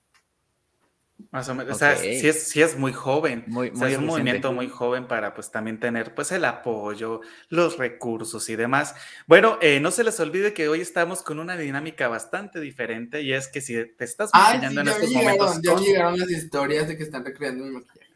Más 1.33 1.49
o 1.49 1.55
menos, 1.55 1.75
o 1.75 1.79
sea, 1.79 1.95
sí 1.97 2.27
es, 2.27 2.43
sí 2.43 2.61
es 2.61 2.77
muy 2.77 2.93
joven, 2.93 3.43
muy, 3.47 3.69
es 3.69 3.97
un 3.97 4.05
movimiento 4.05 4.53
muy 4.53 4.69
joven 4.69 5.07
para 5.07 5.33
pues 5.33 5.49
también 5.49 5.79
tener 5.79 6.13
pues 6.13 6.31
el 6.31 6.45
apoyo, 6.45 7.21
los 7.49 7.79
recursos 7.79 8.47
y 8.49 8.55
demás. 8.55 8.93
Bueno, 9.25 9.57
eh, 9.59 9.79
no 9.79 9.89
se 9.89 10.03
les 10.03 10.19
olvide 10.19 10.53
que 10.53 10.67
hoy 10.69 10.81
estamos 10.81 11.23
con 11.23 11.39
una 11.39 11.57
dinámica 11.57 12.07
bastante 12.07 12.59
diferente 12.59 13.23
y 13.23 13.33
es 13.33 13.47
que 13.47 13.61
si 13.61 13.73
te 13.83 14.05
estás 14.05 14.29
maquillando 14.31 14.81
en 14.81 14.87
estos 14.89 15.11
momentos... 15.11 15.59
Ya 15.63 15.75
llegaron 15.75 16.19
las 16.19 16.29
historias 16.29 16.87
de 16.87 16.97
que 16.97 17.01
están 17.01 17.25
recreando 17.25 17.65
mi 17.65 17.71
maquillaje. 17.71 18.13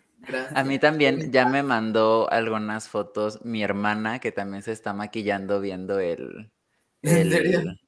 A 0.53 0.63
mí 0.63 0.77
también 0.77 1.31
ya 1.31 1.49
me 1.49 1.63
mandó 1.63 2.31
algunas 2.31 2.87
fotos 2.87 3.43
mi 3.43 3.63
hermana 3.63 4.19
que 4.19 4.31
también 4.31 4.61
se 4.61 4.73
está 4.73 4.93
maquillando 4.93 5.59
viendo 5.59 5.99
el, 5.99 6.51
el, 7.01 7.79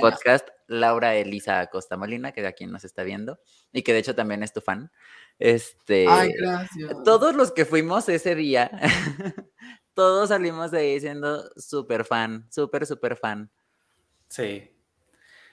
podcast, 0.00 0.48
Laura 0.66 1.14
Elisa 1.14 1.60
Acosta 1.60 1.96
Molina, 1.96 2.32
que 2.32 2.42
de 2.42 2.48
aquí 2.48 2.66
nos 2.66 2.84
está 2.84 3.02
viendo 3.02 3.38
y 3.72 3.82
que 3.82 3.92
de 3.92 4.00
hecho 4.00 4.14
también 4.14 4.42
es 4.42 4.52
tu 4.52 4.60
fan. 4.60 4.90
Este, 5.38 6.06
Ay, 6.08 6.32
gracias. 6.38 7.02
Todos 7.04 7.34
los 7.34 7.52
que 7.52 7.64
fuimos 7.64 8.08
ese 8.08 8.34
día, 8.34 8.70
todos 9.94 10.30
salimos 10.30 10.70
de 10.70 10.80
ahí 10.80 11.00
siendo 11.00 11.50
súper 11.56 12.04
fan, 12.04 12.46
súper, 12.50 12.86
súper 12.86 13.16
fan. 13.16 13.50
Sí. 14.28 14.72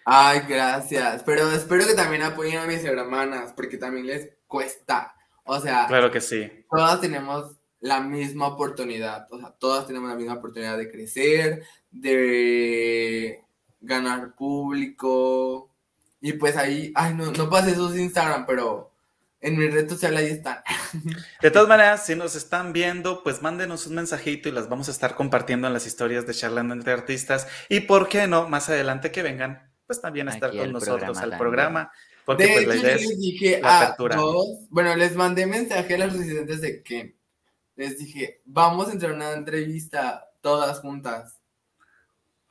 Ay, 0.05 0.41
gracias. 0.47 1.23
Pero 1.23 1.51
espero 1.51 1.85
que 1.85 1.93
también 1.93 2.23
apoyen 2.23 2.57
a 2.57 2.67
mis 2.67 2.83
hermanas, 2.83 3.53
porque 3.53 3.77
también 3.77 4.07
les 4.07 4.29
cuesta. 4.47 5.15
O 5.45 5.59
sea, 5.59 5.87
claro 5.87 6.11
que 6.11 6.21
sí. 6.21 6.49
Todas 6.69 7.01
tenemos 7.01 7.57
la 7.79 7.99
misma 7.99 8.47
oportunidad, 8.47 9.27
o 9.29 9.37
sea, 9.37 9.51
todas 9.59 9.85
tenemos 9.85 10.09
la 10.09 10.15
misma 10.15 10.35
oportunidad 10.35 10.77
de 10.77 10.89
crecer, 10.89 11.63
de 11.91 13.42
ganar 13.83 14.33
público. 14.35 15.69
Y 16.21 16.33
pues 16.33 16.57
ahí, 16.57 16.91
ay, 16.95 17.13
no, 17.13 17.31
no 17.31 17.49
pasé 17.49 17.75
sus 17.75 17.95
Instagram, 17.97 18.45
pero 18.45 18.91
en 19.41 19.57
mi 19.57 19.67
red 19.67 19.89
social 19.89 20.15
ahí 20.15 20.27
están. 20.27 20.59
De 21.41 21.51
todas 21.51 21.67
maneras, 21.67 22.05
si 22.05 22.15
nos 22.15 22.35
están 22.35 22.73
viendo, 22.73 23.23
pues 23.23 23.41
mándenos 23.41 23.85
un 23.87 23.95
mensajito 23.95 24.47
y 24.49 24.53
las 24.53 24.69
vamos 24.69 24.87
a 24.87 24.91
estar 24.91 25.15
compartiendo 25.15 25.67
en 25.67 25.73
las 25.73 25.85
historias 25.85 26.25
de 26.25 26.33
Charlando 26.33 26.73
entre 26.73 26.93
Artistas. 26.93 27.47
Y 27.67 27.81
por 27.81 28.07
qué 28.07 28.25
no, 28.25 28.47
más 28.47 28.69
adelante 28.69 29.11
que 29.11 29.21
vengan, 29.21 29.69
pues 29.85 30.01
también 30.01 30.29
estar 30.29 30.55
con 30.55 30.71
nosotros 30.71 31.17
al 31.17 31.37
programa. 31.37 31.91
Porque 32.25 32.47
de 32.47 32.65
pues, 32.65 32.77
hecho, 32.77 33.09
les 33.09 33.19
dije 33.19 33.61
a 33.61 33.95
todos, 33.97 34.47
bueno, 34.69 34.95
les 34.95 35.13
mandé 35.13 35.45
mensaje 35.45 35.95
a 35.95 35.97
los 35.97 36.13
residentes 36.17 36.61
de 36.61 36.81
que 36.81 37.17
les 37.75 37.97
dije, 37.97 38.41
vamos 38.45 38.87
a 38.87 38.93
entrar 38.93 39.11
a 39.11 39.15
una 39.15 39.33
entrevista 39.33 40.29
todas 40.39 40.79
juntas. 40.79 41.42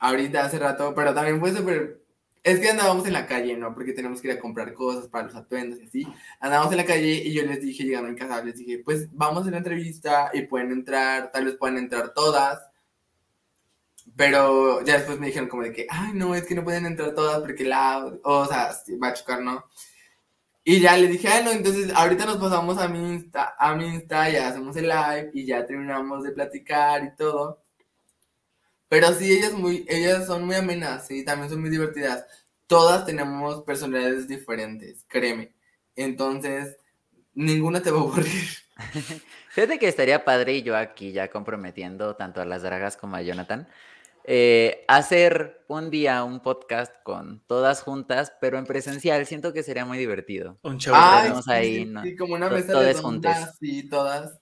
Ahorita 0.03 0.43
hace 0.43 0.59
rato, 0.59 0.93
pero 0.93 1.13
también 1.13 1.39
fue 1.39 1.55
súper... 1.55 2.03
Es 2.43 2.59
que 2.59 2.69
andábamos 2.71 3.07
en 3.07 3.13
la 3.13 3.25
calle, 3.25 3.55
¿no? 3.55 3.73
Porque 3.73 3.93
tenemos 3.93 4.21
que 4.21 4.27
ir 4.27 4.33
a 4.33 4.39
comprar 4.41 4.73
cosas 4.73 5.07
para 5.07 5.27
los 5.27 5.35
atuendos 5.35 5.79
y 5.79 5.85
así. 5.85 6.07
Andábamos 6.41 6.73
en 6.73 6.77
la 6.79 6.85
calle 6.85 7.23
y 7.23 7.33
yo 7.33 7.43
les 7.43 7.61
dije, 7.61 7.85
llegando 7.85 8.11
a 8.11 8.15
casa, 8.15 8.43
les 8.43 8.57
dije, 8.57 8.79
pues 8.83 9.07
vamos 9.13 9.47
a 9.47 9.51
la 9.51 9.59
entrevista 9.59 10.29
y 10.33 10.41
pueden 10.41 10.73
entrar, 10.73 11.31
tal 11.31 11.45
vez 11.45 11.55
puedan 11.55 11.77
entrar 11.77 12.13
todas. 12.13 12.59
Pero 14.17 14.83
ya 14.83 14.95
después 14.95 15.19
me 15.19 15.27
dijeron 15.27 15.47
como 15.47 15.63
de 15.63 15.71
que, 15.71 15.87
ay, 15.89 16.11
no, 16.13 16.35
es 16.35 16.45
que 16.45 16.55
no 16.55 16.65
pueden 16.65 16.85
entrar 16.85 17.15
todas 17.15 17.39
porque 17.39 17.63
la, 17.63 18.05
o 18.23 18.45
sea, 18.45 18.71
va 19.01 19.07
a 19.07 19.13
chocar, 19.13 19.41
¿no? 19.41 19.63
Y 20.65 20.81
ya 20.81 20.97
le 20.97 21.07
dije, 21.07 21.29
ay, 21.29 21.45
no, 21.45 21.51
entonces 21.51 21.93
ahorita 21.95 22.25
nos 22.25 22.39
pasamos 22.39 22.77
a 22.77 22.89
mi 22.89 22.99
Insta, 23.09 23.55
a 23.57 23.73
mi 23.73 23.87
Insta, 23.87 24.29
ya 24.29 24.49
hacemos 24.49 24.75
el 24.75 24.89
live 24.89 25.31
y 25.33 25.45
ya 25.45 25.65
terminamos 25.65 26.23
de 26.23 26.31
platicar 26.31 27.05
y 27.05 27.15
todo. 27.15 27.62
Pero 28.93 29.11
sí, 29.11 29.33
ellas, 29.33 29.53
muy, 29.53 29.87
ellas 29.89 30.27
son 30.27 30.45
muy 30.45 30.55
amenas, 30.55 31.07
sí, 31.07 31.25
también 31.25 31.49
son 31.49 31.61
muy 31.61 31.71
divertidas. 31.71 32.27
Todas 32.67 33.07
tenemos 33.07 33.63
personalidades 33.63 34.27
diferentes, 34.27 35.03
créeme. 35.07 35.51
Entonces, 35.95 36.77
ninguna 37.33 37.81
te 37.81 37.89
va 37.89 37.97
a 37.97 38.01
aburrir. 38.01 38.49
Fíjate 39.49 39.79
que 39.79 39.87
estaría 39.87 40.23
padre 40.23 40.53
y 40.53 40.61
yo 40.61 40.77
aquí 40.77 41.11
ya 41.11 41.31
comprometiendo 41.31 42.15
tanto 42.15 42.39
a 42.39 42.45
las 42.45 42.61
dragas 42.61 42.95
como 42.95 43.15
a 43.15 43.23
Jonathan 43.23 43.67
eh, 44.25 44.85
hacer 44.87 45.65
un 45.67 45.89
día 45.89 46.23
un 46.23 46.41
podcast 46.41 46.93
con 47.01 47.43
todas 47.47 47.81
juntas, 47.81 48.31
pero 48.39 48.59
en 48.59 48.67
presencial, 48.67 49.25
siento 49.25 49.53
que 49.53 49.63
sería 49.63 49.85
muy 49.85 49.97
divertido. 49.97 50.59
Un 50.61 50.77
show. 50.77 50.93
ahí, 51.47 51.85
¿no? 51.85 52.03
como 52.15 52.35
una 52.35 52.47
mesa 52.47 52.73
todas 52.73 53.01
juntas. 53.01 53.57
Sí, 53.59 53.89
todas. 53.89 54.39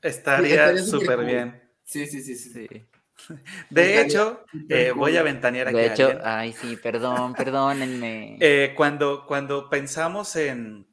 Estaría 0.00 0.78
súper 0.78 1.22
bien. 1.22 1.65
Sí, 1.86 2.06
sí, 2.06 2.20
sí, 2.20 2.34
sí. 2.34 2.68
De 3.70 4.02
hecho, 4.02 4.44
eh, 4.68 4.92
voy 4.94 5.16
a 5.16 5.22
ventanear 5.22 5.68
aquí. 5.68 5.76
De 5.78 5.86
hecho, 5.86 6.18
ay, 6.22 6.52
sí, 6.52 6.76
perdón, 6.76 7.32
perdónenme. 7.32 8.36
Eh, 8.40 8.74
cuando, 8.76 9.24
cuando 9.26 9.70
pensamos 9.70 10.36
en, 10.36 10.86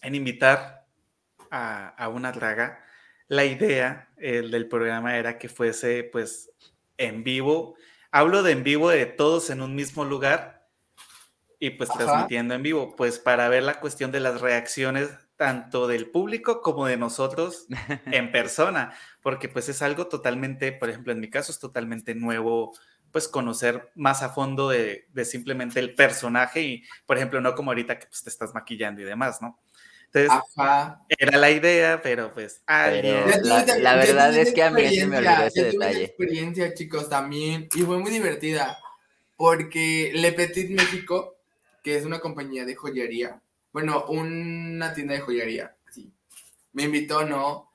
en 0.00 0.14
invitar 0.14 0.86
a, 1.50 1.88
a 1.88 2.08
una 2.08 2.32
draga, 2.32 2.82
la 3.28 3.44
idea 3.44 4.08
el 4.16 4.50
del 4.50 4.68
programa 4.68 5.18
era 5.18 5.36
que 5.38 5.48
fuese 5.48 6.04
pues 6.04 6.50
en 6.96 7.24
vivo. 7.24 7.76
Hablo 8.10 8.42
de 8.42 8.52
en 8.52 8.62
vivo 8.62 8.88
de 8.90 9.06
todos 9.06 9.50
en 9.50 9.60
un 9.60 9.74
mismo 9.74 10.04
lugar 10.04 10.68
y 11.58 11.70
pues 11.70 11.90
transmitiendo 11.90 12.54
en 12.54 12.62
vivo, 12.62 12.94
pues 12.94 13.18
para 13.18 13.48
ver 13.48 13.62
la 13.62 13.80
cuestión 13.80 14.12
de 14.12 14.20
las 14.20 14.40
reacciones 14.40 15.10
tanto 15.36 15.86
del 15.86 16.10
público 16.10 16.60
como 16.60 16.86
de 16.86 16.96
nosotros 16.96 17.66
en 18.06 18.30
persona, 18.30 18.94
porque 19.24 19.48
pues 19.48 19.70
es 19.70 19.80
algo 19.80 20.06
totalmente, 20.06 20.70
por 20.70 20.90
ejemplo, 20.90 21.10
en 21.12 21.18
mi 21.18 21.30
caso 21.30 21.50
es 21.50 21.58
totalmente 21.58 22.14
nuevo, 22.14 22.76
pues 23.10 23.26
conocer 23.26 23.90
más 23.94 24.22
a 24.22 24.28
fondo 24.28 24.68
de, 24.68 25.08
de 25.14 25.24
simplemente 25.24 25.80
el 25.80 25.94
personaje 25.94 26.60
y, 26.60 26.84
por 27.06 27.16
ejemplo, 27.16 27.40
no 27.40 27.54
como 27.54 27.70
ahorita 27.70 27.98
que 27.98 28.06
pues 28.06 28.22
te 28.22 28.28
estás 28.28 28.52
maquillando 28.52 29.00
y 29.00 29.04
demás, 29.04 29.40
¿no? 29.40 29.58
era 31.08 31.38
la 31.38 31.50
idea, 31.50 32.00
pero 32.02 32.32
pues. 32.32 32.62
la, 32.66 33.96
verdad 33.96 34.36
es 34.36 34.52
que 34.52 34.62
a 34.62 34.70
mí 34.70 34.88
se 34.94 35.06
me 35.06 35.18
olvidó 35.18 35.46
ese 35.46 35.64
detalle. 35.64 36.04
experiencia, 36.04 36.74
chicos, 36.74 37.08
también. 37.08 37.68
Y 37.74 37.82
fue 37.82 37.98
muy 37.98 38.10
divertida. 38.10 38.78
Porque 39.36 40.12
Le 40.14 40.32
Petit 40.32 40.70
México, 40.70 41.38
que 41.82 41.96
es 41.96 42.04
una 42.04 42.20
compañía 42.20 42.64
de 42.64 42.76
joyería, 42.76 43.40
bueno, 43.72 44.04
una 44.06 44.94
tienda 44.94 45.14
de 45.14 45.20
joyería, 45.20 45.74
sí. 45.90 46.12
Me 46.72 46.84
invitó, 46.84 47.24
¿no? 47.24 47.72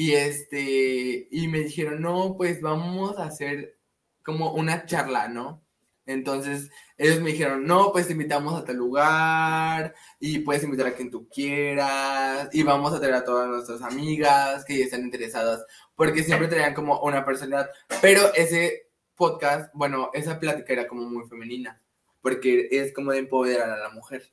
Y 0.00 0.14
este, 0.14 1.28
y 1.30 1.48
me 1.48 1.58
dijeron, 1.58 2.00
no, 2.00 2.34
pues 2.38 2.62
vamos 2.62 3.18
a 3.18 3.24
hacer 3.24 3.76
como 4.24 4.54
una 4.54 4.86
charla, 4.86 5.28
¿no? 5.28 5.62
Entonces, 6.06 6.70
ellos 6.96 7.20
me 7.20 7.32
dijeron, 7.32 7.66
no, 7.66 7.92
pues 7.92 8.06
te 8.06 8.12
invitamos 8.12 8.58
a 8.58 8.64
tal 8.64 8.76
lugar 8.76 9.94
y 10.18 10.38
puedes 10.38 10.64
invitar 10.64 10.86
a 10.86 10.94
quien 10.94 11.10
tú 11.10 11.28
quieras 11.28 12.48
y 12.50 12.62
vamos 12.62 12.94
a 12.94 12.98
tener 12.98 13.14
a 13.14 13.24
todas 13.24 13.46
nuestras 13.46 13.82
amigas 13.82 14.64
que 14.64 14.82
están 14.82 15.02
interesadas, 15.02 15.66
porque 15.94 16.24
siempre 16.24 16.48
traían 16.48 16.72
como 16.72 16.98
una 17.02 17.22
personalidad. 17.22 17.68
Pero 18.00 18.32
ese 18.34 18.88
podcast, 19.14 19.70
bueno, 19.74 20.08
esa 20.14 20.40
plática 20.40 20.72
era 20.72 20.88
como 20.88 21.02
muy 21.10 21.28
femenina, 21.28 21.78
porque 22.22 22.68
es 22.70 22.94
como 22.94 23.12
de 23.12 23.18
empoderar 23.18 23.68
a 23.68 23.76
la 23.76 23.90
mujer. 23.90 24.32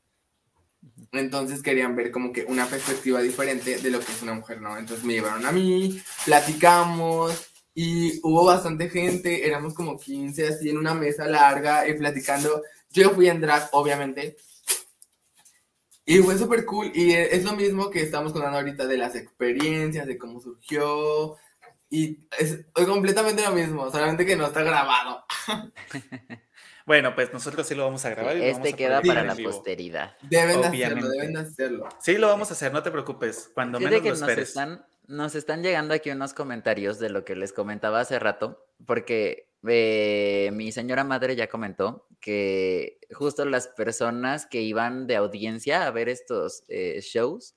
Entonces 1.12 1.64
querían 1.64 1.96
ver 1.96 2.12
como 2.12 2.32
que 2.32 2.44
una 2.46 2.66
perspectiva 2.68 3.22
diferente 3.22 3.78
de 3.78 3.90
lo 3.90 4.00
que 4.00 4.12
es 4.12 4.22
una 4.22 4.34
mujer, 4.34 4.62
¿no? 4.62 4.78
Entonces 4.78 5.06
me 5.06 5.14
llevaron 5.14 5.46
a 5.46 5.52
mí, 5.52 6.02
platicamos 6.26 7.50
y 7.74 8.20
hubo 8.24 8.46
bastante 8.46 8.90
gente, 8.90 9.48
éramos 9.48 9.74
como 9.74 10.00
15 10.00 10.48
así 10.48 10.70
en 10.70 10.78
una 10.78 10.94
mesa 10.94 11.28
larga 11.28 11.88
y 11.88 11.94
platicando. 11.94 12.64
Yo 12.90 13.12
fui 13.12 13.30
en 13.30 13.42
drag, 13.42 13.70
obviamente. 13.72 14.38
Y 16.06 16.20
fue 16.20 16.38
súper 16.38 16.66
cool 16.66 16.92
y 16.96 17.14
es 17.14 17.44
lo 17.44 17.54
mismo 17.54 17.90
que 17.90 18.02
estamos 18.02 18.32
contando 18.32 18.58
ahorita 18.58 18.88
de 18.88 18.98
las 18.98 19.14
experiencias, 19.16 20.08
de 20.08 20.18
cómo 20.18 20.40
surgió. 20.40 21.36
Y 21.90 22.28
es, 22.40 22.66
completamente 22.74 23.44
lo 23.44 23.52
mismo, 23.52 23.92
solamente 23.92 24.26
que 24.26 24.36
no 24.36 24.48
está 24.48 24.64
grabado. 24.64 25.24
Bueno, 26.88 27.14
pues 27.14 27.34
nosotros 27.34 27.68
sí 27.68 27.76
lo 27.76 27.84
vamos 27.84 28.06
a 28.06 28.12
grabar. 28.12 28.38
Y 28.38 28.46
este 28.46 28.72
queda 28.72 29.02
para 29.02 29.22
la 29.22 29.36
posteridad. 29.36 30.16
Deben 30.22 30.64
hacerlo, 30.64 31.10
deben 31.10 31.36
hacerlo. 31.36 31.90
Sí, 32.00 32.18
lo 32.18 32.30
vamos 32.30 32.50
a 32.50 32.54
hacer, 32.54 32.72
no 32.72 32.82
te 32.82 32.92
preocupes. 32.92 33.52
Cuando 33.54 33.78
menos 33.78 34.02
lo 34.02 34.14
esperes. 34.14 34.56
Nos 35.06 35.36
están 35.36 35.64
llegando 35.64 35.94
aquí 35.94 36.10
unos 36.12 36.34
comentarios 36.34 36.98
de 36.98 37.10
lo 37.10 37.26
que 37.26 37.36
les 37.36 37.52
comentaba 37.52 38.00
hace 38.00 38.20
rato, 38.20 38.66
porque 38.86 39.50
eh, 39.68 40.50
mi 40.54 40.72
señora 40.72 41.04
madre 41.04 41.36
ya 41.36 41.48
comentó 41.48 42.08
que 42.22 43.00
justo 43.12 43.44
las 43.44 43.68
personas 43.68 44.46
que 44.46 44.62
iban 44.62 45.08
de 45.08 45.18
audiencia 45.18 45.88
a 45.88 45.92
ver 45.92 46.08
estos 46.08 46.64
eh, 46.70 47.02
shows 47.02 47.57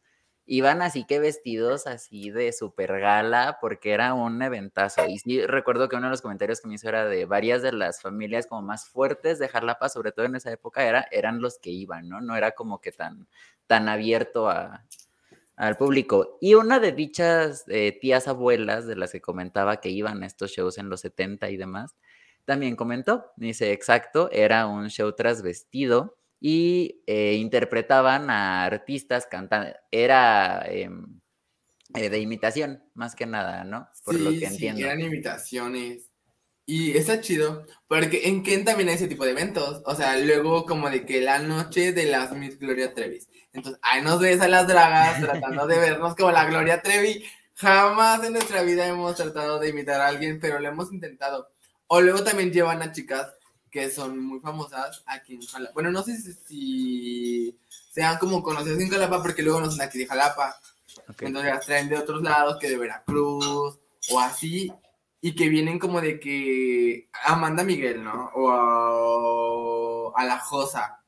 iban 0.53 0.83
así 0.83 1.05
que 1.05 1.21
vestidos 1.21 1.87
así 1.87 2.33
de 2.33 2.53
super 2.53 2.99
gala 2.99 3.59
porque 3.61 3.93
era 3.93 4.15
un 4.15 4.43
eventazo. 4.43 5.07
Y 5.07 5.21
sí 5.21 5.47
recuerdo 5.47 5.89
que 5.89 5.95
uno 5.95 6.07
de 6.07 6.11
los 6.11 6.23
comentarios 6.23 6.61
que 6.61 6.67
me 6.67 6.75
hizo 6.75 6.89
era 6.89 7.05
de 7.05 7.25
varias 7.25 7.63
de 7.63 7.71
las 7.71 8.03
familias 8.03 8.49
como 8.49 8.61
más 8.61 8.89
fuertes 8.89 9.39
de 9.39 9.47
Jalapa, 9.47 9.89
sobre 9.89 10.11
todo 10.11 10.27
en 10.27 10.35
esa 10.35 10.51
época, 10.51 10.85
era, 10.85 11.07
eran 11.13 11.41
los 11.41 11.61
que 11.61 11.71
iban, 11.71 12.09
¿no? 12.09 12.21
No 12.21 12.35
era 12.35 12.51
como 12.51 12.81
que 12.81 12.91
tan, 12.91 13.29
tan 13.69 13.89
abierto 13.89 14.51
a, 14.51 14.85
al 15.55 15.77
público. 15.77 16.37
Y 16.41 16.55
una 16.55 16.81
de 16.81 16.91
dichas 16.91 17.63
eh, 17.69 17.97
tías 18.01 18.27
abuelas 18.27 18.89
de 18.89 18.97
las 18.97 19.13
que 19.13 19.21
comentaba 19.21 19.77
que 19.81 19.91
iban 19.91 20.25
a 20.25 20.27
estos 20.27 20.51
shows 20.51 20.79
en 20.79 20.89
los 20.89 21.03
70 21.03 21.49
y 21.51 21.59
demás, 21.59 21.95
también 22.45 22.75
comentó, 22.75 23.31
dice, 23.37 23.71
exacto, 23.71 24.29
era 24.33 24.67
un 24.67 24.91
show 24.91 25.13
trasvestido 25.13 26.17
y 26.41 27.03
eh, 27.07 27.35
interpretaban 27.35 28.31
a 28.31 28.65
artistas 28.65 29.27
cantando, 29.31 29.75
era 29.91 30.65
em, 30.67 31.21
eh, 31.95 32.09
de 32.09 32.19
imitación, 32.19 32.83
más 32.95 33.15
que 33.15 33.27
nada, 33.27 33.63
¿no? 33.65 33.89
Por 34.05 34.19
lo 34.19 34.31
que 34.31 34.47
entiendo. 34.47 34.79
Sí, 34.79 34.85
eran 34.85 35.01
imitaciones. 35.01 36.07
Y 36.65 36.97
está 36.97 37.21
chido, 37.21 37.67
porque 37.89 38.29
en 38.29 38.43
Ken 38.43 38.65
también 38.65 38.89
hay 38.89 38.95
ese 38.95 39.09
tipo 39.09 39.25
de 39.25 39.33
eventos. 39.33 39.83
O 39.85 39.95
sea, 39.95 40.17
luego 40.17 40.65
como 40.65 40.89
de 40.89 41.05
que 41.05 41.21
la 41.21 41.41
noche 41.41 41.93
de 41.93 42.07
las 42.07 42.33
Miss 42.33 42.59
Gloria 42.59 42.95
Trevis. 42.95 43.29
Entonces, 43.53 43.81
ahí 43.83 44.03
nos 44.03 44.21
ves 44.21 44.41
a 44.41 44.49
las 44.49 44.69
dragas 44.69 45.21
tratando 45.21 45.67
de 45.67 45.79
vernos 45.79 46.15
como 46.15 46.31
la 46.31 46.45
Gloria 46.45 46.81
Trevi. 46.81 47.25
Jamás 47.55 48.25
en 48.25 48.35
nuestra 48.35 48.63
vida 48.63 48.87
hemos 48.87 49.17
tratado 49.17 49.59
de 49.59 49.71
imitar 49.71 50.01
a 50.01 50.07
alguien, 50.07 50.39
pero 50.41 50.61
lo 50.61 50.69
hemos 50.69 50.93
intentado. 50.93 51.49
O 51.89 52.01
luego 52.01 52.23
también 52.23 52.53
llevan 52.53 52.83
a 52.83 52.93
chicas 52.93 53.35
que 53.71 53.91
son 53.91 54.19
muy 54.19 54.41
famosas 54.41 55.03
aquí 55.07 55.35
en 55.35 55.43
Jalapa. 55.43 55.73
Bueno, 55.75 55.91
no 55.91 56.03
sé 56.03 56.17
si, 56.17 57.57
sean 57.91 58.19
como 58.19 58.43
conocidas 58.43 58.81
en 58.81 58.91
Jalapa, 58.91 59.23
porque 59.23 59.43
luego 59.43 59.61
no 59.61 59.71
son 59.71 59.81
aquí 59.81 59.99
de 59.99 60.07
Jalapa. 60.07 60.61
Entonces 61.21 61.53
las 61.53 61.67
traen 61.67 61.89
de 61.89 61.99
otros 61.99 62.23
lados, 62.23 62.59
que 62.61 62.69
de 62.69 62.79
Veracruz, 62.79 63.79
o 64.11 64.21
así, 64.21 64.73
y 65.21 65.35
que 65.35 65.49
vienen 65.49 65.79
como 65.79 66.01
de 66.01 66.19
que 66.19 67.09
Amanda 67.25 67.63
Miguel, 67.63 68.03
¿no? 68.03 68.31
O 68.35 70.13
a, 70.17 70.23
a 70.23 70.25
la 70.25 70.39
Josa. 70.39 71.03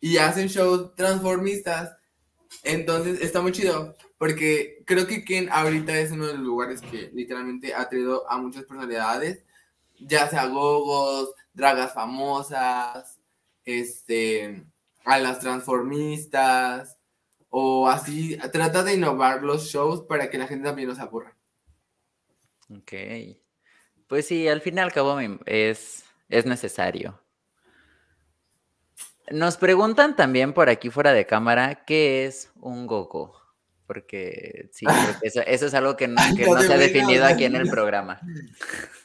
Y 0.00 0.18
hacen 0.18 0.48
shows 0.48 0.94
transformistas. 0.94 1.96
Entonces 2.62 3.20
está 3.20 3.40
muy 3.40 3.52
chido. 3.52 3.94
Porque 4.18 4.82
creo 4.86 5.06
que 5.06 5.24
Ken 5.24 5.48
ahorita 5.50 5.98
es 5.98 6.12
uno 6.12 6.26
de 6.26 6.34
los 6.34 6.42
lugares 6.42 6.80
que 6.80 7.10
literalmente 7.12 7.74
ha 7.74 7.88
traído 7.88 8.30
a 8.30 8.38
muchas 8.38 8.64
personalidades. 8.64 9.42
Ya 9.98 10.28
sea 10.28 10.46
gogos, 10.46 11.30
dragas 11.56 11.94
famosas, 11.94 13.18
este, 13.64 14.64
a 15.04 15.18
las 15.18 15.40
transformistas. 15.40 16.96
O 17.48 17.88
así. 17.88 18.36
Trata 18.52 18.82
de 18.82 18.94
innovar 18.94 19.42
los 19.42 19.64
shows 19.64 20.02
para 20.02 20.30
que 20.30 20.38
la 20.38 20.46
gente 20.46 20.66
también 20.68 20.88
los 20.88 20.98
aburra. 20.98 21.36
Ok. 22.70 22.92
Pues 24.06 24.26
sí, 24.26 24.46
al 24.46 24.60
fin 24.60 24.76
y 24.76 24.80
al 24.80 24.92
cabo 24.92 25.18
es, 25.46 26.04
es 26.28 26.46
necesario. 26.46 27.20
Nos 29.30 29.56
preguntan 29.56 30.14
también 30.14 30.52
por 30.52 30.68
aquí 30.68 30.90
fuera 30.90 31.12
de 31.12 31.26
cámara 31.26 31.84
qué 31.84 32.26
es 32.26 32.52
un 32.60 32.86
gogo, 32.86 33.34
porque 33.86 34.70
sí, 34.72 34.86
eso, 35.22 35.40
es 35.42 35.74
algo 35.74 35.96
que 35.96 36.06
no, 36.06 36.20
se 36.60 36.72
ha 36.72 36.78
definido 36.78 37.24
aquí 37.24 37.44
en 37.44 37.56
el 37.56 37.68
programa. 37.68 38.20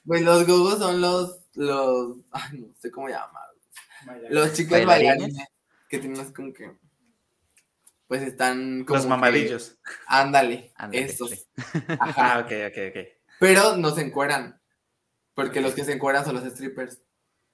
Pues 0.05 0.21
los 0.21 0.45
gogos 0.45 0.77
son 0.77 1.01
los, 1.01 1.40
los, 1.53 2.17
ay, 2.31 2.59
no 2.59 2.73
sé 2.79 2.91
cómo 2.91 3.09
llamarlos, 3.09 3.61
los 4.29 4.53
chicos 4.53 4.85
bailarines 4.85 5.37
que 5.89 5.99
tienen 5.99 6.31
como 6.33 6.53
que, 6.53 6.71
pues 8.07 8.23
están 8.23 8.83
como 8.85 8.97
Los 8.97 9.07
mamadillos. 9.07 9.77
ándale, 10.07 10.71
estos. 10.91 11.47
Ajá. 11.99 12.35
Ah, 12.35 12.39
ok, 12.39 12.51
ok, 12.69 12.77
ok. 12.89 13.07
Pero 13.39 13.77
no 13.77 13.91
se 13.91 14.01
encueran. 14.01 14.59
Porque 15.33 15.61
los 15.61 15.73
que 15.73 15.83
se 15.83 15.93
encuentran 15.93 16.25
son 16.25 16.35
los 16.35 16.43
strippers. 16.43 17.01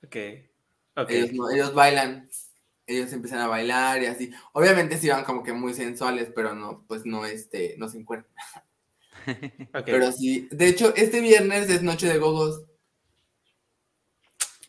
Ok. 0.04 0.16
okay. 0.96 1.32
Ellos, 1.54 1.74
bailan, 1.74 2.30
ellos 2.86 3.14
empiezan 3.14 3.40
a 3.40 3.48
bailar 3.48 4.02
y 4.02 4.08
así. 4.08 4.32
Obviamente 4.54 4.98
sí 4.98 5.10
van 5.10 5.24
como 5.24 5.44
que 5.44 5.54
muy 5.54 5.74
sensuales, 5.74 6.30
pero 6.36 6.54
no, 6.56 6.84
pues 6.88 7.06
no, 7.06 7.26
este, 7.26 7.76
no 7.78 7.88
se 7.88 8.00
encuentran. 8.00 8.34
Pero 9.86 10.12
sí, 10.14 10.48
de 10.52 10.68
hecho, 10.68 10.96
este 10.96 11.20
viernes 11.20 11.70
es 11.70 11.84
Noche 11.84 12.08
de 12.08 12.18
Gogos. 12.18 12.64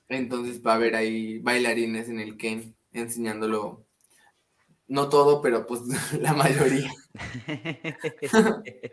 Entonces 0.08 0.64
va 0.64 0.72
a 0.72 0.76
haber 0.76 0.96
ahí 0.96 1.38
bailarines 1.38 2.08
en 2.08 2.20
el 2.20 2.36
Ken 2.36 2.74
enseñándolo. 2.92 3.84
No 4.86 5.08
todo, 5.08 5.42
pero 5.42 5.66
pues 5.66 5.82
la 6.20 6.32
mayoría. 6.34 6.90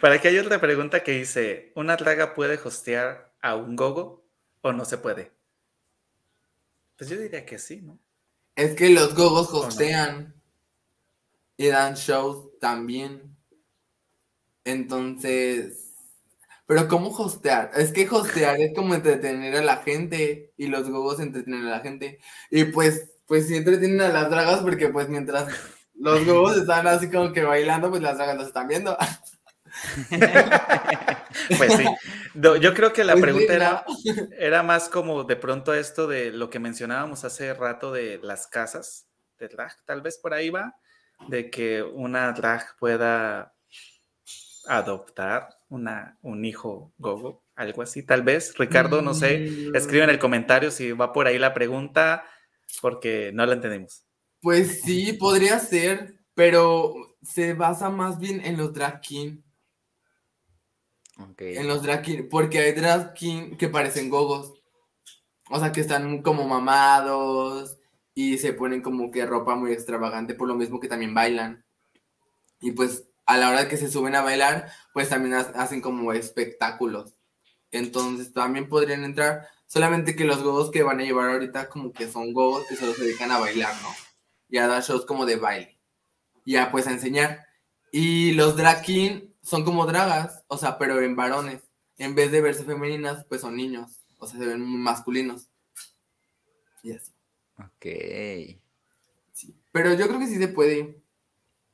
Para 0.00 0.20
que 0.20 0.28
hay 0.28 0.38
otra 0.38 0.60
pregunta 0.60 1.02
que 1.02 1.12
dice, 1.12 1.72
¿una 1.74 1.96
draga 1.96 2.34
puede 2.34 2.60
hostear 2.62 3.34
a 3.40 3.56
un 3.56 3.74
gogo 3.74 4.24
o 4.60 4.72
no 4.72 4.84
se 4.84 4.98
puede? 4.98 5.32
Pues 6.96 7.10
yo 7.10 7.16
diría 7.16 7.44
que 7.44 7.58
sí, 7.58 7.80
¿no? 7.80 7.98
Es 8.54 8.74
que 8.74 8.90
los 8.90 9.14
gogos 9.14 9.52
hostean 9.52 10.34
y 11.56 11.66
dan 11.68 11.94
shows 11.94 12.58
también. 12.60 13.36
Entonces, 14.64 15.87
pero 16.68 16.86
¿cómo 16.86 17.08
hostear? 17.08 17.70
Es 17.76 17.92
que 17.92 18.06
hostear 18.06 18.60
es 18.60 18.74
como 18.74 18.94
entretener 18.94 19.56
a 19.56 19.62
la 19.62 19.78
gente 19.78 20.52
y 20.58 20.66
los 20.66 20.90
gogos 20.90 21.18
entretienen 21.18 21.66
a 21.66 21.70
la 21.70 21.80
gente. 21.80 22.20
Y 22.50 22.64
pues, 22.64 23.08
pues 23.26 23.48
sí 23.48 23.56
entretienen 23.56 24.02
a 24.02 24.10
las 24.10 24.28
dragas 24.28 24.60
porque 24.60 24.90
pues 24.90 25.08
mientras 25.08 25.48
los 25.94 26.26
gogos 26.26 26.58
están 26.58 26.86
así 26.86 27.10
como 27.10 27.32
que 27.32 27.42
bailando, 27.42 27.88
pues 27.88 28.02
las 28.02 28.18
dragas 28.18 28.36
los 28.36 28.48
están 28.48 28.68
viendo. 28.68 28.98
pues 31.56 31.72
sí. 31.72 31.84
yo 32.34 32.74
creo 32.74 32.92
que 32.92 33.04
la 33.04 33.14
pues 33.14 33.22
pregunta 33.22 33.54
era, 33.54 33.86
era 34.38 34.62
más 34.62 34.90
como 34.90 35.24
de 35.24 35.36
pronto 35.36 35.72
esto 35.72 36.06
de 36.06 36.32
lo 36.32 36.50
que 36.50 36.58
mencionábamos 36.58 37.24
hace 37.24 37.54
rato 37.54 37.92
de 37.92 38.20
las 38.22 38.46
casas 38.46 39.06
de 39.38 39.48
drag. 39.48 39.72
Tal 39.86 40.02
vez 40.02 40.18
por 40.18 40.34
ahí 40.34 40.50
va, 40.50 40.76
de 41.28 41.48
que 41.48 41.82
una 41.82 42.30
drag 42.32 42.76
pueda 42.78 43.54
adoptar 44.66 45.57
una, 45.68 46.18
un 46.22 46.44
hijo 46.44 46.92
gogo, 46.98 47.44
algo 47.54 47.82
así, 47.82 48.02
tal 48.02 48.22
vez. 48.22 48.56
Ricardo, 48.56 49.02
no 49.02 49.14
sé, 49.14 49.38
mm. 49.38 49.76
escribe 49.76 50.04
en 50.04 50.10
el 50.10 50.18
comentario 50.18 50.70
si 50.70 50.92
va 50.92 51.12
por 51.12 51.26
ahí 51.26 51.38
la 51.38 51.54
pregunta, 51.54 52.24
porque 52.80 53.30
no 53.32 53.46
la 53.46 53.54
entendemos. 53.54 54.04
Pues 54.40 54.82
sí, 54.82 55.12
podría 55.14 55.58
ser, 55.58 56.20
pero 56.34 56.94
se 57.22 57.54
basa 57.54 57.90
más 57.90 58.18
bien 58.18 58.40
en 58.44 58.56
los 58.56 58.72
drag 58.72 59.00
king. 59.00 59.42
En 61.38 61.66
los 61.66 61.82
drag 61.82 62.02
king, 62.02 62.28
porque 62.30 62.60
hay 62.60 62.72
drag 62.72 63.12
king 63.12 63.56
que 63.56 63.68
parecen 63.68 64.08
gogos. 64.08 64.54
O 65.50 65.58
sea, 65.58 65.72
que 65.72 65.80
están 65.80 66.22
como 66.22 66.46
mamados 66.46 67.78
y 68.14 68.38
se 68.38 68.52
ponen 68.52 68.82
como 68.82 69.10
que 69.10 69.26
ropa 69.26 69.56
muy 69.56 69.72
extravagante, 69.72 70.34
por 70.34 70.46
lo 70.46 70.54
mismo 70.54 70.78
que 70.78 70.88
también 70.88 71.14
bailan. 71.14 71.64
Y 72.60 72.72
pues 72.72 73.07
a 73.28 73.36
la 73.36 73.50
hora 73.50 73.68
que 73.68 73.76
se 73.76 73.90
suben 73.90 74.14
a 74.14 74.22
bailar, 74.22 74.72
pues 74.94 75.10
también 75.10 75.34
hacen 75.34 75.82
como 75.82 76.14
espectáculos. 76.14 77.12
Entonces 77.70 78.32
también 78.32 78.70
podrían 78.70 79.04
entrar, 79.04 79.46
solamente 79.66 80.16
que 80.16 80.24
los 80.24 80.42
gogos 80.42 80.70
que 80.70 80.82
van 80.82 81.00
a 81.00 81.04
llevar 81.04 81.30
ahorita 81.30 81.68
como 81.68 81.92
que 81.92 82.08
son 82.10 82.32
gogos 82.32 82.66
que 82.66 82.74
solo 82.74 82.94
se 82.94 83.04
dedican 83.04 83.30
a 83.30 83.38
bailar, 83.38 83.74
¿no? 83.82 83.90
Y 84.48 84.56
a 84.56 84.66
dar 84.66 84.82
shows 84.82 85.04
como 85.04 85.26
de 85.26 85.36
baile. 85.36 85.78
Ya 86.46 86.70
pues 86.70 86.86
a 86.86 86.92
enseñar. 86.92 87.44
Y 87.92 88.32
los 88.32 88.56
drag 88.56 88.82
king 88.82 89.28
son 89.42 89.62
como 89.62 89.84
dragas, 89.84 90.42
o 90.48 90.56
sea, 90.56 90.78
pero 90.78 90.98
en 91.02 91.14
varones. 91.14 91.60
En 91.98 92.14
vez 92.14 92.32
de 92.32 92.40
verse 92.40 92.64
femeninas, 92.64 93.26
pues 93.26 93.42
son 93.42 93.56
niños. 93.56 93.90
O 94.16 94.26
sea, 94.26 94.38
se 94.40 94.46
ven 94.46 94.62
masculinos. 94.62 95.48
Y 96.82 96.92
así. 96.92 97.12
Ok. 97.58 98.58
Sí. 99.34 99.54
Pero 99.70 99.92
yo 99.92 100.08
creo 100.08 100.18
que 100.18 100.28
sí 100.28 100.38
se 100.38 100.48
puede. 100.48 101.02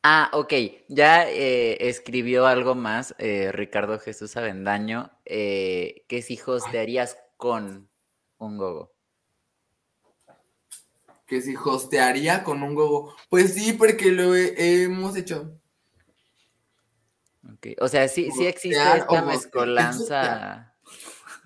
Ah, 0.07 0.29
ok. 0.35 0.53
Ya 0.89 1.31
eh, 1.31 1.89
escribió 1.89 2.47
algo 2.47 2.75
más 2.75 3.15
eh, 3.17 3.51
Ricardo 3.53 3.99
Jesús 3.99 4.37
Avendaño, 4.37 5.11
eh, 5.25 6.05
que 6.09 6.21
si 6.21 6.39
hostearías 6.45 7.17
con 7.39 7.89
un 8.37 8.59
gogo. 8.59 8.93
Que 11.27 11.41
si 11.41 11.57
hostearía 11.57 12.45
con 12.45 12.63
un 12.63 12.75
gogo. 12.75 13.17
Pues 13.31 13.55
sí, 13.55 13.73
porque 13.73 14.13
lo 14.13 14.35
hemos 14.35 15.17
hecho. 15.17 15.59
Okay. 17.55 17.75
O 17.81 17.89
sea, 17.89 18.07
sí, 18.07 18.31
sí 18.31 18.45
existe 18.45 18.83
esta 18.99 19.23
mezcolanza. 19.25 20.77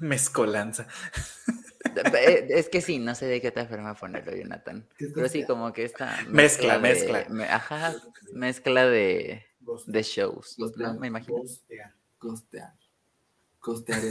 Mezcolanza. 0.01 0.89
Eh, 1.85 2.47
es 2.51 2.69
que 2.69 2.81
sí, 2.81 2.99
no 2.99 3.15
sé 3.15 3.27
de 3.27 3.41
qué 3.41 3.51
te 3.51 3.61
enferma 3.61 3.95
ponerlo, 3.95 4.35
Jonathan. 4.35 4.87
Pero 4.99 5.29
sí, 5.29 5.45
como 5.45 5.73
que 5.73 5.85
esta 5.85 6.19
mezcla, 6.29 6.79
mezcla. 6.79 7.27
ajá, 7.51 7.95
mezcla 8.33 8.87
de, 8.87 9.47
de 9.87 10.03
shows. 10.03 10.57
me 10.99 11.07
imagino. 11.07 11.39
Costear. 12.19 12.75
Costear. 13.61 14.03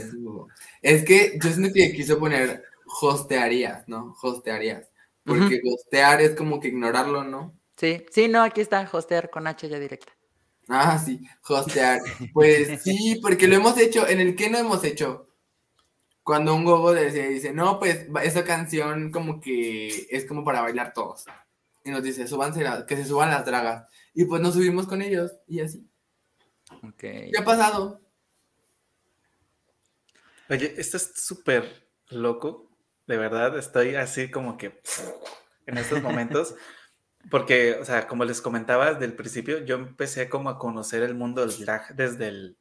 es 0.82 1.04
que 1.04 1.38
yo 1.42 1.50
siento 1.50 1.74
que 1.74 1.92
quiso 1.92 2.18
poner 2.18 2.64
hostearías, 3.00 3.86
¿no? 3.88 4.16
Hostearías. 4.22 4.88
Porque 5.24 5.60
hostear 5.64 6.22
es 6.22 6.34
como 6.34 6.58
que 6.58 6.68
ignorarlo, 6.68 7.22
¿no? 7.22 7.54
Sí, 7.76 8.04
sí, 8.10 8.28
no, 8.28 8.42
aquí 8.42 8.60
está, 8.62 8.88
hostear 8.90 9.30
con 9.30 9.46
H 9.46 9.68
ya 9.68 9.78
directa. 9.78 10.12
Ah, 10.68 10.98
sí, 10.98 11.20
hostear. 11.48 12.00
Pues 12.32 12.82
sí, 12.82 13.18
porque 13.22 13.46
lo 13.46 13.56
hemos 13.56 13.78
hecho. 13.78 14.06
¿En 14.06 14.20
el 14.20 14.36
que 14.36 14.50
no 14.50 14.58
hemos 14.58 14.84
hecho? 14.84 15.27
Cuando 16.28 16.54
un 16.54 16.62
gogo 16.62 16.92
dice, 16.92 17.26
dice, 17.30 17.54
no, 17.54 17.78
pues 17.78 18.06
esa 18.22 18.44
canción 18.44 19.10
como 19.10 19.40
que 19.40 20.08
es 20.10 20.26
como 20.26 20.44
para 20.44 20.60
bailar 20.60 20.92
todos. 20.92 21.24
Y 21.82 21.90
nos 21.90 22.02
dice, 22.02 22.28
súbanse 22.28 22.62
que 22.86 22.96
se 22.96 23.06
suban 23.06 23.30
las 23.30 23.46
dragas. 23.46 23.90
Y 24.12 24.26
pues 24.26 24.42
nos 24.42 24.52
subimos 24.52 24.86
con 24.86 25.00
ellos 25.00 25.32
y 25.46 25.60
así. 25.60 25.88
Ok. 26.82 26.98
¿Qué 27.00 27.32
ha 27.38 27.44
pasado? 27.46 28.02
Oye, 30.50 30.74
esto 30.76 30.98
es 30.98 31.14
súper 31.14 31.88
loco. 32.10 32.70
De 33.06 33.16
verdad, 33.16 33.56
estoy 33.56 33.94
así 33.94 34.30
como 34.30 34.58
que 34.58 34.82
en 35.64 35.78
estos 35.78 36.02
momentos. 36.02 36.56
Porque, 37.30 37.78
o 37.80 37.86
sea, 37.86 38.06
como 38.06 38.26
les 38.26 38.42
comentaba 38.42 38.92
desde 38.92 39.06
el 39.06 39.14
principio, 39.14 39.64
yo 39.64 39.76
empecé 39.76 40.28
como 40.28 40.50
a 40.50 40.58
conocer 40.58 41.02
el 41.02 41.14
mundo 41.14 41.40
del 41.40 41.58
drag 41.58 41.96
desde 41.96 42.28
el 42.28 42.58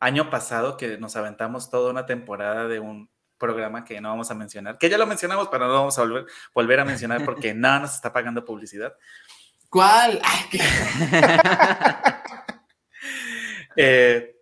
año 0.00 0.30
pasado 0.30 0.76
que 0.76 0.98
nos 0.98 1.16
aventamos 1.16 1.70
toda 1.70 1.90
una 1.90 2.06
temporada 2.06 2.68
de 2.68 2.80
un 2.80 3.10
programa 3.38 3.84
que 3.84 4.00
no 4.00 4.08
vamos 4.08 4.30
a 4.30 4.34
mencionar, 4.34 4.78
que 4.78 4.88
ya 4.88 4.98
lo 4.98 5.06
mencionamos, 5.06 5.48
pero 5.48 5.66
no 5.66 5.74
vamos 5.74 5.98
a 5.98 6.02
volver, 6.02 6.26
volver 6.54 6.80
a 6.80 6.84
mencionar 6.84 7.24
porque 7.24 7.54
nada 7.54 7.80
nos 7.80 7.94
está 7.94 8.12
pagando 8.12 8.44
publicidad. 8.44 8.94
¿Cuál? 9.68 10.20
Eh, 13.78 14.34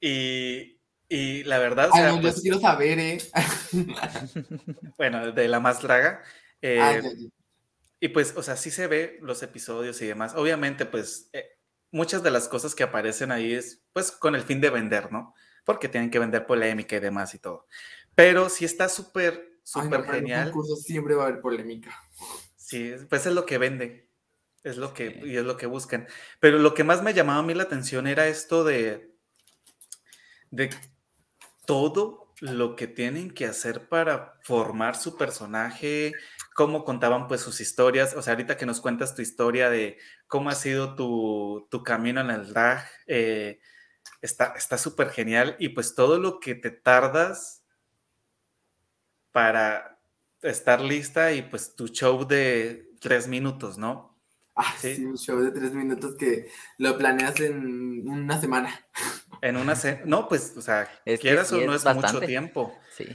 y, 0.00 1.44
la 1.44 1.58
verdad... 1.58 1.90
yo 1.94 2.20
pues 2.20 2.40
quiero 2.40 2.58
saber, 2.58 2.98
¿eh? 2.98 3.18
bueno, 4.98 5.30
de 5.30 5.48
la 5.48 5.60
más 5.60 5.80
draga. 5.80 6.22
Eh, 6.60 7.00
y 8.00 8.08
pues, 8.08 8.34
o 8.36 8.42
sea, 8.42 8.56
sí 8.56 8.70
se 8.70 8.86
ve 8.86 9.18
los 9.22 9.42
episodios 9.42 10.00
y 10.02 10.06
demás. 10.06 10.34
Obviamente, 10.34 10.86
pues, 10.86 11.30
eh, 11.32 11.57
muchas 11.90 12.22
de 12.22 12.30
las 12.30 12.48
cosas 12.48 12.74
que 12.74 12.82
aparecen 12.82 13.32
ahí 13.32 13.52
es 13.54 13.82
pues 13.92 14.10
con 14.12 14.34
el 14.34 14.42
fin 14.42 14.60
de 14.60 14.70
vender, 14.70 15.12
¿no? 15.12 15.34
Porque 15.64 15.88
tienen 15.88 16.10
que 16.10 16.18
vender 16.18 16.46
polémica 16.46 16.96
y 16.96 17.00
demás 17.00 17.34
y 17.34 17.38
todo. 17.38 17.66
Pero 18.14 18.48
sí 18.48 18.64
está 18.64 18.88
súper, 18.88 19.60
súper 19.62 20.04
genial. 20.04 20.52
En 20.54 20.76
siempre 20.76 21.14
va 21.14 21.24
a 21.24 21.26
haber 21.28 21.40
polémica. 21.40 21.90
Sí, 22.56 22.94
pues 23.08 23.26
es 23.26 23.32
lo 23.32 23.46
que 23.46 23.58
vende. 23.58 24.08
Es 24.64 24.76
lo 24.76 24.92
que, 24.92 25.20
y 25.24 25.36
es 25.36 25.44
lo 25.44 25.56
que 25.56 25.66
buscan. 25.66 26.08
Pero 26.40 26.58
lo 26.58 26.74
que 26.74 26.84
más 26.84 27.02
me 27.02 27.14
llamaba 27.14 27.40
a 27.40 27.42
mí 27.42 27.54
la 27.54 27.62
atención 27.62 28.06
era 28.06 28.26
esto 28.26 28.64
de, 28.64 29.14
de 30.50 30.70
todo 31.64 32.32
lo 32.40 32.76
que 32.76 32.86
tienen 32.86 33.30
que 33.30 33.46
hacer 33.46 33.88
para 33.88 34.38
formar 34.42 34.96
su 34.96 35.16
personaje, 35.16 36.12
cómo 36.54 36.84
contaban 36.84 37.28
pues 37.28 37.40
sus 37.40 37.60
historias, 37.60 38.14
o 38.14 38.22
sea, 38.22 38.34
ahorita 38.34 38.56
que 38.56 38.66
nos 38.66 38.80
cuentas 38.80 39.14
tu 39.14 39.22
historia 39.22 39.70
de 39.70 39.98
cómo 40.28 40.50
ha 40.50 40.54
sido 40.54 40.94
tu, 40.94 41.82
camino 41.84 42.20
en 42.20 42.30
el 42.30 42.52
drag, 42.52 42.86
eh, 43.06 43.60
está 44.22 44.78
súper 44.78 45.10
genial 45.10 45.56
y 45.58 45.70
pues 45.70 45.94
todo 45.94 46.18
lo 46.18 46.38
que 46.38 46.54
te 46.54 46.70
tardas 46.70 47.64
para 49.32 49.98
estar 50.42 50.80
lista 50.80 51.32
y 51.32 51.42
pues 51.42 51.74
tu 51.74 51.88
show 51.88 52.26
de 52.26 52.90
tres 53.00 53.28
minutos, 53.28 53.78
¿no? 53.78 54.18
Ah, 54.54 54.74
sí, 54.76 55.04
un 55.04 55.16
show 55.16 55.38
de 55.38 55.52
tres 55.52 55.72
minutos 55.72 56.16
que 56.16 56.50
lo 56.78 56.98
planeas 56.98 57.38
en 57.40 58.08
una 58.08 58.40
semana. 58.40 58.86
En 59.40 59.56
una 59.56 59.76
semana, 59.76 60.02
no, 60.04 60.26
pues, 60.26 60.56
o 60.56 60.60
sea, 60.60 60.90
quieras 61.20 61.52
o 61.52 61.60
no 61.60 61.72
es 61.72 61.84
mucho 61.84 62.18
tiempo. 62.18 62.76
Sí. 62.96 63.06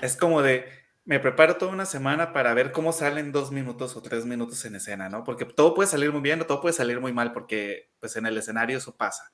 Es 0.00 0.16
como 0.16 0.40
de, 0.40 0.68
me 1.04 1.18
preparo 1.18 1.56
toda 1.56 1.72
una 1.72 1.86
semana 1.86 2.32
para 2.32 2.54
ver 2.54 2.72
cómo 2.72 2.92
salen 2.92 3.32
dos 3.32 3.52
minutos 3.52 3.96
o 3.96 4.02
tres 4.02 4.26
minutos 4.26 4.64
en 4.64 4.76
escena, 4.76 5.08
¿no? 5.08 5.24
Porque 5.24 5.44
todo 5.44 5.74
puede 5.74 5.88
salir 5.88 6.12
muy 6.12 6.20
bien 6.20 6.40
o 6.40 6.46
todo 6.46 6.60
puede 6.60 6.74
salir 6.74 7.00
muy 7.00 7.12
mal, 7.12 7.32
porque 7.32 7.90
pues 8.00 8.16
en 8.16 8.26
el 8.26 8.36
escenario 8.36 8.78
eso 8.78 8.96
pasa. 8.96 9.32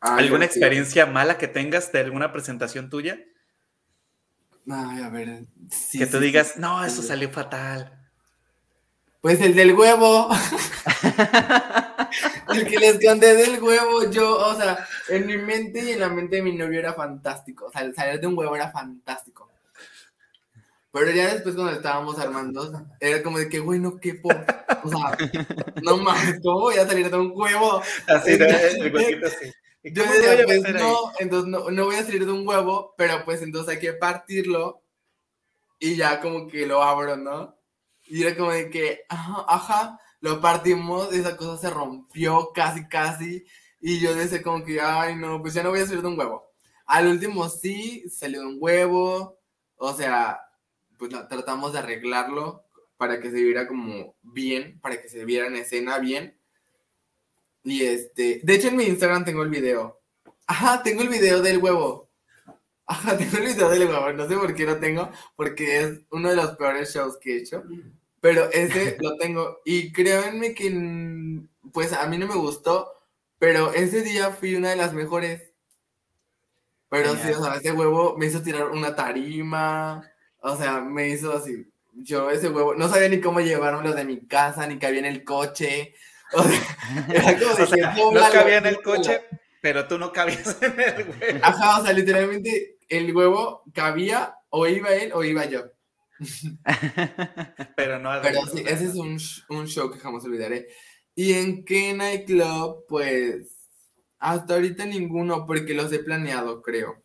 ¿Alguna 0.00 0.46
experiencia 0.46 1.06
mala 1.06 1.38
que 1.38 1.46
tengas 1.46 1.92
de 1.92 2.00
alguna 2.00 2.32
presentación 2.32 2.88
tuya? 2.88 3.18
Ay, 4.68 5.02
a 5.02 5.08
ver. 5.08 5.46
que 5.92 6.06
tú 6.06 6.18
digas, 6.18 6.56
no, 6.56 6.84
eso 6.84 7.02
salió 7.02 7.30
fatal. 7.30 7.96
Pues 9.20 9.40
el 9.42 9.54
del 9.54 9.74
huevo. 9.74 10.30
el 12.54 12.66
que 12.66 12.78
les 12.78 13.04
conté 13.04 13.34
del 13.34 13.62
huevo, 13.62 14.10
yo, 14.10 14.38
o 14.38 14.54
sea, 14.54 14.86
en 15.08 15.26
mi 15.26 15.36
mente 15.36 15.82
y 15.82 15.92
en 15.92 16.00
la 16.00 16.08
mente 16.08 16.36
de 16.36 16.42
mi 16.42 16.56
novio 16.56 16.78
era 16.78 16.94
fantástico. 16.94 17.66
O 17.66 17.70
sea, 17.70 17.82
el 17.82 17.94
salir 17.94 18.20
de 18.20 18.26
un 18.26 18.38
huevo 18.38 18.56
era 18.56 18.70
fantástico. 18.70 19.49
Pero 20.92 21.10
ya 21.12 21.34
después 21.34 21.54
cuando 21.54 21.72
estábamos 21.72 22.18
armando, 22.18 22.86
era 22.98 23.22
como 23.22 23.38
de 23.38 23.48
que, 23.48 23.60
güey, 23.60 23.78
no 23.78 23.98
quepo. 23.98 24.28
O 24.82 24.88
sea, 24.88 25.16
no 25.82 25.98
mames, 25.98 26.40
¿cómo 26.42 26.60
voy 26.60 26.76
a 26.76 26.86
salir 26.86 27.10
de 27.10 27.16
un 27.16 27.32
huevo? 27.34 27.82
Así, 28.08 28.36
¿no? 28.38 28.46
el 28.46 28.94
huevito 28.94 29.26
así. 29.26 29.52
Yo 29.82 30.02
decía, 30.04 30.44
pues 30.44 30.62
no, 30.74 31.12
entonces 31.18 31.48
no, 31.48 31.70
no 31.70 31.84
voy 31.86 31.96
a 31.96 32.04
salir 32.04 32.26
de 32.26 32.32
un 32.32 32.46
huevo, 32.46 32.94
pero 32.98 33.24
pues 33.24 33.40
entonces 33.40 33.74
hay 33.74 33.80
que 33.80 33.94
partirlo 33.94 34.82
y 35.78 35.96
ya 35.96 36.20
como 36.20 36.46
que 36.46 36.66
lo 36.66 36.82
abro, 36.82 37.16
¿no? 37.16 37.56
Y 38.04 38.22
era 38.22 38.36
como 38.36 38.52
de 38.52 38.68
que, 38.68 39.04
ajá, 39.08 39.44
ajá, 39.48 40.00
lo 40.20 40.40
partimos, 40.40 41.12
esa 41.14 41.36
cosa 41.36 41.56
se 41.56 41.70
rompió 41.70 42.52
casi, 42.52 42.86
casi, 42.88 43.44
y 43.80 44.00
yo 44.00 44.14
decía 44.14 44.42
como 44.42 44.64
que, 44.64 44.80
ay, 44.80 45.16
no, 45.16 45.40
pues 45.40 45.54
ya 45.54 45.62
no 45.62 45.70
voy 45.70 45.80
a 45.80 45.86
salir 45.86 46.02
de 46.02 46.08
un 46.08 46.18
huevo. 46.18 46.52
Al 46.84 47.06
último 47.06 47.48
sí, 47.48 48.04
salió 48.10 48.40
de 48.40 48.46
un 48.46 48.58
huevo, 48.60 49.38
o 49.76 49.94
sea, 49.94 50.38
pues 51.00 51.10
tratamos 51.28 51.72
de 51.72 51.78
arreglarlo 51.78 52.62
para 52.98 53.18
que 53.18 53.30
se 53.30 53.42
viera 53.42 53.66
como 53.66 54.14
bien, 54.20 54.78
para 54.80 55.00
que 55.00 55.08
se 55.08 55.24
viera 55.24 55.46
en 55.46 55.56
escena 55.56 55.98
bien. 55.98 56.36
Y 57.64 57.82
este, 57.82 58.40
de 58.42 58.54
hecho 58.54 58.68
en 58.68 58.76
mi 58.76 58.84
Instagram 58.84 59.24
tengo 59.24 59.42
el 59.42 59.48
video. 59.48 60.00
Ajá, 60.46 60.82
tengo 60.82 61.00
el 61.00 61.08
video 61.08 61.40
del 61.40 61.58
huevo. 61.58 62.10
Ajá, 62.86 63.16
tengo 63.18 63.38
el 63.38 63.54
video 63.54 63.70
del 63.70 63.88
huevo. 63.88 64.12
No 64.12 64.28
sé 64.28 64.36
por 64.36 64.54
qué 64.54 64.66
lo 64.66 64.78
tengo, 64.78 65.10
porque 65.34 65.80
es 65.80 66.00
uno 66.10 66.28
de 66.28 66.36
los 66.36 66.56
peores 66.56 66.92
shows 66.92 67.16
que 67.18 67.32
he 67.32 67.38
hecho. 67.38 67.64
Pero 68.20 68.50
ese 68.52 68.98
lo 69.00 69.16
tengo. 69.16 69.60
Y 69.64 69.92
créanme 69.92 70.54
que, 70.54 71.40
pues 71.72 71.94
a 71.94 72.06
mí 72.06 72.18
no 72.18 72.26
me 72.26 72.34
gustó, 72.34 72.92
pero 73.38 73.72
ese 73.72 74.02
día 74.02 74.30
fui 74.30 74.56
una 74.56 74.68
de 74.70 74.76
las 74.76 74.92
mejores. 74.92 75.52
Pero 76.90 77.16
sí, 77.16 77.30
o 77.30 77.42
sea, 77.42 77.54
ese 77.54 77.72
huevo 77.72 78.18
me 78.18 78.26
hizo 78.26 78.42
tirar 78.42 78.66
una 78.72 78.94
tarima. 78.94 80.02
O 80.40 80.56
sea, 80.56 80.80
me 80.80 81.08
hizo 81.08 81.36
así. 81.36 81.66
Yo 81.92 82.30
ese 82.30 82.48
huevo, 82.48 82.74
no 82.74 82.88
sabía 82.88 83.08
ni 83.08 83.20
cómo 83.20 83.40
llevármelo 83.40 83.94
de 83.94 84.04
mi 84.04 84.26
casa, 84.26 84.66
ni 84.66 84.78
cabía 84.78 85.00
en 85.00 85.06
el 85.06 85.24
coche. 85.24 85.94
O 86.32 86.42
sea, 86.42 87.06
era 87.76 87.94
como 87.94 88.12
no 88.12 88.30
cabía 88.30 88.58
en 88.58 88.66
el 88.66 88.82
coche, 88.82 89.22
pero 89.60 89.86
tú 89.86 89.98
no 89.98 90.12
cabías 90.12 90.56
en 90.62 90.80
el 90.80 91.08
huevo. 91.08 91.38
Ajá, 91.42 91.80
o 91.80 91.84
sea, 91.84 91.92
literalmente 91.92 92.78
el 92.88 93.14
huevo 93.14 93.62
cabía, 93.72 94.34
o 94.50 94.66
iba 94.66 94.90
él 94.94 95.12
o 95.12 95.24
iba 95.24 95.44
yo. 95.46 95.64
pero 97.76 97.98
no 97.98 98.10
Pero 98.22 98.46
sí, 98.46 98.62
ese 98.66 98.84
es 98.84 98.94
un, 98.94 99.18
un, 99.48 99.66
show 99.66 99.90
que 99.90 99.98
jamás 99.98 100.24
olvidaré. 100.24 100.68
Y 101.14 101.32
en 101.32 101.64
qué 101.64 101.94
nightclub, 101.94 102.84
pues 102.88 103.56
hasta 104.18 104.54
ahorita 104.54 104.84
ninguno, 104.84 105.46
porque 105.46 105.74
los 105.74 105.92
he 105.92 105.98
planeado, 105.98 106.62
creo. 106.62 107.02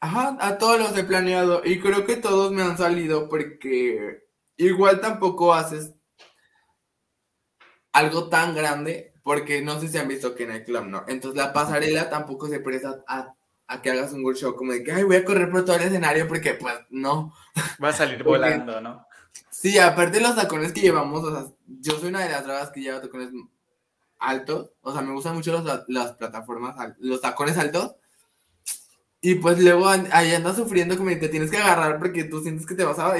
Ajá, 0.00 0.36
a 0.40 0.56
todos 0.56 0.78
los 0.78 0.96
he 0.96 1.04
planeado 1.04 1.60
y 1.62 1.78
creo 1.78 2.06
que 2.06 2.16
todos 2.16 2.52
me 2.52 2.62
han 2.62 2.78
salido 2.78 3.28
porque 3.28 4.26
igual 4.56 5.00
tampoco 5.00 5.52
haces 5.52 5.92
algo 7.92 8.30
tan 8.30 8.54
grande 8.54 9.12
porque 9.22 9.60
no 9.60 9.78
sé 9.78 9.88
si 9.88 9.98
han 9.98 10.08
visto 10.08 10.34
que 10.34 10.44
en 10.44 10.52
el 10.52 10.64
club 10.64 10.86
no. 10.86 11.04
Entonces 11.06 11.36
la 11.36 11.52
pasarela 11.52 12.08
tampoco 12.08 12.48
se 12.48 12.60
presta 12.60 13.04
a, 13.06 13.34
que 13.82 13.90
hagas 13.90 14.12
un 14.14 14.24
workshop 14.24 14.56
como 14.56 14.72
de 14.72 14.82
que 14.82 14.90
Ay, 14.90 15.04
voy 15.04 15.16
a 15.16 15.24
correr 15.24 15.50
por 15.50 15.66
todo 15.66 15.76
el 15.76 15.82
escenario 15.82 16.26
porque 16.26 16.54
pues 16.54 16.74
no. 16.88 17.34
Va 17.82 17.90
a 17.90 17.92
salir 17.92 18.22
volando, 18.24 18.80
¿no? 18.80 19.06
Sí, 19.50 19.78
aparte 19.78 20.18
de 20.18 20.24
los 20.24 20.34
tacones 20.34 20.72
que 20.72 20.80
llevamos, 20.80 21.22
o 21.22 21.30
sea, 21.30 21.52
yo 21.66 21.98
soy 21.98 22.08
una 22.08 22.20
de 22.24 22.30
las 22.30 22.44
dragas 22.44 22.70
que 22.70 22.80
lleva 22.80 23.02
tacones 23.02 23.28
altos, 24.18 24.72
o 24.80 24.92
sea, 24.92 25.02
me 25.02 25.12
gustan 25.12 25.34
mucho 25.34 25.62
las 25.88 26.12
plataformas, 26.12 26.94
los 26.98 27.20
tacones 27.20 27.58
altos 27.58 27.96
y 29.20 29.34
pues 29.36 29.58
luego 29.58 29.88
ahí 29.88 30.34
andas 30.34 30.56
sufriendo 30.56 30.96
como 30.96 31.10
que 31.10 31.16
te 31.16 31.28
tienes 31.28 31.50
que 31.50 31.58
agarrar 31.58 31.98
porque 31.98 32.24
tú 32.24 32.42
sientes 32.42 32.66
que 32.66 32.74
te 32.74 32.84
vas 32.84 32.98
a, 32.98 33.14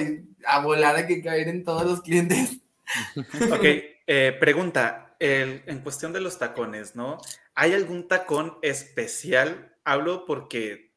a 0.47 0.61
volar 0.61 0.97
a 0.97 1.07
que 1.07 1.23
caer 1.23 1.49
en 1.49 1.65
todos 1.65 1.85
los 1.85 2.03
clientes. 2.03 2.59
Ok, 3.53 3.63
eh, 3.63 4.37
pregunta, 4.41 5.15
en 5.21 5.79
cuestión 5.79 6.13
de 6.13 6.21
los 6.21 6.41
tacones, 6.41 6.97
¿no? 6.97 7.19
¿Hay 7.55 7.73
algún 7.73 8.09
tacón 8.09 8.59
especial? 8.63 9.77
Hablo 9.85 10.25
porque 10.27 10.93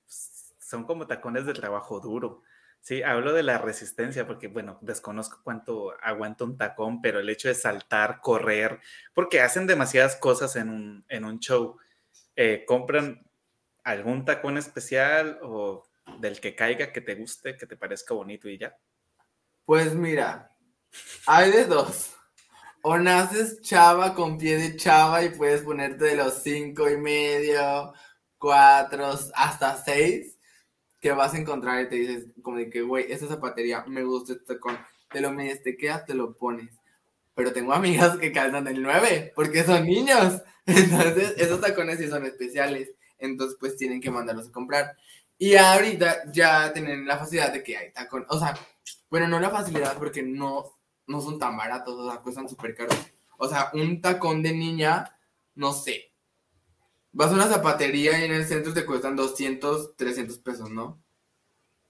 son 0.59 0.85
como 0.85 1.05
tacones 1.05 1.45
de 1.45 1.53
trabajo 1.53 1.99
duro. 1.99 2.41
Sí, 2.81 3.01
hablo 3.01 3.31
de 3.31 3.43
la 3.43 3.59
resistencia 3.59 4.27
porque, 4.27 4.47
bueno, 4.47 4.77
desconozco 4.81 5.39
cuánto 5.43 5.93
aguanta 6.01 6.43
un 6.43 6.57
tacón, 6.57 7.01
pero 7.01 7.19
el 7.19 7.29
hecho 7.29 7.47
de 7.47 7.55
saltar, 7.55 8.19
correr, 8.21 8.81
porque 9.13 9.39
hacen 9.39 9.67
demasiadas 9.67 10.17
cosas 10.17 10.55
en 10.57 10.69
un, 10.69 11.05
en 11.07 11.23
un 11.23 11.39
show. 11.39 11.77
Eh, 12.35 12.65
compran 12.67 13.25
algún 13.83 14.25
tacón 14.25 14.57
especial 14.57 15.39
o 15.41 15.85
del 16.19 16.39
que 16.39 16.55
caiga 16.55 16.91
que 16.91 17.01
te 17.01 17.15
guste, 17.15 17.57
que 17.57 17.65
te 17.65 17.77
parezca 17.77 18.13
bonito 18.13 18.49
y 18.49 18.57
ya? 18.57 18.75
Pues 19.65 19.93
mira, 19.93 20.51
hay 21.25 21.51
dos. 21.63 22.15
O 22.81 22.97
naces 22.97 23.61
chava 23.61 24.13
con 24.13 24.37
pie 24.37 24.57
de 24.57 24.75
chava 24.75 25.23
y 25.23 25.29
puedes 25.29 25.61
ponerte 25.61 26.03
de 26.05 26.15
los 26.17 26.43
cinco 26.43 26.89
y 26.89 26.97
medio, 26.97 27.93
cuatro, 28.37 29.17
hasta 29.33 29.81
seis, 29.81 30.37
que 30.99 31.11
vas 31.13 31.33
a 31.33 31.37
encontrar 31.37 31.81
y 31.81 31.89
te 31.89 31.95
dices 31.95 32.25
como 32.41 32.57
de 32.57 32.69
que, 32.69 32.81
güey, 32.81 33.09
esa 33.09 33.27
zapatería, 33.27 33.85
me 33.87 34.03
gusta 34.03 34.33
este 34.33 34.55
tacón. 34.55 34.77
Te 35.09 35.21
lo 35.21 35.31
medes, 35.31 35.63
te 35.63 35.77
quedas, 35.77 36.05
te 36.05 36.13
lo 36.13 36.35
pones. 36.35 36.75
Pero 37.35 37.53
tengo 37.53 37.73
amigas 37.73 38.17
que 38.17 38.31
calzan 38.31 38.67
el 38.67 38.81
9 38.81 39.31
porque 39.35 39.63
son 39.63 39.85
niños. 39.85 40.41
Entonces, 40.65 41.35
esos 41.37 41.61
tacones 41.61 41.99
sí 41.99 42.07
son 42.07 42.25
especiales 42.25 42.91
entonces 43.25 43.57
pues 43.59 43.75
tienen 43.77 44.01
que 44.01 44.11
mandarlos 44.11 44.47
a 44.47 44.51
comprar. 44.51 44.95
Y 45.37 45.55
ahorita 45.55 46.31
ya 46.31 46.71
tienen 46.73 47.05
la 47.05 47.17
facilidad 47.17 47.51
de 47.51 47.63
que 47.63 47.77
hay 47.77 47.91
tacón, 47.91 48.25
o 48.29 48.39
sea, 48.39 48.57
bueno, 49.09 49.27
no 49.27 49.39
la 49.39 49.49
facilidad 49.49 49.97
porque 49.97 50.23
no, 50.23 50.79
no 51.07 51.21
son 51.21 51.39
tan 51.39 51.57
baratos, 51.57 51.99
o 51.99 52.09
sea, 52.09 52.21
cuestan 52.21 52.49
súper 52.49 52.75
caros. 52.75 52.97
O 53.37 53.47
sea, 53.47 53.71
un 53.73 54.01
tacón 54.01 54.41
de 54.41 54.53
niña, 54.53 55.17
no 55.55 55.73
sé. 55.73 56.13
Vas 57.11 57.31
a 57.31 57.35
una 57.35 57.47
zapatería 57.47 58.19
y 58.19 58.23
en 58.23 58.33
el 58.33 58.45
centro 58.45 58.73
te 58.73 58.85
cuestan 58.85 59.15
200, 59.15 59.95
300 59.95 60.37
pesos, 60.39 60.69
¿no? 60.69 61.03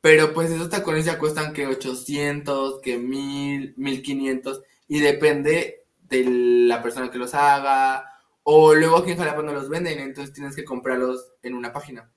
Pero 0.01 0.33
pues 0.33 0.51
esos 0.51 0.69
tacones 0.69 1.05
ya 1.05 1.17
cuestan 1.17 1.53
que 1.53 1.65
800, 1.65 2.81
que 2.81 2.97
1000, 2.97 3.75
1500 3.77 4.61
y 4.89 4.99
depende 4.99 5.85
de 6.01 6.25
la 6.67 6.83
persona 6.83 7.09
que 7.09 7.17
los 7.17 7.33
haga, 7.33 8.12
o 8.43 8.75
luego 8.75 8.97
aquí 8.97 9.11
en 9.11 9.17
Jalapa 9.17 9.41
no 9.41 9.53
los 9.53 9.69
venden, 9.69 9.99
entonces 9.99 10.33
tienes 10.33 10.55
que 10.55 10.65
comprarlos 10.65 11.33
en 11.41 11.53
una 11.55 11.71
página. 11.71 12.11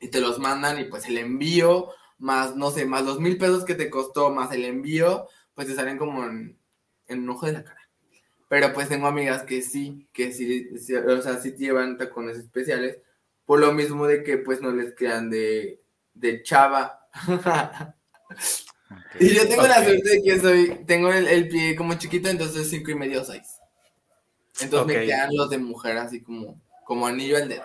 Y 0.00 0.08
te 0.08 0.20
los 0.20 0.38
mandan 0.38 0.78
y 0.80 0.84
pues 0.84 1.06
el 1.06 1.18
envío, 1.18 1.90
más, 2.18 2.54
no 2.56 2.70
sé, 2.70 2.86
más 2.86 3.04
los 3.04 3.18
mil 3.18 3.36
pesos 3.36 3.64
que 3.64 3.74
te 3.74 3.90
costó, 3.90 4.30
más 4.30 4.52
el 4.52 4.64
envío, 4.64 5.28
pues 5.54 5.66
te 5.66 5.74
salen 5.74 5.98
como 5.98 6.24
en, 6.24 6.58
un 7.08 7.28
ojo 7.30 7.46
de 7.46 7.52
la 7.52 7.64
cara. 7.64 7.80
Pero 8.48 8.72
pues 8.72 8.88
tengo 8.88 9.08
amigas 9.08 9.42
que 9.42 9.62
sí, 9.62 10.06
que 10.12 10.32
sí, 10.32 10.70
o 10.72 11.22
sea, 11.22 11.40
sí 11.40 11.54
llevan 11.56 11.98
tacones 11.98 12.36
especiales, 12.38 12.98
por 13.44 13.58
lo 13.58 13.72
mismo 13.72 14.06
de 14.06 14.22
que 14.22 14.38
pues 14.38 14.60
no 14.60 14.70
les 14.70 14.94
quedan 14.94 15.30
de, 15.30 15.80
chava. 16.44 17.08
y 19.18 19.34
yo 19.34 19.48
tengo 19.48 19.66
la 19.66 19.82
suerte 19.82 20.10
de 20.10 20.22
que 20.22 20.38
soy, 20.38 20.84
tengo 20.86 21.12
el, 21.12 21.26
el, 21.26 21.48
pie 21.48 21.74
como 21.74 21.94
chiquito, 21.94 22.28
entonces 22.28 22.70
cinco 22.70 22.92
y 22.92 22.94
medio, 22.94 23.24
seis. 23.24 23.63
Entonces 24.60 24.86
me 24.86 25.06
quedan 25.06 25.34
los 25.34 25.50
de 25.50 25.58
mujer 25.58 25.98
así 25.98 26.22
como, 26.22 26.60
como 26.84 27.06
anillo 27.06 27.36
al 27.36 27.48
dedo. 27.48 27.64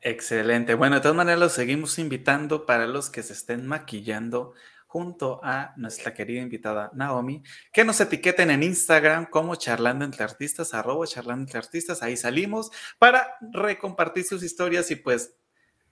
Excelente. 0.00 0.74
Bueno, 0.74 0.96
de 0.96 1.02
todas 1.02 1.16
maneras 1.16 1.40
los 1.40 1.52
seguimos 1.52 1.98
invitando 1.98 2.64
para 2.64 2.86
los 2.86 3.10
que 3.10 3.22
se 3.22 3.34
estén 3.34 3.66
maquillando 3.66 4.54
junto 4.86 5.40
a 5.44 5.72
nuestra 5.76 6.12
querida 6.14 6.40
invitada 6.40 6.90
Naomi, 6.94 7.44
que 7.72 7.84
nos 7.84 8.00
etiqueten 8.00 8.50
en 8.50 8.64
Instagram 8.64 9.26
como 9.26 9.54
charlando 9.54 10.04
entre 10.04 10.24
artistas, 10.24 10.74
arroba 10.74 11.06
charlando 11.06 11.44
entre 11.44 11.58
artistas, 11.58 12.02
ahí 12.02 12.16
salimos 12.16 12.72
para 12.98 13.36
recompartir 13.52 14.24
sus 14.24 14.42
historias 14.42 14.90
y 14.90 14.96
pues 14.96 15.36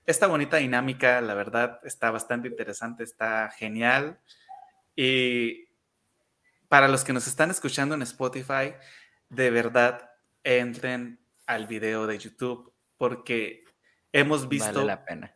esta 0.05 0.27
bonita 0.27 0.57
dinámica, 0.57 1.20
la 1.20 1.35
verdad, 1.35 1.78
está 1.85 2.11
bastante 2.11 2.49
interesante, 2.49 3.05
está 3.05 3.51
genial. 3.51 4.19
Y 4.97 5.69
para 6.69 6.89
los 6.89 7.05
que 7.05 7.12
nos 7.12 7.28
están 7.28 7.51
escuchando 7.51 7.95
en 7.95 8.03
Spotify, 8.03 8.74
de 9.29 9.51
verdad 9.51 10.11
entren 10.45 11.21
al 11.47 11.67
video 11.67 12.07
de 12.07 12.19
YouTube 12.19 12.73
porque 12.97 13.65
hemos 14.13 14.49
visto 14.49 14.85
la 14.85 15.05
pena. 15.05 15.35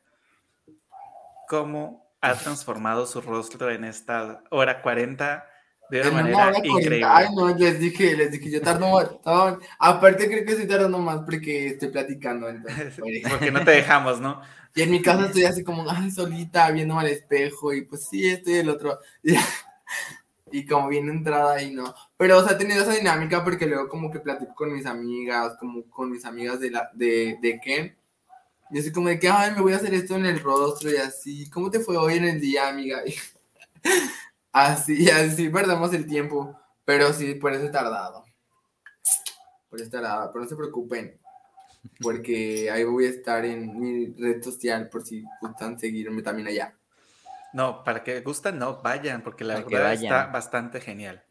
cómo 1.48 2.02
ha 2.20 2.34
transformado 2.34 3.04
su 3.04 3.20
rostro 3.20 3.70
en 3.70 3.84
esta 3.84 4.42
hora 4.50 4.80
40 4.80 5.44
de 5.90 6.00
una 6.00 6.10
manera 6.22 6.52
increíble. 6.62 7.04
Ay, 7.06 7.26
no, 7.34 7.54
les 7.54 7.78
dije, 7.78 8.16
les 8.16 8.30
dije, 8.30 8.50
yo 8.50 8.62
tardo 8.62 8.88
montón. 8.88 9.60
Aparte 9.78 10.26
creo 10.26 10.44
que 10.44 10.52
estoy 10.52 10.66
tardando 10.66 10.98
más 10.98 11.20
porque 11.20 11.66
estoy 11.66 11.90
platicando. 11.90 12.48
Entonces, 12.48 12.94
porque 13.28 13.50
no 13.50 13.62
te 13.62 13.72
dejamos, 13.72 14.18
¿no? 14.18 14.40
Y 14.74 14.82
en 14.82 14.90
mi 14.90 15.02
casa 15.02 15.26
estoy 15.26 15.44
así 15.44 15.62
como, 15.62 15.84
ay, 15.90 16.10
solita, 16.10 16.70
viendo 16.70 16.98
al 16.98 17.08
espejo, 17.08 17.74
y 17.74 17.82
pues 17.82 18.08
sí, 18.08 18.26
estoy 18.26 18.54
el 18.54 18.70
otro. 18.70 18.98
Y, 20.52 20.66
como 20.66 20.88
viene 20.88 21.10
entrada 21.10 21.62
y 21.62 21.74
no. 21.74 21.94
Pero, 22.16 22.38
o 22.38 22.44
sea, 22.44 22.52
he 22.52 22.58
tenido 22.58 22.82
esa 22.82 22.92
dinámica 22.92 23.42
porque 23.42 23.66
luego 23.66 23.88
como 23.88 24.10
que 24.10 24.20
platico 24.20 24.54
con 24.54 24.72
mis 24.72 24.86
amigas, 24.86 25.56
como 25.58 25.88
con 25.90 26.10
mis 26.10 26.24
amigas 26.24 26.60
de, 26.60 26.70
la, 26.70 26.90
de, 26.94 27.38
de 27.40 27.60
Ken. 27.60 27.96
Y 28.70 28.78
así 28.78 28.92
como 28.92 29.08
de 29.08 29.18
que, 29.18 29.28
ay, 29.28 29.52
me 29.52 29.60
voy 29.60 29.72
a 29.72 29.76
hacer 29.76 29.92
esto 29.94 30.16
en 30.16 30.26
el 30.26 30.40
rostro 30.40 30.90
y 30.90 30.96
así. 30.96 31.50
¿Cómo 31.50 31.70
te 31.70 31.80
fue 31.80 31.96
hoy 31.96 32.14
en 32.14 32.24
el 32.24 32.40
día, 32.40 32.68
amiga? 32.68 33.02
así, 34.52 35.10
así 35.10 35.48
perdemos 35.48 35.92
el 35.94 36.06
tiempo. 36.06 36.58
Pero 36.84 37.12
sí, 37.12 37.34
por 37.34 37.52
eso 37.52 37.66
he 37.66 37.70
tardado. 37.70 38.24
Por 39.68 39.80
eso 39.80 39.88
he 39.88 39.92
tardado. 39.92 40.30
Pero 40.32 40.44
no 40.44 40.48
se 40.48 40.56
preocupen 40.56 41.22
porque 42.00 42.70
ahí 42.70 42.84
voy 42.84 43.06
a 43.06 43.10
estar 43.10 43.44
en 43.44 43.78
mi 43.78 44.06
red 44.14 44.42
social 44.42 44.88
por 44.88 45.04
si 45.04 45.24
gustan 45.40 45.78
seguirme 45.78 46.22
también 46.22 46.48
allá. 46.48 46.76
No, 47.52 47.84
para 47.84 48.02
que 48.02 48.20
gustan, 48.20 48.58
no, 48.58 48.80
vayan, 48.82 49.22
porque 49.22 49.44
la 49.44 49.60
verdad 49.60 49.92
está 49.92 50.26
bastante 50.26 50.80
genial. 50.80 51.24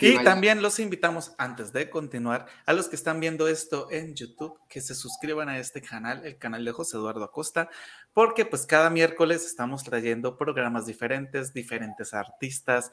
y 0.00 0.22
también 0.22 0.62
los 0.62 0.78
invitamos, 0.78 1.34
antes 1.38 1.72
de 1.72 1.90
continuar, 1.90 2.46
a 2.64 2.72
los 2.72 2.88
que 2.88 2.96
están 2.96 3.18
viendo 3.18 3.48
esto 3.48 3.88
en 3.90 4.14
YouTube, 4.14 4.58
que 4.68 4.80
se 4.80 4.94
suscriban 4.94 5.48
a 5.48 5.58
este 5.58 5.82
canal, 5.82 6.24
el 6.24 6.38
canal 6.38 6.64
de 6.64 6.72
José 6.72 6.96
Eduardo 6.96 7.24
Acosta, 7.24 7.68
porque 8.12 8.44
pues 8.44 8.66
cada 8.66 8.88
miércoles 8.90 9.44
estamos 9.44 9.82
trayendo 9.82 10.36
programas 10.36 10.86
diferentes, 10.86 11.52
diferentes 11.52 12.14
artistas, 12.14 12.92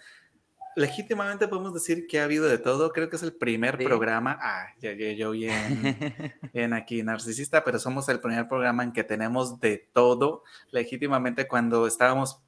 legítimamente 0.76 1.48
podemos 1.48 1.74
decir 1.74 2.08
que 2.08 2.20
ha 2.20 2.24
habido 2.24 2.46
de 2.46 2.58
todo. 2.58 2.92
Creo 2.92 3.10
que 3.10 3.16
es 3.16 3.24
el 3.24 3.34
primer 3.34 3.78
programa. 3.78 4.38
Ah, 4.42 4.68
ya, 4.80 4.94
yo 4.94 5.32
bien, 5.32 6.34
bien 6.54 6.74
aquí 6.74 7.04
narcisista, 7.04 7.64
pero 7.64 7.80
somos 7.80 8.08
el 8.10 8.20
primer 8.20 8.48
programa 8.48 8.84
en 8.84 8.94
que 8.94 9.04
tenemos 9.04 9.60
de 9.60 9.90
todo. 9.94 10.44
Legítimamente, 10.72 11.48
cuando 11.48 11.88
estábamos 11.88 12.42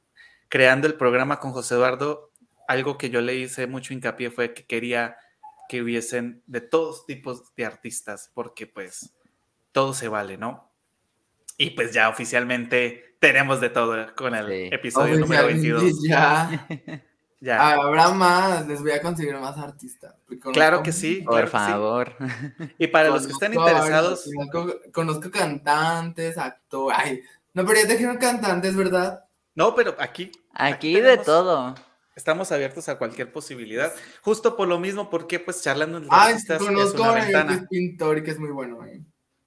creando 0.53 0.85
el 0.85 0.93
programa 0.93 1.39
con 1.39 1.51
José 1.51 1.73
Eduardo, 1.73 2.29
algo 2.67 2.95
que 2.95 3.09
yo 3.09 3.21
le 3.21 3.33
hice 3.33 3.65
mucho 3.65 3.91
hincapié 3.91 4.29
fue 4.29 4.53
que 4.53 4.67
quería 4.67 5.17
que 5.67 5.81
hubiesen 5.81 6.43
de 6.45 6.61
todos 6.61 7.07
tipos 7.07 7.55
de 7.55 7.65
artistas, 7.65 8.29
porque 8.35 8.67
pues 8.67 9.15
todo 9.71 9.95
se 9.95 10.09
vale, 10.09 10.37
¿no? 10.37 10.69
Y 11.57 11.71
pues 11.71 11.91
ya 11.91 12.07
oficialmente 12.07 13.15
tenemos 13.19 13.61
de 13.61 13.71
todo 13.71 14.13
con 14.15 14.35
el 14.35 14.71
episodio 14.71 15.17
número 15.17 15.47
22. 15.47 15.83
Ya. 17.41 17.73
Habrá 17.73 18.11
más, 18.11 18.65
les 18.67 18.79
voy 18.79 18.91
a 18.91 19.01
conseguir 19.01 19.35
más 19.35 19.57
artistas. 19.57 20.15
Claro 20.53 20.81
que 20.81 20.93
sí. 20.93 21.23
Por 21.25 21.49
favor. 21.49 22.15
Y 22.77 22.87
para 22.87 23.09
los 23.09 23.27
que 23.27 23.33
están 23.33 23.53
interesados. 23.53 24.29
Conozco, 24.93 25.29
cantantes, 25.29 26.37
actores. 26.37 27.19
no, 27.53 27.65
pero 27.65 27.81
ya 27.81 27.85
dijeron 27.85 28.15
cantantes, 28.15 28.77
¿verdad? 28.77 29.25
No, 29.55 29.75
pero 29.75 29.95
aquí. 29.99 30.31
Aquí, 30.53 30.99
de 30.99 31.17
todo. 31.17 31.75
Estamos 32.15 32.51
abiertos 32.51 32.89
a 32.89 32.97
cualquier 32.97 33.31
posibilidad. 33.31 33.91
Justo 34.21 34.55
por 34.55 34.67
lo 34.67 34.79
mismo, 34.79 35.09
porque 35.09 35.39
pues 35.39 35.63
charlando 35.63 35.97
entre 35.97 36.15
artistas 36.15 36.61
es 36.61 36.93
una 36.93 37.11
ventana. 37.11 37.47
Que 37.47 37.63
es 37.63 37.67
pintor 37.69 38.19
y 38.19 38.23
que 38.23 38.31
es 38.31 38.39
muy 38.39 38.51
bueno. 38.51 38.85
¿eh? 38.85 39.01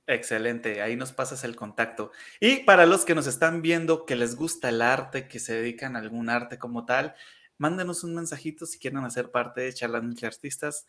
Excelente, 0.09 0.83
ahí 0.83 0.97
nos 0.97 1.13
pasas 1.13 1.43
el 1.45 1.57
contacto. 1.57 2.13
Y 2.41 2.59
para 2.59 2.87
los 2.87 3.05
que 3.05 3.15
nos 3.15 3.27
están 3.27 3.63
viendo, 3.63 4.05
que 4.05 4.17
les 4.17 4.37
gusta 4.37 4.69
el 4.69 4.83
arte, 4.83 5.29
que 5.29 5.41
se 5.41 5.55
dedican 5.55 5.97
a 5.97 6.01
algún 6.01 6.29
arte 6.29 6.59
como 6.59 6.85
tal, 6.85 7.15
mándenos 7.59 8.05
un 8.05 8.15
mensajito 8.15 8.67
si 8.67 8.79
quieren 8.79 9.05
hacer 9.05 9.31
parte 9.31 9.63
de 9.63 9.73
Charlando 9.73 10.09
entre 10.09 10.29
Artistas. 10.29 10.87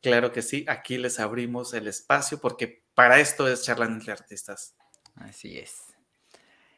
Claro 0.00 0.32
que 0.32 0.42
sí, 0.42 0.64
aquí 0.68 0.98
les 0.98 1.18
abrimos 1.18 1.74
el 1.74 1.88
espacio 1.88 2.40
porque 2.40 2.84
para 2.94 3.18
esto 3.18 3.48
es 3.48 3.62
Charlando 3.62 3.98
entre 3.98 4.12
Artistas. 4.12 4.76
Así 5.16 5.58
es. 5.58 5.82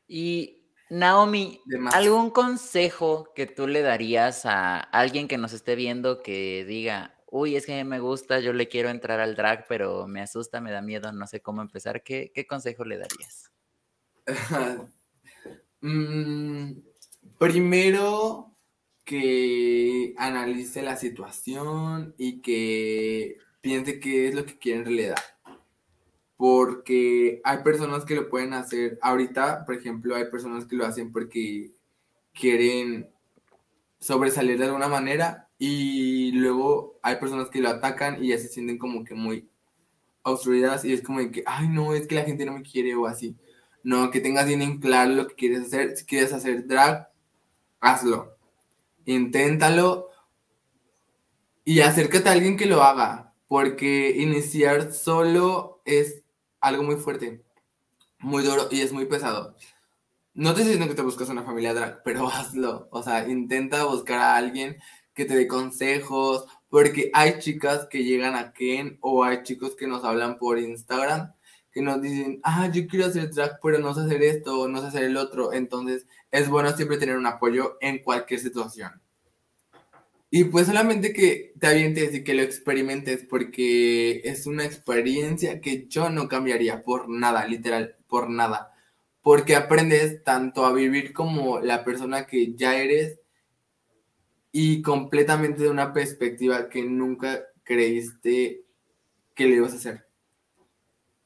Y 0.08 0.61
Naomi, 0.92 1.58
¿algún 1.94 2.28
consejo 2.28 3.32
que 3.34 3.46
tú 3.46 3.66
le 3.66 3.80
darías 3.80 4.44
a 4.44 4.78
alguien 4.78 5.26
que 5.26 5.38
nos 5.38 5.54
esté 5.54 5.74
viendo 5.74 6.22
que 6.22 6.66
diga, 6.66 7.18
uy, 7.30 7.56
es 7.56 7.64
que 7.64 7.82
me 7.84 7.98
gusta, 7.98 8.40
yo 8.40 8.52
le 8.52 8.68
quiero 8.68 8.90
entrar 8.90 9.18
al 9.18 9.34
drag, 9.34 9.64
pero 9.66 10.06
me 10.06 10.20
asusta, 10.20 10.60
me 10.60 10.70
da 10.70 10.82
miedo, 10.82 11.10
no 11.10 11.26
sé 11.26 11.40
cómo 11.40 11.62
empezar? 11.62 12.02
¿Qué, 12.02 12.30
qué 12.34 12.46
consejo 12.46 12.84
le 12.84 12.98
darías? 12.98 13.50
Mm, 15.84 16.74
primero, 17.40 18.54
que 19.04 20.14
analice 20.16 20.80
la 20.80 20.94
situación 20.94 22.14
y 22.16 22.40
que 22.40 23.36
piense 23.60 23.98
qué 23.98 24.28
es 24.28 24.34
lo 24.36 24.46
que 24.46 24.60
quiere 24.60 24.78
en 24.78 24.84
realidad. 24.84 25.16
Porque 26.42 27.40
hay 27.44 27.58
personas 27.58 28.04
que 28.04 28.16
lo 28.16 28.28
pueden 28.28 28.52
hacer. 28.52 28.98
Ahorita, 29.00 29.64
por 29.64 29.76
ejemplo, 29.76 30.16
hay 30.16 30.24
personas 30.24 30.64
que 30.64 30.74
lo 30.74 30.84
hacen 30.84 31.12
porque 31.12 31.70
quieren 32.32 33.08
sobresalir 34.00 34.58
de 34.58 34.64
alguna 34.64 34.88
manera 34.88 35.48
y 35.56 36.32
luego 36.32 36.98
hay 37.00 37.16
personas 37.16 37.48
que 37.48 37.60
lo 37.60 37.68
atacan 37.68 38.24
y 38.24 38.30
ya 38.30 38.38
se 38.38 38.48
sienten 38.48 38.76
como 38.76 39.04
que 39.04 39.14
muy 39.14 39.48
obstruidas 40.22 40.84
y 40.84 40.92
es 40.92 41.02
como 41.02 41.18
que, 41.30 41.44
ay, 41.46 41.68
no, 41.68 41.94
es 41.94 42.08
que 42.08 42.16
la 42.16 42.24
gente 42.24 42.44
no 42.44 42.54
me 42.54 42.62
quiere 42.62 42.96
o 42.96 43.06
así. 43.06 43.36
No, 43.84 44.10
que 44.10 44.18
tengas 44.18 44.48
bien 44.48 44.62
en 44.62 44.80
claro 44.80 45.12
lo 45.12 45.28
que 45.28 45.36
quieres 45.36 45.60
hacer. 45.60 45.96
Si 45.96 46.04
quieres 46.04 46.32
hacer 46.32 46.66
drag, 46.66 47.08
hazlo 47.80 48.36
inténtalo 49.04 50.08
y 51.64 51.80
acércate 51.82 52.28
a 52.28 52.32
alguien 52.32 52.56
que 52.56 52.66
lo 52.66 52.82
haga, 52.82 53.32
porque 53.46 54.16
iniciar 54.18 54.92
solo 54.92 55.80
es 55.84 56.21
algo 56.62 56.82
muy 56.82 56.96
fuerte, 56.96 57.42
muy 58.18 58.42
duro 58.42 58.68
y 58.70 58.80
es 58.80 58.92
muy 58.92 59.04
pesado. 59.04 59.56
No 60.34 60.54
te 60.54 60.62
estoy 60.62 60.74
diciendo 60.74 60.88
que 60.88 60.96
te 60.96 61.02
busques 61.02 61.28
una 61.28 61.42
familia 61.42 61.74
drag, 61.74 62.02
pero 62.04 62.28
hazlo. 62.28 62.88
O 62.90 63.02
sea, 63.02 63.28
intenta 63.28 63.84
buscar 63.84 64.18
a 64.18 64.36
alguien 64.36 64.78
que 65.14 65.26
te 65.26 65.36
dé 65.36 65.46
consejos, 65.46 66.46
porque 66.70 67.10
hay 67.12 67.38
chicas 67.38 67.86
que 67.90 68.02
llegan 68.02 68.34
a 68.34 68.54
Ken 68.54 68.96
o 69.02 69.24
hay 69.24 69.42
chicos 69.42 69.76
que 69.76 69.86
nos 69.86 70.04
hablan 70.04 70.38
por 70.38 70.58
Instagram 70.58 71.34
que 71.72 71.80
nos 71.82 72.02
dicen, 72.02 72.40
ah, 72.42 72.70
yo 72.70 72.86
quiero 72.86 73.06
hacer 73.06 73.30
drag, 73.30 73.58
pero 73.62 73.78
no 73.78 73.94
sé 73.94 74.02
hacer 74.02 74.22
esto, 74.22 74.68
no 74.68 74.80
sé 74.80 74.88
hacer 74.88 75.04
el 75.04 75.16
otro. 75.16 75.52
Entonces, 75.52 76.06
es 76.30 76.48
bueno 76.48 76.70
siempre 76.76 76.98
tener 76.98 77.16
un 77.16 77.26
apoyo 77.26 77.78
en 77.80 78.02
cualquier 78.02 78.40
situación. 78.40 79.00
Y 80.34 80.44
pues 80.44 80.66
solamente 80.66 81.12
que 81.12 81.52
te 81.60 81.66
avientes 81.66 82.14
y 82.14 82.24
que 82.24 82.32
lo 82.32 82.40
experimentes, 82.40 83.22
porque 83.28 84.22
es 84.24 84.46
una 84.46 84.64
experiencia 84.64 85.60
que 85.60 85.86
yo 85.88 86.08
no 86.08 86.26
cambiaría 86.26 86.82
por 86.82 87.10
nada, 87.10 87.46
literal, 87.46 87.96
por 88.08 88.30
nada. 88.30 88.72
Porque 89.20 89.56
aprendes 89.56 90.24
tanto 90.24 90.64
a 90.64 90.72
vivir 90.72 91.12
como 91.12 91.60
la 91.60 91.84
persona 91.84 92.26
que 92.26 92.54
ya 92.54 92.78
eres 92.78 93.20
y 94.52 94.80
completamente 94.80 95.64
de 95.64 95.68
una 95.68 95.92
perspectiva 95.92 96.70
que 96.70 96.82
nunca 96.82 97.42
creíste 97.62 98.64
que 99.34 99.46
le 99.46 99.56
ibas 99.56 99.74
a 99.74 99.76
hacer. 99.76 100.06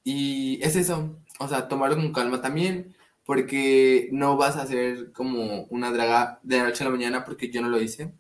Y 0.02 0.58
es 0.64 0.74
eso, 0.74 1.16
o 1.38 1.46
sea, 1.46 1.68
tomarlo 1.68 1.94
con 1.94 2.12
calma 2.12 2.42
también, 2.42 2.96
porque 3.24 4.08
no 4.10 4.36
vas 4.36 4.56
a 4.56 4.62
hacer 4.62 5.12
como 5.12 5.62
una 5.66 5.92
draga 5.92 6.40
de 6.42 6.56
la 6.58 6.64
noche 6.64 6.82
a 6.82 6.88
la 6.88 6.92
mañana, 6.92 7.24
porque 7.24 7.50
yo 7.52 7.62
no 7.62 7.68
lo 7.68 7.80
hice, 7.80 8.12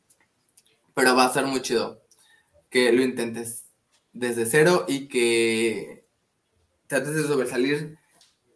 pero 0.96 1.14
va 1.14 1.26
a 1.26 1.32
ser 1.32 1.44
muy 1.44 1.60
chido 1.60 2.02
que 2.70 2.90
lo 2.90 3.02
intentes 3.02 3.66
desde 4.14 4.46
cero 4.46 4.86
y 4.88 5.08
que 5.08 6.06
trates 6.86 7.14
de 7.14 7.24
sobresalir, 7.24 7.98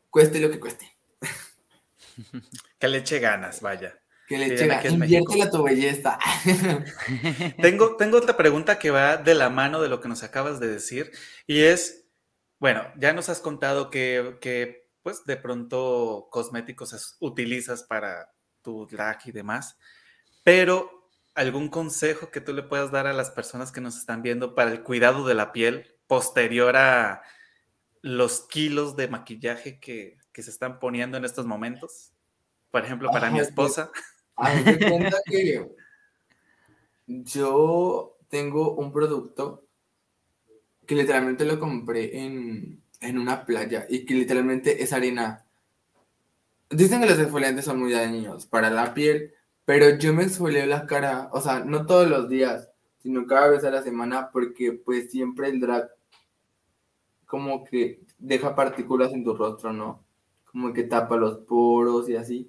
cueste 0.08 0.40
lo 0.40 0.50
que 0.50 0.58
cueste. 0.58 0.90
Que 2.78 2.88
le 2.88 2.98
eche 2.98 3.18
ganas, 3.18 3.60
vaya. 3.60 3.98
Que 4.26 4.38
le 4.38 4.46
eche 4.46 4.66
ganas. 4.66 5.50
Tu 5.50 5.62
belleza. 5.62 6.18
tengo, 7.60 7.96
tengo 7.96 8.16
otra 8.16 8.38
pregunta 8.38 8.78
que 8.78 8.90
va 8.90 9.18
de 9.18 9.34
la 9.34 9.50
mano 9.50 9.82
de 9.82 9.90
lo 9.90 10.00
que 10.00 10.08
nos 10.08 10.22
acabas 10.22 10.60
de 10.60 10.68
decir 10.68 11.10
y 11.46 11.60
es, 11.60 12.06
bueno, 12.58 12.86
ya 12.96 13.12
nos 13.12 13.28
has 13.28 13.40
contado 13.40 13.90
que, 13.90 14.88
pues 15.02 15.26
de 15.26 15.36
pronto 15.36 16.28
cosméticos 16.30 17.16
utilizas 17.20 17.82
para 17.82 18.32
tu 18.62 18.86
drag 18.86 19.18
y 19.26 19.32
demás, 19.32 19.76
pero 20.42 20.99
algún 21.40 21.68
consejo 21.68 22.30
que 22.30 22.42
tú 22.42 22.52
le 22.52 22.62
puedas 22.62 22.92
dar 22.92 23.06
a 23.06 23.14
las 23.14 23.30
personas 23.30 23.72
que 23.72 23.80
nos 23.80 23.96
están 23.96 24.20
viendo 24.20 24.54
para 24.54 24.70
el 24.70 24.82
cuidado 24.82 25.26
de 25.26 25.34
la 25.34 25.52
piel 25.52 25.96
posterior 26.06 26.76
a 26.76 27.22
los 28.02 28.42
kilos 28.42 28.94
de 28.94 29.08
maquillaje 29.08 29.80
que, 29.80 30.18
se 30.34 30.50
están 30.50 30.78
poniendo 30.80 31.18
en 31.18 31.24
estos 31.24 31.46
momentos? 31.46 32.12
Por 32.70 32.84
ejemplo, 32.84 33.10
para 33.10 33.30
mi 33.30 33.40
esposa. 33.40 33.90
cuenta 34.34 35.18
que 35.26 35.66
yo 37.06 38.16
tengo 38.28 38.74
un 38.74 38.92
producto 38.92 39.66
que 40.86 40.94
literalmente 40.94 41.44
lo 41.44 41.58
compré 41.58 42.18
en, 42.22 42.82
una 43.02 43.46
playa 43.46 43.86
y 43.88 44.04
que 44.04 44.14
literalmente 44.14 44.82
es 44.82 44.92
harina. 44.92 45.46
Dicen 46.68 47.00
que 47.00 47.08
los 47.08 47.18
exfoliantes 47.18 47.64
son 47.64 47.78
muy 47.78 47.92
dañinos 47.92 48.46
para 48.46 48.68
la 48.68 48.92
piel, 48.92 49.34
pero 49.70 49.96
yo 49.98 50.12
me 50.12 50.24
exfolio 50.24 50.66
la 50.66 50.84
cara, 50.84 51.28
o 51.30 51.40
sea, 51.40 51.60
no 51.60 51.86
todos 51.86 52.10
los 52.10 52.28
días, 52.28 52.68
sino 53.04 53.24
cada 53.24 53.46
vez 53.50 53.62
a 53.62 53.70
la 53.70 53.84
semana 53.84 54.30
porque 54.32 54.72
pues 54.72 55.12
siempre 55.12 55.48
el 55.48 55.60
drag 55.60 55.88
como 57.24 57.62
que 57.62 58.00
deja 58.18 58.56
partículas 58.56 59.12
en 59.12 59.22
tu 59.22 59.32
rostro, 59.32 59.72
¿no? 59.72 60.04
Como 60.46 60.72
que 60.72 60.82
tapa 60.82 61.14
los 61.14 61.38
poros 61.46 62.08
y 62.08 62.16
así. 62.16 62.48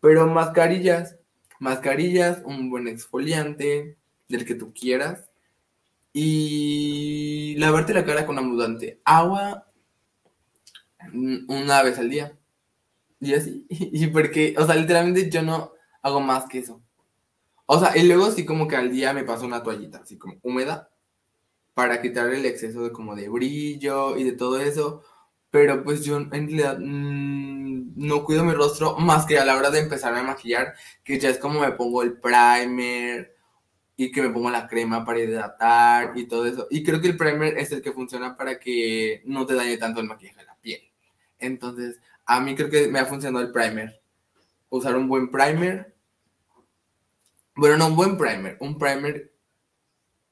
Pero 0.00 0.26
mascarillas, 0.26 1.16
mascarillas, 1.58 2.42
un 2.44 2.68
buen 2.68 2.86
exfoliante, 2.86 3.96
del 4.28 4.44
que 4.44 4.54
tú 4.54 4.74
quieras. 4.74 5.30
Y 6.12 7.54
lavarte 7.56 7.94
la 7.94 8.04
cara 8.04 8.26
con 8.26 8.36
abundante 8.36 9.00
agua 9.06 9.68
una 11.48 11.82
vez 11.82 11.98
al 11.98 12.10
día. 12.10 12.38
Y 13.20 13.32
así. 13.32 13.66
Y 13.70 14.08
porque, 14.08 14.54
o 14.58 14.66
sea, 14.66 14.74
literalmente 14.74 15.30
yo 15.30 15.40
no 15.40 15.71
hago 16.02 16.20
más 16.20 16.46
que 16.46 16.58
eso. 16.58 16.82
O 17.66 17.78
sea, 17.78 17.96
y 17.96 18.06
luego 18.06 18.30
sí 18.30 18.44
como 18.44 18.68
que 18.68 18.76
al 18.76 18.90
día 18.92 19.12
me 19.12 19.24
paso 19.24 19.46
una 19.46 19.62
toallita, 19.62 19.98
así 19.98 20.18
como 20.18 20.36
húmeda, 20.42 20.90
para 21.74 22.02
quitar 22.02 22.32
el 22.32 22.44
exceso 22.46 22.82
de 22.84 22.92
como 22.92 23.14
de 23.16 23.28
brillo 23.28 24.16
y 24.16 24.24
de 24.24 24.32
todo 24.32 24.60
eso. 24.60 25.02
Pero 25.50 25.84
pues 25.84 26.04
yo 26.04 26.16
en 26.16 26.30
realidad 26.30 26.78
mm, 26.78 27.92
no 27.96 28.24
cuido 28.24 28.44
mi 28.44 28.52
rostro 28.52 28.96
más 28.98 29.26
que 29.26 29.38
a 29.38 29.44
la 29.44 29.56
hora 29.56 29.70
de 29.70 29.80
empezar 29.80 30.14
a 30.14 30.22
maquillar, 30.22 30.74
que 31.04 31.18
ya 31.18 31.30
es 31.30 31.38
como 31.38 31.60
me 31.60 31.72
pongo 31.72 32.02
el 32.02 32.18
primer 32.18 33.36
y 33.96 34.10
que 34.10 34.22
me 34.22 34.30
pongo 34.30 34.50
la 34.50 34.66
crema 34.66 35.04
para 35.04 35.20
hidratar 35.20 36.12
y 36.16 36.26
todo 36.26 36.46
eso. 36.46 36.66
Y 36.70 36.82
creo 36.82 37.00
que 37.00 37.08
el 37.08 37.16
primer 37.16 37.58
es 37.58 37.70
el 37.72 37.82
que 37.82 37.92
funciona 37.92 38.36
para 38.36 38.58
que 38.58 39.22
no 39.26 39.46
te 39.46 39.54
dañe 39.54 39.76
tanto 39.76 40.00
el 40.00 40.06
maquillaje 40.06 40.38
de 40.38 40.44
la 40.46 40.56
piel. 40.56 40.80
Entonces, 41.38 42.00
a 42.24 42.40
mí 42.40 42.54
creo 42.54 42.70
que 42.70 42.88
me 42.88 42.98
ha 42.98 43.06
funcionado 43.06 43.44
el 43.44 43.52
primer. 43.52 44.00
Usar 44.70 44.96
un 44.96 45.08
buen 45.08 45.30
primer. 45.30 45.91
Bueno, 47.54 47.76
no 47.76 47.88
un 47.88 47.96
buen 47.96 48.16
primer, 48.16 48.56
un 48.60 48.78
primer. 48.78 49.32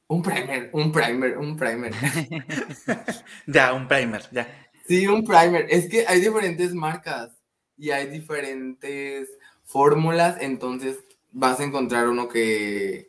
Un 0.09 0.23
primer, 0.23 0.71
un 0.73 0.91
primer, 0.91 1.39
un 1.39 1.57
primer. 1.57 1.93
ya, 3.47 3.73
un 3.73 3.87
primer, 3.87 4.23
ya. 4.33 4.49
Sí, 4.89 5.07
un 5.07 5.25
primer. 5.25 5.67
Es 5.71 5.89
que 5.89 6.05
hay 6.07 6.21
diferentes 6.21 6.75
marcas 6.75 7.31
y 7.77 7.91
hay 7.91 8.09
diferentes 8.09 9.29
fórmulas, 9.65 10.37
entonces 10.41 10.99
vas 11.31 11.61
a 11.61 11.65
encontrar 11.65 12.09
uno 12.09 12.29
que 12.29 13.07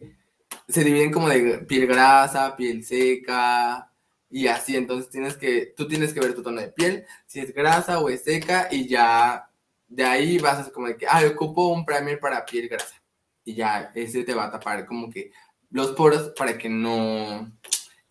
se 0.67 0.83
dividen 0.83 1.11
como 1.11 1.27
de 1.27 1.59
piel 1.59 1.87
grasa, 1.87 2.55
piel 2.55 2.85
seca 2.85 3.91
y 4.29 4.47
así. 4.47 4.75
Entonces 4.75 5.09
tienes 5.09 5.37
que, 5.37 5.73
tú 5.75 5.87
tienes 5.87 6.13
que 6.13 6.19
ver 6.19 6.35
tu 6.35 6.43
tono 6.43 6.61
de 6.61 6.69
piel, 6.69 7.05
si 7.25 7.39
es 7.39 7.53
grasa 7.53 7.99
o 7.99 8.09
es 8.09 8.23
seca 8.23 8.67
y 8.71 8.87
ya 8.87 9.49
de 9.87 10.03
ahí 10.03 10.37
vas 10.37 10.67
a 10.67 10.71
como 10.71 10.87
de 10.87 10.97
que, 10.97 11.07
ah, 11.07 11.23
ocupo 11.33 11.69
un 11.69 11.85
primer 11.85 12.19
para 12.19 12.45
piel 12.45 12.69
grasa. 12.69 13.00
Y 13.43 13.55
ya 13.55 13.91
ese 13.95 14.23
te 14.23 14.33
va 14.33 14.45
a 14.45 14.51
tapar 14.51 14.85
como 14.85 15.09
que 15.09 15.31
los 15.69 15.91
poros 15.91 16.33
para 16.37 16.57
que 16.57 16.69
no, 16.69 17.51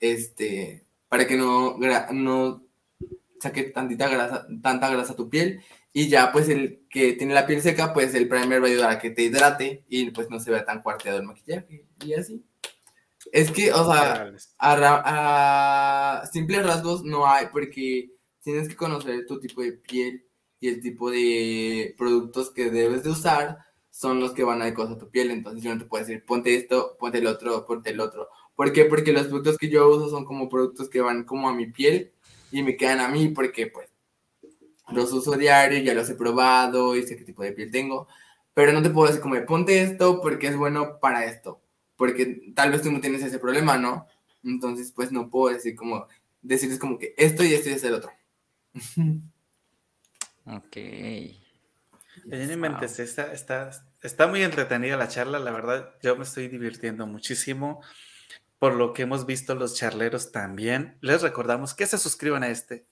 este, 0.01 0.87
para 1.09 1.27
que 1.27 1.37
no, 1.37 1.77
no 2.13 2.65
saque 3.41 3.65
tantita 3.65 4.09
grasa, 4.09 4.47
tanta 4.63 4.91
grasa 4.91 5.13
a 5.13 5.17
tu 5.17 5.29
piel 5.29 5.63
y 5.93 6.09
ya 6.09 6.31
pues 6.31 6.49
el 6.49 6.87
que 6.89 7.15
tiene 7.15 7.35
la 7.35 7.47
piel 7.47 7.63
seca, 7.63 7.93
pues 7.93 8.15
el 8.15 8.29
primer 8.29 8.63
va 8.63 8.67
a 8.67 8.71
ayudar 8.71 8.91
a 8.91 8.99
que 8.99 9.11
te 9.11 9.23
hidrate 9.23 9.85
y 9.89 10.11
pues 10.11 10.31
no 10.31 10.39
se 10.39 10.51
vea 10.51 10.65
tan 10.65 10.83
cuarteado 10.83 11.19
el 11.19 11.27
maquillaje 11.27 11.87
y 12.05 12.15
así. 12.15 12.45
Es 13.33 13.51
que, 13.51 13.73
o 13.73 13.85
sea, 13.85 14.33
a, 14.59 16.23
simples 16.33 16.65
rasgos 16.65 17.05
no 17.05 17.27
hay 17.27 17.47
porque 17.53 18.11
tienes 18.43 18.69
que 18.69 18.77
conocer 18.77 19.27
tu 19.27 19.39
tipo 19.41 19.63
de 19.63 19.73
piel 19.73 20.25
y 20.59 20.69
el 20.69 20.81
tipo 20.81 21.11
de 21.11 21.95
productos 21.99 22.51
que 22.51 22.71
debes 22.71 23.03
de 23.03 23.11
usar 23.11 23.59
son 24.01 24.19
los 24.19 24.33
que 24.33 24.45
van 24.45 24.63
a 24.63 24.65
adecuar 24.65 24.89
a 24.89 24.97
tu 24.97 25.11
piel. 25.11 25.31
Entonces 25.31 25.63
yo 25.63 25.75
no 25.75 25.79
te 25.79 25.87
puedo 25.87 26.03
decir, 26.03 26.25
ponte 26.25 26.55
esto, 26.55 26.97
ponte 26.99 27.19
el 27.19 27.27
otro, 27.27 27.67
ponte 27.67 27.91
el 27.91 28.01
otro. 28.01 28.31
¿Por 28.55 28.73
qué? 28.73 28.87
Porque 28.87 29.13
los 29.13 29.27
productos 29.27 29.59
que 29.59 29.69
yo 29.69 29.91
uso 29.91 30.09
son 30.09 30.25
como 30.25 30.49
productos 30.49 30.89
que 30.89 31.03
van 31.03 31.25
como 31.25 31.51
a 31.51 31.55
mi 31.55 31.67
piel 31.67 32.13
y 32.51 32.63
me 32.63 32.79
quedan 32.79 33.01
a 33.01 33.09
mí 33.09 33.29
porque 33.29 33.67
pues 33.67 33.91
los 34.89 35.13
uso 35.13 35.33
diario, 35.33 35.81
ya 35.81 35.93
los 35.93 36.09
he 36.09 36.15
probado 36.15 36.97
y 36.97 37.03
sé 37.03 37.15
qué 37.15 37.25
tipo 37.25 37.43
de 37.43 37.53
piel 37.53 37.71
tengo, 37.71 38.09
pero 38.55 38.73
no 38.73 38.83
te 38.83 38.89
puedo 38.89 39.07
decir 39.07 39.21
como 39.21 39.37
ponte 39.45 39.83
esto 39.83 40.23
porque 40.23 40.47
es 40.47 40.57
bueno 40.57 40.99
para 40.99 41.27
esto, 41.27 41.61
porque 41.97 42.53
tal 42.55 42.73
vez 42.73 42.81
tú 42.81 42.91
no 42.91 43.03
tienes 43.03 43.23
ese 43.23 43.39
problema, 43.39 43.77
¿no? 43.77 44.07
Entonces 44.43 44.93
pues 44.93 45.13
no 45.13 45.29
puedo 45.29 45.55
decir 45.55 45.77
como, 45.77 46.07
decirles 46.41 46.79
como 46.79 46.99
que 46.99 47.15
esto 47.19 47.45
y 47.45 47.53
esto 47.53 47.69
y 47.69 47.73
es 47.75 47.85
el 47.85 47.95
otro. 47.95 48.11
ok. 50.47 50.77
Evidentemente, 52.25 52.87
está, 52.87 53.33
está, 53.33 53.90
está 54.03 54.27
muy 54.27 54.43
entretenida 54.43 54.97
la 54.97 55.09
charla, 55.09 55.39
la 55.39 55.51
verdad, 55.51 55.95
yo 56.03 56.17
me 56.17 56.25
estoy 56.25 56.49
divirtiendo 56.49 57.07
muchísimo 57.07 57.83
por 58.59 58.75
lo 58.75 58.93
que 58.93 59.03
hemos 59.03 59.27
visto 59.27 59.55
los 59.55 59.75
charleros 59.75 60.33
también. 60.33 60.99
Les 61.01 61.23
recordamos 61.23 61.75
que 61.75 61.87
se 61.87 61.99
suscriban 61.99 62.43
a 62.43 62.49
este, 62.49 62.87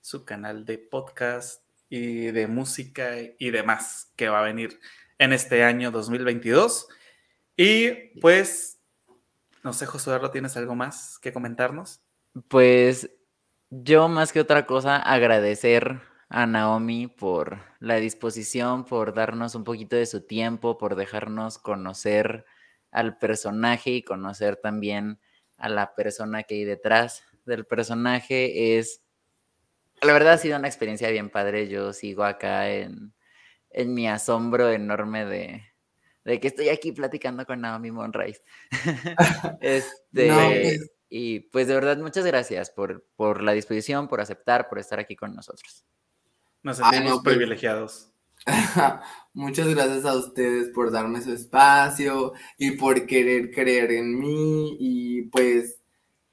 su 0.00 0.24
canal 0.24 0.64
de 0.64 0.78
podcast 0.78 1.62
y 1.88 2.26
de 2.30 2.46
música 2.46 3.14
y 3.38 3.50
demás 3.50 4.12
que 4.16 4.28
va 4.28 4.40
a 4.40 4.44
venir 4.44 4.80
en 5.18 5.32
este 5.32 5.64
año 5.64 5.90
2022. 5.90 6.88
Y 7.56 7.90
pues, 8.20 8.80
no 9.62 9.72
sé, 9.72 9.86
Josué, 9.86 10.20
¿tienes 10.32 10.56
algo 10.56 10.74
más 10.74 11.18
que 11.18 11.32
comentarnos? 11.32 12.00
Pues 12.48 13.10
yo 13.70 14.08
más 14.08 14.32
que 14.32 14.40
otra 14.40 14.66
cosa 14.66 14.96
agradecer 14.96 16.00
a 16.28 16.46
Naomi 16.46 17.06
por 17.06 17.60
la 17.80 17.96
disposición, 17.96 18.84
por 18.84 19.14
darnos 19.14 19.54
un 19.54 19.64
poquito 19.64 19.96
de 19.96 20.06
su 20.06 20.26
tiempo, 20.26 20.78
por 20.78 20.96
dejarnos 20.96 21.58
conocer 21.58 22.44
al 22.90 23.18
personaje 23.18 23.90
y 23.90 24.02
conocer 24.02 24.56
también 24.56 25.18
a 25.56 25.68
la 25.68 25.94
persona 25.94 26.44
que 26.44 26.54
hay 26.54 26.64
detrás 26.64 27.24
del 27.44 27.66
personaje 27.66 28.78
es, 28.78 29.02
la 30.00 30.12
verdad 30.12 30.34
ha 30.34 30.38
sido 30.38 30.58
una 30.58 30.68
experiencia 30.68 31.10
bien 31.10 31.30
padre, 31.30 31.68
yo 31.68 31.92
sigo 31.92 32.24
acá 32.24 32.70
en, 32.70 33.12
mi 33.86 34.08
asombro 34.08 34.70
enorme 34.70 35.24
de, 35.24 36.40
que 36.40 36.46
estoy 36.46 36.68
aquí 36.68 36.92
platicando 36.92 37.44
con 37.44 37.60
Naomi 37.60 37.90
Monrais. 37.90 38.42
este, 39.60 40.28
pues 40.28 40.90
Y 41.08 41.40
pues 41.40 41.66
de 41.66 41.74
verdad, 41.74 41.98
muchas 41.98 42.24
gracias 42.24 42.70
por, 42.70 43.04
por 43.16 43.42
la 43.42 43.52
disposición, 43.52 44.08
por 44.08 44.20
aceptar, 44.20 44.68
por 44.68 44.78
estar 44.78 45.00
aquí 45.00 45.16
con 45.16 45.34
nosotros. 45.34 45.84
Nos 46.64 46.78
sentimos 46.78 47.20
pues 47.22 47.36
privilegiados. 47.36 48.10
Muchas 49.34 49.68
gracias 49.68 50.04
a 50.06 50.16
ustedes 50.16 50.70
por 50.70 50.90
darme 50.90 51.20
su 51.20 51.32
espacio 51.32 52.32
y 52.56 52.72
por 52.72 53.06
querer 53.06 53.50
creer 53.50 53.92
en 53.92 54.18
mí 54.18 54.76
y 54.80 55.22
pues 55.28 55.82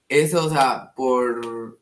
eso, 0.08 0.46
o 0.46 0.50
sea, 0.50 0.94
por 0.96 1.80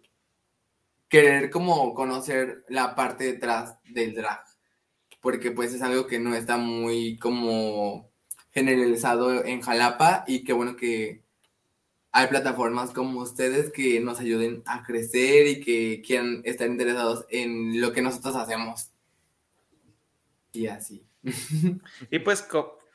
querer 1.08 1.52
como 1.52 1.94
conocer 1.94 2.66
la 2.70 2.96
parte 2.96 3.26
detrás 3.26 3.78
del 3.84 4.16
drag, 4.16 4.44
porque 5.22 5.52
pues 5.52 5.74
es 5.74 5.84
algo 5.84 6.08
que 6.08 6.20
no 6.20 6.34
está 6.34 6.58
muy 6.58 7.18
como 7.20 8.10
generalizado 8.50 9.46
en 9.46 9.62
Jalapa 9.62 10.24
y 10.28 10.44
qué 10.44 10.54
bueno 10.54 10.76
que 10.76 11.24
hay 12.12 12.28
plataformas 12.28 12.92
como 12.92 13.22
ustedes 13.22 13.72
que 13.72 14.00
nos 14.00 14.20
ayuden 14.20 14.64
a 14.66 14.84
crecer 14.84 15.48
y 15.48 15.62
que 15.62 16.02
quieran 16.06 16.42
estar 16.44 16.68
interesados 16.68 17.26
en 17.30 17.80
lo 17.80 17.92
que 17.92 18.02
nosotros 18.02 18.36
hacemos. 18.36 18.92
Y 20.52 20.68
así. 20.68 21.06
y 22.12 22.20
pues 22.20 22.46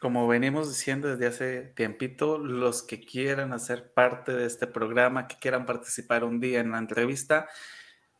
como 0.00 0.26
venimos 0.26 0.68
diciendo 0.68 1.08
desde 1.08 1.26
hace 1.26 1.60
tiempito, 1.76 2.38
los 2.38 2.82
que 2.82 3.00
quieran 3.00 3.52
hacer 3.52 3.92
parte 3.92 4.32
de 4.32 4.46
este 4.46 4.66
programa, 4.66 5.28
que 5.28 5.38
quieran 5.38 5.64
participar 5.64 6.24
un 6.24 6.40
día 6.40 6.60
en 6.60 6.72
la 6.72 6.78
entrevista, 6.78 7.48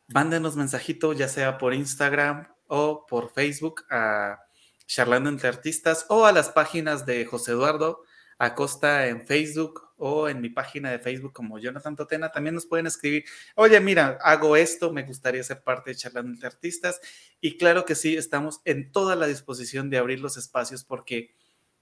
mándenos 0.07 0.55
mensajito, 0.55 1.13
ya 1.13 1.27
sea 1.27 1.57
por 1.57 1.73
Instagram 1.73 2.47
o 2.67 3.05
por 3.05 3.31
Facebook 3.31 3.83
a 3.89 4.39
Charlando 4.87 5.29
entre 5.29 5.49
Artistas 5.49 6.05
o 6.09 6.25
a 6.25 6.31
las 6.31 6.49
páginas 6.49 7.05
de 7.05 7.25
José 7.25 7.51
Eduardo 7.51 8.03
Acosta 8.37 9.07
en 9.07 9.25
Facebook 9.25 9.84
o 9.97 10.27
en 10.27 10.41
mi 10.41 10.49
página 10.49 10.91
de 10.91 10.99
Facebook 10.99 11.33
como 11.33 11.59
Jonathan 11.59 11.95
Totena, 11.95 12.31
también 12.31 12.55
nos 12.55 12.65
pueden 12.65 12.87
escribir, 12.87 13.25
oye, 13.55 13.79
mira, 13.79 14.17
hago 14.21 14.55
esto, 14.55 14.91
me 14.91 15.03
gustaría 15.03 15.43
ser 15.43 15.63
parte 15.63 15.91
de 15.91 15.95
Charlando 15.95 16.31
entre 16.31 16.47
Artistas. 16.47 16.99
Y 17.39 17.57
claro 17.57 17.85
que 17.85 17.95
sí, 17.95 18.17
estamos 18.17 18.61
en 18.65 18.91
toda 18.91 19.15
la 19.15 19.27
disposición 19.27 19.89
de 19.89 19.97
abrir 19.97 20.19
los 20.19 20.37
espacios 20.37 20.83
porque 20.83 21.33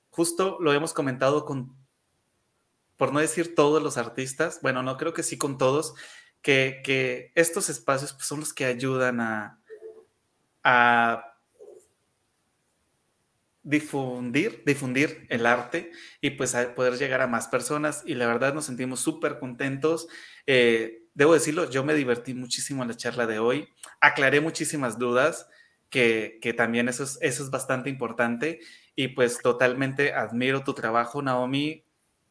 justo 0.10 0.57
lo 0.60 0.73
hemos 0.73 0.94
comentado 0.94 1.45
con, 1.45 1.76
por 2.98 3.14
no 3.14 3.19
decir 3.19 3.56
todos 3.56 3.81
los 3.81 3.98
artistas, 3.98 4.60
bueno, 4.61 4.84
no 4.84 4.98
creo 4.98 5.14
que 5.14 5.23
sí 5.23 5.38
con 5.38 5.57
todos, 5.57 5.95
que, 6.41 6.81
que 6.84 7.31
estos 7.35 7.69
espacios 7.69 8.14
pues, 8.14 8.27
son 8.27 8.41
los 8.41 8.53
que 8.53 8.65
ayudan 8.65 9.22
a, 9.22 9.60
a 10.64 11.32
difundir, 13.64 14.61
difundir 14.65 15.26
el 15.30 15.45
arte 15.45 15.91
y 16.22 16.31
pues 16.31 16.56
poder 16.76 16.98
llegar 16.98 17.22
a 17.22 17.27
más 17.27 17.48
personas 17.48 18.03
y 18.06 18.14
la 18.15 18.27
verdad 18.27 18.53
nos 18.53 18.65
sentimos 18.65 18.99
súper 18.99 19.40
contentos. 19.40 20.07
Eh, 20.45 21.03
debo 21.14 21.34
decirlo, 21.34 21.69
yo 21.69 21.84
me 21.84 21.94
divertí 21.94 22.34
muchísimo 22.34 22.81
en 22.84 22.90
la 22.90 22.98
charla 22.98 23.26
de 23.26 23.40
hoy, 23.40 23.69
aclaré 24.02 24.41
muchísimas 24.41 24.99
dudas, 24.99 25.48
que, 25.90 26.56
también 26.57 26.90
eso 26.90 27.03
es, 27.03 27.19
eso 27.22 27.44
es 27.44 27.52
bastante 27.52 27.90
importante 27.90 28.60
y 28.95 29.10
pues 29.10 29.38
totalmente 29.38 30.14
admiro 30.14 30.64
tu 30.64 30.73
trabajo, 30.73 31.22
Naomi. 31.22 31.85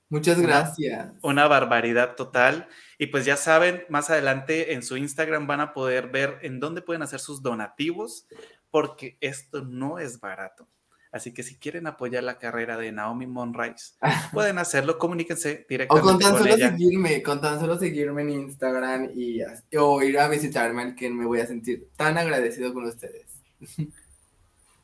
Muchas 0.09 0.41
gracias. 0.41 1.15
Una, 1.23 1.47
barbaridad 1.47 2.17
total. 2.17 2.69
Y 2.99 3.07
pues 3.07 3.25
ya 3.25 3.37
saben, 3.37 3.85
más 3.89 4.11
adelante 4.11 4.75
en 4.75 4.83
su 4.83 4.97
Instagram 4.97 5.47
van 5.47 5.61
a 5.61 5.73
poder 5.73 6.09
ver 6.09 6.39
en 6.43 6.61
dónde 6.61 6.83
pueden 6.83 7.03
hacer 7.03 7.21
sus 7.21 7.41
donativos, 7.41 8.27
porque 8.71 9.17
esto 9.21 9.63
no 9.65 9.99
es 9.99 10.21
barato. 10.21 10.69
Así 11.13 11.35
que 11.35 11.43
si 11.43 11.57
quieren 11.57 11.87
apoyar 11.87 12.25
la 12.25 12.39
carrera 12.39 12.79
de 12.79 12.91
Naomi 12.91 13.27
Monrise, 13.27 13.95
pueden 14.33 14.59
hacerlo, 14.59 14.99
comuníquense 14.99 15.67
directamente. 15.69 16.09
O 16.09 16.13
con 16.13 16.19
tan 16.19 16.39
solo 16.39 16.57
seguirme, 16.57 17.23
con 17.23 17.41
tan 17.41 17.61
solo 17.61 17.79
seguirme 17.79 18.23
en 18.23 18.31
Instagram 18.31 19.11
y 19.15 19.43
o 19.77 20.03
ir 20.03 20.19
a 20.19 20.29
visitarme, 20.29 20.83
al 20.83 20.95
que 20.95 21.11
me 21.11 21.27
voy 21.27 21.41
a 21.41 21.47
sentir 21.47 21.91
tan 21.97 22.17
agradecido 22.17 22.73
con 22.73 22.87
ustedes. 22.87 23.27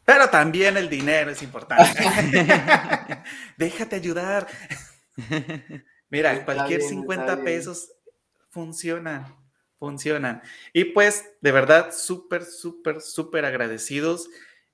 Pero 0.05 0.29
también 0.29 0.77
el 0.77 0.89
dinero 0.89 1.31
es 1.31 1.43
importante. 1.43 1.99
Déjate 3.57 3.97
ayudar. 3.97 4.47
Mira, 6.11 6.45
cualquier 6.45 6.83
50 6.83 7.43
pesos 7.43 7.93
funcionan, 8.51 9.35
funcionan. 9.79 10.43
Y 10.73 10.85
pues, 10.85 11.25
de 11.41 11.53
verdad, 11.53 11.91
súper, 11.93 12.45
súper, 12.45 13.01
súper 13.01 13.45
agradecidos. 13.45 14.29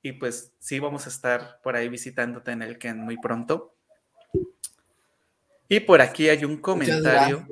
Y 0.05 0.13
pues 0.13 0.53
sí, 0.59 0.81
vamos 0.81 1.07
a 1.07 1.09
estar 1.09 1.61
por 1.63 1.77
ahí 1.77 1.89
visitándote 1.89 2.53
en 2.53 2.61
el 2.61 2.77
Ken 2.77 3.01
muy 3.01 3.17
pronto. 3.17 3.75
Y 5.67 5.81
por 5.81 6.03
aquí 6.03 6.29
hay 6.29 6.45
un 6.45 6.59
comentario 6.59 7.47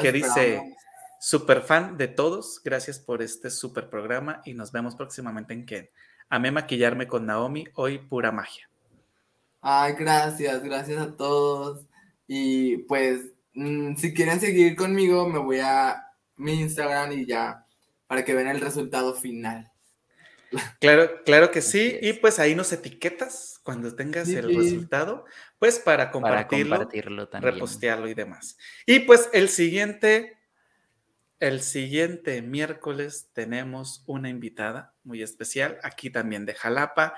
que 0.00 0.12
dice, 0.12 0.76
super 1.18 1.62
fan 1.62 1.96
de 1.96 2.06
todos, 2.06 2.60
gracias 2.64 3.00
por 3.00 3.22
este 3.22 3.50
super 3.50 3.90
programa 3.90 4.40
y 4.44 4.54
nos 4.54 4.70
vemos 4.70 4.94
próximamente 4.94 5.52
en 5.52 5.66
Ken. 5.66 5.90
Amé 6.28 6.52
maquillarme 6.52 7.08
con 7.08 7.26
Naomi, 7.26 7.66
hoy 7.74 7.98
pura 7.98 8.30
magia. 8.30 8.70
Ay, 9.60 9.94
gracias, 9.94 10.62
gracias 10.62 11.02
a 11.02 11.16
todos. 11.16 11.84
Y 12.28 12.76
pues, 12.84 13.32
mm, 13.54 13.96
si 13.96 14.14
quieren 14.14 14.38
seguir 14.38 14.76
conmigo, 14.76 15.28
me 15.28 15.40
voy 15.40 15.58
a 15.58 16.06
mi 16.36 16.52
Instagram 16.60 17.10
y 17.10 17.26
ya, 17.26 17.66
para 18.06 18.24
que 18.24 18.32
vean 18.32 18.46
el 18.46 18.60
resultado 18.60 19.16
final. 19.16 19.72
Claro, 20.80 21.22
claro 21.24 21.50
que 21.50 21.62
sí. 21.62 21.98
Y 22.00 22.14
pues 22.14 22.38
ahí 22.38 22.54
nos 22.54 22.72
etiquetas 22.72 23.60
cuando 23.62 23.94
tengas 23.94 24.28
el 24.28 24.54
resultado, 24.54 25.24
pues 25.58 25.78
para 25.78 26.10
compartirlo, 26.10 26.88
repostearlo 27.40 28.08
y 28.08 28.14
demás. 28.14 28.58
Y 28.86 29.00
pues 29.00 29.30
el 29.32 29.48
siguiente, 29.48 30.38
el 31.40 31.62
siguiente 31.62 32.42
miércoles 32.42 33.30
tenemos 33.32 34.02
una 34.06 34.28
invitada 34.28 34.94
muy 35.02 35.22
especial, 35.22 35.78
aquí 35.82 36.10
también 36.10 36.44
de 36.46 36.54
Jalapa, 36.54 37.14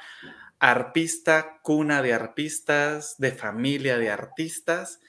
arpista, 0.59 1.61
cuna 1.63 2.03
de 2.03 2.13
arpistas, 2.13 3.17
de 3.19 3.33
familia 3.33 3.99
de 3.99 4.11
artistas, 4.11 5.01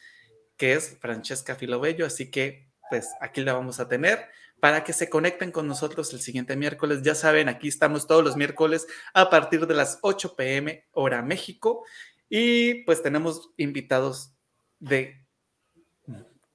que 0.57 0.73
es 0.73 0.97
Francesca 0.99 1.55
Filobello. 1.55 2.05
Así 2.05 2.31
que, 2.31 2.69
pues 2.89 3.09
aquí 3.21 3.41
la 3.41 3.53
vamos 3.53 3.79
a 3.79 3.87
tener 3.87 4.27
para 4.59 4.83
que 4.83 4.93
se 4.93 5.09
conecten 5.09 5.51
con 5.51 5.67
nosotros 5.67 6.13
el 6.13 6.19
siguiente 6.19 6.55
miércoles. 6.55 7.01
Ya 7.03 7.15
saben, 7.15 7.49
aquí 7.49 7.67
estamos 7.67 8.07
todos 8.07 8.23
los 8.23 8.35
miércoles 8.35 8.87
a 9.13 9.29
partir 9.29 9.67
de 9.67 9.75
las 9.75 9.99
8 10.01 10.35
pm 10.35 10.85
hora 10.91 11.21
México. 11.21 11.85
Y 12.29 12.83
pues 12.83 13.01
tenemos 13.01 13.51
invitados 13.57 14.33
de 14.79 15.23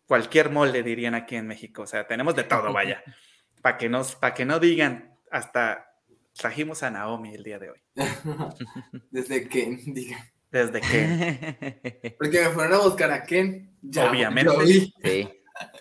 cualquier 0.07 0.51
molde, 0.51 0.83
dirían 0.83 1.15
aquí 1.15 1.37
en 1.37 1.47
México. 1.47 1.83
O 1.83 1.87
sea, 1.87 2.07
tenemos 2.07 2.37
de 2.37 2.45
todo, 2.45 2.73
vaya. 2.73 3.03
Para 3.63 3.79
que, 3.79 3.89
nos, 3.89 4.17
para 4.17 4.35
que 4.35 4.45
no 4.45 4.59
digan 4.59 5.17
hasta 5.31 5.93
Trajimos 6.37 6.83
a 6.83 6.91
Naomi 6.91 7.35
el 7.35 7.43
día 7.43 7.59
de 7.59 7.71
hoy. 7.71 7.79
Desde 9.11 9.49
Ken, 9.49 9.81
diga. 9.87 10.17
Desde 10.51 10.81
Ken. 10.81 12.15
Porque 12.19 12.41
me 12.41 12.51
fueron 12.51 12.75
a 12.75 12.83
buscar 12.83 13.11
a 13.11 13.23
Ken. 13.23 13.77
Obviamente. 13.85 14.53
Sí. 14.67 14.95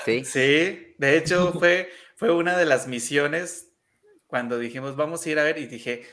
Sí. 0.05 0.25
Sí. 0.25 0.95
De 0.97 1.17
hecho, 1.17 1.53
fue, 1.53 1.89
fue 2.21 2.31
una 2.31 2.55
de 2.55 2.65
las 2.65 2.87
misiones 2.87 3.73
cuando 4.27 4.59
dijimos, 4.59 4.95
vamos 4.95 5.25
a 5.25 5.29
ir 5.31 5.39
a 5.39 5.43
ver, 5.43 5.57
y 5.57 5.65
dije, 5.65 6.03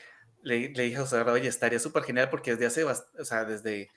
le, 0.41 0.69
le 0.69 0.83
dije 0.85 0.97
a 0.97 1.01
José 1.01 1.21
oye, 1.21 1.47
estaría 1.47 1.77
súper 1.77 2.01
genial 2.01 2.31
porque 2.31 2.55
desde 2.55 2.65
hace, 2.65 2.83
o 2.83 3.25
sea, 3.25 3.45
desde, 3.45 3.91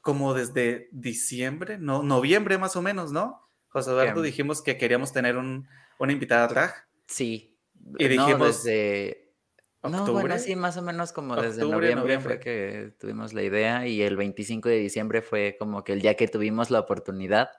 como 0.00 0.32
desde 0.32 0.88
diciembre, 0.92 1.76
no, 1.76 2.02
noviembre 2.02 2.56
más 2.56 2.74
o 2.76 2.80
menos, 2.80 3.12
¿no? 3.12 3.46
José 3.68 3.90
Eduardo 3.90 4.22
dijimos 4.22 4.62
que 4.62 4.78
queríamos 4.78 5.12
tener 5.12 5.36
un, 5.36 5.68
una 5.98 6.10
invitada 6.10 6.48
drag. 6.48 6.74
Sí. 7.06 7.54
Y 7.98 8.08
dijimos... 8.08 8.64
desde 8.64 9.34
no, 9.82 10.10
bueno, 10.10 10.38
sí, 10.38 10.56
más 10.56 10.78
o 10.78 10.82
menos 10.82 11.12
como 11.12 11.36
desde 11.36 11.68
noviembre, 11.68 12.18
fue 12.18 12.40
que 12.40 12.94
tuvimos 12.98 13.34
la 13.34 13.42
idea 13.42 13.86
y 13.86 14.00
el 14.00 14.16
25 14.16 14.70
de 14.70 14.76
diciembre 14.76 15.20
fue 15.20 15.56
como 15.58 15.84
que 15.84 15.92
el 15.92 16.00
día 16.00 16.14
que 16.14 16.28
tuvimos 16.28 16.70
la 16.70 16.80
oportunidad 16.80 17.50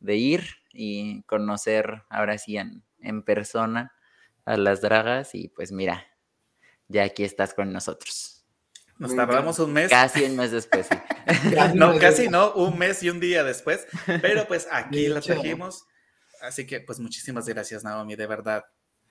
de 0.00 0.16
ir 0.16 0.42
y 0.72 1.22
conocer 1.22 2.02
ahora 2.10 2.38
sí 2.38 2.56
en, 2.56 2.82
en 3.06 3.22
persona 3.22 3.92
a 4.44 4.56
las 4.56 4.80
dragas 4.80 5.34
y 5.34 5.48
pues 5.48 5.72
mira, 5.72 6.06
ya 6.88 7.04
aquí 7.04 7.24
estás 7.24 7.54
con 7.54 7.72
nosotros. 7.72 8.44
Nos 8.98 9.14
tardamos 9.14 9.58
un 9.58 9.72
mes. 9.72 9.90
Casi 9.90 10.24
un 10.24 10.36
mes 10.36 10.50
después. 10.50 10.88
no, 11.74 11.98
casi 11.98 12.28
no, 12.28 12.54
un 12.54 12.78
mes 12.78 13.02
y 13.02 13.10
un 13.10 13.20
día 13.20 13.44
después, 13.44 13.86
pero 14.22 14.46
pues 14.48 14.66
aquí 14.70 15.08
la 15.08 15.20
trajimos. 15.20 15.84
Así 16.40 16.66
que 16.66 16.80
pues 16.80 16.98
muchísimas 16.98 17.46
gracias 17.46 17.84
Naomi, 17.84 18.16
de 18.16 18.26
verdad. 18.26 18.64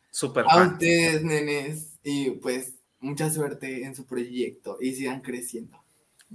Súper 0.09 0.45
A 0.47 0.63
ustedes, 0.63 1.23
nenes. 1.23 1.99
Y 2.03 2.31
pues 2.31 2.75
mucha 2.99 3.29
suerte 3.29 3.83
en 3.83 3.95
su 3.95 4.05
proyecto 4.07 4.77
y 4.79 4.93
sigan 4.93 5.21
creciendo. 5.21 5.84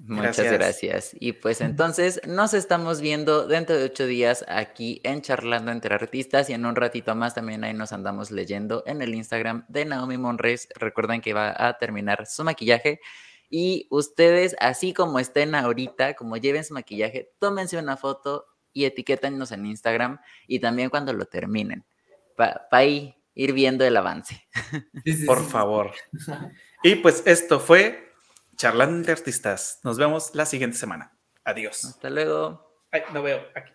Muchas 0.07 0.53
gracias. 0.53 1.17
Y 1.19 1.33
pues 1.33 1.61
entonces 1.61 2.21
nos 2.27 2.55
estamos 2.55 3.01
viendo 3.01 3.47
dentro 3.47 3.77
de 3.77 3.85
ocho 3.85 4.07
días 4.07 4.45
aquí 4.49 5.01
en 5.05 5.21
Charlando 5.21 5.73
entre 5.73 5.95
Artistas 5.95 6.49
y 6.49 6.55
en 6.55 6.65
un 6.65 6.75
ratito 6.75 7.15
más 7.15 7.35
también 7.35 7.65
ahí 7.65 7.75
nos 7.75 7.93
andamos 7.93 8.31
leyendo 8.31 8.83
en 8.87 9.03
el 9.03 9.15
Instagram 9.15 9.67
de 9.69 9.85
Naomi 9.85 10.17
Monres. 10.17 10.69
Recuerden 10.75 11.21
que 11.21 11.35
va 11.35 11.55
a 11.57 11.77
terminar 11.79 12.27
su 12.27 12.45
maquillaje 12.45 13.01
y 13.51 13.89
ustedes, 13.91 14.57
así 14.61 14.95
como 14.95 15.19
estén 15.19 15.55
ahorita, 15.55 16.15
como 16.15 16.37
lleven 16.37 16.65
su 16.65 16.73
maquillaje, 16.73 17.33
tómense 17.39 17.77
una 17.77 17.97
foto 17.97 18.47
y 18.73 18.85
etiquétenos 18.85 19.53
en 19.53 19.67
Instagram 19.67 20.21
y 20.47 20.61
también 20.61 20.89
cuando 20.89 21.13
lo 21.13 21.27
terminen. 21.27 21.85
Para 22.37 22.85
ir 22.85 23.53
viendo 23.53 23.85
el 23.85 23.97
avance. 23.97 24.49
Por 25.27 25.45
favor. 25.45 25.93
Y 26.83 26.95
pues 26.97 27.23
esto 27.27 27.61
fue 27.61 28.10
Charlando 28.61 29.07
de 29.07 29.13
Artistas. 29.13 29.81
Nos 29.85 29.97
vemos 29.97 30.35
la 30.35 30.45
siguiente 30.45 30.77
semana. 30.77 31.19
Adiós. 31.45 31.83
Hasta 31.83 32.11
luego. 32.11 32.85
Ay, 32.93 33.05
no 33.15 33.23
veo 33.23 33.41
aquí. 33.55 33.73